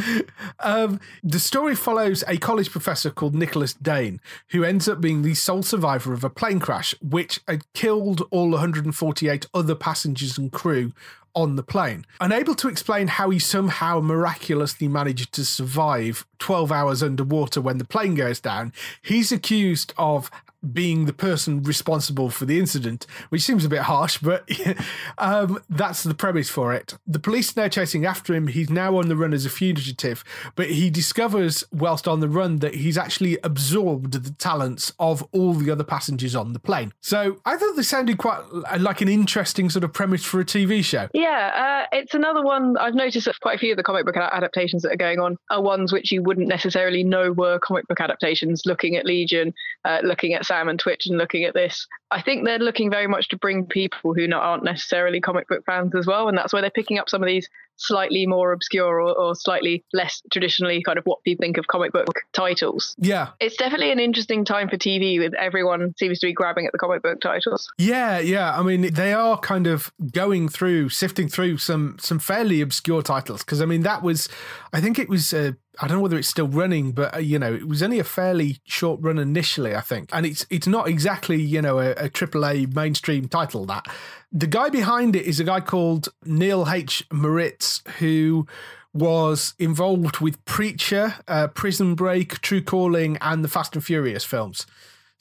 um, 0.60 1.00
the 1.24 1.40
story 1.40 1.74
follows 1.74 2.22
a 2.28 2.36
college 2.36 2.70
professor 2.70 3.10
called 3.10 3.34
Nicholas 3.34 3.74
Dane, 3.74 4.20
who 4.50 4.64
ends 4.64 4.88
up 4.88 5.00
being 5.00 5.22
the 5.22 5.34
sole 5.34 5.62
survivor 5.62 6.12
of 6.12 6.24
a 6.24 6.30
plane 6.30 6.60
crash, 6.60 6.94
which 7.00 7.40
had 7.48 7.64
killed 7.72 8.22
all 8.30 8.50
148 8.50 9.46
other 9.54 9.74
passengers 9.74 10.38
and 10.38 10.52
crew 10.52 10.92
on 11.34 11.56
the 11.56 11.62
plane. 11.62 12.04
Unable 12.20 12.54
to 12.56 12.68
explain 12.68 13.08
how 13.08 13.30
he 13.30 13.38
somehow 13.38 14.00
miraculously 14.00 14.88
managed 14.88 15.32
to 15.34 15.44
survive 15.44 16.26
12 16.38 16.70
hours 16.70 17.02
underwater 17.02 17.60
when 17.60 17.78
the 17.78 17.84
plane 17.84 18.14
goes 18.14 18.40
down, 18.40 18.72
he's 19.02 19.32
accused 19.32 19.92
of 19.96 20.30
being 20.72 21.06
the 21.06 21.12
person 21.12 21.62
responsible 21.62 22.30
for 22.30 22.44
the 22.44 22.58
incident, 22.58 23.06
which 23.30 23.42
seems 23.42 23.64
a 23.64 23.68
bit 23.68 23.80
harsh, 23.80 24.18
but 24.18 24.48
um, 25.18 25.58
that's 25.68 26.02
the 26.02 26.14
premise 26.14 26.48
for 26.48 26.72
it. 26.72 26.94
The 27.06 27.18
police 27.18 27.56
are 27.56 27.62
now 27.62 27.68
chasing 27.68 28.04
after 28.04 28.34
him. 28.34 28.48
He's 28.48 28.70
now 28.70 28.96
on 28.96 29.08
the 29.08 29.16
run 29.16 29.32
as 29.32 29.44
a 29.44 29.50
fugitive, 29.50 30.24
but 30.54 30.70
he 30.70 30.90
discovers, 30.90 31.64
whilst 31.72 32.06
on 32.06 32.20
the 32.20 32.28
run, 32.28 32.58
that 32.58 32.74
he's 32.74 32.98
actually 32.98 33.38
absorbed 33.42 34.12
the 34.12 34.30
talents 34.32 34.92
of 34.98 35.26
all 35.32 35.54
the 35.54 35.70
other 35.70 35.84
passengers 35.84 36.36
on 36.36 36.52
the 36.52 36.58
plane. 36.58 36.92
So 37.00 37.38
I 37.44 37.56
thought 37.56 37.76
this 37.76 37.88
sounded 37.88 38.18
quite 38.18 38.42
like 38.78 39.00
an 39.00 39.08
interesting 39.08 39.70
sort 39.70 39.84
of 39.84 39.92
premise 39.92 40.24
for 40.24 40.40
a 40.40 40.44
TV 40.44 40.84
show. 40.84 41.08
Yeah, 41.12 41.86
uh, 41.90 41.96
it's 41.96 42.14
another 42.14 42.42
one 42.42 42.76
I've 42.78 42.94
noticed 42.94 43.26
that 43.26 43.40
quite 43.40 43.56
a 43.56 43.58
few 43.58 43.72
of 43.72 43.76
the 43.76 43.82
comic 43.82 44.04
book 44.04 44.16
adaptations 44.16 44.82
that 44.82 44.92
are 44.92 44.96
going 44.96 45.18
on 45.18 45.36
are 45.50 45.62
ones 45.62 45.92
which 45.92 46.12
you 46.12 46.22
wouldn't 46.22 46.48
necessarily 46.48 47.02
know 47.02 47.32
were 47.32 47.58
comic 47.58 47.86
book 47.88 48.00
adaptations. 48.00 48.62
Looking 48.64 48.96
at 48.96 49.04
Legion, 49.04 49.52
uh, 49.84 50.00
looking 50.02 50.34
at 50.34 50.46
Sam 50.52 50.68
and 50.68 50.78
Twitch 50.78 51.06
and 51.06 51.16
looking 51.16 51.44
at 51.44 51.54
this, 51.54 51.86
I 52.10 52.20
think 52.20 52.44
they're 52.44 52.58
looking 52.58 52.90
very 52.90 53.06
much 53.06 53.28
to 53.28 53.38
bring 53.38 53.64
people 53.64 54.12
who 54.12 54.28
not, 54.28 54.42
aren't 54.42 54.64
necessarily 54.64 55.18
comic 55.18 55.48
book 55.48 55.64
fans 55.64 55.94
as 55.94 56.06
well, 56.06 56.28
and 56.28 56.36
that's 56.36 56.52
why 56.52 56.60
they're 56.60 56.68
picking 56.68 56.98
up 56.98 57.08
some 57.08 57.22
of 57.22 57.26
these 57.26 57.48
slightly 57.76 58.26
more 58.26 58.52
obscure 58.52 59.00
or, 59.00 59.18
or, 59.18 59.34
slightly 59.34 59.82
less 59.94 60.22
traditionally 60.30 60.82
kind 60.82 60.98
of 60.98 61.04
what 61.04 61.22
people 61.24 61.42
think 61.42 61.56
of 61.56 61.66
comic 61.66 61.90
book 61.90 62.06
titles. 62.34 62.94
Yeah. 62.98 63.30
It's 63.40 63.56
definitely 63.56 63.90
an 63.90 63.98
interesting 63.98 64.44
time 64.44 64.68
for 64.68 64.76
TV 64.76 65.18
with 65.18 65.32
everyone 65.34 65.94
seems 65.98 66.20
to 66.20 66.26
be 66.26 66.34
grabbing 66.34 66.66
at 66.66 66.72
the 66.72 66.78
comic 66.78 67.02
book 67.02 67.20
titles. 67.20 67.72
Yeah, 67.78 68.18
yeah. 68.18 68.56
I 68.56 68.62
mean, 68.62 68.92
they 68.92 69.14
are 69.14 69.38
kind 69.38 69.66
of 69.66 69.90
going 70.12 70.48
through, 70.48 70.90
sifting 70.90 71.28
through 71.28 71.58
some 71.58 71.96
some 71.98 72.18
fairly 72.18 72.60
obscure 72.60 73.02
titles 73.02 73.42
because 73.42 73.62
I 73.62 73.64
mean 73.64 73.82
that 73.82 74.02
was 74.02 74.28
I 74.72 74.80
think 74.80 74.98
it 74.98 75.08
was 75.08 75.32
uh, 75.32 75.52
I 75.80 75.88
don't 75.88 75.98
know 75.98 76.02
whether 76.02 76.18
it's 76.18 76.28
still 76.28 76.48
running, 76.48 76.92
but 76.92 77.14
uh, 77.14 77.18
you 77.18 77.38
know, 77.38 77.52
it 77.52 77.66
was 77.66 77.82
only 77.82 77.98
a 77.98 78.04
fairly 78.04 78.58
short 78.64 79.00
run 79.00 79.18
initially, 79.18 79.74
I 79.74 79.80
think, 79.80 80.10
and 80.12 80.26
it's 80.26 80.44
it's 80.50 80.66
not 80.66 80.88
exactly 80.88 81.40
you 81.40 81.62
know 81.62 81.78
a, 81.78 81.92
a 81.92 82.10
AAA 82.10 82.74
mainstream 82.74 83.28
title. 83.28 83.64
That 83.66 83.86
the 84.30 84.46
guy 84.46 84.68
behind 84.68 85.16
it 85.16 85.24
is 85.24 85.40
a 85.40 85.44
guy 85.44 85.60
called 85.60 86.08
Neil 86.24 86.68
H. 86.68 87.04
Moritz, 87.10 87.82
who 87.98 88.46
was 88.92 89.54
involved 89.58 90.18
with 90.18 90.44
Preacher, 90.44 91.14
uh, 91.26 91.48
Prison 91.48 91.94
Break, 91.94 92.42
True 92.42 92.62
Calling, 92.62 93.16
and 93.22 93.42
the 93.42 93.48
Fast 93.48 93.74
and 93.74 93.84
Furious 93.84 94.24
films. 94.24 94.66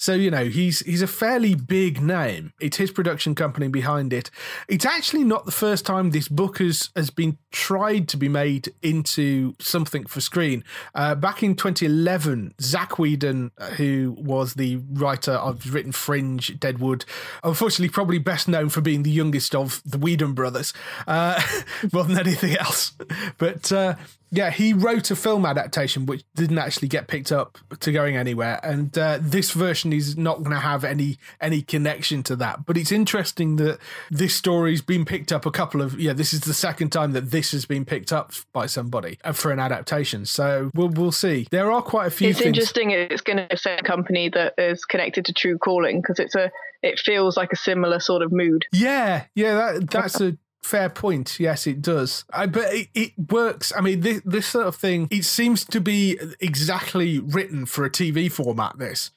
So 0.01 0.15
you 0.15 0.31
know 0.31 0.45
he's 0.45 0.79
he's 0.79 1.03
a 1.03 1.07
fairly 1.07 1.53
big 1.53 2.01
name. 2.01 2.53
It's 2.59 2.77
his 2.77 2.89
production 2.89 3.35
company 3.35 3.67
behind 3.67 4.11
it. 4.13 4.31
It's 4.67 4.85
actually 4.85 5.23
not 5.23 5.45
the 5.45 5.51
first 5.51 5.85
time 5.85 6.09
this 6.09 6.27
book 6.27 6.57
has 6.57 6.89
has 6.95 7.11
been 7.11 7.37
tried 7.51 8.07
to 8.09 8.17
be 8.17 8.29
made 8.29 8.73
into 8.81 9.53
something 9.59 10.05
for 10.05 10.21
screen. 10.21 10.63
Uh, 10.95 11.15
back 11.15 11.43
in 11.43 11.55
2011, 11.55 12.55
Zack 12.61 12.97
Whedon, 12.97 13.51
uh, 13.57 13.71
who 13.71 14.15
was 14.17 14.55
the 14.55 14.77
writer 14.93 15.33
of 15.33 15.73
written 15.73 15.91
Fringe, 15.91 16.59
Deadwood, 16.59 17.05
unfortunately 17.43 17.89
probably 17.89 18.19
best 18.19 18.47
known 18.47 18.69
for 18.69 18.81
being 18.81 19.03
the 19.03 19.11
youngest 19.11 19.53
of 19.53 19.81
the 19.85 19.97
Whedon 19.97 20.33
brothers, 20.33 20.73
uh, 21.07 21.41
more 21.93 22.03
than 22.03 22.17
anything 22.17 22.57
else. 22.57 22.93
But 23.37 23.71
uh, 23.71 23.95
yeah, 24.33 24.49
he 24.49 24.73
wrote 24.73 25.11
a 25.11 25.15
film 25.15 25.45
adaptation 25.45 26.05
which 26.05 26.23
didn't 26.35 26.57
actually 26.57 26.87
get 26.87 27.07
picked 27.07 27.33
up 27.33 27.57
to 27.81 27.91
going 27.91 28.15
anywhere, 28.15 28.61
and 28.63 28.97
uh, 28.97 29.19
this 29.21 29.51
version 29.51 29.91
is 29.91 30.17
not 30.17 30.37
going 30.37 30.51
to 30.51 30.59
have 30.59 30.85
any 30.85 31.17
any 31.41 31.61
connection 31.61 32.23
to 32.23 32.37
that. 32.37 32.65
But 32.65 32.77
it's 32.77 32.93
interesting 32.93 33.57
that 33.57 33.79
this 34.09 34.33
story's 34.33 34.81
been 34.81 35.03
picked 35.03 35.33
up 35.33 35.45
a 35.45 35.51
couple 35.51 35.81
of 35.81 35.99
yeah. 35.99 36.13
This 36.13 36.33
is 36.33 36.41
the 36.41 36.53
second 36.53 36.91
time 36.91 37.11
that 37.11 37.31
this 37.31 37.40
has 37.49 37.65
been 37.65 37.85
picked 37.85 38.13
up 38.13 38.33
by 38.53 38.67
somebody 38.67 39.17
uh, 39.23 39.31
for 39.31 39.51
an 39.51 39.59
adaptation. 39.59 40.25
So 40.25 40.69
we'll 40.75 40.89
we'll 40.89 41.11
see. 41.11 41.47
There 41.49 41.71
are 41.71 41.81
quite 41.81 42.07
a 42.07 42.11
few. 42.11 42.29
It's 42.29 42.39
things- 42.39 42.47
interesting. 42.47 42.91
It's 42.91 43.21
going 43.21 43.47
to 43.49 43.57
say 43.57 43.75
a 43.75 43.83
company 43.83 44.29
that 44.29 44.53
is 44.57 44.85
connected 44.85 45.25
to 45.25 45.33
True 45.33 45.57
Calling 45.57 46.01
because 46.01 46.19
it's 46.19 46.35
a 46.35 46.51
it 46.83 46.99
feels 46.99 47.37
like 47.37 47.51
a 47.51 47.57
similar 47.57 47.99
sort 47.99 48.21
of 48.21 48.31
mood. 48.31 48.65
Yeah, 48.71 49.25
yeah, 49.35 49.55
that 49.55 49.89
that's 49.89 50.21
a 50.21 50.37
fair 50.61 50.89
point. 50.89 51.39
Yes, 51.39 51.65
it 51.65 51.81
does. 51.81 52.23
I, 52.31 52.45
but 52.45 52.73
it, 52.73 52.89
it 52.93 53.11
works. 53.31 53.73
I 53.75 53.81
mean, 53.81 54.01
this, 54.01 54.21
this 54.23 54.47
sort 54.47 54.67
of 54.67 54.75
thing, 54.75 55.07
it 55.11 55.25
seems 55.25 55.65
to 55.65 55.81
be 55.81 56.19
exactly 56.39 57.19
written 57.19 57.65
for 57.65 57.83
a 57.85 57.89
TV 57.89 58.31
format. 58.31 58.77
This 58.77 59.11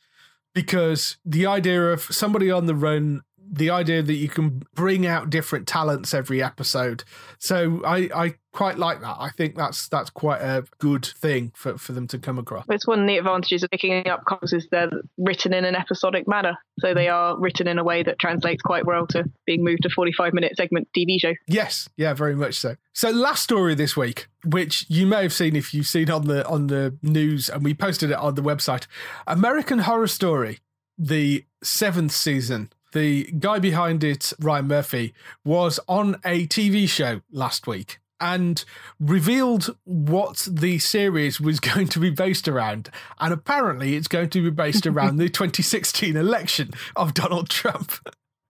because 0.55 1.17
the 1.25 1.47
idea 1.47 1.93
of 1.93 2.03
somebody 2.03 2.51
on 2.51 2.67
the 2.67 2.75
run 2.75 3.23
the 3.55 3.71
idea 3.71 4.03
that 4.03 4.14
you 4.14 4.29
can 4.29 4.62
bring 4.75 5.07
out 5.07 5.31
different 5.31 5.69
talents 5.69 6.12
every 6.12 6.43
episode. 6.43 7.05
So 7.38 7.83
I, 7.85 8.11
I 8.14 8.35
quite 8.53 8.79
like 8.79 9.01
that. 9.01 9.17
I 9.19 9.31
think 9.31 9.55
that's 9.55 9.88
that's 9.88 10.11
quite 10.11 10.40
a 10.40 10.64
good 10.79 11.05
thing 11.05 11.53
for, 11.55 11.79
for 11.79 11.93
them 11.93 12.09
to 12.09 12.19
come 12.19 12.38
across. 12.38 12.64
It's 12.69 12.87
one 12.87 13.01
of 13.01 13.07
the 13.07 13.17
advantages 13.17 13.62
of 13.62 13.71
picking 13.71 14.09
up 14.09 14.25
comics 14.25 14.53
is 14.53 14.67
they're 14.71 14.90
written 15.19 15.55
in 15.55 15.64
an 15.64 15.77
episodic 15.77 16.27
manner. 16.27 16.57
So 16.81 16.95
they 16.95 17.09
are 17.09 17.38
written 17.38 17.69
in 17.69 17.79
a 17.79 17.85
way 17.85 18.03
that 18.03 18.19
translates 18.19 18.61
quite 18.62 18.87
well 18.87 19.07
to 19.09 19.25
being 19.47 19.62
moved 19.62 19.83
to 19.83 19.90
45 19.90 20.35
minute 20.35 20.57
segment 20.57 20.88
TV 20.97 21.21
show. 21.21 21.35
Yes, 21.47 21.88
yeah, 21.97 22.12
very 22.12 22.35
much 22.35 22.55
so. 22.55 22.77
So 22.93 23.11
last 23.11 23.45
story 23.45 23.77
this 23.77 23.97
week, 23.97 24.27
which 24.45 24.85
you 24.88 25.07
may 25.07 25.23
have 25.23 25.33
seen 25.33 25.55
if 25.55 25.73
you've 25.73 25.87
seen 25.87 26.11
on 26.11 26.27
the 26.27 26.47
on 26.49 26.67
the 26.67 26.97
news, 27.03 27.49
and 27.49 27.62
we 27.62 27.73
posted 27.73 28.11
it 28.11 28.17
on 28.17 28.35
the 28.35 28.43
website. 28.43 28.87
American 29.29 29.81
Horror 29.81 30.09
Story, 30.09 30.59
the 30.99 31.45
seventh 31.62 32.12
season 32.12 32.71
the 32.95 33.25
guy 33.33 33.59
behind 33.59 34.03
it, 34.03 34.33
Ryan 34.41 34.69
Murphy, 34.69 35.13
was 35.45 35.79
on 35.87 36.17
a 36.25 36.47
TV 36.47 36.89
show 36.89 37.21
last 37.31 37.67
week 37.67 37.99
and 38.21 38.65
revealed 38.99 39.77
what 39.85 40.49
the 40.51 40.79
series 40.79 41.41
was 41.41 41.61
going 41.75 41.89
to 41.89 41.99
be 41.99 42.11
based 42.11 42.49
around. 42.49 42.91
And 43.21 43.35
apparently, 43.35 43.97
it's 43.97 44.09
going 44.09 44.31
to 44.31 44.43
be 44.43 44.51
based 44.51 44.87
around 44.87 45.17
the 45.17 45.29
2016 45.29 46.17
election 46.17 46.71
of 46.97 47.13
Donald 47.13 47.51
Trump. 47.51 47.93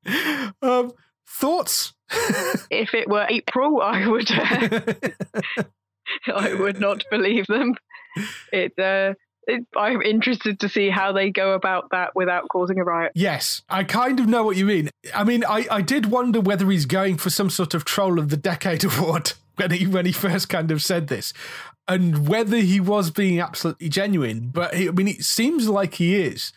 um, 0.63 0.93
thoughts? 1.27 1.95
if 2.71 2.95
it 2.95 3.09
were 3.09 3.27
April, 3.29 3.81
I 3.81 4.07
would. 4.07 4.31
Uh, 4.31 4.93
I 6.33 6.55
would 6.55 6.79
not 6.79 7.03
believe 7.11 7.47
them. 7.47 7.75
It 8.53 8.79
uh, 8.79 9.15
I'm 9.77 10.03
interested 10.03 10.61
to 10.61 10.69
see 10.69 10.91
how 10.91 11.13
they 11.13 11.31
go 11.31 11.53
about 11.53 11.91
that 11.91 12.15
without 12.15 12.49
causing 12.49 12.79
a 12.79 12.85
riot. 12.85 13.13
Yes, 13.15 13.63
I 13.69 13.85
kind 13.85 14.21
of 14.21 14.27
know 14.27 14.45
what 14.45 14.57
you 14.57 14.67
mean. 14.67 14.91
I 15.15 15.25
mean, 15.25 15.45
I, 15.45 15.67
I 15.71 15.81
did 15.81 16.07
wonder 16.07 16.41
whether 16.41 16.71
he's 16.71 16.87
going 16.87 17.19
for 17.19 17.31
some 17.31 17.51
sort 17.51 17.75
of 17.75 17.85
Troll 17.85 18.19
of 18.19 18.31
the 18.31 18.37
Decade 18.37 18.85
award 18.99 19.33
when 19.57 19.71
he 19.71 19.87
when 19.87 20.07
he 20.07 20.13
first 20.13 20.49
kind 20.49 20.71
of 20.71 20.83
said 20.83 21.09
this, 21.09 21.33
and 21.87 22.29
whether 22.29 22.59
he 22.59 22.81
was 22.81 23.11
being 23.11 23.41
absolutely 23.41 23.89
genuine. 23.89 24.51
But 24.53 24.75
he, 24.75 24.89
I 24.89 24.93
mean, 24.93 25.09
it 25.09 25.23
seems 25.23 25.69
like 25.69 25.95
he 25.95 26.17
is. 26.17 26.53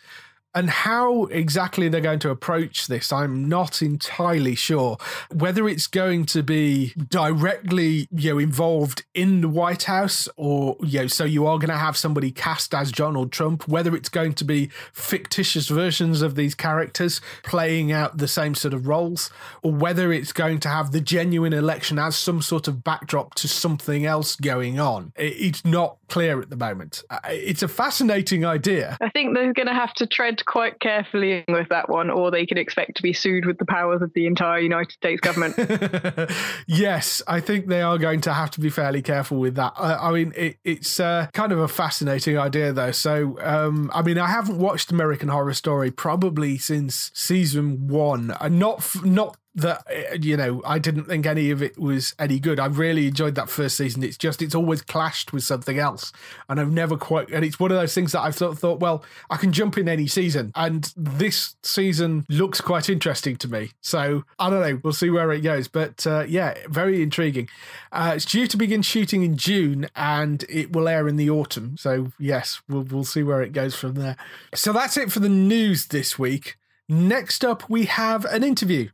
And 0.54 0.70
how 0.70 1.24
exactly 1.26 1.88
they're 1.88 2.00
going 2.00 2.18
to 2.20 2.30
approach 2.30 2.86
this, 2.86 3.12
I'm 3.12 3.48
not 3.48 3.82
entirely 3.82 4.54
sure. 4.54 4.96
Whether 5.32 5.68
it's 5.68 5.86
going 5.86 6.24
to 6.26 6.42
be 6.42 6.94
directly, 7.10 8.08
you 8.10 8.32
know, 8.32 8.38
involved 8.38 9.04
in 9.14 9.42
the 9.42 9.48
White 9.48 9.84
House, 9.84 10.28
or 10.36 10.76
you 10.82 11.00
know, 11.00 11.06
so 11.06 11.24
you 11.24 11.46
are 11.46 11.58
going 11.58 11.68
to 11.68 11.76
have 11.76 11.96
somebody 11.96 12.30
cast 12.30 12.74
as 12.74 12.90
Donald 12.90 13.30
Trump. 13.30 13.68
Whether 13.68 13.94
it's 13.94 14.08
going 14.08 14.32
to 14.34 14.44
be 14.44 14.70
fictitious 14.92 15.68
versions 15.68 16.22
of 16.22 16.34
these 16.34 16.54
characters 16.54 17.20
playing 17.44 17.92
out 17.92 18.16
the 18.16 18.28
same 18.28 18.54
sort 18.54 18.74
of 18.74 18.88
roles, 18.88 19.30
or 19.62 19.72
whether 19.72 20.12
it's 20.12 20.32
going 20.32 20.60
to 20.60 20.68
have 20.68 20.92
the 20.92 21.00
genuine 21.00 21.52
election 21.52 21.98
as 21.98 22.16
some 22.16 22.42
sort 22.42 22.66
of 22.66 22.82
backdrop 22.82 23.34
to 23.34 23.48
something 23.48 24.06
else 24.06 24.34
going 24.34 24.80
on. 24.80 25.12
It's 25.16 25.64
not 25.64 25.97
clear 26.08 26.40
at 26.40 26.50
the 26.50 26.56
moment. 26.56 27.02
It's 27.28 27.62
a 27.62 27.68
fascinating 27.68 28.44
idea. 28.44 28.96
I 29.00 29.10
think 29.10 29.34
they're 29.34 29.52
going 29.52 29.68
to 29.68 29.74
have 29.74 29.94
to 29.94 30.06
tread 30.06 30.44
quite 30.44 30.80
carefully 30.80 31.44
with 31.48 31.68
that 31.68 31.88
one, 31.88 32.10
or 32.10 32.30
they 32.30 32.46
can 32.46 32.58
expect 32.58 32.96
to 32.96 33.02
be 33.02 33.12
sued 33.12 33.46
with 33.46 33.58
the 33.58 33.66
powers 33.66 34.02
of 34.02 34.12
the 34.14 34.26
entire 34.26 34.58
United 34.58 34.92
States 34.92 35.20
government. 35.20 35.54
yes, 36.66 37.22
I 37.26 37.40
think 37.40 37.66
they 37.66 37.82
are 37.82 37.98
going 37.98 38.20
to 38.22 38.32
have 38.32 38.50
to 38.52 38.60
be 38.60 38.70
fairly 38.70 39.02
careful 39.02 39.38
with 39.38 39.54
that. 39.56 39.72
I, 39.76 40.08
I 40.08 40.12
mean, 40.12 40.32
it, 40.36 40.58
it's 40.64 40.98
uh, 41.00 41.28
kind 41.32 41.52
of 41.52 41.58
a 41.58 41.68
fascinating 41.68 42.38
idea, 42.38 42.72
though. 42.72 42.92
So, 42.92 43.38
um, 43.40 43.90
I 43.94 44.02
mean, 44.02 44.18
I 44.18 44.28
haven't 44.28 44.58
watched 44.58 44.90
American 44.90 45.28
Horror 45.28 45.54
Story 45.54 45.90
probably 45.90 46.58
since 46.58 47.10
season 47.14 47.88
one. 47.88 48.30
Uh, 48.40 48.48
not 48.48 48.78
f- 48.78 49.04
not 49.04 49.36
that 49.58 49.86
uh, 49.90 50.16
you 50.20 50.36
know 50.36 50.62
I 50.64 50.78
didn't 50.78 51.04
think 51.04 51.26
any 51.26 51.50
of 51.50 51.62
it 51.62 51.78
was 51.78 52.14
any 52.18 52.38
good. 52.38 52.58
I 52.58 52.66
really 52.66 53.08
enjoyed 53.08 53.34
that 53.34 53.50
first 53.50 53.76
season. 53.76 54.02
It's 54.02 54.16
just 54.16 54.42
it's 54.42 54.54
always 54.54 54.82
clashed 54.82 55.32
with 55.32 55.44
something 55.44 55.78
else, 55.78 56.12
and 56.48 56.60
I've 56.60 56.70
never 56.70 56.96
quite. 56.96 57.30
And 57.30 57.44
it's 57.44 57.60
one 57.60 57.70
of 57.70 57.76
those 57.76 57.94
things 57.94 58.12
that 58.12 58.20
I've 58.20 58.34
thought, 58.34 58.58
thought 58.58 58.80
well, 58.80 59.04
I 59.30 59.36
can 59.36 59.52
jump 59.52 59.78
in 59.78 59.88
any 59.88 60.06
season, 60.06 60.52
and 60.54 60.92
this 60.96 61.56
season 61.62 62.24
looks 62.28 62.60
quite 62.60 62.88
interesting 62.88 63.36
to 63.36 63.48
me. 63.48 63.70
So 63.80 64.24
I 64.38 64.50
don't 64.50 64.60
know. 64.60 64.80
We'll 64.82 64.92
see 64.92 65.10
where 65.10 65.32
it 65.32 65.40
goes, 65.40 65.68
but 65.68 66.06
uh, 66.06 66.24
yeah, 66.28 66.54
very 66.68 67.02
intriguing. 67.02 67.48
Uh, 67.92 68.12
it's 68.16 68.24
due 68.24 68.46
to 68.46 68.56
begin 68.56 68.82
shooting 68.82 69.22
in 69.22 69.36
June, 69.36 69.88
and 69.96 70.44
it 70.48 70.72
will 70.72 70.88
air 70.88 71.08
in 71.08 71.16
the 71.16 71.30
autumn. 71.30 71.76
So 71.76 72.12
yes, 72.18 72.62
we'll 72.68 72.82
we'll 72.82 73.04
see 73.04 73.22
where 73.22 73.42
it 73.42 73.52
goes 73.52 73.74
from 73.74 73.94
there. 73.94 74.16
So 74.54 74.72
that's 74.72 74.96
it 74.96 75.12
for 75.12 75.20
the 75.20 75.28
news 75.28 75.86
this 75.86 76.18
week. 76.18 76.56
Next 76.90 77.44
up, 77.44 77.68
we 77.68 77.84
have 77.84 78.24
an 78.24 78.42
interview. 78.42 78.88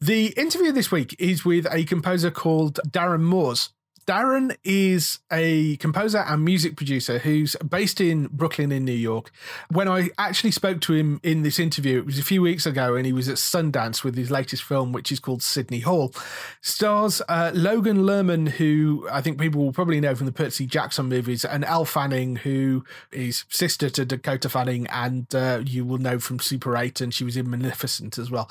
The 0.00 0.26
interview 0.36 0.70
this 0.70 0.92
week 0.92 1.16
is 1.18 1.44
with 1.44 1.66
a 1.68 1.82
composer 1.82 2.30
called 2.30 2.78
Darren 2.88 3.22
Morze. 3.22 3.70
Darren 4.10 4.56
is 4.64 5.20
a 5.30 5.76
composer 5.76 6.18
and 6.18 6.44
music 6.44 6.74
producer 6.74 7.20
who's 7.20 7.54
based 7.56 8.00
in 8.00 8.26
Brooklyn, 8.26 8.72
in 8.72 8.84
New 8.84 8.90
York. 8.90 9.30
When 9.70 9.86
I 9.86 10.10
actually 10.18 10.50
spoke 10.50 10.80
to 10.80 10.94
him 10.94 11.20
in 11.22 11.42
this 11.42 11.60
interview, 11.60 12.00
it 12.00 12.06
was 12.06 12.18
a 12.18 12.24
few 12.24 12.42
weeks 12.42 12.66
ago, 12.66 12.96
and 12.96 13.06
he 13.06 13.12
was 13.12 13.28
at 13.28 13.36
Sundance 13.36 14.02
with 14.02 14.16
his 14.16 14.28
latest 14.28 14.64
film, 14.64 14.90
which 14.90 15.12
is 15.12 15.20
called 15.20 15.44
Sidney 15.44 15.78
Hall. 15.78 16.12
Stars 16.60 17.22
uh, 17.28 17.52
Logan 17.54 17.98
Lerman, 17.98 18.48
who 18.48 19.06
I 19.12 19.20
think 19.20 19.38
people 19.38 19.62
will 19.62 19.72
probably 19.72 20.00
know 20.00 20.16
from 20.16 20.26
the 20.26 20.32
Percy 20.32 20.66
Jackson 20.66 21.06
movies, 21.06 21.44
and 21.44 21.64
Elle 21.64 21.84
Fanning, 21.84 22.34
who 22.34 22.84
is 23.12 23.44
sister 23.48 23.88
to 23.90 24.04
Dakota 24.04 24.48
Fanning, 24.48 24.88
and 24.88 25.32
uh, 25.36 25.62
you 25.64 25.84
will 25.84 25.98
know 25.98 26.18
from 26.18 26.40
Super 26.40 26.76
8, 26.76 27.00
and 27.00 27.14
she 27.14 27.22
was 27.22 27.36
in 27.36 27.48
Maleficent 27.48 28.18
as 28.18 28.28
well. 28.28 28.50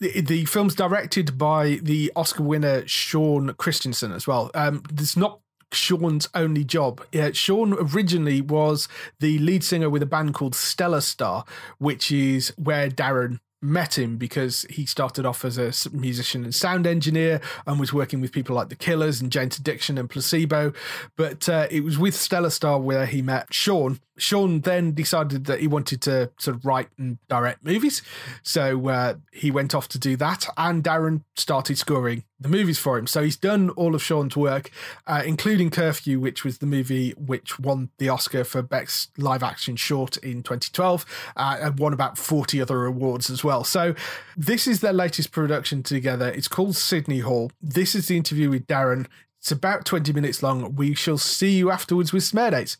The, 0.00 0.20
the 0.20 0.44
film's 0.44 0.74
directed 0.74 1.38
by 1.38 1.78
the 1.82 2.12
Oscar 2.14 2.42
winner 2.42 2.86
Shawn 2.86 3.54
Christensen 3.54 4.12
as 4.12 4.26
well. 4.26 4.50
Um, 4.52 4.82
it's 5.00 5.16
not 5.16 5.40
Shawn's 5.72 6.28
only 6.34 6.64
job. 6.64 7.04
Yeah, 7.12 7.32
Shawn 7.32 7.74
originally 7.74 8.40
was 8.40 8.88
the 9.20 9.38
lead 9.38 9.62
singer 9.64 9.90
with 9.90 10.02
a 10.02 10.06
band 10.06 10.34
called 10.34 10.54
Stellastarr, 10.54 11.46
which 11.78 12.10
is 12.10 12.52
where 12.56 12.88
Darren 12.88 13.40
met 13.60 13.98
him 13.98 14.16
because 14.16 14.62
he 14.70 14.86
started 14.86 15.26
off 15.26 15.44
as 15.44 15.58
a 15.58 15.72
musician 15.90 16.44
and 16.44 16.54
sound 16.54 16.86
engineer 16.86 17.40
and 17.66 17.80
was 17.80 17.92
working 17.92 18.20
with 18.20 18.32
people 18.32 18.54
like 18.54 18.68
the 18.68 18.76
Killers 18.76 19.20
and 19.20 19.32
Jane's 19.32 19.58
Addiction 19.58 19.98
and 19.98 20.08
Placebo. 20.08 20.72
But 21.16 21.48
uh, 21.48 21.66
it 21.70 21.82
was 21.82 21.98
with 21.98 22.14
Stellastarr 22.14 22.80
where 22.80 23.06
he 23.06 23.20
met 23.20 23.52
Shawn. 23.52 24.00
Shawn 24.16 24.60
then 24.60 24.92
decided 24.92 25.46
that 25.46 25.60
he 25.60 25.66
wanted 25.66 26.00
to 26.02 26.30
sort 26.38 26.56
of 26.56 26.64
write 26.64 26.88
and 26.98 27.18
direct 27.28 27.64
movies. 27.64 28.02
So 28.42 28.88
uh, 28.88 29.14
he 29.32 29.50
went 29.50 29.74
off 29.74 29.88
to 29.88 29.98
do 29.98 30.16
that, 30.16 30.46
and 30.56 30.82
Darren 30.82 31.24
started 31.36 31.78
scoring 31.78 32.24
the 32.40 32.48
movies 32.48 32.78
for 32.78 32.98
him. 32.98 33.06
So 33.06 33.22
he's 33.22 33.36
done 33.36 33.70
all 33.70 33.94
of 33.94 34.02
Shawn's 34.02 34.36
work, 34.36 34.70
uh, 35.06 35.22
including 35.24 35.70
Curfew, 35.70 36.20
which 36.20 36.44
was 36.44 36.58
the 36.58 36.66
movie 36.66 37.10
which 37.12 37.58
won 37.58 37.90
the 37.98 38.08
Oscar 38.08 38.44
for 38.44 38.62
Best 38.62 39.10
Live 39.18 39.42
Action 39.42 39.76
Short 39.76 40.16
in 40.18 40.42
2012, 40.42 41.04
uh, 41.36 41.56
and 41.60 41.78
won 41.78 41.92
about 41.92 42.16
40 42.16 42.60
other 42.60 42.84
awards 42.84 43.30
as 43.30 43.42
well. 43.42 43.64
So 43.64 43.94
this 44.36 44.66
is 44.66 44.80
their 44.80 44.92
latest 44.92 45.32
production 45.32 45.82
together. 45.82 46.28
It's 46.28 46.48
called 46.48 46.76
Sidney 46.76 47.20
Hall. 47.20 47.50
This 47.60 47.94
is 47.94 48.08
the 48.08 48.16
interview 48.16 48.50
with 48.50 48.66
Darren. 48.66 49.06
It's 49.40 49.52
about 49.52 49.84
20 49.84 50.12
minutes 50.12 50.42
long. 50.42 50.74
We 50.74 50.94
shall 50.94 51.18
see 51.18 51.56
you 51.58 51.70
afterwards 51.70 52.12
with 52.12 52.24
Smear 52.24 52.50
Dates. 52.50 52.76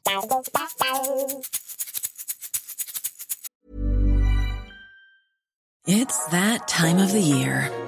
It's 5.91 6.27
that 6.27 6.69
time 6.69 6.99
of 6.99 7.13
the 7.13 7.21
year. 7.21 7.88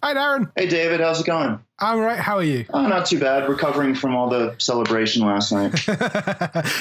Hi, 0.00 0.14
Darren. 0.14 0.50
Hey, 0.54 0.68
David, 0.68 1.00
how's 1.00 1.20
it 1.20 1.26
going? 1.26 1.58
I'm 1.80 1.98
right. 1.98 2.18
How 2.18 2.36
are 2.36 2.42
you? 2.44 2.64
Oh, 2.72 2.86
not 2.86 3.06
too 3.06 3.18
bad. 3.18 3.48
Recovering 3.48 3.94
from 3.96 4.14
all 4.14 4.28
the 4.28 4.54
celebration 4.58 5.24
last 5.26 5.50
night. 5.52 5.72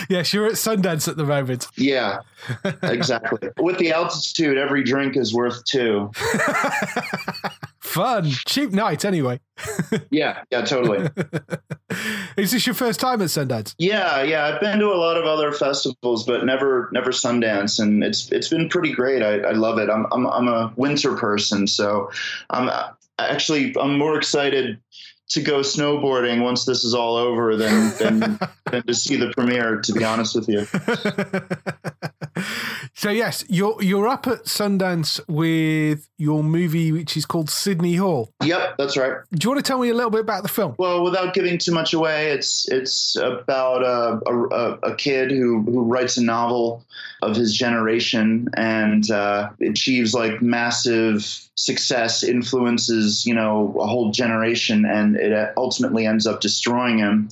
yes, 0.10 0.34
you're 0.34 0.46
at 0.46 0.54
Sundance 0.54 1.08
at 1.08 1.18
the 1.18 1.24
moment. 1.26 1.68
yeah, 1.76 2.20
exactly. 2.84 3.50
With 3.58 3.80
the 3.80 3.92
altitude, 3.92 4.58
every 4.58 4.84
drink 4.84 5.18
is 5.18 5.34
worth 5.34 5.64
two. 5.66 6.12
Fun. 7.80 8.30
Cheap 8.48 8.72
night, 8.72 9.04
anyway. 9.06 9.40
Yeah, 10.12 10.44
yeah, 10.52 10.62
totally. 10.62 11.10
Is 12.38 12.52
this 12.52 12.66
your 12.68 12.76
first 12.76 13.00
time 13.00 13.22
at 13.22 13.28
Sundance? 13.30 13.74
Yeah, 13.78 14.22
yeah. 14.22 14.46
I've 14.46 14.60
been 14.62 14.80
to 14.80 14.88
a 14.88 14.96
lot 14.96 15.18
of 15.18 15.26
other 15.26 15.52
festivals, 15.52 16.26
but 16.26 16.46
never, 16.46 16.90
never 16.92 17.12
Sundance, 17.12 17.80
and 17.80 18.04
it's 18.04 18.32
it's 18.32 18.48
been 18.50 18.70
pretty 18.70 18.94
great. 18.94 19.24
I, 19.24 19.40
I 19.40 19.52
love 19.52 19.80
it. 19.80 19.90
I'm, 19.90 20.06
I'm 20.12 20.28
I'm 20.28 20.48
a 20.48 20.72
winter 20.76 21.16
person, 21.16 21.66
so 21.68 22.12
I'm 22.52 22.70
actually 23.20 23.76
I'm 23.80 23.98
more 23.98 24.18
excited 24.18 24.80
to 25.30 25.42
go 25.42 25.60
snowboarding 25.60 26.42
once 26.42 26.66
this 26.66 26.84
is 26.84 26.94
all 26.94 27.16
over 27.16 27.56
than 27.56 27.94
than, 27.98 28.40
than 28.72 28.84
to 28.84 28.94
see 28.94 29.18
the 29.18 29.32
premiere. 29.34 29.82
To 29.82 29.94
be 29.94 30.04
honest 30.04 30.36
with 30.36 30.48
you. 30.48 30.66
so 32.94 33.10
yes, 33.10 33.44
you're 33.50 33.82
you're 33.82 34.08
up 34.08 34.28
at 34.28 34.46
Sundance 34.46 35.20
with 35.28 36.10
your 36.18 36.44
movie, 36.44 36.92
which 36.92 37.18
is 37.18 37.26
called 37.26 37.50
Sidney 37.50 37.96
Hall. 37.96 38.32
Yep, 38.44 38.76
that's 38.78 38.96
right. 38.96 39.18
Do 39.34 39.46
you 39.46 39.50
want 39.50 39.64
to 39.64 39.68
tell 39.68 39.80
me 39.80 39.90
a 39.90 39.94
little 39.94 40.12
bit 40.12 40.22
about 40.22 40.44
the 40.44 40.50
film? 40.50 40.76
Well, 40.78 41.04
without 41.04 41.34
giving 41.34 41.58
too 41.58 41.74
much 41.74 41.94
away, 41.94 42.32
it's 42.32 42.68
it's 42.70 43.16
about 43.18 43.84
a, 43.84 44.22
a, 44.30 44.92
a 44.92 44.96
kid 44.96 45.32
who, 45.32 45.64
who 45.64 45.84
writes 45.84 46.18
a 46.18 46.24
novel 46.24 46.86
of 47.22 47.36
his 47.36 47.56
generation 47.56 48.48
and 48.56 49.10
uh, 49.10 49.50
achieves 49.62 50.14
like 50.14 50.42
massive 50.42 51.24
success, 51.56 52.24
influences 52.24 53.26
you 53.26 53.34
know 53.34 53.76
a 53.80 53.88
whole 53.88 54.12
generation, 54.12 54.86
and 54.86 55.16
it 55.16 55.54
ultimately 55.58 56.06
ends 56.06 56.28
up 56.28 56.42
destroying 56.42 56.98
him. 57.00 57.30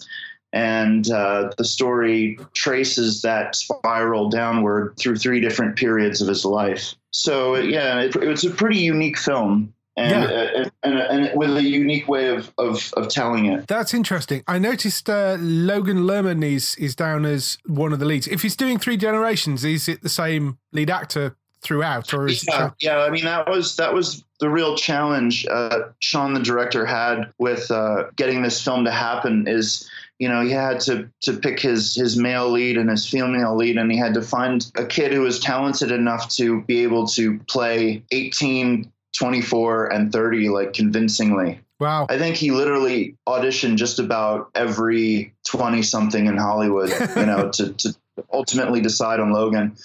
And 0.53 1.09
uh, 1.11 1.51
the 1.57 1.65
story 1.65 2.39
traces 2.53 3.21
that 3.23 3.55
spiral 3.55 4.29
downward 4.29 4.95
through 4.97 5.17
three 5.17 5.41
different 5.41 5.75
periods 5.75 6.21
of 6.21 6.29
his 6.29 6.45
life. 6.45 6.95
So 7.11 7.55
yeah, 7.55 7.99
it, 7.99 8.15
it's 8.15 8.45
a 8.45 8.49
pretty 8.51 8.77
unique 8.77 9.17
film 9.17 9.73
and, 9.97 10.23
Yeah. 10.23 10.61
uh, 10.65 10.69
and, 10.83 10.97
and 10.97 11.14
with 11.35 11.55
a 11.57 11.63
unique 11.63 12.07
way 12.07 12.29
of, 12.29 12.51
of, 12.57 12.93
of 12.97 13.09
telling 13.09 13.45
it. 13.45 13.67
That's 13.67 13.93
interesting. 13.93 14.43
I 14.47 14.59
noticed 14.59 15.09
uh, 15.09 15.37
Logan 15.39 15.99
Lerman 15.99 16.43
is 16.43 16.75
is 16.75 16.95
down 16.95 17.25
as 17.25 17.57
one 17.65 17.93
of 17.93 17.99
the 17.99 18.05
leads. 18.05 18.27
If 18.27 18.41
he's 18.41 18.55
doing 18.55 18.79
three 18.79 18.97
generations, 18.97 19.63
is 19.63 19.87
it 19.87 20.01
the 20.01 20.09
same 20.09 20.57
lead 20.71 20.89
actor 20.89 21.35
throughout, 21.61 22.13
or 22.13 22.27
is 22.27 22.45
Yeah, 22.47 22.69
yeah. 22.79 22.99
I 22.99 23.09
mean, 23.09 23.25
that 23.25 23.49
was 23.49 23.75
that 23.77 23.93
was 23.93 24.23
the 24.39 24.49
real 24.49 24.75
challenge 24.77 25.45
uh, 25.47 25.79
Shawn, 25.99 26.33
the 26.33 26.39
director, 26.39 26.85
had 26.85 27.31
with 27.39 27.69
uh, 27.71 28.05
getting 28.15 28.41
this 28.41 28.63
film 28.63 28.85
to 28.85 28.91
happen. 28.91 29.47
Is 29.47 29.89
you 30.19 30.29
know, 30.29 30.41
he 30.41 30.51
had 30.51 30.79
to 30.81 31.09
to 31.23 31.33
pick 31.33 31.59
his 31.59 31.95
his 31.95 32.17
male 32.17 32.49
lead 32.49 32.77
and 32.77 32.89
his 32.89 33.09
female 33.09 33.55
lead, 33.55 33.77
and 33.77 33.91
he 33.91 33.97
had 33.97 34.13
to 34.13 34.21
find 34.21 34.71
a 34.75 34.85
kid 34.85 35.11
who 35.11 35.21
was 35.21 35.39
talented 35.39 35.91
enough 35.91 36.29
to 36.35 36.61
be 36.63 36.83
able 36.83 37.07
to 37.07 37.39
play 37.49 38.03
18, 38.11 38.91
24, 39.17 39.93
and 39.93 40.11
30 40.11 40.49
like 40.49 40.73
convincingly. 40.73 41.59
Wow. 41.79 42.07
I 42.09 42.17
think 42.17 42.37
he 42.37 42.51
literally 42.51 43.15
auditioned 43.27 43.75
just 43.75 43.99
about 43.99 44.49
every 44.55 45.33
20 45.45 45.81
something 45.83 46.25
in 46.25 46.37
Hollywood, 46.37 46.89
you 47.15 47.25
know, 47.25 47.49
to, 47.51 47.73
to 47.73 47.95
ultimately 48.31 48.81
decide 48.81 49.19
on 49.19 49.31
Logan 49.31 49.75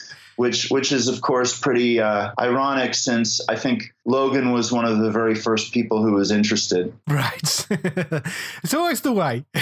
which 0.41 0.71
which 0.71 0.91
is 0.91 1.07
of 1.07 1.21
course 1.21 1.61
pretty 1.61 2.01
uh, 2.01 2.33
ironic 2.41 2.95
since 2.95 3.43
I 3.47 3.57
think 3.57 3.93
Logan 4.07 4.53
was 4.53 4.73
one 4.73 4.87
of 4.87 4.97
the 4.97 5.11
very 5.11 5.35
first 5.35 5.71
people 5.71 6.03
who 6.03 6.13
was 6.13 6.31
interested. 6.31 6.95
Right, 7.07 7.67
it's 8.65 8.73
always 8.73 9.03
the 9.03 9.13
way. 9.13 9.45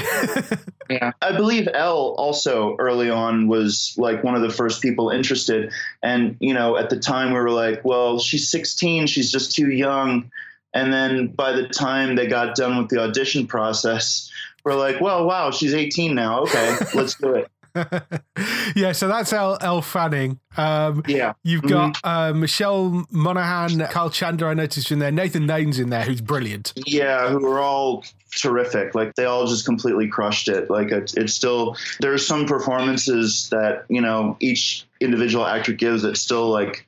yeah, 0.88 1.10
I 1.20 1.32
believe 1.32 1.68
Elle 1.74 2.14
also 2.16 2.76
early 2.78 3.10
on 3.10 3.48
was 3.48 3.96
like 3.98 4.22
one 4.22 4.36
of 4.36 4.42
the 4.42 4.50
first 4.50 4.80
people 4.80 5.10
interested, 5.10 5.72
and 6.00 6.36
you 6.38 6.54
know 6.54 6.76
at 6.76 6.90
the 6.90 7.00
time 7.00 7.32
we 7.32 7.40
were 7.40 7.50
like, 7.50 7.84
well, 7.84 8.20
she's 8.20 8.48
16, 8.48 9.08
she's 9.08 9.32
just 9.32 9.56
too 9.56 9.72
young. 9.72 10.30
And 10.74 10.92
then 10.92 11.26
by 11.26 11.50
the 11.50 11.66
time 11.66 12.14
they 12.14 12.28
got 12.28 12.54
done 12.54 12.78
with 12.78 12.88
the 12.88 13.00
audition 13.00 13.48
process, 13.48 14.30
we're 14.64 14.76
like, 14.76 15.00
well, 15.00 15.26
wow, 15.26 15.50
she's 15.50 15.74
18 15.74 16.14
now. 16.14 16.42
Okay, 16.42 16.76
let's 16.94 17.14
do 17.14 17.34
it. 17.34 17.50
yeah, 18.76 18.92
so 18.92 19.08
that's 19.08 19.32
Elle, 19.32 19.58
Elle 19.60 19.82
Fanning. 19.82 20.40
Um, 20.56 21.02
yeah. 21.06 21.34
You've 21.42 21.62
got 21.62 21.94
mm-hmm. 21.94 22.08
uh, 22.08 22.32
Michelle 22.32 23.06
Monaghan, 23.10 23.86
Kyle 23.88 24.10
Chandler, 24.10 24.48
I 24.48 24.54
noticed 24.54 24.90
in 24.90 24.98
there. 24.98 25.12
Nathan 25.12 25.46
Lane's 25.46 25.78
in 25.78 25.90
there, 25.90 26.02
who's 26.02 26.20
brilliant. 26.20 26.72
Yeah, 26.86 27.28
who 27.28 27.46
are 27.46 27.60
all 27.60 28.04
terrific. 28.36 28.94
Like 28.94 29.14
they 29.14 29.24
all 29.24 29.46
just 29.46 29.64
completely 29.64 30.08
crushed 30.08 30.48
it. 30.48 30.70
Like 30.70 30.90
it's, 30.90 31.14
it's 31.14 31.34
still, 31.34 31.76
there's 32.00 32.26
some 32.26 32.46
performances 32.46 33.48
that, 33.50 33.84
you 33.88 34.00
know, 34.00 34.36
each 34.40 34.86
individual 35.00 35.46
actor 35.46 35.72
gives 35.72 36.02
that 36.02 36.16
still 36.16 36.48
like, 36.48 36.86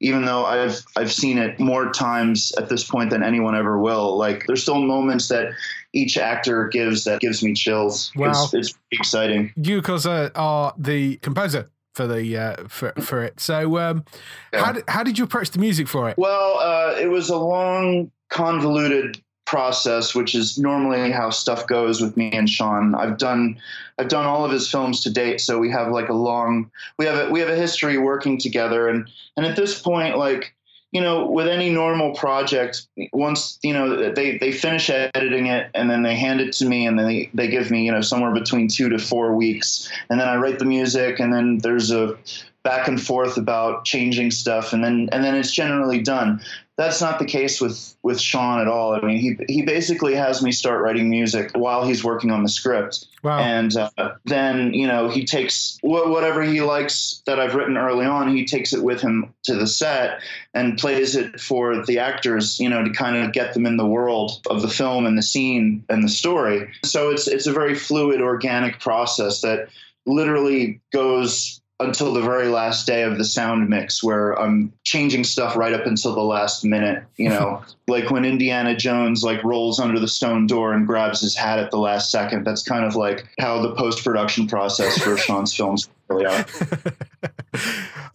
even 0.00 0.24
though 0.24 0.44
I've 0.44 0.84
I've 0.96 1.12
seen 1.12 1.38
it 1.38 1.60
more 1.60 1.92
times 1.92 2.52
at 2.58 2.68
this 2.68 2.82
point 2.82 3.10
than 3.10 3.22
anyone 3.22 3.54
ever 3.54 3.78
will. 3.78 4.16
Like 4.18 4.46
there's 4.48 4.62
still 4.62 4.80
moments 4.80 5.28
that 5.28 5.52
each 5.92 6.16
actor 6.16 6.68
gives 6.68 7.04
that 7.04 7.20
gives 7.20 7.42
me 7.42 7.52
chills. 7.52 8.12
Wow. 8.16 8.30
It's, 8.30 8.54
it's 8.54 8.78
exciting. 8.90 9.52
You, 9.56 9.76
because 9.76 10.06
uh, 10.06 10.30
are 10.34 10.74
the 10.78 11.16
composer 11.16 11.70
for 11.94 12.06
the 12.06 12.36
uh, 12.36 12.68
for 12.68 12.92
for 13.00 13.22
it. 13.22 13.40
So, 13.40 13.78
um, 13.78 14.04
yeah. 14.52 14.64
how 14.64 14.72
did, 14.72 14.84
how 14.88 15.02
did 15.02 15.18
you 15.18 15.24
approach 15.24 15.50
the 15.50 15.58
music 15.58 15.88
for 15.88 16.08
it? 16.08 16.16
Well, 16.16 16.58
uh, 16.58 16.96
it 16.98 17.10
was 17.10 17.28
a 17.28 17.36
long, 17.36 18.10
convoluted 18.30 19.20
process, 19.44 20.14
which 20.14 20.34
is 20.34 20.58
normally 20.58 21.10
how 21.10 21.28
stuff 21.28 21.66
goes 21.66 22.00
with 22.00 22.16
me 22.16 22.32
and 22.32 22.48
Shawn. 22.48 22.94
I've 22.94 23.18
done 23.18 23.58
I've 23.98 24.08
done 24.08 24.24
all 24.24 24.44
of 24.44 24.50
his 24.50 24.70
films 24.70 25.02
to 25.02 25.10
date, 25.10 25.40
so 25.42 25.58
we 25.58 25.70
have 25.70 25.88
like 25.92 26.08
a 26.08 26.14
long 26.14 26.70
we 26.98 27.04
have 27.04 27.28
a 27.28 27.30
we 27.30 27.40
have 27.40 27.50
a 27.50 27.56
history 27.56 27.98
working 27.98 28.38
together, 28.38 28.88
and 28.88 29.08
and 29.36 29.44
at 29.44 29.56
this 29.56 29.78
point, 29.78 30.16
like 30.16 30.54
you 30.92 31.00
know, 31.00 31.26
with 31.26 31.48
any 31.48 31.70
normal 31.70 32.14
project, 32.14 32.86
once 33.12 33.58
you 33.62 33.72
know 33.72 34.12
they 34.12 34.36
they 34.36 34.52
finish 34.52 34.90
editing 34.90 35.46
it 35.46 35.70
and 35.74 35.90
then 35.90 36.02
they 36.02 36.14
hand 36.14 36.40
it 36.40 36.52
to 36.54 36.66
me 36.66 36.86
and 36.86 36.98
then 36.98 37.06
they 37.06 37.30
they 37.32 37.48
give 37.48 37.70
me 37.70 37.84
you 37.84 37.90
know 37.90 38.02
somewhere 38.02 38.32
between 38.32 38.68
two 38.68 38.90
to 38.90 38.98
four 38.98 39.34
weeks, 39.34 39.90
and 40.10 40.20
then 40.20 40.28
I 40.28 40.36
write 40.36 40.58
the 40.58 40.66
music 40.66 41.18
and 41.18 41.32
then 41.32 41.58
there's 41.58 41.90
a 41.90 42.16
back 42.62 42.86
and 42.86 43.02
forth 43.02 43.38
about 43.38 43.84
changing 43.84 44.30
stuff 44.30 44.72
and 44.72 44.84
then 44.84 45.08
and 45.10 45.24
then 45.24 45.34
it's 45.34 45.50
generally 45.50 46.00
done 46.00 46.40
that's 46.78 47.00
not 47.00 47.18
the 47.18 47.26
case 47.26 47.60
with 47.60 47.94
with 48.02 48.18
Shawn 48.18 48.60
at 48.60 48.66
all. 48.66 48.94
I 48.94 49.00
mean, 49.00 49.18
he 49.18 49.36
he 49.46 49.62
basically 49.62 50.14
has 50.14 50.42
me 50.42 50.52
start 50.52 50.82
writing 50.82 51.10
music 51.10 51.50
while 51.54 51.84
he's 51.84 52.02
working 52.02 52.30
on 52.30 52.42
the 52.42 52.48
script, 52.48 53.06
wow. 53.22 53.38
and 53.38 53.76
uh, 53.76 54.12
then 54.24 54.72
you 54.72 54.86
know 54.86 55.08
he 55.08 55.24
takes 55.24 55.78
wh- 55.82 56.08
whatever 56.08 56.42
he 56.42 56.62
likes 56.62 57.22
that 57.26 57.38
I've 57.38 57.54
written 57.54 57.76
early 57.76 58.06
on. 58.06 58.34
He 58.34 58.46
takes 58.46 58.72
it 58.72 58.82
with 58.82 59.02
him 59.02 59.34
to 59.44 59.54
the 59.54 59.66
set 59.66 60.20
and 60.54 60.78
plays 60.78 61.14
it 61.14 61.38
for 61.40 61.84
the 61.84 61.98
actors, 61.98 62.58
you 62.58 62.70
know, 62.70 62.82
to 62.82 62.90
kind 62.90 63.16
of 63.16 63.32
get 63.32 63.52
them 63.52 63.66
in 63.66 63.76
the 63.76 63.86
world 63.86 64.40
of 64.48 64.62
the 64.62 64.68
film 64.68 65.04
and 65.04 65.18
the 65.18 65.22
scene 65.22 65.84
and 65.90 66.02
the 66.02 66.08
story. 66.08 66.70
So 66.84 67.10
it's 67.10 67.28
it's 67.28 67.46
a 67.46 67.52
very 67.52 67.74
fluid, 67.74 68.22
organic 68.22 68.80
process 68.80 69.42
that 69.42 69.68
literally 70.06 70.80
goes 70.92 71.61
until 71.84 72.12
the 72.12 72.20
very 72.20 72.48
last 72.48 72.86
day 72.86 73.02
of 73.02 73.18
the 73.18 73.24
sound 73.24 73.68
mix 73.68 74.02
where 74.02 74.32
I'm 74.32 74.72
changing 74.84 75.24
stuff 75.24 75.56
right 75.56 75.72
up 75.72 75.86
until 75.86 76.14
the 76.14 76.22
last 76.22 76.64
minute, 76.64 77.04
you 77.16 77.28
know, 77.28 77.62
like 77.88 78.10
when 78.10 78.24
Indiana 78.24 78.76
Jones 78.76 79.22
like 79.22 79.42
rolls 79.44 79.78
under 79.78 80.00
the 80.00 80.08
stone 80.08 80.46
door 80.46 80.72
and 80.72 80.86
grabs 80.86 81.20
his 81.20 81.36
hat 81.36 81.58
at 81.58 81.70
the 81.70 81.78
last 81.78 82.10
second. 82.10 82.44
That's 82.44 82.62
kind 82.62 82.84
of 82.84 82.96
like 82.96 83.26
how 83.38 83.60
the 83.60 83.74
post 83.74 84.04
production 84.04 84.46
process 84.46 84.98
for 84.98 85.16
Shawn's 85.16 85.54
films 85.54 85.88
really 86.08 86.26
are. 86.26 86.46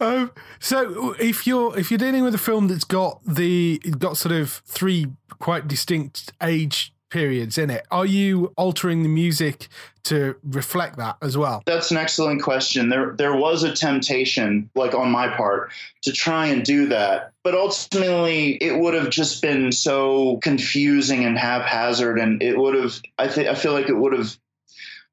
um, 0.00 0.30
so 0.58 1.14
if 1.18 1.46
you're 1.46 1.78
if 1.78 1.90
you're 1.90 1.98
dealing 1.98 2.24
with 2.24 2.34
a 2.34 2.38
film 2.38 2.68
that's 2.68 2.84
got 2.84 3.20
the 3.24 3.78
got 3.98 4.16
sort 4.16 4.32
of 4.32 4.50
three 4.66 5.06
quite 5.38 5.68
distinct 5.68 6.32
age 6.42 6.92
periods 7.10 7.58
in 7.58 7.70
it. 7.70 7.86
Are 7.90 8.06
you 8.06 8.52
altering 8.56 9.02
the 9.02 9.08
music 9.08 9.68
to 10.04 10.36
reflect 10.42 10.96
that 10.96 11.16
as 11.22 11.36
well? 11.36 11.62
That's 11.66 11.90
an 11.90 11.96
excellent 11.96 12.42
question. 12.42 12.88
There 12.88 13.14
there 13.16 13.36
was 13.36 13.62
a 13.62 13.74
temptation, 13.74 14.70
like 14.74 14.94
on 14.94 15.10
my 15.10 15.28
part, 15.28 15.70
to 16.02 16.12
try 16.12 16.46
and 16.46 16.64
do 16.64 16.86
that. 16.86 17.32
But 17.44 17.54
ultimately 17.54 18.52
it 18.56 18.78
would 18.78 18.94
have 18.94 19.10
just 19.10 19.42
been 19.42 19.72
so 19.72 20.38
confusing 20.38 21.24
and 21.24 21.38
haphazard 21.38 22.18
and 22.18 22.42
it 22.42 22.58
would 22.58 22.74
have 22.74 23.00
I 23.18 23.28
think 23.28 23.48
I 23.48 23.54
feel 23.54 23.72
like 23.72 23.88
it 23.88 23.96
would 23.96 24.12
have 24.12 24.36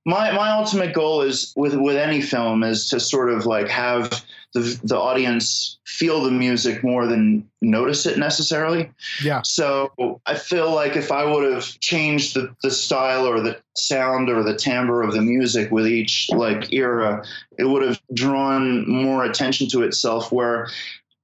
my 0.06 0.32
my 0.32 0.52
ultimate 0.52 0.94
goal 0.94 1.22
is 1.22 1.54
with 1.56 1.76
with 1.76 1.98
any 1.98 2.22
film 2.22 2.64
is 2.64 2.90
to 2.90 3.00
sort 3.00 3.32
of 3.32 3.46
like 3.46 3.68
have 3.68 4.24
the 4.56 4.80
the 4.86 4.98
audience 4.98 5.78
feel 5.86 6.24
the 6.24 6.32
music 6.32 6.82
more 6.82 7.08
than 7.08 7.48
notice 7.62 8.06
it 8.06 8.18
necessarily. 8.18 8.90
Yeah. 9.22 9.42
So 9.44 9.92
I 10.26 10.36
feel 10.36 10.74
like 10.74 10.96
if 10.96 11.12
I 11.12 11.26
would 11.26 11.52
have 11.52 11.66
changed 11.82 12.36
the, 12.36 12.56
the 12.64 12.72
style 12.72 13.28
or 13.28 13.42
the 13.42 13.60
sound 13.76 14.30
or 14.30 14.44
the 14.44 14.56
timbre 14.56 15.04
of 15.04 15.14
the 15.14 15.22
music 15.22 15.72
with 15.72 15.86
each 15.86 16.30
like 16.32 16.72
era, 16.72 17.26
it 17.60 17.66
would 17.66 17.84
have 17.84 18.02
drawn 18.14 18.90
more 18.90 19.26
attention 19.26 19.68
to 19.70 19.84
itself 19.84 20.32
where 20.32 20.70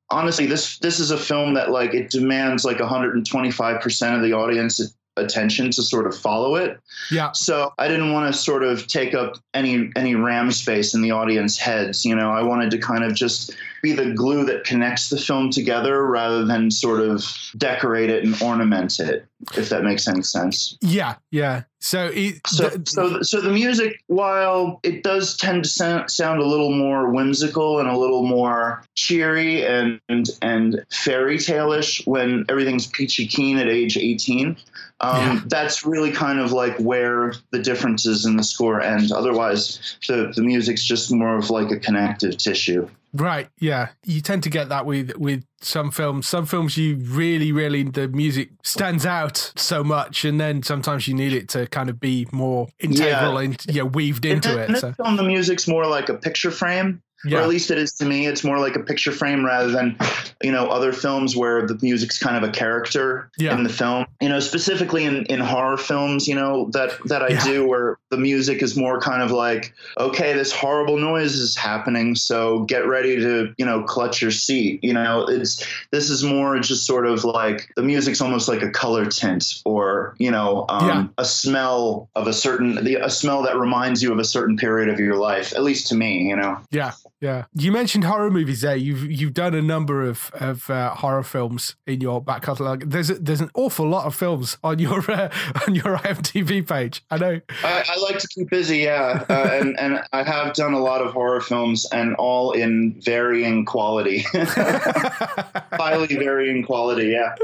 honestly 0.10 0.46
this 0.46 0.78
this 0.80 1.00
is 1.00 1.10
a 1.10 1.18
film 1.18 1.54
that 1.54 1.72
like 1.72 1.94
it 1.94 2.10
demands 2.10 2.66
like 2.66 2.78
125% 2.78 4.16
of 4.16 4.22
the 4.22 4.34
audience 4.34 4.94
attention 5.18 5.72
to 5.72 5.82
sort 5.82 6.08
of 6.08 6.18
follow 6.18 6.56
it. 6.56 6.80
Yeah. 7.10 7.32
So 7.34 7.74
I 7.78 7.88
didn't 7.88 8.14
want 8.14 8.34
to 8.34 8.40
sort 8.40 8.64
of 8.64 8.88
take 8.88 9.14
up 9.14 9.36
any 9.54 9.92
any 9.96 10.16
RAM 10.16 10.52
space 10.52 10.94
in 10.94 11.02
the 11.02 11.12
audience 11.12 11.58
heads. 11.58 12.06
You 12.06 12.16
know, 12.16 12.32
I 12.32 12.42
wanted 12.42 12.72
to 12.72 12.78
kind 12.78 13.04
of 13.04 13.14
just 13.14 13.56
be 13.82 13.94
the 13.94 14.12
glue 14.12 14.46
that 14.46 14.64
connects 14.64 15.10
the 15.10 15.18
film 15.18 15.50
together 15.50 16.06
rather 16.06 16.46
than 16.46 16.72
sort 16.72 17.00
of 17.02 17.26
decorate 17.58 18.10
it 18.10 18.24
and 18.24 18.40
ornament 18.42 19.00
it, 19.00 19.26
if 19.56 19.70
that 19.70 19.84
makes 19.84 20.08
any 20.08 20.22
sense. 20.22 20.78
Yeah, 20.82 21.16
yeah. 21.32 21.64
So, 21.80 22.12
it, 22.14 22.42
so, 22.46 22.70
the, 22.70 22.86
so, 22.86 23.22
so 23.24 23.42
the 23.42 23.50
music, 23.50 24.04
while 24.08 24.80
it 24.84 25.02
does 25.02 25.36
tend 25.36 25.64
to 25.64 25.70
sound, 25.70 26.12
sound 26.12 26.40
a 26.40 26.46
little 26.46 26.72
more 26.72 27.12
whimsical 27.12 27.80
and 27.80 27.90
a 27.90 27.98
little 27.98 28.26
more 28.28 28.84
cheery 28.96 29.66
and 29.66 30.00
and, 30.08 30.28
and 30.44 30.86
fairy 30.92 31.40
tale-ish 31.40 32.06
when 32.06 32.46
everything's 32.50 32.86
peachy 32.86 33.26
keen 33.26 33.58
at 33.58 33.68
age 33.68 33.98
18, 33.98 34.58
um, 35.02 35.16
yeah. 35.16 35.42
that's 35.48 35.84
really 35.84 36.12
kind 36.12 36.40
of 36.40 36.52
like 36.52 36.78
where 36.78 37.34
the 37.52 37.60
differences 37.60 38.26
in 38.26 38.38
the 38.38 38.44
score 38.44 38.82
end. 38.82 39.12
Otherwise, 39.12 39.98
the, 40.08 40.32
the 40.36 40.44
music's 40.44 40.84
just 40.84 41.12
more 41.12 41.38
of 41.38 41.50
like 41.50 41.72
a 41.72 41.80
connective 41.80 42.38
tissue. 42.38 42.88
Right. 43.14 43.50
Yeah. 43.60 43.90
You 44.06 44.22
tend 44.22 44.44
to 44.44 44.50
get 44.50 44.70
that 44.70 44.86
with 44.86 45.16
with 45.18 45.44
some 45.62 45.92
films. 45.92 46.28
Some 46.28 46.46
films 46.46 46.78
you 46.78 46.96
really, 46.98 47.52
really 47.52 47.84
the 47.84 48.08
music 48.08 48.52
stands 48.64 49.06
out 49.06 49.52
so 49.56 49.84
much, 49.84 50.24
and 50.24 50.40
then 50.40 50.64
sometimes 50.64 51.08
you 51.08 51.14
need 51.14 51.34
it 51.34 51.50
to 51.50 51.68
kind 51.68 51.90
of 51.90 52.00
be 52.00 52.28
more 52.32 52.68
integral 52.80 53.34
yeah. 53.34 53.42
and 53.42 53.66
yeah, 53.68 53.84
weaved 53.84 54.26
into 54.26 54.58
it. 54.58 54.78
So. 54.78 54.94
film, 54.94 55.18
the 55.18 55.24
music's 55.24 55.68
more 55.68 55.86
like 55.86 56.10
a 56.10 56.16
picture 56.16 56.52
frame. 56.52 57.02
Yeah. 57.24 57.40
Or 57.40 57.42
at 57.42 57.50
least 57.50 57.72
it 57.72 57.78
is 57.78 57.94
to 57.94 58.06
me. 58.06 58.28
It's 58.28 58.44
more 58.44 58.60
like 58.60 58.76
a 58.76 58.80
picture 58.80 59.12
frame 59.12 59.46
rather 59.46 59.70
than, 59.70 59.98
you 60.42 60.52
know, 60.52 60.68
other 60.68 60.92
films 60.92 61.36
where 61.36 61.68
the 61.68 61.78
music's 61.82 62.18
kind 62.18 62.36
of 62.36 62.48
a 62.48 62.52
character 62.52 63.30
yeah. 63.38 63.54
in 63.54 63.64
the 63.64 63.70
film. 63.70 64.06
You 64.20 64.30
know, 64.30 64.40
specifically 64.40 65.06
in, 65.06 65.26
in 65.26 65.40
horror 65.40 65.78
films, 65.78 66.28
you 66.28 66.36
know, 66.36 66.70
that 66.74 66.98
that 67.06 67.22
I 67.22 67.30
yeah. 67.30 67.44
do 67.44 67.68
where 67.68 67.98
the 68.10 68.18
music 68.18 68.62
is 68.62 68.76
more 68.76 69.00
kind 69.00 69.22
of 69.22 69.32
like, 69.32 69.74
okay, 69.98 70.34
this 70.34 70.52
horrible 70.52 70.98
noise 70.98 71.34
is 71.36 71.56
happening, 71.56 72.16
so 72.16 72.64
get 72.64 72.88
ready 72.88 73.18
to, 73.18 73.54
you 73.58 73.66
know, 73.66 73.84
clutch 73.84 74.22
your 74.22 74.32
seat. 74.32 74.84
You 74.84 74.94
know, 74.94 75.26
it's 75.28 75.66
this 75.92 76.10
is 76.10 76.24
more 76.24 76.60
just 76.60 76.86
sort 76.86 77.06
of 77.06 77.24
like 77.24 77.72
the 77.76 77.84
music's 77.84 78.22
almost 78.22 78.48
like 78.48 78.62
a 78.62 78.70
color 78.70 79.06
tint 79.06 79.62
or, 79.66 80.16
you 80.18 80.32
know, 80.32 80.66
um, 80.70 81.14
a 81.18 81.26
smell 81.26 82.10
of 82.16 82.28
a 82.28 82.34
certain 82.34 82.84
the 82.84 82.96
a 82.96 83.10
smell 83.10 83.44
that 83.44 83.58
reminds 83.58 84.02
you 84.02 84.12
of 84.12 84.20
a 84.20 84.26
certain 84.26 84.58
period 84.58 84.90
of 84.90 85.00
your 85.00 85.16
life, 85.16 85.54
at 85.54 85.64
least 85.64 85.88
to 85.88 85.96
me, 85.96 86.24
you 86.24 86.36
know. 86.36 86.58
Yeah. 86.72 86.92
Yeah, 87.22 87.46
you 87.54 87.72
mentioned 87.72 88.04
horror 88.04 88.32
movies 88.32 88.62
there. 88.62 88.76
You've 88.76 89.04
you've 89.12 89.36
done 89.36 89.54
a 89.54 89.62
number 89.62 90.02
of 90.02 90.32
of 90.34 90.68
uh, 90.72 90.96
horror 90.96 91.22
films 91.22 91.76
in 91.86 92.02
your 92.02 92.20
back 92.20 92.42
catalogue. 92.42 92.90
There's 92.90 93.12
a, 93.12 93.14
there's 93.14 93.42
an 93.42 93.52
awful 93.54 93.88
lot 93.88 94.06
of 94.06 94.16
films 94.16 94.58
on 94.64 94.80
your 94.80 95.00
uh, 95.12 95.30
on 95.68 95.76
your 95.76 95.98
IMDb 96.00 96.68
page. 96.68 97.04
I 97.12 97.18
know. 97.20 97.40
I, 97.64 97.84
I 97.88 98.00
like 98.00 98.18
to 98.18 98.28
keep 98.28 98.50
busy, 98.50 98.80
yeah, 98.80 99.24
uh, 99.30 99.50
and 99.54 99.80
and 99.80 100.02
I 100.12 100.24
have 100.24 100.56
done 100.56 100.74
a 100.74 100.80
lot 100.80 101.02
of 101.02 101.14
horror 101.14 101.42
films, 101.42 101.86
and 101.92 102.16
all 102.16 102.54
in 102.54 103.00
varying 103.02 103.66
quality, 103.66 104.26
highly 104.34 106.16
varying 106.16 106.64
quality. 106.64 107.10
Yeah. 107.10 107.36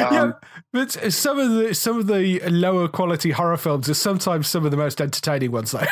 Um, 0.00 0.14
yeah, 0.14 0.32
but 0.72 0.92
some 1.12 1.40
of 1.40 1.50
the 1.50 1.74
some 1.74 1.98
of 1.98 2.06
the 2.06 2.38
lower 2.48 2.86
quality 2.86 3.32
horror 3.32 3.56
films 3.56 3.88
are 3.88 3.94
sometimes 3.94 4.46
some 4.46 4.64
of 4.64 4.70
the 4.70 4.76
most 4.76 5.00
entertaining 5.00 5.50
ones, 5.50 5.72
though. 5.72 5.86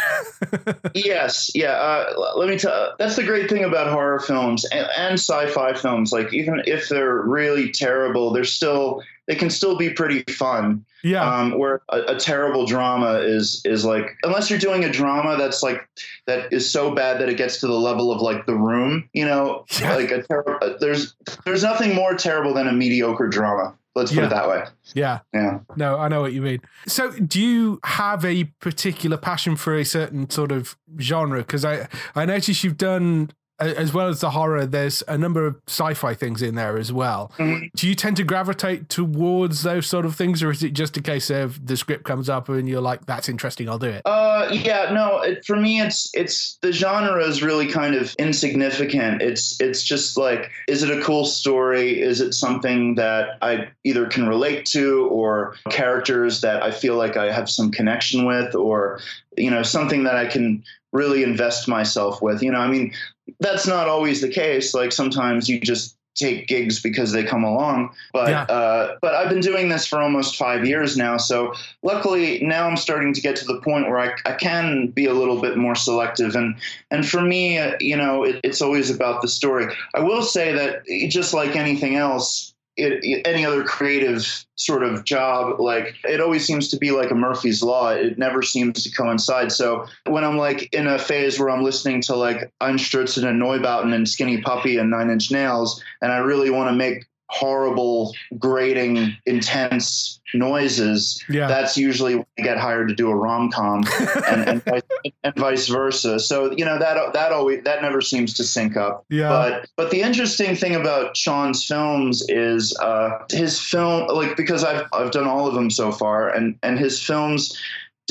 yes, 0.95 1.51
yeah. 1.57 1.73
Uh, 1.73 2.35
let 2.37 2.49
me 2.49 2.57
tell. 2.57 2.95
That's 3.01 3.17
the 3.17 3.32
great 3.33 3.49
thing 3.49 3.65
about 3.65 3.91
horror 3.91 4.21
films 4.21 4.67
and, 4.67 4.87
and 4.95 5.15
sci-fi 5.15 5.73
films. 5.73 6.13
Like 6.13 6.35
even 6.35 6.63
if 6.67 6.91
they're 6.91 7.23
really 7.23 7.71
terrible, 7.71 8.31
they're 8.31 8.45
still 8.45 9.03
they 9.27 9.35
can 9.35 9.49
still 9.49 9.77
be 9.77 9.89
pretty 9.91 10.23
fun. 10.31 10.85
Yeah. 11.03 11.25
Um, 11.25 11.59
where 11.59 11.81
a, 11.89 12.15
a, 12.15 12.17
terrible 12.17 12.67
drama 12.67 13.15
is 13.15 13.63
is 13.65 13.85
like 13.85 14.07
unless 14.23 14.51
you're 14.51 14.59
doing 14.59 14.85
a 14.85 14.93
drama 14.93 15.37
that's 15.39 15.63
like 15.63 15.89
that 16.27 16.53
is 16.53 16.69
so 16.69 16.95
bad 16.95 17.21
that 17.21 17.29
it 17.31 17.37
gets 17.37 17.59
to 17.61 17.67
the 17.67 17.73
level 17.73 18.13
of 18.13 18.21
like 18.21 18.45
The 18.45 18.55
Room. 18.55 19.09
You 19.15 19.25
know, 19.25 19.65
Yeah. 19.81 19.97
like 19.97 20.11
a 20.11 20.23
ter- 20.23 20.77
there's 20.79 21.15
there's 21.47 21.63
nothing 21.63 21.95
more 21.95 22.15
terrible 22.15 22.53
than 22.53 22.69
a 22.69 22.73
mediocre 22.73 23.29
drama. 23.29 23.75
Let's 23.95 24.11
put 24.11 24.21
Yeah. 24.21 24.27
it 24.27 24.31
that 24.31 24.49
way. 24.49 24.65
yeah. 24.95 25.19
Yeah. 25.35 25.59
No, 25.77 25.99
I 25.99 26.09
know 26.09 26.21
what 26.23 26.33
you 26.33 26.41
mean. 26.43 26.61
So, 26.87 27.11
do 27.11 27.41
you 27.41 27.79
have 27.85 28.25
a 28.25 28.45
particular 28.61 29.17
passion 29.19 29.55
for 29.57 29.75
a 29.77 29.85
certain 29.85 30.31
sort 30.31 30.51
of 30.51 30.77
genre? 30.99 31.39
Because 31.41 31.65
I 31.65 31.89
I 32.15 32.25
notice 32.25 32.65
you've 32.65 32.79
done. 32.79 33.31
As 33.59 33.93
well 33.93 34.09
as 34.09 34.21
the 34.21 34.31
horror, 34.31 34.67
there's 34.67 35.05
a 35.07 35.17
number 35.17 35.47
of 35.47 35.57
sci-fi 35.69 36.15
things 36.15 36.43
in 36.43 36.57
there 36.57 36.77
as 36.77 36.93
well. 36.93 37.31
Mhm. 37.39 37.71
Do 37.77 37.87
you 37.87 37.95
tend 37.95 38.17
to 38.17 38.25
gravitate 38.25 38.89
towards 38.89 39.63
those 39.63 39.87
sort 39.87 40.05
of 40.05 40.17
things, 40.17 40.43
or 40.43 40.51
is 40.51 40.65
it 40.65 40.73
just 40.73 40.97
a 40.97 41.01
case 41.03 41.31
of 41.31 41.65
the 41.65 41.77
script 41.77 42.03
comes 42.05 42.29
up 42.29 42.49
and 42.49 42.69
you're 42.69 42.81
like, 42.81 43.07
"That's 43.07 43.29
interesting, 43.29 43.69
I'll 43.69 43.79
do 43.79 43.87
it"? 43.87 44.03
Uh, 44.05 44.49
yeah, 44.51 44.91
no. 44.93 45.21
It, 45.21 45.45
for 45.45 45.57
me, 45.57 45.81
it's 45.81 46.11
it's 46.15 46.59
the 46.61 46.73
genre 46.73 47.25
is 47.25 47.43
really 47.43 47.67
kind 47.67 47.95
of 47.95 48.15
insignificant. 48.19 49.23
It's 49.23 49.61
it's 49.61 49.83
just 49.85 50.17
like, 50.17 50.51
is 50.67 50.83
it 50.83 50.91
a 50.91 51.01
cool 51.03 51.25
story? 51.25 52.01
Is 52.01 52.21
it 52.21 52.35
something 52.35 52.97
that 52.97 53.39
I 53.43 53.69
either 53.85 54.07
can 54.07 54.27
relate 54.29 54.67
to, 54.67 55.07
or 55.11 55.55
characters 55.71 56.41
that 56.41 56.63
I 56.65 56.71
feel 56.73 56.97
like 56.97 57.17
I 57.17 57.31
have 57.31 57.49
some 57.49 57.71
connection 57.71 58.25
with, 58.25 58.55
or 58.57 58.99
you 59.39 59.51
know, 59.51 59.63
something 59.63 60.03
that 60.05 60.17
I 60.17 60.27
can 60.27 60.65
really 60.93 61.23
invest 61.23 61.69
myself 61.69 62.21
with. 62.21 62.43
You 62.43 62.51
know, 62.53 62.59
I 62.59 62.69
mean, 62.69 62.93
that's 63.41 63.67
not 63.67 63.89
always 63.89 64.21
the 64.21 64.29
case. 64.29 64.75
Like 64.75 64.93
sometimes 64.93 65.49
you 65.49 65.61
just 65.61 65.97
take 66.15 66.47
gigs 66.47 66.83
because 66.83 67.13
they 67.13 67.25
come 67.25 67.43
along. 67.43 67.91
But 68.13 68.29
Yeah. 68.29 68.43
uh, 68.43 68.97
but 69.01 69.15
I've 69.15 69.31
been 69.31 69.41
doing 69.41 69.71
this 69.71 69.87
for 69.87 69.99
almost 70.01 70.37
five 70.37 70.67
years 70.67 70.95
now, 70.97 71.17
so 71.17 71.55
luckily 71.83 72.41
now 72.43 72.69
I'm 72.69 72.77
starting 72.77 73.15
to 73.15 73.21
get 73.21 73.35
to 73.37 73.45
the 73.47 73.61
point 73.61 73.89
where 73.89 73.99
I, 73.99 74.13
I 74.27 74.35
can 74.35 74.89
be 74.89 75.07
a 75.07 75.15
little 75.15 75.41
bit 75.41 75.57
more 75.57 75.75
selective 75.75 76.35
and 76.35 76.55
and 76.91 77.09
for 77.09 77.23
me 77.23 77.59
uh, 77.59 77.73
you 77.81 77.97
know 77.97 78.25
it, 78.25 78.41
it's 78.45 78.61
always 78.61 78.91
about 78.91 79.23
the 79.23 79.29
story 79.29 79.67
i 79.95 80.01
will 80.01 80.23
say 80.23 80.53
that 80.53 80.85
just 81.09 81.35
like 81.35 81.57
anything 81.57 81.97
else 81.97 82.52
it, 82.77 83.23
any 83.27 83.45
other 83.45 83.65
creative 83.65 84.47
sort 84.57 84.83
of 84.83 85.05
job 85.05 85.61
like 85.61 85.95
it 86.05 86.21
always 86.21 86.47
seems 86.47 86.69
to 86.69 86.77
be 86.77 86.91
like 86.91 87.11
a 87.11 87.15
murphy's 87.15 87.63
law. 87.63 87.91
It 87.91 88.19
never 88.19 88.43
seems 88.43 88.83
to 88.85 88.91
coincide. 88.91 89.53
So 89.53 89.87
when 90.07 90.25
i'm 90.25 90.37
like 90.37 90.73
in 90.73 90.87
a 90.87 90.99
phase 90.99 91.39
where 91.39 91.51
i'm 91.51 91.63
listening 91.63 92.01
to 92.03 92.17
like 92.17 92.51
einstürzende 92.63 93.33
neubauten 93.35 93.95
and 93.95 94.09
skinny 94.09 94.41
puppy 94.41 94.79
and 94.79 94.91
nine 94.91 95.11
inch 95.11 95.31
nails 95.31 95.83
and 96.01 96.13
i 96.13 96.19
really 96.19 96.51
want 96.51 96.69
to 96.69 96.75
make 96.75 97.07
horrible 97.33 98.15
grating 98.39 99.17
intense 99.27 100.21
noises 100.35 101.23
Yeah. 101.29 101.47
that's 101.47 101.77
usually 101.77 102.17
when 102.17 102.27
I 102.39 102.43
get 102.43 102.59
hired 102.59 102.89
to 102.89 102.95
do 102.95 103.11
a 103.11 103.15
rom 103.15 103.51
com, 103.51 103.85
and, 104.29 104.49
and, 104.49 104.65
vice, 104.65 104.83
and 105.25 105.35
vice 105.37 105.69
versa. 105.69 106.21
So 106.21 106.53
you 106.53 106.65
know 106.65 106.79
that 106.79 107.13
that 107.15 107.33
always 107.33 107.65
that 107.65 107.83
never 107.83 108.01
seems 108.01 108.35
to 108.35 108.45
sync 108.45 108.77
up. 108.77 109.05
Yeah. 109.09 109.29
But 109.29 109.69
but 109.77 109.91
the 109.91 110.03
interesting 110.03 110.55
thing 110.55 110.75
about 110.75 111.17
Shawn's 111.17 111.65
films 111.65 112.23
is 112.29 112.77
uh, 112.81 113.25
his 113.31 113.59
film, 113.59 114.09
like 114.09 114.37
because 114.37 114.63
I've 114.65 114.87
I've 114.93 115.11
done 115.11 115.27
all 115.27 115.47
of 115.47 115.55
them 115.55 115.71
so 115.71 115.91
far, 115.91 116.29
and 116.31 116.59
and 116.63 116.79
his 116.79 117.03
films 117.03 117.59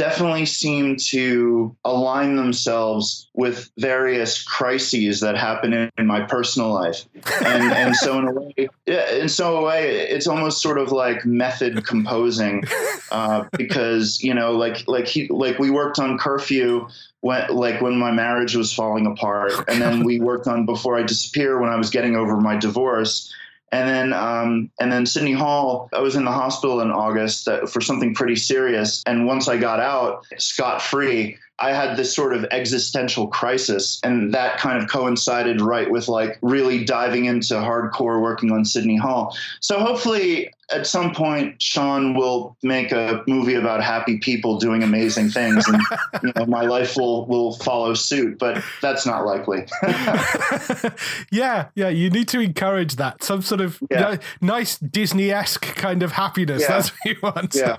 definitely 0.02 0.47
seem 0.47 0.95
to 0.95 1.76
align 1.86 2.36
themselves 2.36 3.30
with 3.36 3.70
various 3.78 4.41
crises 4.41 5.20
that 5.20 5.38
happen 5.38 5.74
in, 5.74 5.91
in 5.95 6.08
my 6.08 6.22
personal 6.22 6.74
life. 6.74 7.06
And 7.45 7.72
and 7.82 7.95
so 7.95 8.18
in 8.18 8.28
a 8.28 8.32
way 8.32 8.68
yeah 8.88 9.12
in 9.12 9.30
so 9.30 9.58
a 9.58 9.64
way 9.64 9.99
it's 10.10 10.26
almost 10.26 10.60
sort 10.60 10.80
of 10.80 10.91
like 10.91 11.24
method 11.24 11.86
composing 11.86 12.64
uh, 13.12 13.43
because 13.56 14.24
you 14.24 14.34
know 14.34 14.54
like 14.54 14.88
like 14.88 15.08
he 15.08 15.28
like 15.28 15.60
we 15.60 15.70
worked 15.70 15.99
on 15.99 16.18
curfew 16.18 16.88
when 17.20 17.47
like 17.49 17.80
when 17.80 17.95
my 17.95 18.10
marriage 18.10 18.56
was 18.56 18.74
falling 18.74 19.06
apart. 19.06 19.54
And 19.68 19.80
then 19.80 20.04
we 20.04 20.20
worked 20.20 20.47
on 20.47 20.66
before 20.66 20.97
i 20.97 21.04
disappear 21.04 21.60
when 21.60 21.70
i 21.70 21.76
was 21.76 21.91
getting 21.91 22.16
over 22.16 22.41
my 22.41 22.58
divorce 22.58 23.32
and 23.72 23.88
then, 23.88 24.13
um, 24.13 24.69
and 24.80 24.91
then 24.91 25.05
Sidney 25.05 25.34
Hall. 25.34 25.89
I 25.93 25.99
was 25.99 26.15
in 26.15 26.26
the 26.26 26.32
hospital 26.32 26.82
in 26.82 26.91
August 26.91 27.47
for 27.69 27.82
something 27.82 28.13
pretty 28.13 28.36
serious. 28.36 29.01
And 29.05 29.26
once 29.26 29.47
I 29.47 29.57
got 29.57 29.80
out 29.80 30.26
scot 30.38 30.82
free, 30.82 31.38
I 31.62 31.74
had 31.74 31.95
this 31.97 32.14
sort 32.16 32.34
of 32.34 32.43
existential 32.51 33.28
crisis, 33.28 33.99
and 34.03 34.34
that 34.34 34.57
kind 34.57 34.82
of 34.82 34.89
coincided 34.89 35.62
right 35.62 35.89
with 35.89 36.07
like 36.07 36.38
really 36.41 36.84
diving 36.84 37.26
into 37.26 37.53
hardcore 37.55 38.22
working 38.22 38.51
on 38.51 38.66
Sidney 38.66 38.97
Hall. 38.97 39.36
So 39.59 39.80
hopefully, 39.80 40.51
at 40.74 40.88
some 40.88 41.14
point, 41.14 41.62
Shawn 41.62 42.16
will 42.16 42.55
make 42.64 42.91
a 42.91 43.24
movie 43.28 43.55
about 43.55 43.84
happy 43.84 44.18
people 44.20 44.57
doing 44.57 44.82
amazing 44.84 45.30
things, 45.30 45.68
and 45.68 45.82
you 46.24 46.32
know 46.36 46.45
my 46.45 46.62
life 46.64 46.95
will 46.97 47.26
will 47.28 47.53
follow 47.57 47.93
suit. 47.93 48.39
But 48.39 48.64
that's 48.82 49.05
not 49.05 49.26
likely. 49.26 49.66
yeah, 51.32 51.68
yeah. 51.76 51.89
You 51.89 52.09
need 52.09 52.28
to 52.30 52.39
encourage 52.39 52.95
that. 52.95 53.24
Some 53.24 53.41
sort 53.41 53.62
of 53.62 53.82
Yeah. 53.89 54.18
ni- 54.41 54.47
nice 54.47 54.78
Disney 54.78 55.32
esque 55.32 55.76
kind 55.76 56.03
of 56.03 56.14
happiness. 56.14 56.62
Yeah. 56.62 56.68
That's 56.70 56.89
what 56.89 57.05
you 57.05 57.16
want. 57.22 57.55
yeah, 57.55 57.78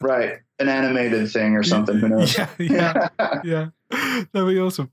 right. 0.00 0.38
An 0.58 0.68
animated 0.68 1.30
thing 1.30 1.54
or 1.54 1.62
something. 1.62 1.98
Who 1.98 2.08
knows? 2.08 2.36
yeah, 2.38 2.48
yeah, 2.58 3.08
yeah. 3.44 3.68
That'd 4.32 4.48
be 4.48 4.58
awesome. 4.58 4.90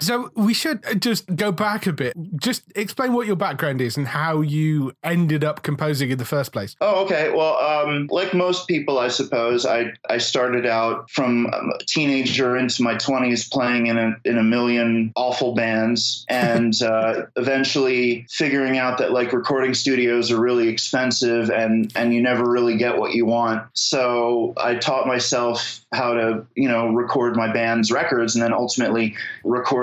So 0.00 0.30
we 0.34 0.54
should 0.54 1.00
just 1.00 1.34
go 1.36 1.52
back 1.52 1.86
a 1.86 1.92
bit. 1.92 2.14
Just 2.36 2.64
explain 2.74 3.12
what 3.12 3.26
your 3.26 3.36
background 3.36 3.80
is 3.80 3.96
and 3.96 4.08
how 4.08 4.40
you 4.40 4.92
ended 5.04 5.44
up 5.44 5.62
composing 5.62 6.10
in 6.10 6.18
the 6.18 6.24
first 6.24 6.52
place. 6.52 6.74
Oh, 6.80 7.04
okay. 7.04 7.30
Well, 7.30 7.56
um, 7.56 8.08
like 8.10 8.34
most 8.34 8.66
people, 8.66 8.98
I 8.98 9.08
suppose, 9.08 9.66
I, 9.66 9.92
I 10.08 10.18
started 10.18 10.66
out 10.66 11.10
from 11.10 11.46
a 11.46 11.84
teenager 11.86 12.56
into 12.56 12.82
my 12.82 12.94
20s 12.94 13.50
playing 13.50 13.86
in 13.88 13.98
a, 13.98 14.16
in 14.24 14.38
a 14.38 14.42
million 14.42 15.12
awful 15.16 15.54
bands 15.54 16.24
and 16.28 16.80
uh, 16.82 17.26
eventually 17.36 18.26
figuring 18.30 18.78
out 18.78 18.98
that 18.98 19.12
like 19.12 19.32
recording 19.32 19.74
studios 19.74 20.30
are 20.30 20.40
really 20.40 20.68
expensive 20.68 21.50
and, 21.50 21.92
and 21.94 22.14
you 22.14 22.22
never 22.22 22.48
really 22.50 22.76
get 22.76 22.96
what 22.96 23.14
you 23.14 23.26
want. 23.26 23.66
So 23.74 24.54
I 24.56 24.76
taught 24.76 25.06
myself 25.06 25.84
how 25.92 26.14
to, 26.14 26.46
you 26.54 26.68
know, 26.68 26.88
record 26.88 27.36
my 27.36 27.52
band's 27.52 27.90
records 27.90 28.34
and 28.34 28.42
then 28.42 28.52
ultimately 28.52 29.16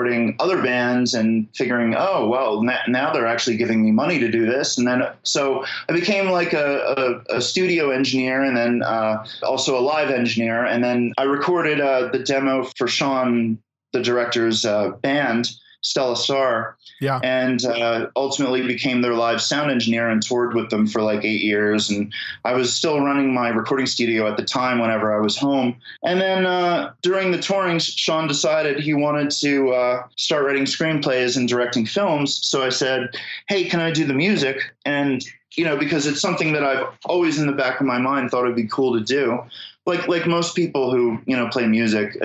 recording 0.08 0.36
other 0.40 0.62
bands 0.62 1.14
and 1.14 1.46
figuring, 1.54 1.94
oh, 1.96 2.28
well, 2.28 2.62
now 2.62 3.12
they're 3.12 3.26
actually 3.26 3.56
giving 3.56 3.82
me 3.82 3.90
money 3.90 4.18
to 4.18 4.30
do 4.30 4.46
this. 4.46 4.78
And 4.78 4.86
then 4.86 5.02
so 5.22 5.64
I 5.88 5.92
became 5.92 6.30
like 6.30 6.52
a, 6.52 7.22
a, 7.30 7.36
a 7.36 7.40
studio 7.40 7.90
engineer 7.90 8.42
and 8.42 8.56
then 8.56 8.82
uh, 8.82 9.26
also 9.42 9.78
a 9.78 9.82
live 9.82 10.10
engineer. 10.10 10.64
And 10.64 10.82
then 10.82 11.12
I 11.18 11.24
recorded 11.24 11.80
uh, 11.80 12.08
the 12.08 12.20
demo 12.20 12.64
for 12.76 12.88
Shawn, 12.88 13.58
the 13.92 14.00
director's 14.02 14.64
uh, 14.64 14.90
band, 15.02 15.50
Stellastarr, 15.82 16.74
Yeah. 17.00 17.20
and 17.22 17.64
uh, 17.64 18.06
ultimately 18.16 18.66
became 18.66 19.00
their 19.00 19.14
live 19.14 19.40
sound 19.40 19.70
engineer 19.70 20.08
and 20.08 20.22
toured 20.22 20.54
with 20.54 20.70
them 20.70 20.86
for 20.86 21.02
like 21.02 21.24
eight 21.24 21.42
years. 21.42 21.88
And 21.90 22.12
I 22.44 22.54
was 22.54 22.74
still 22.74 23.00
running 23.00 23.32
my 23.32 23.48
recording 23.48 23.86
studio 23.86 24.26
at 24.26 24.36
the 24.36 24.44
time 24.44 24.80
whenever 24.80 25.16
I 25.16 25.20
was 25.20 25.36
home. 25.36 25.76
And 26.04 26.20
then 26.20 26.46
uh, 26.46 26.92
during 27.02 27.30
the 27.30 27.38
touring, 27.38 27.78
Shawn 27.78 28.26
decided 28.26 28.80
he 28.80 28.94
wanted 28.94 29.30
to 29.30 29.70
uh, 29.70 30.02
start 30.16 30.44
writing 30.44 30.64
screenplays 30.64 31.36
and 31.36 31.48
directing 31.48 31.86
films. 31.86 32.44
So 32.44 32.62
I 32.62 32.70
said, 32.70 33.10
hey, 33.48 33.64
can 33.64 33.80
I 33.80 33.90
do 33.90 34.04
the 34.04 34.14
music? 34.14 34.58
And 34.84 35.24
you 35.56 35.64
know, 35.64 35.76
because 35.76 36.06
it's 36.06 36.20
something 36.20 36.52
that 36.52 36.62
I've 36.62 36.86
always 37.06 37.38
in 37.38 37.46
the 37.46 37.52
back 37.52 37.80
of 37.80 37.86
my 37.86 37.98
mind 37.98 38.30
thought 38.30 38.44
it'd 38.44 38.54
be 38.54 38.68
cool 38.68 38.92
to 38.96 39.04
do. 39.04 39.40
Like 39.88 40.06
like 40.06 40.26
most 40.26 40.54
people 40.54 40.92
who 40.92 41.18
you 41.26 41.34
know 41.34 41.48
play 41.48 41.66
music, 41.66 42.16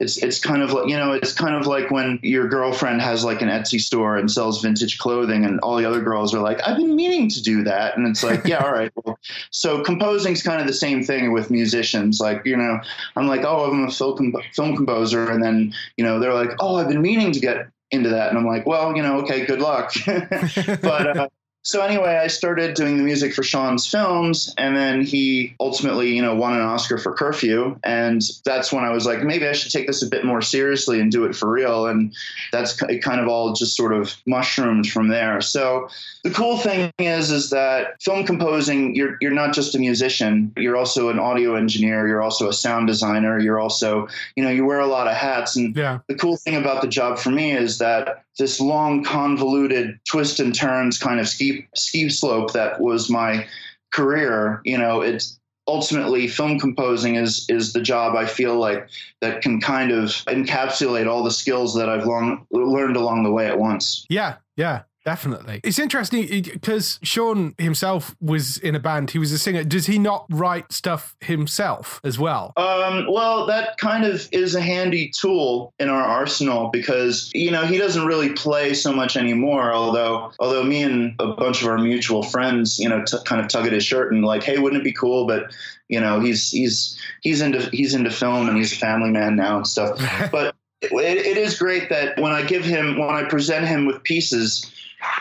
it's 0.00 0.22
it's 0.22 0.38
kind 0.38 0.62
of 0.62 0.72
like 0.72 0.88
you 0.88 0.96
know 0.96 1.12
it's 1.12 1.32
kind 1.32 1.54
of 1.54 1.66
like 1.66 1.90
when 1.90 2.18
your 2.22 2.48
girlfriend 2.48 3.00
has 3.00 3.24
like 3.24 3.40
an 3.40 3.48
Etsy 3.48 3.80
store 3.80 4.16
and 4.16 4.30
sells 4.30 4.60
vintage 4.60 4.98
clothing, 4.98 5.44
and 5.44 5.60
all 5.60 5.76
the 5.76 5.84
other 5.84 6.02
girls 6.02 6.34
are 6.34 6.40
like, 6.40 6.60
I've 6.66 6.76
been 6.76 6.96
meaning 6.96 7.28
to 7.30 7.42
do 7.42 7.62
that, 7.64 7.96
and 7.96 8.06
it's 8.06 8.22
like, 8.22 8.44
yeah, 8.46 8.64
all 8.64 8.72
right. 8.72 8.92
Well, 8.96 9.18
so 9.50 9.82
composing's 9.82 10.42
kind 10.42 10.60
of 10.60 10.66
the 10.66 10.72
same 10.74 11.02
thing 11.04 11.32
with 11.32 11.50
musicians. 11.50 12.20
Like 12.20 12.44
you 12.44 12.56
know, 12.56 12.80
I'm 13.16 13.28
like, 13.28 13.44
oh, 13.44 13.70
I'm 13.70 13.84
a 13.84 13.90
film, 13.90 14.34
film 14.52 14.76
composer, 14.76 15.30
and 15.30 15.42
then 15.42 15.72
you 15.96 16.04
know 16.04 16.18
they're 16.18 16.34
like, 16.34 16.50
oh, 16.58 16.76
I've 16.76 16.88
been 16.88 17.00
meaning 17.00 17.32
to 17.32 17.40
get 17.40 17.68
into 17.90 18.10
that. 18.10 18.28
And 18.28 18.38
I'm 18.38 18.46
like, 18.46 18.66
well, 18.66 18.96
you 18.96 19.02
know, 19.02 19.20
okay, 19.20 19.46
good 19.46 19.60
luck. 19.60 19.92
but 20.06 21.16
uh, 21.16 21.28
so 21.66 21.80
anyway, 21.80 22.20
I 22.22 22.26
started 22.26 22.74
doing 22.74 22.98
the 22.98 23.02
music 23.02 23.32
for 23.32 23.42
Shawn's 23.42 23.86
films, 23.86 24.52
and 24.58 24.76
then 24.76 25.02
he 25.02 25.56
ultimately, 25.58 26.14
you 26.14 26.20
know, 26.20 26.34
won 26.34 26.52
an 26.52 26.60
Oscar 26.60 26.98
for 26.98 27.14
Curfew, 27.14 27.78
and 27.82 28.20
that's 28.44 28.70
when 28.70 28.84
I 28.84 28.90
was 28.90 29.06
like, 29.06 29.22
maybe 29.22 29.48
I 29.48 29.52
should 29.52 29.72
take 29.72 29.86
this 29.86 30.02
a 30.02 30.06
bit 30.06 30.26
more 30.26 30.42
seriously 30.42 31.00
and 31.00 31.10
do 31.10 31.24
it 31.24 31.34
for 31.34 31.50
real. 31.50 31.86
And 31.86 32.14
that's 32.52 32.80
it 32.82 33.02
kind 33.02 33.18
of 33.18 33.28
all 33.28 33.54
just 33.54 33.76
sort 33.76 33.94
of 33.94 34.14
mushroomed 34.26 34.90
from 34.90 35.08
there. 35.08 35.40
So 35.40 35.88
the 36.22 36.30
cool 36.30 36.58
thing 36.58 36.92
is, 36.98 37.30
is 37.30 37.48
that 37.48 38.02
film 38.02 38.26
composing, 38.26 38.94
you're 38.94 39.16
you're 39.22 39.30
not 39.30 39.54
just 39.54 39.74
a 39.74 39.78
musician, 39.78 40.52
you're 40.58 40.76
also 40.76 41.08
an 41.08 41.18
audio 41.18 41.54
engineer, 41.54 42.06
you're 42.06 42.22
also 42.22 42.48
a 42.48 42.52
sound 42.52 42.88
designer, 42.88 43.38
you're 43.38 43.58
also, 43.58 44.06
you 44.36 44.44
know, 44.44 44.50
you 44.50 44.66
wear 44.66 44.80
a 44.80 44.86
lot 44.86 45.06
of 45.06 45.14
hats. 45.14 45.56
And 45.56 45.74
Yeah. 45.74 46.00
the 46.08 46.14
cool 46.14 46.36
thing 46.36 46.56
about 46.56 46.82
the 46.82 46.88
job 46.88 47.18
for 47.18 47.30
me 47.30 47.52
is 47.52 47.78
that 47.78 48.23
this 48.38 48.60
long, 48.60 49.04
convoluted 49.04 49.98
twist 50.08 50.40
and 50.40 50.54
turns 50.54 50.98
kind 50.98 51.20
of 51.20 51.28
ski 51.28 51.66
ski 51.76 52.08
slope 52.08 52.52
that 52.52 52.80
was 52.80 53.10
my 53.10 53.46
career, 53.92 54.60
you 54.64 54.76
know, 54.76 55.00
it's 55.00 55.38
ultimately 55.66 56.28
film 56.28 56.58
composing 56.58 57.14
is 57.14 57.46
is 57.48 57.72
the 57.72 57.80
job 57.80 58.16
I 58.16 58.26
feel 58.26 58.56
like 58.56 58.88
that 59.20 59.40
can 59.40 59.60
kind 59.60 59.92
of 59.92 60.08
encapsulate 60.26 61.08
all 61.08 61.22
the 61.22 61.30
skills 61.30 61.74
that 61.74 61.88
I've 61.88 62.06
long 62.06 62.46
learned 62.50 62.96
along 62.96 63.22
the 63.22 63.32
way 63.32 63.46
at 63.46 63.58
once. 63.58 64.04
Yeah, 64.08 64.36
yeah, 64.56 64.82
definitely. 65.04 65.60
It's 65.62 65.78
interesting 65.78 66.26
because 66.42 66.98
Shawn 67.02 67.54
himself 67.58 68.16
was 68.20 68.56
in 68.58 68.74
a 68.74 68.80
band. 68.80 69.10
He 69.10 69.18
was 69.18 69.32
a 69.32 69.38
singer. 69.38 69.64
Does 69.64 69.86
he 69.86 69.98
not 69.98 70.26
write 70.30 70.72
stuff 70.72 71.16
himself 71.20 72.00
as 72.04 72.18
well? 72.18 72.52
Um, 72.56 73.06
well, 73.10 73.46
that 73.46 73.76
kind 73.78 74.04
of 74.04 74.28
is 74.32 74.54
a 74.54 74.60
handy 74.60 75.10
tool 75.10 75.72
in 75.78 75.88
our 75.88 76.02
arsenal 76.02 76.70
because 76.72 77.30
you 77.34 77.50
know 77.50 77.66
he 77.66 77.78
doesn't 77.78 78.06
really 78.06 78.32
play 78.32 78.74
so 78.74 78.92
much 78.92 79.16
anymore. 79.16 79.72
Although, 79.72 80.32
although 80.38 80.64
me 80.64 80.82
and 80.82 81.14
a 81.18 81.28
bunch 81.28 81.62
of 81.62 81.68
our 81.68 81.78
mutual 81.78 82.22
friends, 82.22 82.78
you 82.78 82.88
know, 82.88 83.04
t- 83.04 83.18
kind 83.24 83.40
of 83.40 83.48
tug 83.48 83.66
at 83.66 83.72
his 83.72 83.84
shirt 83.84 84.12
and 84.12 84.24
like, 84.24 84.42
hey, 84.42 84.58
wouldn't 84.58 84.80
it 84.80 84.84
be 84.84 84.92
cool? 84.92 85.26
But 85.26 85.52
you 85.88 86.00
know, 86.00 86.20
he's 86.20 86.50
he's 86.50 86.98
he's 87.20 87.40
into 87.40 87.68
he's 87.70 87.94
into 87.94 88.10
film 88.10 88.48
and 88.48 88.56
he's 88.56 88.72
a 88.72 88.76
family 88.76 89.10
man 89.10 89.36
now 89.36 89.58
and 89.58 89.66
stuff. 89.66 89.98
but 90.32 90.54
it, 90.80 90.92
it 90.92 91.36
is 91.36 91.58
great 91.58 91.88
that 91.90 92.18
when 92.20 92.32
I 92.32 92.42
give 92.42 92.64
him 92.64 92.98
when 92.98 93.10
I 93.10 93.24
present 93.24 93.66
him 93.66 93.86
with 93.86 94.02
pieces 94.02 94.70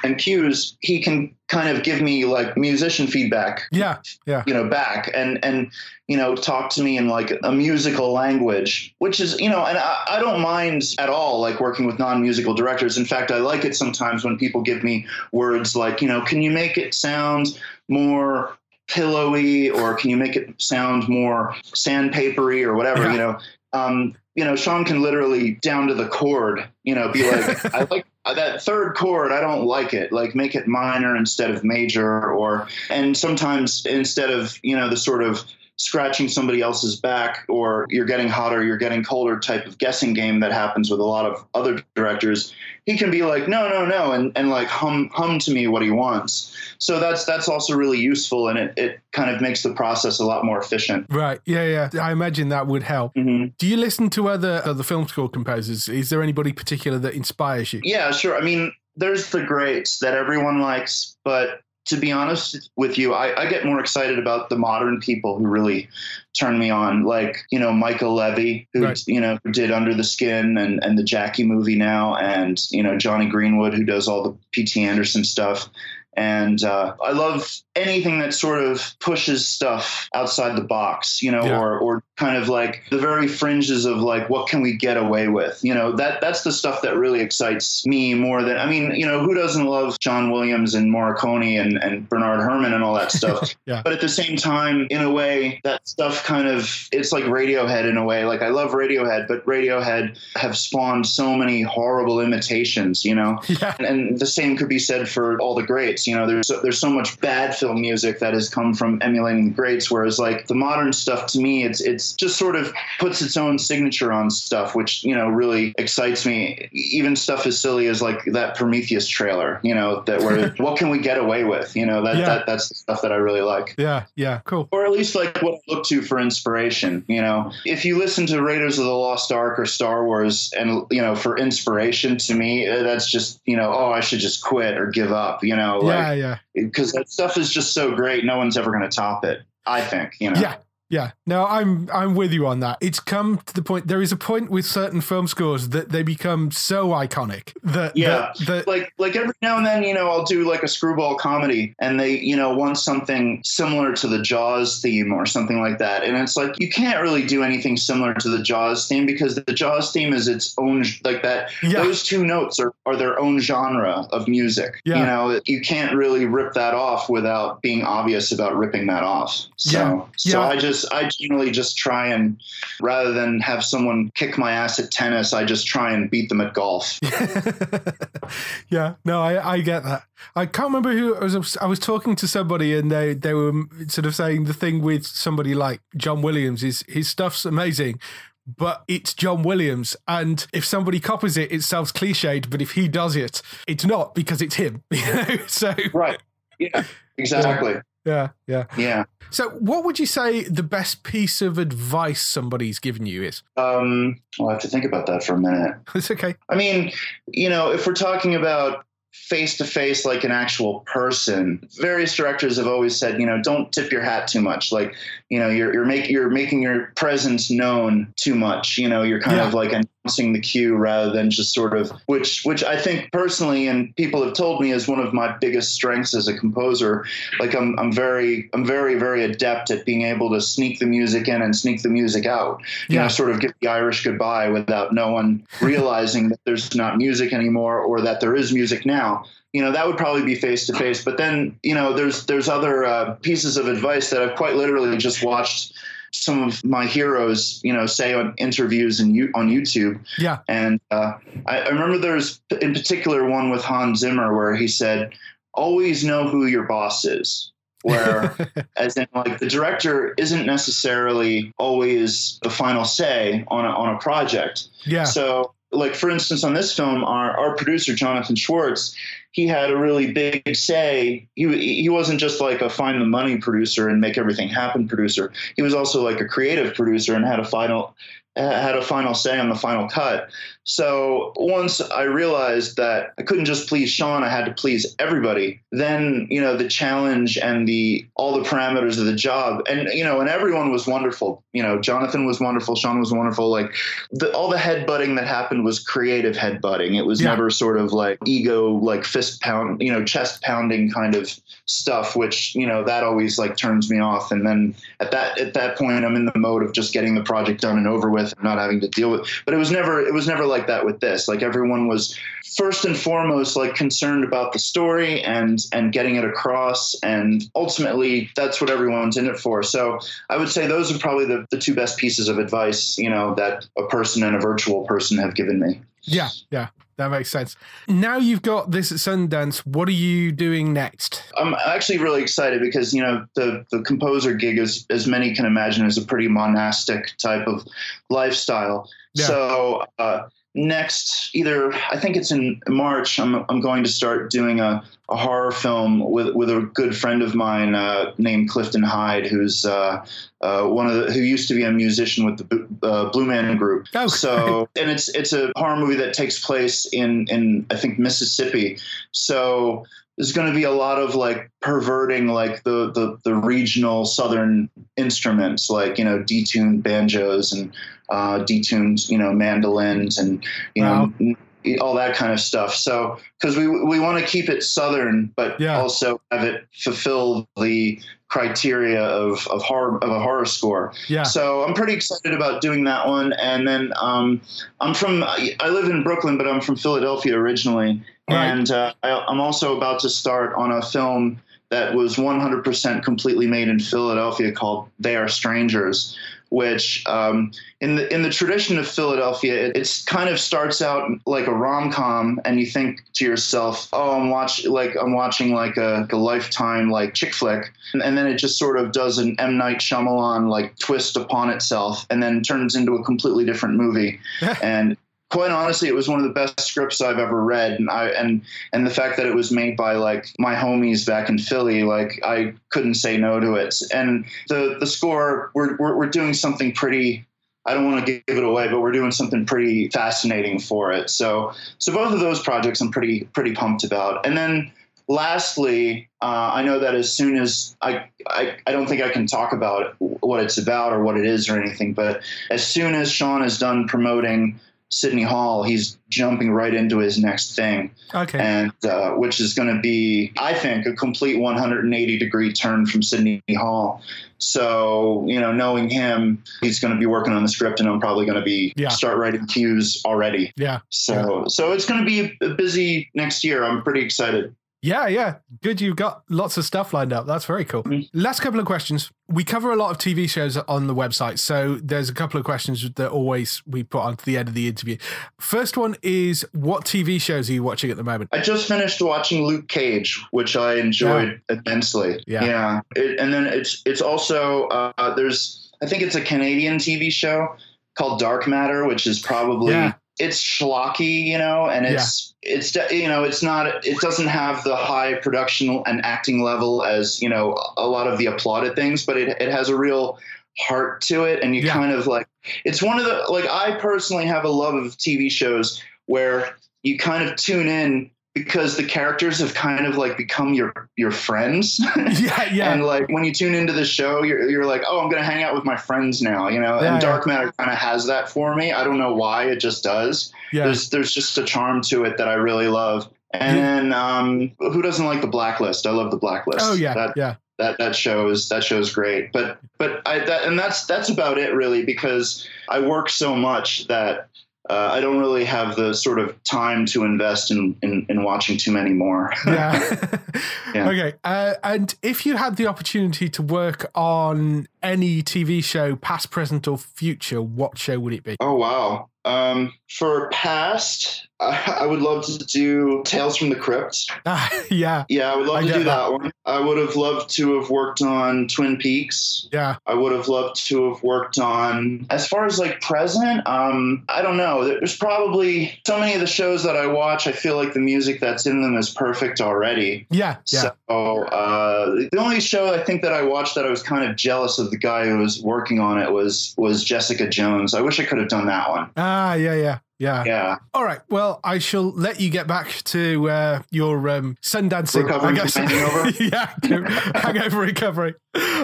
and 0.03 0.17
cues, 0.17 0.77
he 0.81 1.01
can 1.01 1.33
kind 1.47 1.75
of 1.75 1.83
give 1.83 2.01
me 2.01 2.25
like 2.25 2.57
musician 2.57 3.07
feedback 3.07 3.61
Yeah, 3.71 3.97
yeah. 4.25 4.43
you 4.47 4.53
know 4.53 4.67
back 4.67 5.11
and 5.13 5.43
and 5.45 5.71
you 6.07 6.17
know 6.17 6.35
talk 6.35 6.71
to 6.71 6.83
me 6.83 6.97
in 6.97 7.07
like 7.07 7.31
a 7.43 7.51
musical 7.51 8.11
language 8.11 8.93
which 8.99 9.19
is 9.19 9.39
you 9.39 9.49
know 9.49 9.63
and 9.65 9.77
I, 9.77 10.03
I 10.09 10.19
don't 10.19 10.41
mind 10.41 10.83
at 10.97 11.09
all 11.09 11.39
like 11.39 11.59
working 11.59 11.85
with 11.85 11.99
non-musical 11.99 12.53
directors 12.55 12.97
in 12.97 13.05
fact 13.05 13.29
i 13.31 13.37
like 13.37 13.63
it 13.65 13.75
sometimes 13.75 14.25
when 14.25 14.37
people 14.37 14.61
give 14.61 14.83
me 14.83 15.05
words 15.31 15.75
like 15.75 16.01
you 16.01 16.07
know 16.07 16.21
can 16.21 16.41
you 16.41 16.49
make 16.51 16.77
it 16.77 16.93
sound 16.93 17.59
more 17.87 18.57
pillowy 18.87 19.69
or 19.69 19.93
can 19.95 20.09
you 20.09 20.17
make 20.17 20.35
it 20.35 20.59
sound 20.61 21.07
more 21.07 21.55
sandpapery 21.65 22.63
or 22.65 22.73
whatever 22.73 23.03
Yeah. 23.03 23.11
you 23.11 23.17
know 23.17 23.37
um, 23.73 24.15
you 24.35 24.43
know 24.43 24.55
shawn 24.55 24.85
can 24.85 25.01
literally 25.01 25.51
down 25.61 25.87
to 25.87 25.93
the 25.93 26.07
chord 26.07 26.67
you 26.83 26.95
know 26.95 27.11
be 27.11 27.29
like 27.29 27.65
i 27.75 27.87
like 27.91 28.05
Uh, 28.25 28.33
that 28.33 28.61
third 28.61 28.95
chord 28.95 29.33
i 29.33 29.41
don't 29.41 29.65
like 29.65 29.93
it. 29.93 30.11
Like 30.11 30.33
make 30.33 30.55
it 30.55 30.67
minor 30.67 31.15
instead 31.15 31.51
of 31.51 31.63
major 31.63 32.31
or 32.31 32.67
and 32.89 33.17
sometimes 33.17 33.85
instead 33.85 34.29
of 34.29 34.57
you 34.63 34.75
know 34.77 34.89
the 34.89 34.97
sort 34.97 35.23
of 35.23 35.43
scratching 35.77 36.27
somebody 36.27 36.61
else's 36.61 36.99
back 36.99 37.45
or 37.49 37.87
you're 37.89 38.05
getting 38.05 38.27
hotter 38.27 38.63
you're 38.63 38.77
getting 38.77 39.03
colder 39.03 39.39
type 39.39 39.65
of 39.65 39.77
guessing 39.79 40.13
game 40.13 40.39
that 40.39 40.51
happens 40.51 40.89
with 40.91 40.99
a 40.99 41.03
lot 41.03 41.25
of 41.25 41.45
other 41.55 41.83
directors 41.95 42.53
he 42.85 42.95
can 42.97 43.09
be 43.09 43.23
like 43.23 43.47
no 43.47 43.67
no 43.67 43.85
no 43.85 44.11
and, 44.11 44.31
and 44.35 44.49
like 44.49 44.67
hum 44.67 45.09
hum 45.13 45.39
to 45.39 45.51
me 45.51 45.67
what 45.67 45.81
he 45.81 45.89
wants 45.89 46.55
so 46.77 46.99
that's 46.99 47.25
that's 47.25 47.47
also 47.47 47.75
really 47.75 47.97
useful 47.97 48.49
and 48.49 48.59
it, 48.59 48.73
it 48.77 48.99
kind 49.13 49.33
of 49.33 49.41
makes 49.41 49.63
the 49.63 49.73
process 49.73 50.19
a 50.19 50.25
lot 50.25 50.45
more 50.45 50.59
efficient 50.59 51.07
Right. 51.09 51.39
Yeah, 51.45 51.89
yeah. 51.93 52.01
I 52.01 52.11
imagine 52.11 52.49
that 52.49 52.67
would 52.67 52.83
help. 52.83 53.13
hmm 53.15 53.45
Do 53.57 53.67
you 53.67 53.77
listen 53.77 54.09
to 54.11 54.29
other 54.29 54.61
other 54.65 54.83
film 54.83 55.07
score 55.07 55.29
composers? 55.29 55.87
Is 55.87 56.09
there 56.09 56.21
anybody 56.23 56.51
particular 56.53 56.97
that 56.99 57.13
inspires 57.13 57.73
you? 57.73 57.81
Yeah, 57.83 58.11
sure. 58.11 58.35
I 58.37 58.41
mean, 58.41 58.71
there's 58.95 59.29
the 59.31 59.43
greats 59.43 59.99
that 59.99 60.13
everyone 60.13 60.59
likes, 60.61 61.17
but 61.23 61.61
to 61.85 61.97
be 61.97 62.11
honest 62.11 62.69
with 62.77 62.97
you, 62.97 63.13
I, 63.13 63.41
I 63.41 63.49
get 63.49 63.65
more 63.65 63.79
excited 63.79 64.17
about 64.17 64.49
the 64.49 64.55
modern 64.57 64.99
people 64.99 65.37
who 65.37 65.45
really 65.47 65.89
turn 66.37 66.57
me 66.57 66.69
on, 66.69 67.03
like 67.03 67.37
you 67.51 67.59
know 67.59 67.73
Mica 67.73 68.07
Levi, 68.07 68.65
who 68.73 68.85
Right. 68.85 69.01
you 69.07 69.19
know 69.19 69.37
did 69.51 69.71
Under 69.71 69.93
the 69.93 70.03
Skin 70.03 70.57
and 70.57 70.83
and 70.83 70.97
the 70.97 71.03
Jackie 71.03 71.43
movie 71.43 71.75
now, 71.75 72.15
and 72.15 72.59
you 72.71 72.81
know 72.83 72.97
Jonny 72.97 73.27
Greenwood, 73.27 73.73
who 73.73 73.83
does 73.83 74.07
all 74.07 74.23
the 74.23 74.37
P.T. 74.51 74.81
Anderson 74.83 75.23
stuff. 75.23 75.69
And 76.15 76.63
uh, 76.63 76.95
I 77.03 77.11
love 77.11 77.51
anything 77.75 78.19
that 78.19 78.33
sort 78.33 78.63
of 78.63 78.93
pushes 78.99 79.47
stuff 79.47 80.07
outside 80.13 80.55
the 80.55 80.63
box, 80.63 81.21
you 81.21 81.31
know, 81.31 81.43
Yeah. 81.45 81.59
or 81.59 81.79
or 81.79 82.03
kind 82.17 82.37
of 82.37 82.47
like 82.47 82.83
the 82.91 82.97
very 82.99 83.27
fringes 83.27 83.85
of 83.85 83.97
like 83.97 84.29
what 84.29 84.47
can 84.47 84.61
we 84.61 84.77
get 84.77 84.97
away 84.97 85.27
with, 85.27 85.59
you 85.63 85.73
know. 85.73 85.91
That 85.91 86.21
that's 86.21 86.43
the 86.43 86.51
stuff 86.51 86.81
that 86.83 86.95
really 86.97 87.21
excites 87.21 87.85
me 87.85 88.13
more 88.13 88.43
than 88.43 88.57
I 88.57 88.65
mean, 88.67 88.93
you 88.95 89.05
know, 89.05 89.19
who 89.21 89.33
doesn't 89.33 89.65
love 89.65 89.97
John 89.99 90.31
Williams 90.31 90.75
and 90.75 90.93
Morricone 90.93 91.59
and 91.59 91.77
and 91.77 92.07
Bernard 92.09 92.41
Herrmann 92.41 92.73
and 92.73 92.83
all 92.83 92.93
that 92.95 93.11
stuff. 93.21 93.55
Yeah. 93.65 93.81
But 93.83 93.93
at 93.93 94.01
the 94.01 94.09
same 94.09 94.37
time, 94.37 94.87
in 94.89 95.01
a 95.01 95.11
way, 95.11 95.59
that 95.63 95.87
stuff 95.87 96.23
kind 96.23 96.47
of 96.47 96.69
it's 96.91 97.11
like 97.11 97.23
Radiohead 97.23 97.89
in 97.89 97.97
a 97.97 98.03
way. 98.05 98.25
Like 98.25 98.41
I 98.41 98.49
love 98.49 98.71
Radiohead, 98.71 99.27
but 99.27 99.43
Radiohead 99.45 100.17
have 100.35 100.55
spawned 100.57 101.07
so 101.07 101.35
many 101.35 101.61
horrible 101.63 102.19
imitations, 102.21 103.03
you 103.05 103.15
know. 103.15 103.39
Yeah. 103.53 103.75
And, 103.77 103.85
and 103.87 104.19
the 104.19 104.25
same 104.25 104.57
could 104.57 104.67
be 104.67 104.79
said 104.79 105.07
for 105.07 105.39
all 105.39 105.53
the 105.53 105.61
greats. 105.63 106.07
You 106.07 106.15
know, 106.15 106.25
there's 106.25 106.47
so, 106.47 106.59
there's 106.61 106.79
so 106.79 106.89
much 106.89 107.19
bad 107.21 107.53
music 107.73 108.19
that 108.19 108.33
has 108.33 108.49
come 108.49 108.73
from 108.73 108.99
emulating 109.01 109.45
the 109.45 109.51
greats, 109.51 109.89
whereas 109.89 110.19
like 110.19 110.47
the 110.47 110.55
modern 110.55 110.91
stuff 110.91 111.27
to 111.27 111.39
me, 111.39 111.63
it's 111.63 111.79
it's 111.79 112.11
just 112.13 112.37
sort 112.37 112.55
of 112.57 112.73
puts 112.99 113.21
its 113.21 113.37
own 113.37 113.57
signature 113.59 114.11
on 114.11 114.29
stuff, 114.29 114.75
which 114.75 115.03
you 115.03 115.15
know 115.15 115.29
really 115.29 115.73
excites 115.77 116.25
me. 116.25 116.67
Even 116.73 117.15
stuff 117.15 117.45
as 117.45 117.61
silly 117.61 117.87
as 117.87 118.01
like 118.01 118.19
that 118.25 118.55
Prometheus 118.55 119.07
trailer, 119.07 119.59
you 119.63 119.73
know, 119.75 120.01
that 120.07 120.19
where 120.21 120.49
what 120.57 120.77
can 120.77 120.89
we 120.89 120.97
get 120.99 121.17
away 121.17 121.43
with? 121.45 121.75
You 121.75 121.85
know, 121.85 122.03
that, 122.03 122.17
Yeah. 122.17 122.25
that 122.25 122.45
that's 122.47 122.67
the 122.69 122.75
stuff 122.75 123.01
that 123.03 123.11
I 123.11 123.15
really 123.15 123.41
like 123.41 123.75
Yeah, 123.77 124.05
yeah. 124.15 124.39
Cool. 124.45 124.67
or 124.71 124.83
at 124.85 124.91
least 124.91 125.13
like 125.15 125.37
what 125.41 125.55
I 125.55 125.59
look 125.73 125.85
to 125.85 126.01
for 126.01 126.19
inspiration. 126.19 127.05
You 127.07 127.21
know, 127.21 127.51
if 127.65 127.85
you 127.85 127.97
listen 127.99 128.25
to 128.27 128.41
Raiders 128.41 128.79
of 128.79 128.85
the 128.85 128.91
Lost 128.91 129.31
Ark 129.31 129.59
or 129.59 129.65
Star 129.67 130.05
Wars, 130.05 130.51
and 130.57 130.85
you 130.89 131.01
know, 131.01 131.15
for 131.15 131.37
inspiration, 131.37 132.17
to 132.17 132.33
me, 132.33 132.67
uh, 132.67 132.81
that's 132.83 133.09
just 133.09 133.39
you 133.45 133.55
know, 133.55 133.71
oh, 133.71 133.91
I 133.91 133.99
should 133.99 134.19
just 134.19 134.43
quit 134.43 134.77
or 134.77 134.87
give 134.87 135.11
up. 135.11 135.43
You 135.43 135.55
know, 135.55 135.81
Yeah, 135.83 136.13
yeah. 136.13 136.37
because 136.55 136.91
that 136.93 137.09
stuff 137.09 137.37
is 137.37 137.51
just 137.53 137.73
so 137.73 137.95
great, 137.95 138.25
no 138.25 138.37
one's 138.37 138.57
ever 138.57 138.71
going 138.71 138.83
to 138.83 138.95
top 138.95 139.23
it. 139.25 139.41
I 139.65 139.81
think. 139.81 140.15
You 140.19 140.31
know. 140.31 140.41
Yeah. 140.41 140.55
Yeah, 140.93 141.09
no, 141.25 141.47
I'm 141.47 141.89
I'm 141.91 142.13
with 142.13 142.31
you 142.31 142.45
on 142.45 142.59
that. 142.59 142.77
It's 142.79 142.99
come 142.99 143.39
to 143.47 143.53
the 143.55 143.63
point. 143.63 143.87
There 143.87 143.99
is 144.03 144.11
a 144.11 144.15
point 144.15 144.51
with 144.51 144.63
certain 144.63 145.01
film 145.01 145.27
scores 145.27 145.69
that 145.69 145.89
they 145.89 146.03
become 146.03 146.51
so 146.51 146.89
iconic 146.89 147.51
that 147.63 147.97
Yeah, 147.97 148.31
that, 148.41 148.45
that 148.45 148.67
like 148.67 148.93
like 148.99 149.15
every 149.15 149.33
now 149.41 149.57
and 149.57 149.65
then, 149.65 149.81
you 149.81 149.95
know, 149.95 150.07
I'll 150.07 150.23
do 150.23 150.47
like 150.47 150.61
a 150.61 150.67
screwball 150.67 151.15
comedy, 151.15 151.73
and 151.79 151.99
they, 151.99 152.19
you 152.19 152.35
know, 152.35 152.53
want 152.53 152.77
something 152.77 153.41
similar 153.43 153.93
to 153.93 154.07
the 154.07 154.21
Jaws 154.21 154.81
theme 154.83 155.11
or 155.11 155.25
something 155.25 155.59
like 155.59 155.79
that, 155.79 156.03
and 156.03 156.15
it's 156.15 156.37
like 156.37 156.59
you 156.59 156.69
can't 156.69 157.01
really 157.01 157.25
do 157.25 157.41
anything 157.41 157.75
similar 157.75 158.13
to 158.13 158.29
the 158.29 158.43
Jaws 158.43 158.87
theme 158.87 159.07
because 159.07 159.33
the 159.33 159.53
Jaws 159.53 159.91
theme 159.91 160.13
is 160.13 160.27
its 160.27 160.53
own 160.59 160.83
like 161.03 161.23
that. 161.23 161.49
Yeah. 161.63 161.81
Those 161.81 162.03
two 162.03 162.23
notes 162.23 162.59
are 162.59 162.71
are 162.85 162.95
their 162.95 163.19
own 163.19 163.39
genre 163.39 164.07
of 164.11 164.27
music. 164.27 164.81
Yeah. 164.85 164.99
You 164.99 165.05
know, 165.07 165.41
you 165.45 165.61
can't 165.61 165.95
really 165.95 166.25
rip 166.25 166.53
that 166.53 166.75
off 166.75 167.09
without 167.09 167.61
being 167.63 167.83
obvious 167.83 168.31
about 168.31 168.55
ripping 168.55 168.85
that 168.87 169.03
off. 169.03 169.47
So, 169.57 169.71
Yeah. 169.71 170.01
so 170.17 170.39
Yeah. 170.39 170.47
I 170.49 170.55
just 170.57 170.82
I 170.91 171.09
generally 171.09 171.51
just 171.51 171.77
try 171.77 172.07
and 172.07 172.41
rather 172.81 173.11
than 173.11 173.39
have 173.39 173.63
someone 173.63 174.11
kick 174.15 174.37
my 174.37 174.51
ass 174.51 174.79
at 174.79 174.91
tennis, 174.91 175.33
I 175.33 175.45
just 175.45 175.67
try 175.67 175.91
and 175.91 176.09
beat 176.09 176.29
them 176.29 176.41
at 176.41 176.53
golf. 176.53 176.99
yeah, 178.69 178.95
no, 179.05 179.21
I, 179.21 179.53
I 179.53 179.61
get 179.61 179.83
that. 179.83 180.03
I 180.35 180.45
can't 180.45 180.67
remember 180.67 180.93
who 180.93 181.15
I 181.15 181.23
was. 181.23 181.57
I 181.57 181.65
was 181.65 181.79
talking 181.79 182.15
to 182.17 182.27
somebody, 182.27 182.75
and 182.75 182.91
they 182.91 183.13
they 183.13 183.33
were 183.33 183.53
sort 183.87 184.05
of 184.05 184.15
saying 184.15 184.45
the 184.45 184.53
thing 184.53 184.81
with 184.81 185.05
somebody 185.05 185.53
like 185.53 185.81
John 185.95 186.21
Williams 186.21 186.63
is 186.63 186.83
his 186.87 187.07
stuff's 187.07 187.45
amazing. 187.45 187.99
But 188.45 188.83
it's 188.89 189.13
John 189.13 189.43
Williams, 189.43 189.95
and 190.05 190.45
if 190.51 190.65
somebody 190.65 190.99
copies 190.99 191.37
it, 191.37 191.51
it 191.51 191.63
sounds 191.63 191.93
cliched. 191.93 192.49
But 192.49 192.61
if 192.61 192.71
he 192.71 192.89
does 192.89 193.15
it, 193.15 193.41
it's 193.67 193.85
not 193.85 194.15
because 194.15 194.41
it's 194.41 194.55
him. 194.55 194.83
You 194.91 195.13
know, 195.13 195.37
so 195.47 195.73
Right. 195.93 196.19
Yeah. 196.59 196.83
Exactly. 197.15 197.75
Yeah, 198.05 198.29
yeah. 198.47 198.65
Yeah. 198.77 199.05
So, 199.29 199.49
what 199.51 199.83
would 199.85 199.99
you 199.99 200.05
say 200.05 200.43
the 200.43 200.63
best 200.63 201.03
piece 201.03 201.41
of 201.41 201.57
advice 201.57 202.21
somebody's 202.21 202.79
given 202.79 203.05
you 203.05 203.23
is? 203.23 203.43
Um, 203.57 204.19
I'll 204.39 204.49
have 204.49 204.59
to 204.61 204.67
think 204.67 204.85
about 204.85 205.05
that 205.07 205.23
for 205.23 205.33
a 205.35 205.39
minute. 205.39 205.75
It's 205.95 206.11
okay. 206.11 206.35
I 206.49 206.55
mean, 206.55 206.91
you 207.27 207.49
know, 207.49 207.71
if 207.71 207.87
we're 207.87 207.93
talking 207.93 208.35
about 208.35 208.85
face 209.13 209.57
to 209.57 209.63
face 209.63 210.05
like 210.05 210.23
an 210.23 210.31
actual 210.31 210.79
person, 210.81 211.67
various 211.79 212.15
directors 212.15 212.57
have 212.57 212.67
always 212.67 212.95
said, 212.97 213.19
you 213.19 213.25
know, 213.27 213.39
don't 213.41 213.71
tip 213.71 213.91
your 213.91 214.01
hat 214.01 214.27
too 214.27 214.41
much. 214.41 214.71
Like, 214.71 214.95
you 215.29 215.39
know, 215.39 215.49
you're 215.49 215.71
you're 215.73 215.85
making 215.85 216.11
you're 216.11 216.29
making 216.29 216.61
your 216.63 216.91
presence 216.95 217.49
known 217.51 218.11
too 218.17 218.35
much. 218.35 218.77
You 218.77 218.89
know, 218.89 219.03
you're 219.03 219.21
kind 219.21 219.37
Yeah. 219.37 219.47
of 219.47 219.53
like 219.53 219.69
announcing 219.69 219.89
the 220.05 220.39
cue 220.39 220.75
rather 220.75 221.11
than 221.11 221.31
just 221.31 221.53
sort 221.53 221.75
of 221.77 221.89
which 222.07 222.43
which 222.43 222.61
I 222.61 222.77
think 222.77 223.09
personally 223.13 223.67
and 223.67 223.95
people 223.95 224.21
have 224.23 224.33
told 224.33 224.59
me 224.59 224.71
is 224.71 224.85
one 224.85 224.99
of 224.99 225.13
my 225.13 225.37
biggest 225.37 225.73
strengths 225.73 226.13
as 226.13 226.27
a 226.27 226.37
composer. 226.37 227.05
Like 227.39 227.55
I'm 227.55 227.79
I'm 227.79 227.91
very 227.91 228.49
I'm 228.53 228.65
very 228.65 228.95
very 228.95 229.23
adept 229.23 229.71
at 229.71 229.85
being 229.85 230.01
able 230.01 230.29
to 230.31 230.41
sneak 230.41 230.79
the 230.79 230.85
music 230.85 231.29
in 231.29 231.41
and 231.41 231.55
sneak 231.55 231.83
the 231.83 231.89
music 231.89 232.25
out. 232.25 232.59
You 232.89 232.95
Yeah. 232.95 233.03
know, 233.03 233.07
sort 233.07 233.31
of 233.31 233.39
give 233.39 233.53
the 233.61 233.69
Irish 233.69 234.03
goodbye 234.03 234.49
without 234.49 234.93
no 234.93 235.09
one 235.11 235.45
realizing 235.61 236.27
that 236.29 236.39
there's 236.43 236.75
not 236.75 236.97
music 236.97 237.31
anymore 237.31 237.79
or 237.79 238.01
that 238.01 238.19
there 238.19 238.35
is 238.35 238.51
music 238.53 238.85
now 238.85 239.23
you 239.53 239.61
know 239.61 239.71
that 239.71 239.85
would 239.87 239.97
probably 239.97 240.23
be 240.23 240.33
face 240.35 240.65
to 240.65 240.73
face 240.73 241.03
but 241.03 241.17
then 241.17 241.57
you 241.61 241.75
know 241.75 241.93
there's 241.93 242.25
there's 242.25 242.49
other 242.49 242.83
uh, 242.85 243.13
pieces 243.21 243.55
of 243.55 243.67
advice 243.67 244.09
that 244.09 244.21
i've 244.21 244.35
quite 244.35 244.55
literally 244.55 244.97
just 244.97 245.23
watched 245.23 245.73
some 246.13 246.43
of 246.43 246.63
my 246.63 246.85
heroes 246.85 247.59
you 247.63 247.73
know 247.73 247.85
say 247.85 248.13
on 248.13 248.33
interviews 248.37 248.99
and 248.99 249.15
you 249.15 249.31
on 249.35 249.49
youtube 249.49 249.99
Yeah. 250.17 250.39
and 250.47 250.79
uh, 250.91 251.13
I, 251.47 251.61
I 251.61 251.69
remember 251.69 251.97
there's 251.97 252.39
in 252.61 252.73
particular 252.73 253.27
one 253.27 253.49
with 253.49 253.63
hans 253.63 253.99
zimmer 253.99 254.35
where 254.35 254.55
he 254.55 254.67
said 254.67 255.11
always 255.53 256.03
know 256.03 256.27
who 256.27 256.45
your 256.45 256.63
boss 256.63 257.03
is 257.03 257.51
where 257.81 258.35
as 258.77 258.95
in 258.95 259.07
like 259.13 259.39
the 259.39 259.47
director 259.47 260.13
isn't 260.17 260.45
necessarily 260.45 261.51
always 261.57 262.39
the 262.43 262.49
final 262.49 262.85
say 262.85 263.43
on 263.49 263.65
a, 263.65 263.69
on 263.69 263.95
a 263.95 263.97
project 263.99 264.67
Yeah. 264.85 265.03
so, 265.05 265.53
like 265.73 265.95
for 265.95 266.09
instance, 266.09 266.43
on 266.43 266.53
this 266.53 266.75
film, 266.75 267.03
our 267.03 267.37
our 267.37 267.55
producer 267.55 267.93
Jonathan 267.95 268.35
Schwartz, 268.35 268.95
he 269.31 269.47
had 269.47 269.71
a 269.71 269.77
really 269.77 270.11
big 270.11 270.55
say. 270.55 271.27
He 271.35 271.81
he 271.81 271.89
wasn't 271.89 272.19
just 272.19 272.39
like 272.39 272.61
a 272.61 272.69
find 272.69 273.01
the 273.01 273.05
money 273.05 273.37
producer 273.37 273.89
and 273.89 273.99
make 273.99 274.17
everything 274.17 274.49
happen 274.49 274.87
producer. 274.87 275.31
He 275.55 275.61
was 275.61 275.73
also 275.73 276.03
like 276.03 276.21
a 276.21 276.25
creative 276.25 276.75
producer 276.75 277.15
and 277.15 277.25
had 277.25 277.39
a 277.39 277.45
final 277.45 277.95
had 278.35 278.75
a 278.75 278.81
final 278.81 279.13
say 279.13 279.37
on 279.39 279.49
the 279.49 279.55
final 279.55 279.87
cut. 279.87 280.29
So 280.65 281.33
once 281.35 281.81
I 281.81 282.03
realized 282.03 282.77
that 282.77 283.13
I 283.17 283.23
couldn't 283.23 283.45
just 283.45 283.67
please 283.67 283.89
Shawn, 283.91 284.23
I 284.23 284.29
had 284.29 284.45
to 284.45 284.53
please 284.53 284.95
everybody. 284.97 285.61
Then 285.71 286.27
you 286.31 286.39
know 286.39 286.55
the 286.55 286.67
challenge 286.69 287.37
and 287.37 287.67
the 287.67 288.05
all 288.15 288.33
the 288.41 288.47
parameters 288.47 288.97
of 288.97 289.05
the 289.05 289.13
job, 289.15 289.63
and 289.69 289.89
you 289.93 290.03
know, 290.05 290.21
and 290.21 290.29
everyone 290.29 290.71
was 290.71 290.87
wonderful. 290.87 291.43
You 291.51 291.63
know, 291.63 291.79
Jonathan 291.81 292.25
was 292.25 292.39
wonderful, 292.39 292.75
Shawn 292.75 292.99
was 292.99 293.11
wonderful. 293.11 293.49
Like 293.49 293.73
the, 294.11 294.31
all 294.33 294.49
the 294.49 294.57
headbutting 294.57 295.15
that 295.17 295.27
happened 295.27 295.65
was 295.65 295.79
creative 295.79 296.35
headbutting. 296.35 296.95
It 296.95 297.05
was 297.05 297.21
Yeah. 297.21 297.29
never 297.31 297.49
sort 297.49 297.77
of 297.77 297.91
like 297.91 298.17
ego, 298.25 298.71
like 298.71 299.03
fist 299.03 299.41
pound, 299.41 299.81
you 299.81 299.91
know, 299.91 300.03
chest 300.03 300.41
pounding 300.43 300.89
kind 300.91 301.13
of 301.13 301.29
stuff, 301.65 302.15
which 302.15 302.55
you 302.55 302.65
know 302.65 302.83
that 302.85 303.03
always 303.03 303.37
like 303.37 303.57
turns 303.57 303.91
me 303.91 303.99
off. 303.99 304.31
And 304.31 304.47
then 304.47 304.73
at 305.01 305.11
that 305.11 305.37
at 305.39 305.53
that 305.55 305.77
point, 305.77 306.05
I'm 306.05 306.15
in 306.15 306.25
the 306.25 306.39
mode 306.39 306.63
of 306.63 306.71
just 306.71 306.93
getting 306.93 307.15
the 307.15 307.23
project 307.23 307.59
done 307.59 307.77
and 307.77 307.87
over 307.87 308.09
with, 308.09 308.22
and 308.31 308.43
not 308.43 308.57
having 308.57 308.79
to 308.81 308.87
deal 308.87 309.11
with. 309.11 309.27
But 309.45 309.53
it 309.53 309.57
was 309.57 309.71
never 309.71 310.01
it 310.01 310.13
was 310.13 310.27
never 310.27 310.45
like 310.45 310.67
that 310.67 310.85
with 310.85 310.99
this. 310.99 311.27
Like 311.27 311.43
everyone 311.43 311.87
was 311.87 312.17
first 312.55 312.85
and 312.85 312.95
foremost 312.95 313.55
like 313.55 313.75
concerned 313.75 314.23
about 314.23 314.53
the 314.53 314.59
story 314.59 315.21
and 315.21 315.59
and 315.73 315.91
getting 315.91 316.15
it 316.15 316.23
across, 316.23 316.95
and 317.03 317.43
ultimately 317.55 318.29
that's 318.35 318.61
what 318.61 318.69
everyone's 318.69 319.17
in 319.17 319.27
it 319.27 319.37
for. 319.39 319.63
So 319.63 319.99
I 320.29 320.37
would 320.37 320.49
say 320.49 320.67
those 320.67 320.95
are 320.95 320.99
probably 320.99 321.25
the, 321.25 321.45
the 321.51 321.57
two 321.57 321.75
best 321.75 321.97
pieces 321.97 322.29
of 322.29 322.37
advice, 322.37 322.97
you 322.97 323.09
know, 323.09 323.35
that 323.35 323.65
a 323.77 323.87
person 323.87 324.23
and 324.23 324.35
a 324.35 324.39
virtual 324.39 324.85
person 324.85 325.17
have 325.17 325.35
given 325.35 325.59
me. 325.59 325.81
Yeah. 326.03 326.29
Yeah. 326.51 326.67
That 326.97 327.09
makes 327.09 327.31
sense. 327.31 327.55
Now 327.87 328.17
you've 328.17 328.41
got 328.41 328.71
this 328.71 328.91
at 328.91 328.99
Sundance. 328.99 329.59
What 329.65 329.87
are 329.87 329.93
you 329.93 330.31
doing 330.31 330.73
next? 330.73 331.23
I'm 331.37 331.55
actually 331.65 331.97
really 331.97 332.21
excited 332.21 332.61
because 332.61 332.93
you 332.93 333.01
know 333.01 333.25
the 333.35 333.65
the 333.71 333.81
composer 333.81 334.33
gig 334.33 334.59
is, 334.59 334.85
as 334.89 335.07
many 335.07 335.33
can 335.33 335.45
imagine, 335.45 335.85
is 335.85 335.97
a 335.97 336.03
pretty 336.03 336.27
monastic 336.27 337.17
type 337.17 337.47
of 337.47 337.65
lifestyle. 338.09 338.89
Yeah. 339.13 339.25
So 339.25 339.85
uh, 339.97 340.23
next, 340.55 341.29
either 341.33 341.73
I 341.73 341.97
think 341.97 342.15
it's 342.15 342.31
in 342.31 342.61
March, 342.67 343.19
I'm 343.19 343.45
I'm 343.49 343.61
going 343.61 343.83
to 343.83 343.89
start 343.89 344.29
doing 344.29 344.59
a, 344.59 344.83
a 345.09 345.15
horror 345.15 345.51
film 345.51 345.99
with 346.11 346.35
with 346.35 346.49
a 346.49 346.61
good 346.73 346.95
friend 346.95 347.21
of 347.21 347.35
mine 347.35 347.75
uh, 347.75 348.13
named 348.17 348.49
Clifton 348.49 348.83
Hyde, 348.83 349.27
who's 349.27 349.65
uh, 349.65 350.05
uh, 350.41 350.67
one 350.67 350.87
of 350.87 350.95
the 350.95 351.11
who 351.11 351.21
used 351.21 351.47
to 351.47 351.55
be 351.55 351.63
a 351.63 351.71
musician 351.71 352.25
with 352.25 352.37
the 352.37 352.87
uh, 352.87 353.09
Blue 353.09 353.25
Man 353.25 353.57
Group. 353.57 353.87
Oh, 353.95 354.07
So 354.07 354.69
and 354.79 354.89
it's 354.89 355.09
it's 355.09 355.33
a 355.33 355.51
horror 355.55 355.77
movie 355.77 355.95
that 355.95 356.13
takes 356.13 356.43
place 356.43 356.85
in 356.85 357.27
in 357.27 357.65
I 357.71 357.75
think 357.75 357.97
Mississippi. 357.97 358.77
So 359.11 359.85
there's 360.17 360.31
going 360.31 360.47
to 360.47 360.53
be 360.53 360.63
a 360.63 360.71
lot 360.71 360.99
of 360.99 361.15
like 361.15 361.49
perverting 361.59 362.27
like 362.27 362.63
the, 362.63 362.91
the 362.91 363.17
the 363.23 363.33
regional 363.33 364.05
southern 364.05 364.69
instruments 364.95 365.69
like 365.69 365.97
you 365.97 366.05
know 366.05 366.19
detuned 366.19 366.83
banjos 366.83 367.51
and 367.51 367.73
uh, 368.13 368.37
detuned 368.49 369.09
you 369.09 369.17
know 369.17 369.31
mandolins 369.33 370.17
and 370.21 370.43
you 370.75 370.83
Wow. 370.83 371.11
know 371.19 371.35
all 371.81 371.95
that 371.95 372.13
kind 372.13 372.33
of 372.33 372.39
stuff 372.41 372.71
so 372.75 373.17
because 373.39 373.55
we 373.55 373.65
we 373.67 373.97
want 373.99 374.19
to 374.19 374.25
keep 374.33 374.49
it 374.49 374.61
southern 374.63 375.31
but 375.35 375.59
Yeah. 375.59 375.79
also 375.79 376.19
have 376.31 376.43
it 376.43 376.67
fulfill 376.85 377.47
the 377.59 377.99
criteria 378.27 379.01
of 379.01 379.47
of 379.47 379.61
horror 379.61 379.97
of 380.03 380.09
a 380.09 380.19
horror 380.19 380.45
score 380.45 380.91
Yeah. 381.07 381.23
so 381.23 381.63
I'm 381.63 381.73
pretty 381.73 381.93
excited 381.93 382.33
about 382.33 382.61
doing 382.61 382.83
that 382.85 383.07
one. 383.07 383.31
And 383.33 383.67
then 383.67 383.93
um, 384.01 384.41
I'm 384.81 384.93
from 384.93 385.23
I 385.23 385.69
live 385.69 385.85
in 385.95 386.03
Brooklyn, 386.03 386.37
but 386.37 386.47
I'm 386.47 386.59
from 386.61 386.75
Philadelphia 386.75 387.35
originally. 387.37 388.01
Right. 388.29 388.45
And 388.47 388.69
uh, 388.71 388.93
I, 389.03 389.09
I'm 389.29 389.39
also 389.39 389.77
about 389.77 389.99
to 390.01 390.09
start 390.09 390.53
on 390.57 390.71
a 390.71 390.81
film 390.81 391.39
that 391.69 391.93
was 391.95 392.15
100% 392.17 393.03
completely 393.03 393.47
made 393.47 393.67
in 393.67 393.79
Philadelphia 393.79 394.51
called 394.51 394.89
They 394.99 395.15
Are 395.15 395.27
Strangers. 395.27 396.17
Which, 396.53 397.03
um, 397.07 397.51
in 397.81 397.95
the 397.95 398.13
in 398.13 398.21
the 398.21 398.29
tradition 398.29 398.77
of 398.77 398.87
Philadelphia, 398.87 399.55
it 399.55 399.75
it's 399.75 400.03
kind 400.03 400.29
of 400.29 400.39
starts 400.39 400.83
out 400.83 401.09
like 401.25 401.47
a 401.47 401.51
rom 401.51 401.91
com, 401.91 402.39
and 402.45 402.59
you 402.59 402.67
think 402.67 403.01
to 403.13 403.25
yourself, 403.25 403.89
"Oh, 403.91 404.11
I'm 404.21 404.29
watch 404.29 404.63
like 404.67 404.95
I'm 404.95 405.13
watching 405.13 405.55
like 405.55 405.77
a, 405.77 406.07
a 406.11 406.15
lifetime 406.15 406.91
like 406.91 407.15
chick 407.15 407.33
flick," 407.33 407.73
and, 407.93 408.03
and 408.03 408.15
then 408.15 408.27
it 408.27 408.37
just 408.37 408.59
sort 408.59 408.77
of 408.77 408.91
does 408.91 409.17
an 409.17 409.35
M 409.39 409.57
Night 409.57 409.79
Shyamalan 409.79 410.47
like 410.47 410.77
twist 410.77 411.17
upon 411.17 411.49
itself, 411.49 412.05
and 412.11 412.21
then 412.21 412.43
turns 412.43 412.75
into 412.75 412.93
a 412.93 413.03
completely 413.03 413.45
different 413.45 413.77
movie. 413.77 414.19
and 414.61 414.95
quite 415.33 415.49
honestly, 415.49 415.87
it 415.87 415.95
was 415.95 416.07
one 416.07 416.19
of 416.19 416.25
the 416.25 416.31
best 416.31 416.59
scripts 416.59 417.01
I've 417.01 417.17
ever 417.17 417.43
read, 417.43 417.71
and 417.79 417.89
I 417.89 418.09
and 418.09 418.43
and 418.71 418.85
the 418.85 418.91
fact 418.91 419.17
that 419.17 419.25
it 419.25 419.33
was 419.33 419.51
made 419.51 419.75
by 419.75 419.93
like 419.93 420.27
my 420.37 420.53
homies 420.53 421.07
back 421.07 421.27
in 421.27 421.39
Philly, 421.39 421.81
like 421.81 422.19
I 422.23 422.53
couldn't 422.69 422.93
say 422.93 423.17
no 423.17 423.39
to 423.39 423.55
it. 423.55 423.75
And 423.91 424.25
the 424.47 424.77
the 424.79 424.85
score, 424.85 425.49
we're 425.55 425.75
we're, 425.77 425.97
we're 425.97 426.09
doing 426.09 426.35
something 426.35 426.71
pretty. 426.71 427.25
I 427.65 427.73
don't 427.73 427.89
want 427.89 428.05
to 428.05 428.21
give 428.27 428.37
it 428.37 428.43
away, 428.43 428.67
but 428.67 428.81
we're 428.81 428.91
doing 428.91 429.09
something 429.09 429.43
pretty 429.43 429.89
fascinating 429.89 430.59
for 430.59 430.91
it. 430.91 431.09
So 431.09 431.51
so 431.79 431.91
both 431.91 432.13
of 432.13 432.19
those 432.19 432.39
projects, 432.43 432.79
I'm 432.79 432.91
pretty 432.91 433.23
pretty 433.33 433.55
pumped 433.55 433.83
about. 433.83 434.23
And 434.27 434.37
then 434.37 434.71
lastly, 435.07 436.09
uh, 436.21 436.51
I 436.53 436.61
know 436.61 436.77
that 436.77 436.93
as 436.93 437.11
soon 437.11 437.37
as 437.37 437.75
I, 437.81 438.05
I 438.27 438.55
I 438.67 438.71
don't 438.71 438.85
think 438.85 439.01
I 439.01 439.09
can 439.09 439.25
talk 439.25 439.51
about 439.51 439.95
what 439.97 440.41
it's 440.41 440.59
about 440.59 440.93
or 440.93 441.01
what 441.03 441.17
it 441.17 441.25
is 441.25 441.49
or 441.49 441.59
anything, 441.59 441.93
but 441.93 442.21
as 442.51 442.63
soon 442.63 442.93
as 442.93 443.11
Shawn 443.11 443.43
is 443.43 443.57
done 443.57 443.87
promoting 443.87 444.59
Sidney 444.93 445.23
Hall, 445.23 445.63
he's 445.63 445.97
jumping 446.09 446.51
right 446.51 446.73
into 446.73 446.99
his 446.99 447.17
next 447.17 447.55
thing, 447.55 447.91
Okay. 448.13 448.37
and 448.39 448.71
uh, 448.85 449.11
which 449.11 449.39
is 449.39 449.53
going 449.53 449.73
to 449.73 449.81
be, 449.81 450.31
I 450.37 450.53
think, 450.53 450.85
a 450.85 450.93
complete 450.93 451.37
180 451.39 452.17
degree 452.17 452.53
turn 452.53 452.85
from 452.85 453.01
Sidney 453.01 453.41
Hall. 453.55 454.01
So 454.37 455.23
you 455.27 455.39
know, 455.39 455.51
knowing 455.51 455.89
him, 455.89 456.43
he's 456.61 456.79
going 456.79 456.93
to 456.93 456.99
be 456.99 457.05
working 457.05 457.33
on 457.33 457.43
the 457.43 457.49
script, 457.49 457.79
and 457.79 457.89
I'm 457.89 457.99
probably 457.99 458.25
going 458.25 458.37
to 458.37 458.43
be 458.43 458.73
Yeah. 458.75 458.89
start 458.89 459.17
writing 459.17 459.45
cues 459.47 460.01
already. 460.05 460.51
yeah. 460.57 460.79
So 460.89 461.45
so 461.47 461.71
it's 461.71 461.85
going 461.85 461.99
to 462.01 462.05
be 462.05 462.37
a 462.41 462.49
busy 462.53 463.09
next 463.13 463.43
year. 463.43 463.63
I'm 463.63 463.83
pretty 463.83 464.01
excited. 464.01 464.53
Yeah, 464.83 465.07
yeah. 465.07 465.35
Good. 465.61 465.79
You've 465.79 465.95
got 465.95 466.23
lots 466.29 466.57
of 466.57 466.65
stuff 466.65 466.93
lined 466.93 467.13
up. 467.13 467.25
That's 467.25 467.45
very 467.45 467.63
cool. 467.63 467.83
Mhm. 467.83 468.09
Last 468.13 468.41
couple 468.41 468.59
of 468.59 468.65
questions. 468.65 469.11
We 469.29 469.45
cover 469.45 469.71
a 469.71 469.77
lot 469.77 469.91
of 469.91 469.97
TV 469.97 470.27
shows 470.29 470.57
on 470.57 470.87
the 470.87 470.93
website. 470.93 471.39
So 471.39 471.79
there's 471.81 472.09
a 472.09 472.13
couple 472.13 472.37
of 472.37 472.45
questions 472.45 472.87
that 472.95 473.09
always 473.09 473.63
we 473.65 473.83
put 473.83 474.01
onto 474.01 474.25
the 474.25 474.37
end 474.37 474.49
of 474.49 474.53
the 474.55 474.67
interview. 474.67 474.97
First 475.39 475.77
one 475.77 475.95
is 476.03 476.45
what 476.51 476.83
TV 476.83 477.17
shows 477.19 477.49
are 477.49 477.53
you 477.53 477.63
watching 477.63 477.91
at 477.91 477.95
the 477.97 478.03
moment? 478.03 478.29
I 478.33 478.39
just 478.41 478.67
finished 478.67 479.01
watching 479.01 479.45
Luke 479.45 479.69
Cage, 479.69 480.21
which 480.31 480.57
I 480.57 480.75
enjoyed 480.75 481.39
immensely. 481.49 482.21
Yeah. 482.27 482.43
yeah. 482.43 482.81
It, 482.97 483.19
and 483.19 483.33
then 483.33 483.45
it's 483.45 483.81
it's 483.85 484.01
also 484.01 484.67
uh, 484.67 485.15
there's 485.15 485.71
I 485.81 485.85
think 485.85 486.03
it's 486.03 486.15
a 486.15 486.21
Canadian 486.21 486.75
TV 486.77 487.09
show 487.09 487.55
called 487.97 488.19
Dark 488.19 488.47
Matter, 488.47 488.85
which 488.85 489.07
is 489.07 489.19
probably 489.19 489.71
Yeah. 489.71 489.93
It's 490.19 490.41
schlocky, 490.41 491.25
you 491.25 491.37
know, 491.37 491.65
and 491.69 491.85
it's 491.85 492.33
it's 492.41 492.75
you 492.91 493.07
know 493.07 493.23
it's 493.23 493.41
not 493.41 493.85
it 493.85 493.99
doesn't 493.99 494.27
have 494.27 494.63
the 494.63 494.75
high 494.75 495.15
production 495.15 495.81
and 495.85 496.03
acting 496.05 496.43
level 496.43 496.83
as 496.83 497.21
you 497.21 497.29
know 497.29 497.57
a 497.77 497.87
lot 497.87 498.07
of 498.07 498.17
the 498.17 498.27
applauded 498.27 498.75
things, 498.75 499.05
but 499.05 499.17
it 499.17 499.29
it 499.41 499.49
has 499.49 499.69
a 499.69 499.75
real 499.75 500.19
heart 500.59 501.01
to 501.01 501.23
it, 501.23 501.41
and 501.41 501.55
you 501.55 501.63
Yeah. 501.63 501.73
kind 501.73 501.91
of 501.91 502.05
like 502.05 502.27
it's 502.63 502.81
one 502.81 502.99
of 502.99 503.05
the 503.05 503.25
like 503.29 503.49
I 503.49 503.77
personally 503.79 504.25
have 504.25 504.43
a 504.45 504.49
love 504.49 504.75
of 504.75 504.97
TV 504.97 505.31
shows 505.31 505.81
where 506.05 506.55
you 506.83 506.97
kind 506.97 507.27
of 507.27 507.35
tune 507.35 507.67
in 507.67 508.11
because 508.33 508.77
the 508.77 508.83
characters 508.83 509.39
have 509.39 509.53
kind 509.53 509.85
of 509.85 509.95
like 509.95 510.17
become 510.17 510.53
your 510.53 510.89
your 510.95 511.11
friends. 511.11 511.79
Yeah, 512.23 512.53
yeah. 512.53 512.73
and 512.73 512.83
like 512.83 513.07
when 513.09 513.23
you 513.23 513.33
tune 513.33 513.55
into 513.55 513.73
the 513.73 513.85
show, 513.85 514.23
you're 514.23 514.49
you're 514.49 514.65
like, 514.65 514.83
oh, 514.87 514.99
I'm 514.99 515.09
gonna 515.09 515.23
hang 515.23 515.43
out 515.43 515.53
with 515.53 515.63
my 515.63 515.75
friends 515.75 516.21
now, 516.21 516.47
you 516.47 516.59
know. 516.59 516.79
Yeah, 516.81 516.93
and 516.93 516.95
yeah. 516.95 516.99
Dark 516.99 517.27
Matter 517.27 517.51
kind 517.57 517.71
of 517.71 517.77
has 517.77 518.05
that 518.07 518.29
for 518.29 518.55
me. 518.55 518.71
I 518.71 518.83
don't 518.83 518.97
know 518.97 519.13
why, 519.13 519.45
it 519.45 519.59
just 519.59 519.83
does. 519.83 520.31
yeah. 520.51 520.65
There's 520.65 520.89
there's 520.89 521.13
just 521.13 521.37
a 521.37 521.43
charm 521.43 521.81
to 521.83 522.03
it 522.05 522.17
that 522.17 522.27
I 522.27 522.33
really 522.33 522.67
love. 522.67 523.09
And 523.33 523.57
then 523.57 523.93
um, 523.93 524.51
who 524.59 524.81
doesn't 524.81 525.05
like 525.05 525.21
the 525.21 525.27
Blacklist? 525.27 525.87
I 525.87 525.91
love 525.91 526.11
the 526.11 526.17
Blacklist. 526.17 526.65
Oh 526.65 526.73
yeah, 526.73 526.93
that 526.93 527.13
yeah. 527.15 527.35
that 527.57 527.77
that 527.79 527.95
shows 527.95 528.47
that 528.49 528.63
shows 528.63 528.93
great. 528.93 529.31
But 529.31 529.59
but 529.79 530.01
I 530.05 530.19
that 530.19 530.43
and 530.43 530.57
that's 530.57 530.85
that's 530.85 531.09
about 531.09 531.37
it 531.37 531.53
really 531.53 531.83
because 531.83 532.47
I 532.69 532.79
work 532.79 533.09
so 533.09 533.35
much 533.35 533.87
that 533.87 534.29
uh, 534.69 534.89
I 534.91 535.01
don't 535.01 535.19
really 535.19 535.43
have 535.45 535.75
the 535.75 535.93
sort 535.93 536.19
of 536.19 536.41
time 536.43 536.85
to 536.87 537.03
invest 537.03 537.51
in 537.51 537.75
in, 537.81 538.05
in 538.09 538.23
watching 538.23 538.57
too 538.57 538.71
many 538.71 538.91
more. 538.91 539.33
yeah. 539.45 540.17
Yeah. 540.73 540.89
Okay. 540.89 541.13
Uh, 541.23 541.53
and 541.63 541.93
if 542.01 542.25
you 542.25 542.37
had 542.37 542.55
the 542.57 542.67
opportunity 542.67 543.29
to 543.29 543.41
work 543.41 543.89
on 543.95 544.67
any 544.81 545.21
TV 545.23 545.63
show, 545.63 545.95
past, 545.95 546.31
present, 546.31 546.67
or 546.67 546.77
future, 546.77 547.41
what 547.41 547.77
show 547.77 547.99
would 547.99 548.13
it 548.13 548.23
be? 548.23 548.35
oh 548.39 548.55
wow. 548.55 549.09
Um, 549.25 549.73
for 549.89 550.27
past, 550.31 551.27
I, 551.39 551.77
I 551.81 551.85
would 551.85 552.01
love 552.01 552.25
to 552.25 552.37
do 552.39 553.03
Tales 553.05 553.37
from 553.37 553.49
the 553.49 553.55
Crypt. 553.55 554.11
Ah, 554.25 554.49
yeah. 554.69 555.03
Yeah, 555.09 555.31
I 555.31 555.35
would 555.35 555.47
love 555.47 555.57
I 555.57 555.61
to 555.61 555.67
do 555.67 555.73
that. 555.79 555.83
that 555.85 556.11
one. 556.11 556.31
I 556.45 556.59
would 556.59 556.77
have 556.77 556.95
loved 556.95 557.29
to 557.31 557.59
have 557.59 557.69
worked 557.69 558.01
on 558.01 558.47
Twin 558.47 558.77
Peaks. 558.77 559.47
Yeah. 559.51 559.75
I 559.85 559.93
would 559.93 560.11
have 560.13 560.27
loved 560.29 560.65
to 560.67 560.89
have 560.93 561.03
worked 561.03 561.39
on. 561.39 562.05
As 562.09 562.27
far 562.27 562.45
as 562.45 562.57
like 562.59 562.79
present, 562.81 563.45
um, 563.47 564.03
I 564.09 564.21
don't 564.21 564.37
know. 564.37 564.63
There's 564.65 564.97
probably 564.97 565.77
so 565.85 565.99
many 565.99 566.13
of 566.13 566.21
the 566.21 566.27
shows 566.27 566.63
that 566.63 566.75
I 566.77 566.87
watch. 566.87 567.27
I 567.27 567.31
feel 567.33 567.55
like 567.57 567.73
the 567.73 567.79
music 567.81 568.19
that's 568.21 568.45
in 568.45 568.61
them 568.61 568.77
is 568.77 568.89
perfect 568.89 569.41
already. 569.41 570.05
Yeah. 570.09 570.37
Yeah. 570.51 570.62
So 570.89 571.23
uh, 571.23 571.95
the 572.11 572.17
only 572.17 572.39
show 572.39 572.73
I 572.73 572.83
think 572.83 573.01
that 573.01 573.13
I 573.13 573.23
watched 573.23 573.55
that 573.55 573.65
I 573.65 573.69
was 573.69 573.83
kind 573.83 574.09
of 574.09 574.15
jealous 574.15 574.59
of 574.59 574.71
the 574.71 574.77
guy 574.77 575.05
who 575.05 575.17
was 575.17 575.41
working 575.41 575.79
on 575.79 576.01
it 576.01 576.11
was 576.11 576.53
was 576.57 576.83
Jessica 576.83 577.27
Jones. 577.29 577.73
I 577.73 577.81
wish 577.81 577.99
I 577.99 578.05
could 578.05 578.17
have 578.19 578.29
done 578.29 578.45
that 578.47 578.69
one. 578.69 578.91
Ah, 578.97 579.33
yeah, 579.35 579.55
yeah. 579.55 579.79
Yeah. 580.03 580.23
Yeah, 580.25 580.57
All 580.73 580.83
right. 580.83 580.99
Well, 581.09 581.39
I 581.45 581.59
shall 581.59 581.91
let 581.91 582.19
you 582.19 582.29
get 582.29 582.45
back 582.45 582.67
to 582.85 583.29
uh, 583.29 583.61
your 583.71 584.09
um, 584.09 584.35
sundancing. 584.41 585.03
Recovering 585.03 585.39
I 585.39 585.43
guess. 585.43 585.55
hangover? 585.55 586.09
yeah, 586.19 587.11
hangover 587.15 587.59
recovery. 587.59 588.15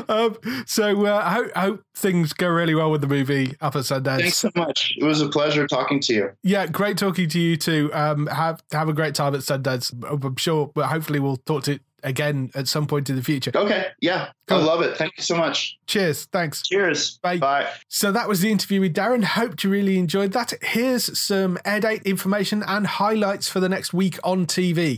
Um, 0.10 0.36
so 0.66 1.06
uh, 1.06 1.22
I, 1.24 1.34
hope, 1.34 1.52
I 1.56 1.62
hope 1.62 1.84
things 1.96 2.34
go 2.34 2.50
really 2.50 2.76
well 2.76 2.92
with 2.92 3.00
the 3.00 3.08
movie 3.08 3.56
up 3.62 3.78
at 3.78 3.84
Sundance. 3.84 4.20
thanks 4.20 4.38
so 4.38 4.52
much. 4.56 4.96
It 4.98 5.04
was 5.06 5.22
a 5.22 5.30
pleasure 5.30 5.66
talking 5.66 6.02
to 6.02 6.14
you. 6.14 6.32
Yeah, 6.44 6.68
great 6.68 6.98
talking 6.98 7.30
to 7.30 7.40
you 7.40 7.56
too. 7.56 7.90
Um, 7.94 8.28
have 8.28 8.62
have 8.74 8.90
a 8.90 8.94
great 8.94 9.16
time 9.16 9.34
at 9.34 9.42
Sundance. 9.42 9.94
I'm 10.04 10.36
sure, 10.36 10.72
but 10.74 10.88
hopefully 10.88 11.20
we'll 11.20 11.38
talk 11.38 11.64
to 11.64 11.80
again 12.04 12.52
at 12.56 12.68
some 12.68 12.88
point 12.88 13.10
in 13.10 13.16
the 13.16 13.24
future. 13.24 13.52
Okay, 13.56 13.88
yeah, 14.02 14.30
Cool. 14.50 14.58
I 14.58 14.64
love 14.64 14.82
it. 14.82 14.98
Thank 14.98 15.14
you 15.16 15.24
so 15.24 15.38
much. 15.38 15.78
Cheers. 15.86 16.26
Thanks. 16.32 16.64
Cheers. 16.64 17.20
Bye. 17.20 17.38
Bye. 17.38 17.68
So 17.88 18.12
that 18.12 18.28
was 18.28 18.42
the 18.42 18.52
interview 18.52 18.82
with 18.82 18.96
Darren. 18.96 19.24
Hope 19.24 19.64
you 19.64 19.70
really 19.70 20.00
enjoyed 20.00 20.32
that. 20.32 20.54
Here's 20.64 21.20
some 21.20 21.60
air 21.66 21.80
date 21.80 22.02
information 22.04 22.64
and 22.66 22.88
highlights 22.88 23.48
for 23.48 23.60
the 23.60 23.70
next 23.70 23.94
week 23.94 24.18
on 24.24 24.48
TV. 24.48 24.98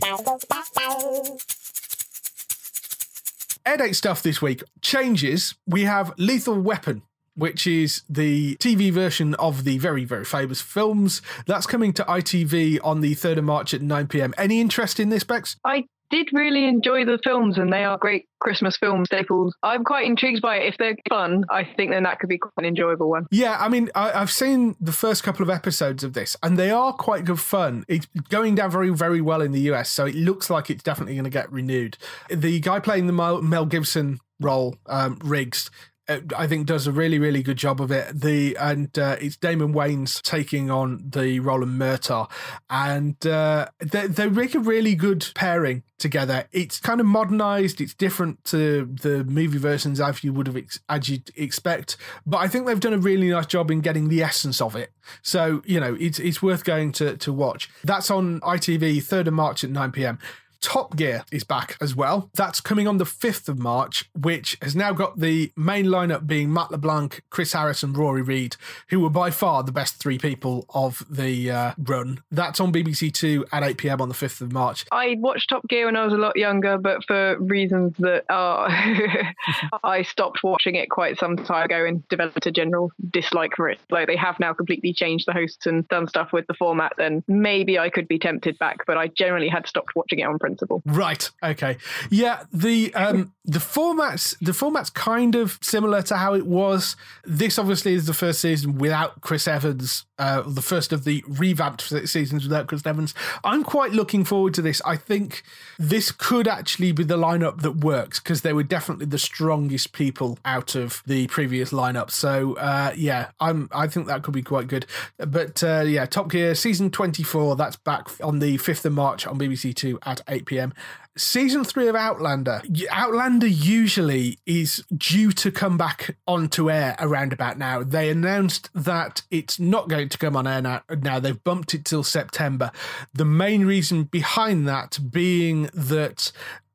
Air 3.66 3.76
date 3.76 3.92
stuff 3.92 4.22
this 4.22 4.40
week 4.40 4.62
changes. 4.80 5.54
We 5.66 5.82
have 5.82 6.12
Lethal 6.16 6.60
Weapon. 6.60 7.02
Which 7.34 7.66
is 7.66 8.02
the 8.10 8.56
TV 8.56 8.92
version 8.92 9.32
of 9.36 9.64
the 9.64 9.78
very, 9.78 10.04
very 10.04 10.26
famous 10.26 10.60
films. 10.60 11.22
That's 11.46 11.66
coming 11.66 11.94
to 11.94 12.04
ITV 12.04 12.80
on 12.84 13.00
the 13.00 13.14
3rd 13.14 13.38
of 13.38 13.44
March 13.44 13.72
at 13.72 13.80
9 13.80 14.06
pm. 14.08 14.34
Any 14.36 14.60
interest 14.60 15.00
in 15.00 15.08
this, 15.08 15.24
Bex? 15.24 15.56
I 15.64 15.86
did 16.12 16.28
really 16.32 16.66
enjoy 16.66 17.04
the 17.04 17.18
films, 17.24 17.58
and 17.58 17.72
they 17.72 17.84
are 17.84 17.98
great 17.98 18.28
Christmas 18.38 18.76
film 18.76 19.04
staples. 19.04 19.56
I'm 19.62 19.82
quite 19.82 20.06
intrigued 20.06 20.42
by 20.42 20.58
it. 20.58 20.68
If 20.68 20.78
they're 20.78 20.96
fun, 21.08 21.44
I 21.50 21.64
think 21.64 21.90
then 21.90 22.04
that 22.04 22.20
could 22.20 22.28
be 22.28 22.38
quite 22.38 22.52
an 22.58 22.66
enjoyable 22.66 23.08
one. 23.08 23.26
Yeah, 23.30 23.56
I 23.58 23.68
mean, 23.68 23.90
I, 23.94 24.12
I've 24.12 24.30
seen 24.30 24.76
the 24.80 24.92
first 24.92 25.24
couple 25.24 25.42
of 25.42 25.50
episodes 25.50 26.04
of 26.04 26.12
this, 26.12 26.36
and 26.42 26.58
they 26.58 26.70
are 26.70 26.92
quite 26.92 27.24
good 27.24 27.40
fun. 27.40 27.84
It's 27.88 28.06
going 28.28 28.54
down 28.54 28.70
very, 28.70 28.90
very 28.90 29.22
well 29.22 29.40
in 29.40 29.52
the 29.52 29.60
US, 29.72 29.88
so 29.88 30.04
it 30.04 30.14
looks 30.14 30.50
like 30.50 30.70
it's 30.70 30.82
definitely 30.82 31.14
going 31.14 31.24
to 31.24 31.30
get 31.30 31.50
renewed. 31.50 31.96
The 32.28 32.60
guy 32.60 32.78
playing 32.78 33.06
the 33.06 33.12
Mel, 33.12 33.40
Mel 33.40 33.66
Gibson 33.66 34.20
role, 34.38 34.76
um, 34.86 35.18
Riggs. 35.24 35.70
Uh, 36.12 36.20
I 36.36 36.46
think 36.46 36.66
does 36.66 36.86
a 36.86 36.92
really 36.92 37.18
really 37.18 37.42
good 37.42 37.56
job 37.56 37.80
of 37.80 37.90
it. 37.90 38.20
The 38.20 38.56
and 38.56 38.96
uh, 38.98 39.16
it's 39.20 39.36
Damon 39.36 39.72
Wayans 39.72 40.20
taking 40.22 40.70
on 40.70 41.02
the 41.08 41.40
Roland 41.40 41.80
Murtaugh, 41.80 42.30
and 42.70 43.24
uh, 43.26 43.68
they 43.80 44.06
they 44.06 44.28
make 44.28 44.54
a 44.54 44.60
really 44.60 44.94
good 44.94 45.26
pairing 45.34 45.82
together. 45.98 46.48
It's 46.52 46.80
kind 46.80 47.00
of 47.00 47.06
modernized. 47.06 47.80
It's 47.80 47.94
different 47.94 48.44
to 48.44 48.86
the 48.86 49.24
movie 49.24 49.58
versions 49.58 50.00
as 50.00 50.22
you 50.24 50.32
would 50.32 50.46
have 50.46 50.56
ex- 50.56 50.80
as 50.88 51.08
you'd 51.08 51.30
expect, 51.36 51.96
but 52.26 52.38
I 52.38 52.48
think 52.48 52.66
they've 52.66 52.80
done 52.80 52.94
a 52.94 52.98
really 52.98 53.30
nice 53.30 53.46
job 53.46 53.70
in 53.70 53.80
getting 53.80 54.08
the 54.08 54.22
essence 54.22 54.60
of 54.60 54.76
it. 54.76 54.92
So 55.22 55.62
you 55.64 55.80
know, 55.80 55.96
it's 55.98 56.18
it's 56.18 56.42
worth 56.42 56.64
going 56.64 56.92
to 56.92 57.16
to 57.16 57.32
watch. 57.32 57.70
That's 57.84 58.10
on 58.10 58.40
ITV, 58.40 59.02
third 59.02 59.28
of 59.28 59.34
March 59.34 59.64
at 59.64 59.70
nine 59.70 59.92
pm. 59.92 60.18
Top 60.62 60.96
Gear 60.96 61.24
is 61.32 61.42
back 61.42 61.76
as 61.80 61.94
well. 61.94 62.30
That's 62.34 62.60
coming 62.60 62.86
on 62.86 62.98
the 62.98 63.04
5th 63.04 63.48
of 63.48 63.58
March, 63.58 64.08
which 64.18 64.56
has 64.62 64.74
now 64.76 64.92
got 64.92 65.18
the 65.18 65.52
main 65.56 65.86
lineup 65.86 66.26
being 66.26 66.52
Matt 66.52 66.70
LeBlanc, 66.70 67.22
Chris 67.30 67.52
Harris, 67.52 67.82
and 67.82 67.96
Rory 67.96 68.22
Reid, 68.22 68.56
who 68.88 69.00
were 69.00 69.10
by 69.10 69.30
far 69.30 69.64
the 69.64 69.72
best 69.72 69.96
three 69.96 70.18
people 70.18 70.64
of 70.72 71.04
the 71.10 71.50
uh, 71.50 71.72
run. 71.76 72.22
That's 72.30 72.60
on 72.60 72.72
BBC 72.72 73.12
Two 73.12 73.44
at 73.52 73.64
8 73.64 73.76
pm 73.76 74.00
on 74.00 74.08
the 74.08 74.14
5th 74.14 74.40
of 74.40 74.52
March. 74.52 74.86
I 74.92 75.16
watched 75.18 75.50
Top 75.50 75.66
Gear 75.68 75.86
when 75.86 75.96
I 75.96 76.04
was 76.04 76.14
a 76.14 76.18
lot 76.18 76.36
younger, 76.36 76.78
but 76.78 77.04
for 77.04 77.36
reasons 77.38 77.94
that 77.98 78.24
are, 78.30 78.68
I 79.84 80.02
stopped 80.02 80.44
watching 80.44 80.76
it 80.76 80.90
quite 80.90 81.18
some 81.18 81.36
time 81.36 81.64
ago 81.64 81.84
and 81.84 82.08
developed 82.08 82.46
a 82.46 82.52
general 82.52 82.92
dislike 83.10 83.56
for 83.56 83.68
it. 83.68 83.80
Like 83.90 84.06
they 84.06 84.16
have 84.16 84.38
now 84.38 84.54
completely 84.54 84.92
changed 84.92 85.26
the 85.26 85.32
hosts 85.32 85.66
and 85.66 85.86
done 85.88 86.06
stuff 86.06 86.32
with 86.32 86.46
the 86.46 86.54
format. 86.54 86.92
Then 86.96 87.24
maybe 87.26 87.80
I 87.80 87.90
could 87.90 88.06
be 88.06 88.20
tempted 88.20 88.58
back, 88.60 88.86
but 88.86 88.96
I 88.96 89.08
generally 89.08 89.48
had 89.48 89.66
stopped 89.66 89.96
watching 89.96 90.20
it 90.20 90.24
on 90.24 90.38
principle. 90.38 90.51
Right. 90.86 91.30
Okay. 91.42 91.78
Yeah. 92.10 92.44
The 92.52 92.94
um 92.94 93.32
the 93.44 93.58
formats 93.58 94.36
the 94.40 94.52
format's 94.52 94.90
kind 94.90 95.34
of 95.34 95.58
similar 95.62 96.02
to 96.02 96.16
how 96.16 96.34
it 96.34 96.46
was. 96.46 96.96
This 97.24 97.58
obviously 97.58 97.94
is 97.94 98.06
the 98.06 98.14
first 98.14 98.40
season 98.40 98.78
without 98.78 99.20
Chris 99.20 99.48
Evans. 99.48 100.06
Uh, 100.22 100.40
the 100.46 100.62
first 100.62 100.92
of 100.92 101.02
the 101.02 101.24
revamped 101.26 101.82
seasons 102.08 102.44
without 102.44 102.68
Chris 102.68 102.86
Evans. 102.86 103.12
I'm 103.42 103.64
quite 103.64 103.90
looking 103.90 104.24
forward 104.24 104.54
to 104.54 104.62
this. 104.62 104.80
I 104.84 104.94
think 104.94 105.42
this 105.80 106.12
could 106.12 106.46
actually 106.46 106.92
be 106.92 107.02
the 107.02 107.16
lineup 107.16 107.62
that 107.62 107.78
works 107.78 108.20
because 108.20 108.42
they 108.42 108.52
were 108.52 108.62
definitely 108.62 109.06
the 109.06 109.18
strongest 109.18 109.92
people 109.92 110.38
out 110.44 110.76
of 110.76 111.02
the 111.06 111.26
previous 111.26 111.72
lineup. 111.72 112.12
So 112.12 112.54
uh, 112.54 112.92
yeah, 112.96 113.32
I'm. 113.40 113.68
I 113.72 113.88
think 113.88 114.06
that 114.06 114.22
could 114.22 114.32
be 114.32 114.44
quite 114.44 114.68
good. 114.68 114.86
But 115.16 115.60
uh, 115.64 115.82
yeah, 115.88 116.06
Top 116.06 116.30
Gear 116.30 116.54
season 116.54 116.92
24. 116.92 117.56
That's 117.56 117.74
back 117.74 118.08
on 118.22 118.38
the 118.38 118.58
5th 118.58 118.84
of 118.84 118.92
March 118.92 119.26
on 119.26 119.40
BBC 119.40 119.74
Two 119.74 119.98
at 120.04 120.20
8 120.28 120.46
pm. 120.46 120.72
Season 121.16 121.62
three 121.62 121.88
of 121.88 121.94
Outlander. 121.94 122.62
Outlander 122.90 123.46
usually 123.46 124.38
is 124.46 124.82
due 124.96 125.30
to 125.32 125.50
come 125.50 125.76
back 125.76 126.16
onto 126.26 126.70
air 126.70 126.96
around 126.98 127.34
about 127.34 127.58
now. 127.58 127.82
They 127.82 128.08
announced 128.08 128.70
that 128.74 129.22
it's 129.30 129.60
not 129.60 129.88
going 129.88 130.08
to 130.08 130.18
come 130.18 130.36
on 130.36 130.46
air 130.46 130.62
now. 130.62 130.82
now. 131.02 131.20
They've 131.20 131.42
bumped 131.44 131.74
it 131.74 131.84
till 131.84 132.02
September. 132.02 132.70
The 133.12 133.26
main 133.26 133.66
reason 133.66 134.04
behind 134.04 134.66
that 134.68 134.98
being 135.10 135.68
that 135.74 136.32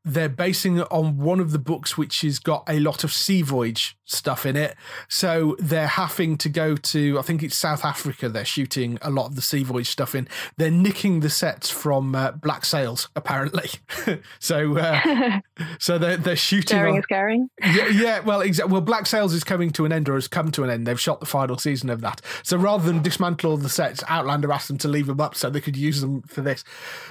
they're 0.07 0.29
basing 0.29 0.77
it 0.77 0.87
on 0.89 1.17
one 1.17 1.39
of 1.39 1.51
the 1.51 1.59
books 1.59 1.97
which 1.97 2.21
has 2.21 2.39
got 2.39 2.63
a 2.67 2.79
lot 2.79 3.03
of 3.03 3.11
sea 3.11 3.41
voyage 3.41 3.97
stuff 4.05 4.45
in 4.45 4.55
it. 4.55 4.75
So 5.09 5.55
they're 5.59 5.87
having 5.87 6.37
to 6.37 6.49
go 6.49 6.75
to, 6.77 7.19
I 7.19 7.21
think 7.21 7.43
it's 7.43 7.57
South 7.57 7.83
Africa, 7.83 8.29
they're 8.29 8.45
shooting 8.45 8.97
a 9.01 9.09
lot 9.09 9.25
of 9.25 9.35
the 9.35 9.41
sea 9.41 9.63
voyage 9.63 9.89
stuff 9.89 10.15
in. 10.15 10.27
They're 10.55 10.71
nicking 10.71 11.19
the 11.19 11.29
sets 11.29 11.69
from 11.69 12.15
uh, 12.15 12.31
Black 12.31 12.63
Sails, 12.63 13.09
apparently. 13.15 13.69
so 14.39 14.77
uh, 14.77 15.39
so 15.79 15.97
they're, 15.97 16.17
they're 16.17 16.35
shooting. 16.35 16.77
Daring 16.77 16.93
on- 16.93 16.99
is 16.99 17.05
caring. 17.05 17.49
yeah, 17.61 17.87
yeah, 17.89 18.19
well, 18.21 18.41
exactly. 18.41 18.71
Well, 18.71 18.81
Black 18.81 19.05
Sails 19.05 19.33
is 19.33 19.43
coming 19.43 19.71
to 19.71 19.85
an 19.85 19.91
end, 19.91 20.07
or 20.07 20.15
has 20.15 20.27
come 20.27 20.51
to 20.51 20.63
an 20.63 20.69
end. 20.69 20.87
They've 20.87 20.99
shot 20.99 21.19
the 21.19 21.25
final 21.25 21.57
season 21.57 21.89
of 21.89 22.01
that. 22.01 22.21
So 22.43 22.57
rather 22.57 22.85
than 22.85 23.01
dismantle 23.01 23.51
all 23.51 23.57
the 23.57 23.69
sets, 23.69 24.03
Outlander 24.07 24.51
asked 24.51 24.69
them 24.69 24.77
to 24.79 24.87
leave 24.87 25.07
them 25.07 25.19
up 25.19 25.35
so 25.35 25.49
they 25.49 25.61
could 25.61 25.75
use 25.75 26.01
them 26.01 26.21
for 26.23 26.41
this. 26.41 26.63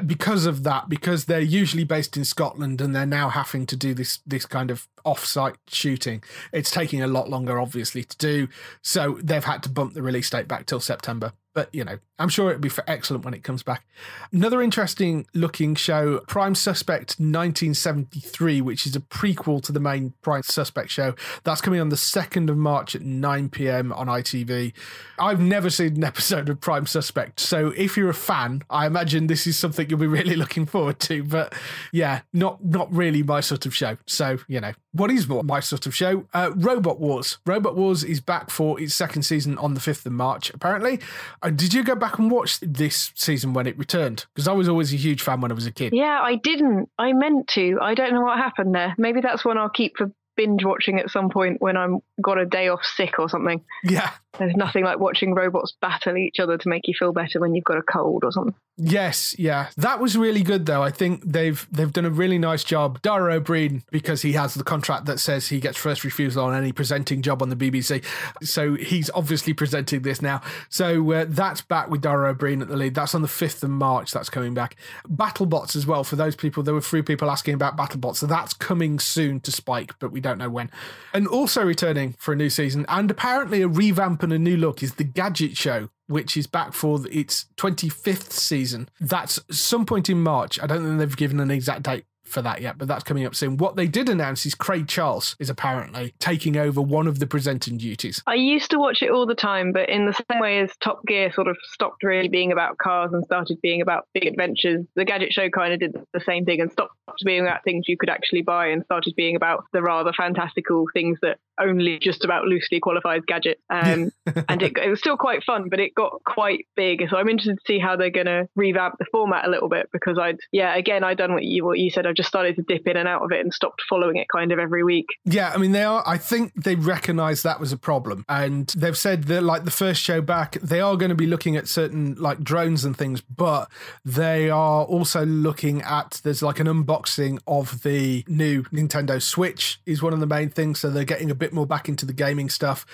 Because 0.05 0.47
of 0.47 0.63
that, 0.63 0.89
because 0.89 1.27
they're 1.27 1.41
usually 1.41 1.85
based 1.85 2.17
in 2.17 2.25
Scotland 2.25 2.81
and 2.87 2.95
they're 2.95 3.05
now 3.05 3.29
having 3.29 3.67
to 3.67 3.77
do 3.77 3.93
this 3.93 4.21
this 4.27 4.47
kind 4.47 4.71
of 4.71 4.89
off-site 5.05 5.57
shooting, 5.69 6.23
it's 6.53 6.71
taking 6.71 7.03
a 7.03 7.07
lot 7.07 7.29
longer, 7.29 7.61
obviously, 7.61 8.05
to 8.05 8.17
do. 8.17 8.49
So 8.81 9.19
they've 9.23 9.45
had 9.45 9.63
to 9.65 9.69
bump 9.69 9.93
the 9.93 10.03
release 10.03 10.31
date 10.31 10.49
back 10.49 10.65
till 10.65 10.81
September. 10.81 11.33
But, 11.57 11.75
you 11.75 11.85
know, 11.85 11.99
I'm 12.19 12.29
sure 12.29 12.51
it'll 12.51 12.61
be 12.61 12.69
for 12.69 12.85
excellent 12.87 13.25
when 13.25 13.33
it 13.33 13.43
comes 13.43 13.63
back. 13.63 13.87
Another 14.31 14.61
interesting 14.61 15.27
looking 15.33 15.75
show, 15.75 16.19
Prime 16.29 16.55
Suspect 16.55 17.13
1973, 17.13 18.61
which 18.61 18.87
is 18.87 18.95
a 18.95 19.01
prequel 19.01 19.63
to 19.63 19.73
the 19.73 19.81
main 19.81 20.13
Prime 20.21 20.43
Suspect 20.43 20.91
show. 20.91 21.15
That's 21.45 21.63
coming 21.63 21.81
on 21.81 21.89
the 21.89 21.97
2nd 21.97 22.51
of 22.51 22.59
March 22.59 22.95
at 22.95 23.01
9 23.01 23.49
p.m. 23.49 23.91
on 23.95 24.07
ITV. 24.07 24.75
I've 25.19 25.41
never 25.41 25.71
seen 25.71 25.97
an 25.97 26.05
episode 26.05 26.51
of 26.51 26.61
Prime 26.61 26.85
Suspect. 26.85 27.41
So 27.41 27.73
if 27.75 27.97
you're 27.97 28.11
a 28.11 28.15
fan, 28.15 28.63
I 28.69 28.85
imagine 28.85 29.27
this 29.27 29.47
is 29.47 29.57
something 29.57 29.89
you'll 29.89 29.99
be 29.99 30.07
really 30.07 30.37
looking 30.37 30.67
forward 30.67 31.01
to. 31.01 31.25
But 31.25 31.55
yeah, 31.91 32.21
not 32.35 32.63
not 32.63 32.93
really 32.93 33.23
my 33.23 33.41
sort 33.41 33.65
of 33.65 33.75
show. 33.75 33.97
So, 34.05 34.37
you 34.47 34.61
know, 34.61 34.75
what 34.97 35.11
is 35.11 35.29
more 35.29 35.43
my 35.43 35.61
sort 35.61 35.87
of 35.87 35.95
show? 35.95 36.27
Uh, 36.33 36.51
Robot 36.55 37.01
Wars. 37.01 37.39
Robot 37.47 37.77
Wars 37.77 38.05
is 38.05 38.21
back 38.21 38.51
for 38.51 38.81
its 38.81 38.95
second 38.95 39.23
season 39.23 39.59
on 39.59 39.75
the 39.75 39.81
5th 39.81 40.07
of 40.07 40.13
March, 40.13 40.51
apparently. 40.51 41.01
Uh, 41.43 41.51
did 41.51 41.75
you 41.75 41.83
go 41.85 41.95
back 41.95 42.19
and 42.19 42.31
watch 42.31 42.61
this 42.61 43.13
season 43.15 43.53
when 43.53 43.67
it 43.67 43.79
returned? 43.79 44.27
Because 44.35 44.49
I 44.49 44.53
was 44.53 44.69
always 44.69 44.93
a 44.93 44.97
huge 44.97 45.23
fan 45.23 45.41
when 45.41 45.51
I 45.51 45.55
was 45.55 45.67
a 45.67 45.73
kid. 45.73 45.93
Yeah, 45.95 46.21
I 46.23 46.37
didn't. 46.37 46.89
I 46.99 47.13
meant 47.13 47.49
to. 47.49 47.79
I 47.81 47.95
don't 47.95 48.13
know 48.13 48.23
what 48.23 48.39
happened 48.39 48.75
there. 48.75 48.95
Maybe 48.99 49.21
that's 49.21 49.45
one 49.45 49.59
I'll 49.59 49.69
keep 49.69 49.97
for 49.97 50.11
binge 50.37 50.65
watching 50.65 50.99
at 51.01 51.11
some 51.11 51.31
point 51.31 51.61
when 51.61 51.77
I'm 51.77 52.01
got 52.21 52.39
a 52.39 52.47
day 52.47 52.69
off 52.69 52.85
sick 52.85 53.19
or 53.19 53.29
something. 53.29 53.65
Yeah. 53.83 54.11
There's 54.39 54.57
nothing 54.57 54.85
like 54.85 54.99
watching 54.99 55.35
robots 55.35 55.75
battle 55.81 56.17
each 56.17 56.39
other 56.41 56.59
to 56.59 56.69
make 56.69 56.89
you 56.89 56.95
feel 56.99 57.13
better 57.13 57.41
when 57.41 57.55
you've 57.55 57.65
got 57.65 57.79
a 57.79 57.83
cold 57.83 58.25
or 58.25 58.33
something. 58.33 58.55
Yes, 58.79 59.35
yeah. 59.39 59.71
That 59.79 60.01
was 60.01 60.19
really 60.19 60.43
good 60.43 60.67
though. 60.67 60.83
I 60.83 60.91
think 60.91 61.23
they've 61.25 61.67
they've 61.73 61.93
done 61.93 62.05
a 62.05 62.11
really 62.11 62.39
nice 62.39 62.63
job. 62.63 63.01
Dara 63.01 63.37
Ó 63.37 63.41
Briain, 63.41 63.83
because 63.91 64.21
he 64.21 64.33
has 64.33 64.53
the 64.53 64.65
contract 64.65 65.07
that 65.07 65.19
says 65.19 65.49
he 65.49 65.61
gets 65.61 65.79
first 65.79 66.05
refusal 66.05 66.45
on 66.45 66.55
any 66.55 66.73
presenting 66.73 67.23
job 67.23 67.41
on 67.41 67.49
the 67.49 67.57
BBC. 67.57 68.05
So 68.43 68.75
he's 68.75 69.09
obviously 69.15 69.55
presenting 69.55 70.03
this 70.03 70.21
now. 70.21 70.43
So 70.69 71.11
uh, 71.13 71.25
that's 71.27 71.63
back 71.63 71.89
with 71.89 72.03
Dara 72.03 72.31
Ó 72.31 72.35
Briain 72.35 72.61
at 72.61 72.69
the 72.69 72.77
lead. 72.77 72.95
That's 72.95 73.15
on 73.15 73.23
the 73.23 73.29
5th 73.29 73.63
of 73.63 73.71
March. 73.71 74.13
That's 74.13 74.29
coming 74.29 74.53
back. 74.53 74.77
BattleBots 75.09 75.75
as 75.75 75.87
well. 75.87 76.05
For 76.05 76.17
those 76.17 76.37
people, 76.37 76.63
there 76.63 76.75
were 76.75 76.83
three 76.83 77.03
people 77.03 77.31
asking 77.31 77.55
about 77.55 77.79
BattleBots. 77.79 78.17
So 78.17 78.27
that's 78.27 78.53
coming 78.53 78.99
soon 78.99 79.41
to 79.41 79.53
Spike, 79.53 79.95
but 79.99 80.13
we 80.13 80.21
don't 80.21 80.37
know 80.37 80.51
when. 80.51 80.71
And 81.15 81.27
also 81.27 81.65
returning 81.65 82.15
for 82.19 82.35
a 82.35 82.37
new 82.37 82.51
season 82.51 82.85
and 82.89 83.11
apparently 83.11 83.63
a 83.63 83.69
revamp 83.69 84.23
a 84.33 84.39
new 84.39 84.57
look 84.57 84.83
is 84.83 84.95
the 84.95 85.05
Gadget 85.05 85.57
Show 85.57 85.89
which 86.09 86.37
is 86.37 86.47
back 86.47 86.73
for 86.73 87.01
its 87.11 87.47
25th 87.57 88.33
season. 88.33 88.89
That's 89.01 89.41
some 89.51 89.87
point 89.87 90.09
in 90.09 90.23
March. 90.23 90.61
I 90.63 90.67
don't 90.67 90.85
think 90.85 90.99
they've 90.99 91.17
given 91.17 91.41
an 91.41 91.51
exact 91.51 91.83
date 91.83 92.05
for 92.27 92.43
that 92.43 92.61
yet, 92.61 92.77
but 92.77 92.89
that's 92.89 93.05
coming 93.05 93.25
up 93.25 93.35
soon. 93.35 93.57
What 93.57 93.77
they 93.77 93.87
did 93.87 94.09
announce 94.09 94.45
is 94.47 94.55
Craig 94.55 94.89
Charles 94.89 95.37
is 95.39 95.49
apparently 95.49 96.13
taking 96.19 96.57
over 96.57 96.83
one 96.83 97.07
of 97.07 97.19
the 97.21 97.27
presenting 97.27 97.79
duties. 97.79 98.23
I 98.27 98.35
used 98.35 98.71
to 98.73 98.79
watch 98.79 99.01
it 99.03 99.11
all 99.11 99.27
the 99.27 99.35
time, 99.35 99.73
but 99.73 99.89
in 99.89 100.07
the 100.07 100.13
same 100.13 100.41
way 100.41 100.59
as 100.59 100.77
Top 100.79 101.05
Gear 101.07 101.33
sort 101.33 101.47
of 101.49 101.57
stopped 101.73 102.03
really 102.03 102.29
being 102.29 102.53
about 102.53 102.79
cars 102.79 103.13
and 103.13 103.25
started 103.25 103.61
being 103.63 103.81
about 103.81 104.09
big 104.13 104.27
adventures, 104.27 104.85
the 104.97 105.05
Gadget 105.05 105.33
Show 105.33 105.49
kind 105.51 105.73
of 105.73 105.81
did 105.81 105.97
the 106.13 106.21
same 106.21 106.45
thing 106.45 106.61
and 106.61 106.71
stopped 106.71 106.95
being 107.25 107.43
about 107.43 107.65
things 107.65 107.85
you 107.87 107.97
could 107.97 108.11
actually 108.11 108.43
buy 108.43 108.67
and 108.67 108.85
started 108.85 109.15
being 109.17 109.37
about 109.37 109.65
the 109.73 109.83
rather 109.83 110.13
fantastical 110.13 110.87
things 110.93 111.19
that 111.23 111.39
only 111.61 111.99
just 111.99 112.25
about 112.25 112.45
loosely 112.45 112.81
qualifies 112.81 113.23
Gadget. 113.27 113.61
Um, 113.71 114.11
and 114.49 114.63
it, 114.63 114.77
it 114.77 114.89
was 114.89 114.99
still 114.99 115.17
quite 115.17 115.45
fun, 115.45 115.69
but 115.69 115.81
it 115.81 115.95
got 115.95 116.23
quite 116.25 116.67
big. 116.77 117.09
So 117.09 117.17
I'm 117.17 117.29
interested 117.29 117.57
to 117.57 117.63
see 117.67 117.79
how 117.79 117.97
they're 117.97 118.11
going 118.11 118.27
to 118.27 118.49
revamp 118.55 118.97
the 118.99 119.07
format 119.11 119.47
a 119.47 119.51
little 119.51 119.69
bit 119.69 119.89
because 119.93 120.19
I'd, 120.19 120.39
yeah, 120.53 120.75
again, 120.75 121.05
I'd 121.05 121.19
done 121.19 121.33
what 121.33 121.45
you, 121.45 121.65
what 121.65 121.79
you 121.79 121.91
said. 121.91 122.07
I've 122.07 122.15
just 122.15 122.29
started 122.29 122.57
to 122.57 122.63
dip 122.63 122.87
in 122.87 122.97
and 122.97 123.09
out 123.09 123.23
of 123.23 123.33
it 123.33 123.41
and 123.41 123.53
stopped 123.53 123.83
following 123.89 124.17
it 124.17 124.27
kind 124.29 124.53
of 124.53 124.59
every 124.59 124.85
week. 124.85 125.07
Yeah, 125.25 125.53
I 125.55 125.59
mean, 125.59 125.73
they 125.73 125.85
are, 125.85 126.03
I 126.07 126.19
think 126.19 126.53
they 126.55 126.75
recognize 126.75 127.43
that 127.43 127.61
was 127.61 127.73
a 127.73 127.79
problem. 127.79 128.25
And 128.29 128.69
they've 128.77 128.97
said 128.97 129.25
that, 129.25 129.43
like, 129.43 129.65
the 129.65 129.71
first 129.71 130.03
show 130.03 130.21
back, 130.21 130.53
they 130.63 130.81
are 130.81 130.97
going 130.97 131.11
to 131.11 131.15
be 131.15 131.27
looking 131.27 131.57
at 131.57 131.69
certain, 131.69 132.15
like, 132.15 132.41
drones 132.41 132.85
and 132.85 132.97
things, 132.97 133.21
but 133.21 133.69
they 134.05 134.51
are 134.51 134.85
also 134.85 135.25
looking 135.25 135.83
at, 135.83 136.21
there's 136.25 136.43
like 136.43 136.61
an 136.61 136.67
unboxing 136.67 137.39
of 137.47 137.83
the 137.83 138.25
new 138.29 138.63
Nintendo 138.65 139.21
Switch, 139.21 139.81
is 139.87 140.03
one 140.03 140.13
of 140.13 140.21
the 140.21 140.27
main 140.27 140.49
things. 140.49 140.81
So 140.81 140.91
they're 140.91 141.05
getting 141.05 141.31
a 141.31 141.35
bit 141.35 141.46
more 141.53 141.67
back 141.67 141.89
into 141.89 142.07
the 142.07 142.13
gaming 142.13 142.49
stuff. 142.49 142.87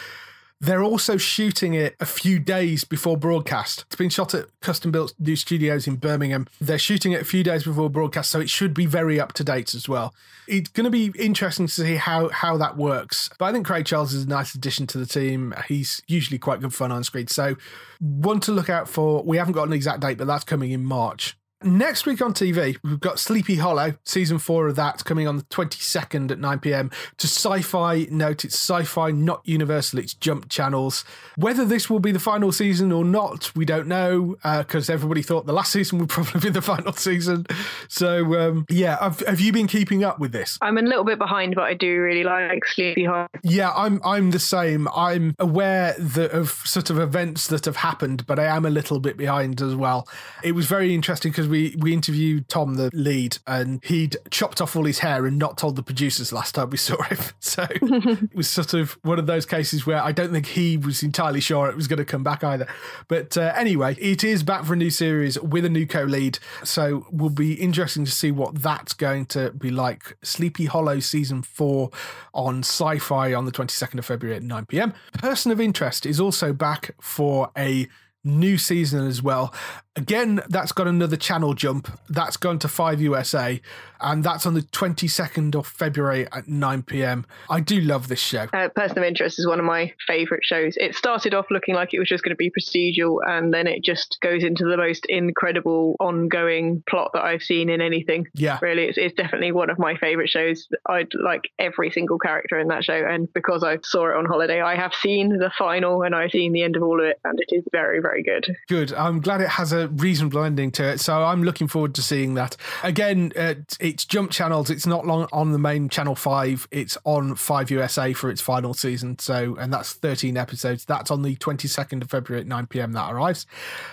They're 0.63 0.85
also 0.85 1.17
shooting 1.17 1.75
it 1.75 1.97
a 1.99 2.07
few 2.07 2.39
days 2.39 2.85
before 2.85 3.17
broadcast. 3.17 3.83
It's 3.89 3.97
been 3.97 4.11
shot 4.11 4.33
at 4.33 4.47
custom 4.61 4.93
built 4.93 5.13
new 5.19 5.35
studios 5.35 5.89
in 5.89 5.97
Birmingham. 5.97 6.47
They're 6.61 6.79
shooting 6.79 7.11
it 7.11 7.21
a 7.21 7.25
few 7.25 7.43
days 7.43 7.65
before 7.65 7.91
broadcast, 7.91 8.31
so 8.31 8.39
it 8.39 8.49
should 8.49 8.73
be 8.73 8.87
very 8.87 9.19
up 9.19 9.33
to 9.33 9.45
date 9.45 9.75
as 9.75 9.89
well. 9.89 10.15
It's 10.47 10.71
going 10.71 10.85
to 10.85 10.91
be 10.91 11.13
interesting 11.19 11.67
to 11.67 11.73
see 11.73 11.97
how 11.97 12.29
how 12.29 12.57
that 12.59 12.77
works. 12.77 13.29
But 13.41 13.47
I 13.47 13.53
think 13.53 13.67
Craig 13.67 13.87
Charles 13.87 14.13
is 14.13 14.23
a 14.23 14.29
nice 14.29 14.55
addition 14.55 14.87
to 14.89 14.99
the 14.99 15.07
team. 15.07 15.53
He's 15.67 16.01
usually 16.07 16.39
quite 16.39 16.61
good 16.61 16.73
fun 16.73 16.93
on 16.93 17.03
screen. 17.03 17.27
So 17.27 17.57
one 17.99 18.39
to 18.41 18.53
look 18.53 18.71
out 18.71 18.89
for. 18.89 19.25
We 19.25 19.39
haven't 19.39 19.55
got 19.55 19.67
an 19.67 19.73
exact 19.73 19.99
date, 19.99 20.17
but 20.17 20.29
that's 20.29 20.45
coming 20.45 20.71
in 20.71 20.85
March. 20.85 21.37
Next 21.65 22.07
week 22.07 22.21
on 22.21 22.35
TV, 22.35 22.77
we've 22.83 22.99
got 22.99 23.21
Sleepy 23.21 23.57
Hollow, 23.57 23.95
season 24.05 24.39
four 24.39 24.67
of 24.67 24.75
that 24.77 25.05
coming 25.05 25.29
on 25.29 25.37
the 25.37 25.45
22nd 25.45 26.31
at 26.31 26.39
9 26.39 26.59
pm. 26.59 26.91
To 27.19 27.27
sci 27.27 27.63
fi, 27.63 28.07
note 28.11 28.45
it's 28.45 28.55
sci 28.55 28.83
fi, 28.85 29.13
not 29.13 29.43
universal, 29.45 30.01
it's 30.01 30.15
jump 30.15 30.49
channels. 30.49 31.05
Whether 31.37 31.65
this 31.65 31.89
will 31.89 32.01
be 32.01 32.11
the 32.11 32.19
final 32.19 32.51
season 32.51 32.91
or 32.91 33.05
not, 33.05 33.55
we 33.55 33.65
don't 33.65 33.87
know, 33.87 34.37
because 34.43 34.91
uh, 34.91 34.93
everybody 34.93 35.23
thought 35.23 35.47
the 35.47 35.53
last 35.53 35.73
season 35.73 35.99
would 35.99 36.09
probably 36.09 36.41
be 36.41 36.51
the 36.51 36.63
final 36.63 36.93
season. 36.95 37.47
So, 37.89 38.41
um, 38.41 38.67
yeah, 38.69 38.99
have, 39.01 39.21
have 39.21 39.41
you 39.41 39.53
been 39.53 39.69
keeping 39.69 40.03
up 40.03 40.19
with 40.19 40.33
this? 40.33 40.59
I'm 40.63 40.79
a 40.79 40.83
little 40.83 41.05
bit 41.05 41.19
behind, 41.19 41.55
but 41.55 41.65
I 41.65 41.75
do 41.75 42.01
really 42.01 42.25
like 42.25 42.65
Sleepy 42.67 43.05
Hollow. 43.05 43.29
Yeah, 43.45 43.71
I'm, 43.71 44.01
I'm 44.05 44.33
the 44.33 44.41
same. 44.41 44.89
I'm 44.89 45.37
aware 45.39 45.95
that 45.99 46.33
of 46.33 46.51
sort 46.65 46.91
of 46.91 46.99
events 46.99 47.47
that 47.49 47.67
have 47.67 47.77
happened, 47.77 48.27
but 48.27 48.39
I 48.39 48.47
am 48.47 48.67
a 48.67 48.71
little 48.71 48.99
bit 48.99 49.17
behind 49.17 49.61
as 49.63 49.77
well. 49.77 50.09
It 50.43 50.53
was 50.53 50.67
very 50.67 50.95
interesting 50.95 51.31
because 51.31 51.52
we 51.53 51.77
we 51.79 51.93
interviewed 51.93 52.49
Tom, 52.49 52.75
the 52.77 52.91
lead, 52.95 53.37
and 53.47 53.85
he'd 53.85 54.17
chopped 54.31 54.63
off 54.63 54.75
all 54.75 54.87
his 54.87 55.01
hair 55.01 55.27
and 55.27 55.39
not 55.39 55.59
told 55.59 55.77
the 55.77 55.83
producers 55.83 56.33
last 56.33 56.55
time 56.55 56.71
we 56.71 56.79
saw 56.79 57.01
him. 57.03 57.19
So 57.43 57.67
it 57.71 58.35
was 58.35 58.49
sort 58.49 58.73
of 58.73 58.93
one 59.03 59.19
of 59.19 59.27
those 59.27 59.45
cases 59.45 59.85
where 59.85 60.03
I 60.03 60.13
don't 60.13 60.33
think 60.33 60.47
he 60.47 60.79
was 60.79 61.03
entirely 61.03 61.41
sure 61.41 61.69
it 61.69 61.77
was 61.77 61.87
going 61.87 61.99
to 61.99 62.05
come 62.05 62.23
back 62.23 62.43
either. 62.43 62.67
But 63.09 63.37
uh, 63.37 63.53
anyway, 63.55 63.95
it 64.01 64.25
is 64.25 64.43
back 64.43 64.65
for 64.65 64.73
a 64.73 64.77
new 64.77 64.89
series 64.89 65.39
with 65.41 65.67
a 65.67 65.69
new 65.69 65.87
co-lead, 65.87 66.39
so 66.65 67.07
will 67.11 67.29
be 67.29 67.55
interesting 67.55 68.07
to 68.07 68.11
see 68.11 68.31
what 68.31 68.63
that's 68.63 68.95
going 68.95 69.27
to 69.27 69.51
be 69.51 69.71
like. 69.71 70.17
Sleepy 70.23 70.65
Hollow 70.65 71.01
season 71.01 71.43
four 71.43 71.91
on 72.33 72.61
Sci-Fi 72.61 73.35
on 73.35 73.45
the 73.45 73.53
twenty 73.53 73.73
second 73.73 73.99
of 73.99 74.07
February 74.07 74.37
at 74.37 74.43
nine 74.43 74.65
pm. 74.65 74.95
Person 75.13 75.53
of 75.53 75.61
Interest 75.61 76.07
is 76.07 76.19
also 76.19 76.55
back 76.55 76.95
for 77.01 77.51
a 77.59 77.87
new 78.25 78.57
season 78.59 79.07
as 79.07 79.23
well. 79.23 79.53
Again, 79.95 80.41
that's 80.49 80.73
got 80.73 80.87
another 80.87 81.17
channel 81.17 81.53
jump. 81.53 81.87
That's 82.09 82.39
gone 82.39 82.59
to 82.61 82.69
5 82.69 83.03
USA, 83.03 83.61
and 84.01 84.25
that's 84.25 84.47
on 84.47 84.55
the 84.55 84.63
22nd 84.63 85.55
of 85.55 85.67
February 85.67 86.27
at 86.33 86.49
9 86.49 86.83
p.m. 86.85 87.27
I 87.51 87.61
do 87.61 87.79
love 87.79 88.09
this 88.09 88.19
show. 88.19 88.47
Uh, 88.55 88.71
Person 88.71 88.99
of 88.99 89.05
Interest 89.05 89.39
is 89.39 89.47
one 89.47 89.59
of 89.59 89.67
my 89.67 89.93
favourite 90.07 90.45
shows. 90.45 90.79
It 90.79 90.95
started 90.95 91.35
off 91.35 91.47
looking 91.51 91.75
like 91.75 91.93
it 91.93 91.99
was 91.99 92.09
just 92.09 92.25
going 92.25 92.31
to 92.31 92.37
be 92.37 92.51
procedural, 92.51 93.19
and 93.27 93.53
then 93.53 93.67
it 93.67 93.85
just 93.85 94.17
goes 94.23 94.43
into 94.43 94.65
the 94.65 94.79
most 94.79 95.05
incredible 95.11 95.97
ongoing 96.01 96.83
plot 96.89 97.11
that 97.13 97.23
I've 97.23 97.43
seen 97.43 97.69
in 97.69 97.83
anything. 97.83 98.27
Yeah. 98.33 98.59
Really, 98.63 98.85
it's, 98.85 98.97
it's 98.97 99.15
definitely 99.15 99.53
one 99.53 99.69
of 99.69 99.79
my 99.79 99.97
favourite 99.97 100.31
shows. 100.31 100.69
I'd 100.89 101.13
like 101.23 101.43
every 101.59 101.91
single 101.91 102.19
character 102.19 102.59
in 102.59 102.69
that 102.69 102.83
show, 102.83 102.95
and 102.95 103.31
because 103.35 103.63
I 103.63 103.77
saw 103.85 104.09
it 104.09 104.17
on 104.17 104.25
holiday, 104.25 104.63
I 104.63 104.75
have 104.75 104.95
seen 104.95 105.37
the 105.37 105.53
final 105.59 106.03
and 106.03 106.15
I've 106.15 106.31
seen 106.31 106.53
the 106.53 106.63
end 106.63 106.77
of 106.77 106.83
all 106.83 106.99
of 106.99 107.07
it, 107.07 107.21
and 107.25 107.39
it 107.39 107.55
is 107.55 107.65
very, 107.73 108.01
very 108.01 108.23
good. 108.23 108.57
Good. 108.71 108.95
I'm 108.95 109.21
glad 109.21 109.43
it 109.43 109.49
has 109.49 109.75
a 109.75 109.82
reasonable 109.89 110.43
ending 110.43 110.71
to 110.73 110.85
it. 110.85 111.01
So 111.01 111.25
I'm 111.25 111.43
looking 111.43 111.69
forward 111.69 111.95
to 111.97 112.03
seeing 112.03 112.35
that. 112.35 112.57
Again, 112.83 113.33
uh, 113.37 113.55
it's 113.81 114.05
jump 114.05 114.31
channels. 114.31 114.71
It's 114.71 114.87
not 114.87 115.07
long 115.07 115.29
on 115.33 115.53
the 115.53 115.59
main 115.59 115.89
channel 115.89 116.15
five. 116.15 116.67
It's 116.71 116.97
on 117.05 117.35
five 117.35 117.71
USA 117.71 118.13
for 118.13 118.31
its 118.31 118.41
final 118.41 118.75
season. 118.75 119.19
So, 119.19 119.57
and 119.57 119.73
that's 119.73 119.93
13 119.93 120.37
episodes. 120.37 120.85
That's 120.85 121.11
on 121.11 121.23
the 121.23 121.37
22nd 121.37 122.03
of 122.03 122.11
February 122.11 122.43
at 122.43 122.47
9 122.47 122.67
p.m. 122.67 122.93
That 122.93 123.13
arrives. 123.13 123.47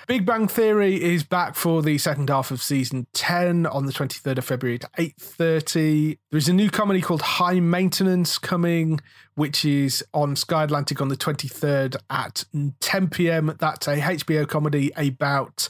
Big 0.08 0.26
Bang 0.26 0.48
Theory 0.48 1.02
is 1.02 1.24
back 1.24 1.56
for 1.56 1.82
the 1.82 1.98
second 1.98 2.30
half 2.30 2.52
of 2.52 2.62
season 2.62 3.08
10 3.14 3.66
on 3.66 3.86
the 3.86 3.94
23rd 3.94 4.38
of 4.38 4.46
February 4.46 4.80
at 4.82 4.92
8:30. 4.94 6.18
There's 6.32 6.50
a 6.50 6.54
new 6.54 6.70
comedy 6.70 7.02
called 7.02 7.22
High 7.22 7.60
Maintenance 7.60 8.38
coming, 8.38 9.00
which 9.40 9.64
is 9.64 10.04
on 10.14 10.36
Sky 10.36 10.66
Atlantic 10.66 11.00
on 11.00 11.08
the 11.08 11.16
23rd 11.16 11.96
at 12.10 12.44
10 12.82 13.08
p.m. 13.08 13.56
That's 13.58 13.88
a 13.88 13.96
HBO 13.96 14.46
comedy 14.46 14.92
about 14.98 15.70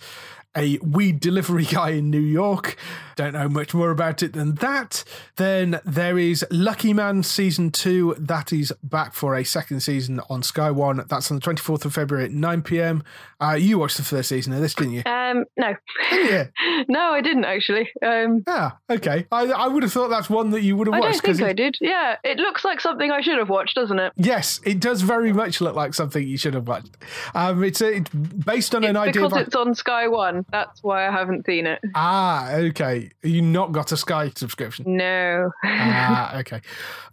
a 0.57 0.77
weed 0.79 1.19
delivery 1.19 1.65
guy 1.65 1.91
in 1.91 2.09
New 2.09 2.19
York. 2.19 2.75
Don't 3.15 3.33
know 3.33 3.49
much 3.49 3.73
more 3.73 3.91
about 3.91 4.23
it 4.23 4.33
than 4.33 4.55
that. 4.55 5.03
Then 5.35 5.79
there 5.85 6.17
is 6.17 6.45
Lucky 6.49 6.93
Man 6.93 7.21
season 7.23 7.69
two. 7.71 8.15
That 8.17 8.51
is 8.53 8.71
back 8.81 9.13
for 9.13 9.35
a 9.35 9.43
second 9.43 9.81
season 9.81 10.21
on 10.29 10.41
Sky 10.41 10.71
One. 10.71 11.05
That's 11.09 11.29
on 11.29 11.39
the 11.39 11.41
24th 11.45 11.85
of 11.85 11.93
February 11.93 12.25
at 12.25 12.31
9 12.31 12.61
p.m. 12.61 13.03
Uh, 13.41 13.53
you 13.59 13.77
watched 13.79 13.97
the 13.97 14.03
first 14.03 14.29
season 14.29 14.53
of 14.53 14.61
this, 14.61 14.73
didn't 14.73 14.93
you? 14.93 15.03
Um, 15.05 15.43
no. 15.57 15.75
Yeah. 16.11 16.47
no, 16.87 17.11
I 17.13 17.21
didn't 17.21 17.45
actually. 17.45 17.89
Um, 18.05 18.43
Ah, 18.47 18.77
okay. 18.89 19.27
I, 19.31 19.45
I 19.47 19.67
would 19.67 19.83
have 19.83 19.91
thought 19.93 20.07
that's 20.09 20.29
one 20.29 20.51
that 20.51 20.61
you 20.61 20.75
would 20.77 20.87
have 20.87 20.93
I 20.93 20.99
watched. 20.99 21.23
don't 21.23 21.35
think 21.35 21.47
I 21.49 21.53
did. 21.53 21.77
Yeah, 21.81 22.15
it 22.23 22.37
looks 22.37 22.63
like 22.65 22.79
something 22.81 23.11
I 23.11 23.21
should 23.21 23.37
have 23.37 23.49
watched, 23.49 23.75
doesn't 23.75 23.99
it? 23.99 24.13
Yes, 24.15 24.61
it 24.65 24.79
does 24.79 25.01
very 25.01 25.33
much 25.33 25.59
look 25.61 25.75
like 25.75 25.93
something 25.93 26.25
you 26.25 26.37
should 26.37 26.53
have 26.53 26.67
watched. 26.67 26.95
Um, 27.35 27.63
it's, 27.63 27.81
it's 27.81 28.09
based 28.09 28.73
on 28.75 28.83
an 28.85 28.95
idea. 28.97 29.13
because 29.13 29.31
by- 29.33 29.41
it's 29.41 29.55
on 29.55 29.75
Sky 29.75 30.07
One. 30.07 30.38
That's 30.51 30.83
why 30.83 31.07
I 31.07 31.11
haven't 31.11 31.45
seen 31.45 31.65
it. 31.65 31.79
Ah, 31.95 32.53
okay. 32.53 33.11
You 33.23 33.41
not 33.41 33.71
got 33.71 33.91
a 33.91 33.97
Sky 33.97 34.31
subscription. 34.35 34.97
No. 34.97 35.51
ah, 35.63 36.37
okay. 36.39 36.61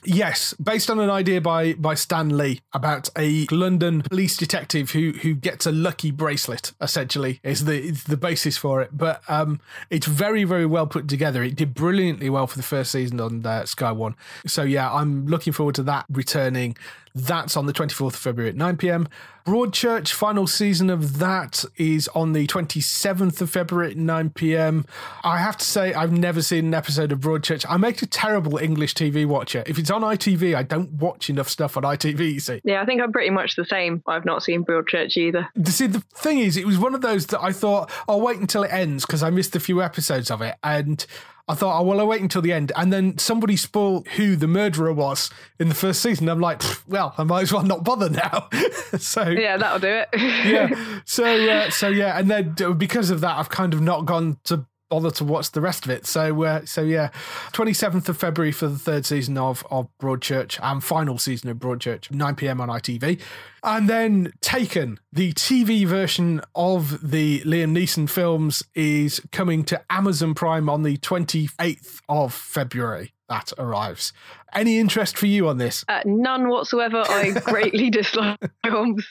Yes, 0.05 0.55
based 0.55 0.91
on 0.91 0.99
an 1.01 1.11
idea 1.11 1.41
by 1.41 1.75
by 1.75 1.95
Stan 1.95 2.37
Lee 2.37 2.61
about 2.73 3.09
a 3.17 3.47
London 3.51 4.03
police 4.03 4.37
detective 4.37 4.93
who 4.93 5.13
who 5.13 5.35
gets 5.35 5.67
a 5.67 5.73
lucky 5.73 6.11
bracelet. 6.11 6.73
Essentially, 6.81 7.41
is 7.43 7.65
the 7.65 7.83
is 7.83 8.05
the 8.05 8.17
basis 8.17 8.57
for 8.57 8.81
it. 8.83 8.91
But 8.93 9.23
um, 9.29 9.61
it's 9.91 10.07
very 10.07 10.45
very 10.45 10.67
well 10.67 10.87
put 10.87 11.09
together. 11.09 11.43
It 11.43 11.57
did 11.57 11.75
brilliantly 11.75 12.31
well 12.31 12.47
for 12.47 12.57
the 12.57 12.63
first 12.63 12.93
season 12.93 13.21
on 13.21 13.45
uh, 13.45 13.67
Sky 13.67 13.93
One. 13.93 14.15
So 14.47 14.63
yeah, 14.63 14.93
I'm 14.93 15.27
looking 15.27 15.53
forward 15.53 15.75
to 15.77 15.83
that 15.85 16.07
returning. 16.11 16.77
That's 17.17 17.57
on 17.57 17.65
the 17.65 17.73
24th 17.73 18.09
of 18.09 18.17
February 18.17 18.51
at 18.51 18.57
9 18.57 18.77
p.m. 18.77 19.09
Broadchurch 19.47 20.13
final 20.13 20.47
season 20.47 20.91
of 20.91 21.19
that 21.19 21.65
is 21.79 22.09
on 22.09 22.35
the 22.35 22.47
27th 22.47 23.41
of 23.41 23.49
February 23.49 23.93
at 23.93 23.97
9 23.97 24.31
p.m. 24.31 24.85
I 25.25 25.39
have 25.39 25.57
to 25.57 25.65
say 25.65 25.95
I've 25.95 26.13
never 26.13 26.43
seen 26.43 26.67
an 26.67 26.75
episode 26.75 27.13
of 27.13 27.21
Broadchurch. 27.21 27.65
I 27.67 27.79
make 27.79 28.03
a 28.03 28.07
terrible 28.07 28.59
English 28.59 28.93
TV 28.95 29.25
watcher. 29.25 29.65
If 29.67 29.79
it's 29.79 29.91
on 29.91 30.03
ITV, 30.03 30.55
I 30.55 30.63
don't 30.63 30.93
watch 30.93 31.31
enough 31.31 31.49
stuff 31.49 31.79
on 31.79 31.85
ITV. 31.85 32.35
You 32.35 32.41
see. 32.41 32.61
yeah, 32.65 32.83
I 32.83 32.85
think 32.85 33.01
I'm 33.01 33.13
pretty 33.13 33.31
much 33.31 33.57
the 33.57 33.65
same. 33.65 34.03
I've 34.07 34.27
not 34.27 34.43
seen 34.43 34.63
Broadchurch 34.63 35.17
either. 35.17 35.49
See, 35.65 35.87
the 35.87 36.01
thing 36.17 36.41
is, 36.41 36.59
it 36.59 36.67
was 36.67 36.77
one 36.77 36.95
of 36.95 37.01
those 37.01 37.27
that 37.29 37.41
I 37.41 37.53
thought 37.53 37.91
I'll 38.07 38.21
wait 38.21 38.39
until 38.39 38.63
it 38.63 38.73
ends 38.73 39.07
because 39.07 39.23
I 39.23 39.31
missed 39.31 39.57
a 39.57 39.61
few 39.61 39.81
episodes 39.81 40.31
of 40.31 40.43
it, 40.43 40.57
and 40.63 41.07
I 41.49 41.55
thought, 41.55 41.79
oh 41.81 41.85
well, 41.85 42.01
I'll 42.01 42.09
wait 42.09 42.21
until 42.23 42.43
the 42.43 42.53
end. 42.53 42.73
And 42.75 42.93
then 42.93 43.19
somebody 43.19 43.57
spoiled 43.57 44.09
who 44.09 44.35
the 44.35 44.49
murderer 44.49 44.93
was 44.93 45.31
in 45.61 45.69
the 45.69 45.75
first 45.77 46.03
season. 46.03 46.29
I'm 46.29 46.41
like, 46.41 46.61
well, 46.89 47.15
I 47.17 47.23
might 47.23 47.43
as 47.43 47.53
well 47.53 47.63
not 47.63 47.85
bother 47.85 48.11
now. 48.11 48.49
so 48.99 49.23
Yeah, 49.29 49.57
that'll 49.57 49.79
do 49.79 49.87
it. 49.89 50.09
yeah. 50.15 51.01
So 51.05 51.25
uh, 51.25 51.71
so 51.71 51.89
yeah, 51.89 52.19
and 52.19 52.29
then 52.31 52.55
because 52.77 53.11
of 53.11 53.21
that, 53.21 53.39
I've 53.39 53.49
kind 53.51 53.75
of 53.75 53.81
not 53.81 54.07
gone 54.07 54.39
to 54.45 54.67
bother 54.89 55.11
to 55.11 55.25
watch 55.25 55.53
the 55.53 55.61
rest 55.61 55.85
of 55.85 55.91
it. 55.91 56.07
So 56.07 56.43
uh, 56.43 56.65
so 56.65 56.83
yeah, 56.83 57.11
twenty 57.53 57.73
seventh 57.73 58.09
of 58.09 58.17
February 58.17 58.53
for 58.53 58.69
the 58.69 58.79
third 58.79 59.07
season 59.07 59.39
of 59.39 59.65
of 59.71 59.89
Broadchurch 60.01 60.59
and 60.63 60.83
final 60.83 61.19
season 61.19 61.51
of 61.51 61.59
Broadchurch, 61.59 62.11
nine 62.11 62.37
pm 62.37 62.61
on 62.61 62.69
ITV, 62.69 63.21
and 63.63 63.89
then 63.89 64.33
Taken, 64.41 64.99
the 65.13 65.33
TV 65.33 65.87
version 65.87 66.41
of 66.55 67.11
the 67.11 67.41
Liam 67.41 67.77
Neeson 67.77 68.09
films, 68.09 68.63
is 68.75 69.21
coming 69.33 69.65
to 69.65 69.83
Amazon 69.91 70.35
Prime 70.35 70.69
on 70.69 70.83
the 70.83 70.97
twenty 70.99 71.49
eighth 71.61 72.01
of 72.09 72.33
February. 72.33 73.13
That 73.29 73.53
arrives. 73.59 74.13
Any 74.55 74.79
interest 74.79 75.19
for 75.19 75.27
you 75.27 75.49
on 75.49 75.59
this? 75.59 75.85
Uh, 75.89 76.01
none 76.05 76.49
whatsoever. 76.49 77.03
I 77.07 77.31
greatly 77.45 77.91
dislike 77.91 78.39
films. 78.65 79.07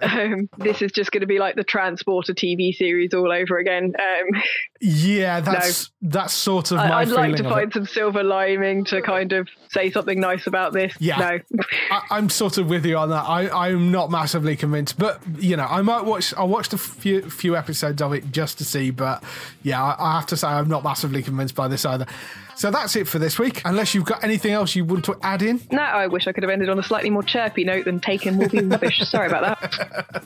Um, 0.00 0.48
this 0.58 0.82
is 0.82 0.92
just 0.92 1.12
going 1.12 1.20
to 1.20 1.26
be 1.26 1.38
like 1.38 1.54
the 1.56 1.64
Transporter 1.64 2.34
TV 2.34 2.72
series 2.74 3.14
all 3.14 3.30
over 3.32 3.58
again. 3.58 3.92
Um, 3.98 4.42
Yeah, 4.80 5.40
that's 5.40 5.90
that's 6.02 6.32
sort 6.32 6.70
of 6.70 6.78
my 6.78 6.88
I, 6.88 7.00
I'd 7.00 7.08
feeling 7.08 7.30
like 7.30 7.36
to 7.36 7.44
of 7.44 7.50
it. 7.50 7.54
find 7.54 7.72
some 7.72 7.86
silver 7.86 8.22
lining 8.22 8.84
to 8.86 9.02
kind 9.02 9.32
of 9.32 9.48
say 9.70 9.90
something 9.90 10.18
nice 10.18 10.46
about 10.46 10.72
this. 10.72 10.94
Yeah. 10.98 11.18
No. 11.18 11.38
I, 11.90 12.02
I'm 12.10 12.28
sort 12.28 12.58
of 12.58 12.68
with 12.68 12.84
you 12.86 12.96
on 12.96 13.10
that. 13.10 13.24
I, 13.24 13.68
I'm 13.68 13.90
not 13.90 14.10
massively 14.10 14.56
convinced, 14.56 14.98
but 14.98 15.20
you 15.38 15.56
know, 15.56 15.66
I 15.68 15.82
might 15.82 16.04
watch. 16.04 16.32
I 16.34 16.44
watched 16.44 16.72
a 16.72 16.78
few 16.78 17.28
few 17.28 17.56
episodes 17.56 18.00
of 18.02 18.12
it 18.12 18.30
just 18.30 18.58
to 18.58 18.64
see, 18.64 18.90
but 18.90 19.22
yeah, 19.62 19.82
I, 19.82 19.96
I 19.98 20.14
have 20.16 20.26
to 20.26 20.36
say 20.36 20.48
I'm 20.48 20.68
not 20.68 20.82
massively 20.84 21.22
convinced 21.22 21.54
by 21.54 21.68
this 21.68 21.84
either. 21.84 22.06
So 22.56 22.72
that's 22.72 22.96
it 22.96 23.06
for 23.06 23.20
this 23.20 23.38
week. 23.38 23.62
Unless 23.64 23.94
you've 23.94 24.04
got 24.04 24.24
anything 24.24 24.52
else 24.52 24.74
you 24.78 24.84
want 24.84 25.04
to 25.06 25.16
add 25.22 25.42
in, 25.42 25.60
No, 25.70 25.82
I 25.82 26.06
wish 26.06 26.26
I 26.26 26.32
could 26.32 26.42
have 26.42 26.50
ended 26.50 26.68
on 26.68 26.78
a 26.78 26.82
slightly 26.82 27.10
more 27.10 27.22
chirpy 27.22 27.64
note 27.64 27.84
than 27.84 28.00
taken 28.00 28.38
will 28.38 28.48
be 28.48 28.60
rubbish. 28.60 28.98
Sorry 29.08 29.26
about 29.28 29.60
that. 29.60 30.24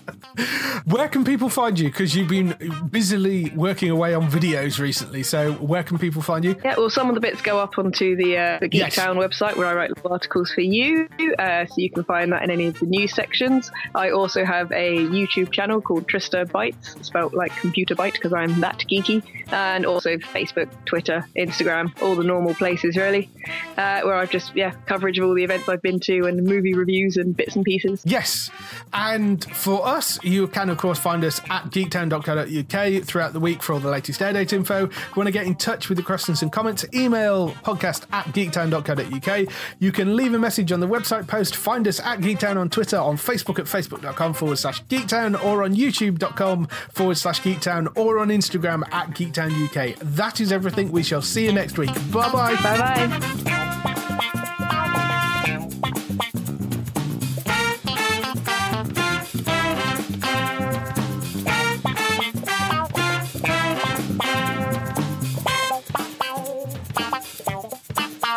where 0.86 1.08
can 1.08 1.24
people 1.24 1.48
find 1.48 1.78
you? 1.78 1.88
Because 1.88 2.14
you've 2.14 2.28
been 2.28 2.56
busily 2.90 3.50
working 3.50 3.90
away 3.90 4.14
on 4.14 4.30
videos 4.30 4.78
recently. 4.78 5.22
So 5.22 5.52
where 5.54 5.82
can 5.82 5.98
people 5.98 6.22
find 6.22 6.44
you? 6.44 6.56
Yeah, 6.64 6.74
well, 6.76 6.90
some 6.90 7.08
of 7.08 7.14
the 7.14 7.20
bits 7.20 7.42
go 7.42 7.58
up 7.58 7.78
onto 7.78 8.16
the, 8.16 8.36
uh, 8.38 8.58
the 8.60 8.68
Yes. 8.72 8.96
Geektown 8.96 9.16
website 9.16 9.56
where 9.56 9.66
I 9.66 9.74
write 9.74 9.90
little 9.90 10.12
articles 10.12 10.50
for 10.52 10.60
you, 10.62 11.08
uh, 11.38 11.66
so 11.66 11.74
you 11.76 11.90
can 11.90 12.04
find 12.04 12.32
that 12.32 12.42
in 12.42 12.50
any 12.50 12.66
of 12.66 12.78
the 12.78 12.86
news 12.86 13.14
sections. 13.14 13.70
I 13.94 14.10
also 14.10 14.44
have 14.44 14.70
a 14.72 14.96
YouTube 14.96 15.52
channel 15.52 15.80
called 15.80 16.08
Trista 16.08 16.46
Bytes, 16.46 17.04
spelt 17.04 17.34
like 17.34 17.54
computer 17.56 17.94
byte 17.94 18.12
because 18.14 18.32
I'm 18.32 18.60
that 18.60 18.78
geeky, 18.90 19.22
and 19.52 19.84
also 19.86 20.16
Facebook, 20.16 20.68
Twitter, 20.86 21.26
Instagram, 21.36 21.92
all 22.02 22.14
the 22.14 22.24
normal 22.24 22.54
places 22.54 22.96
really, 22.96 23.30
uh, 23.76 24.00
where 24.02 24.14
I've 24.14 24.30
just 24.30 24.41
yeah 24.54 24.72
coverage 24.86 25.18
of 25.18 25.26
all 25.26 25.34
the 25.34 25.44
events 25.44 25.68
I've 25.68 25.82
been 25.82 26.00
to 26.00 26.26
and 26.26 26.42
movie 26.42 26.74
reviews 26.74 27.16
and 27.16 27.36
bits 27.36 27.56
and 27.56 27.64
pieces. 27.64 28.02
Yes. 28.04 28.50
And 28.92 29.44
for 29.44 29.86
us, 29.86 30.22
you 30.22 30.48
can, 30.48 30.68
of 30.70 30.78
course, 30.78 30.98
find 30.98 31.24
us 31.24 31.40
at 31.50 31.64
geektown.co.uk 31.70 33.04
throughout 33.04 33.32
the 33.32 33.40
week 33.40 33.62
for 33.62 33.74
all 33.74 33.80
the 33.80 33.90
latest 33.90 34.20
air 34.20 34.32
date 34.32 34.52
info. 34.52 34.86
If 34.86 34.92
you 34.92 35.12
want 35.16 35.28
to 35.28 35.32
get 35.32 35.46
in 35.46 35.54
touch 35.54 35.88
with 35.88 35.98
the 35.98 36.04
questions 36.04 36.42
and 36.42 36.52
comments, 36.52 36.84
email 36.94 37.50
podcast 37.62 38.06
at 38.12 38.26
geektown.co.uk. 38.26 39.54
You 39.78 39.92
can 39.92 40.16
leave 40.16 40.34
a 40.34 40.38
message 40.38 40.72
on 40.72 40.80
the 40.80 40.88
website 40.88 41.26
post. 41.26 41.56
Find 41.56 41.86
us 41.88 42.00
at 42.00 42.20
Geektown 42.20 42.56
on 42.56 42.68
Twitter, 42.68 42.98
on 42.98 43.16
Facebook 43.16 43.58
at 43.58 43.66
facebook.com 43.66 44.34
forward 44.34 44.56
slash 44.56 44.82
geektown, 44.84 45.42
or 45.44 45.62
on 45.64 45.74
youtube.com 45.74 46.66
forward 46.90 47.16
slash 47.16 47.40
geektown, 47.40 47.94
or 47.96 48.18
on 48.18 48.28
Instagram 48.28 48.82
at 48.92 49.10
geektown 49.10 49.52
UK. 49.66 49.98
That 50.00 50.40
is 50.40 50.52
everything. 50.52 50.92
We 50.92 51.02
shall 51.02 51.22
see 51.22 51.44
you 51.44 51.52
next 51.52 51.78
week. 51.78 51.92
Bye 52.12 52.30
bye. 52.32 52.54
Bye 52.62 53.06
bye. 53.44 53.71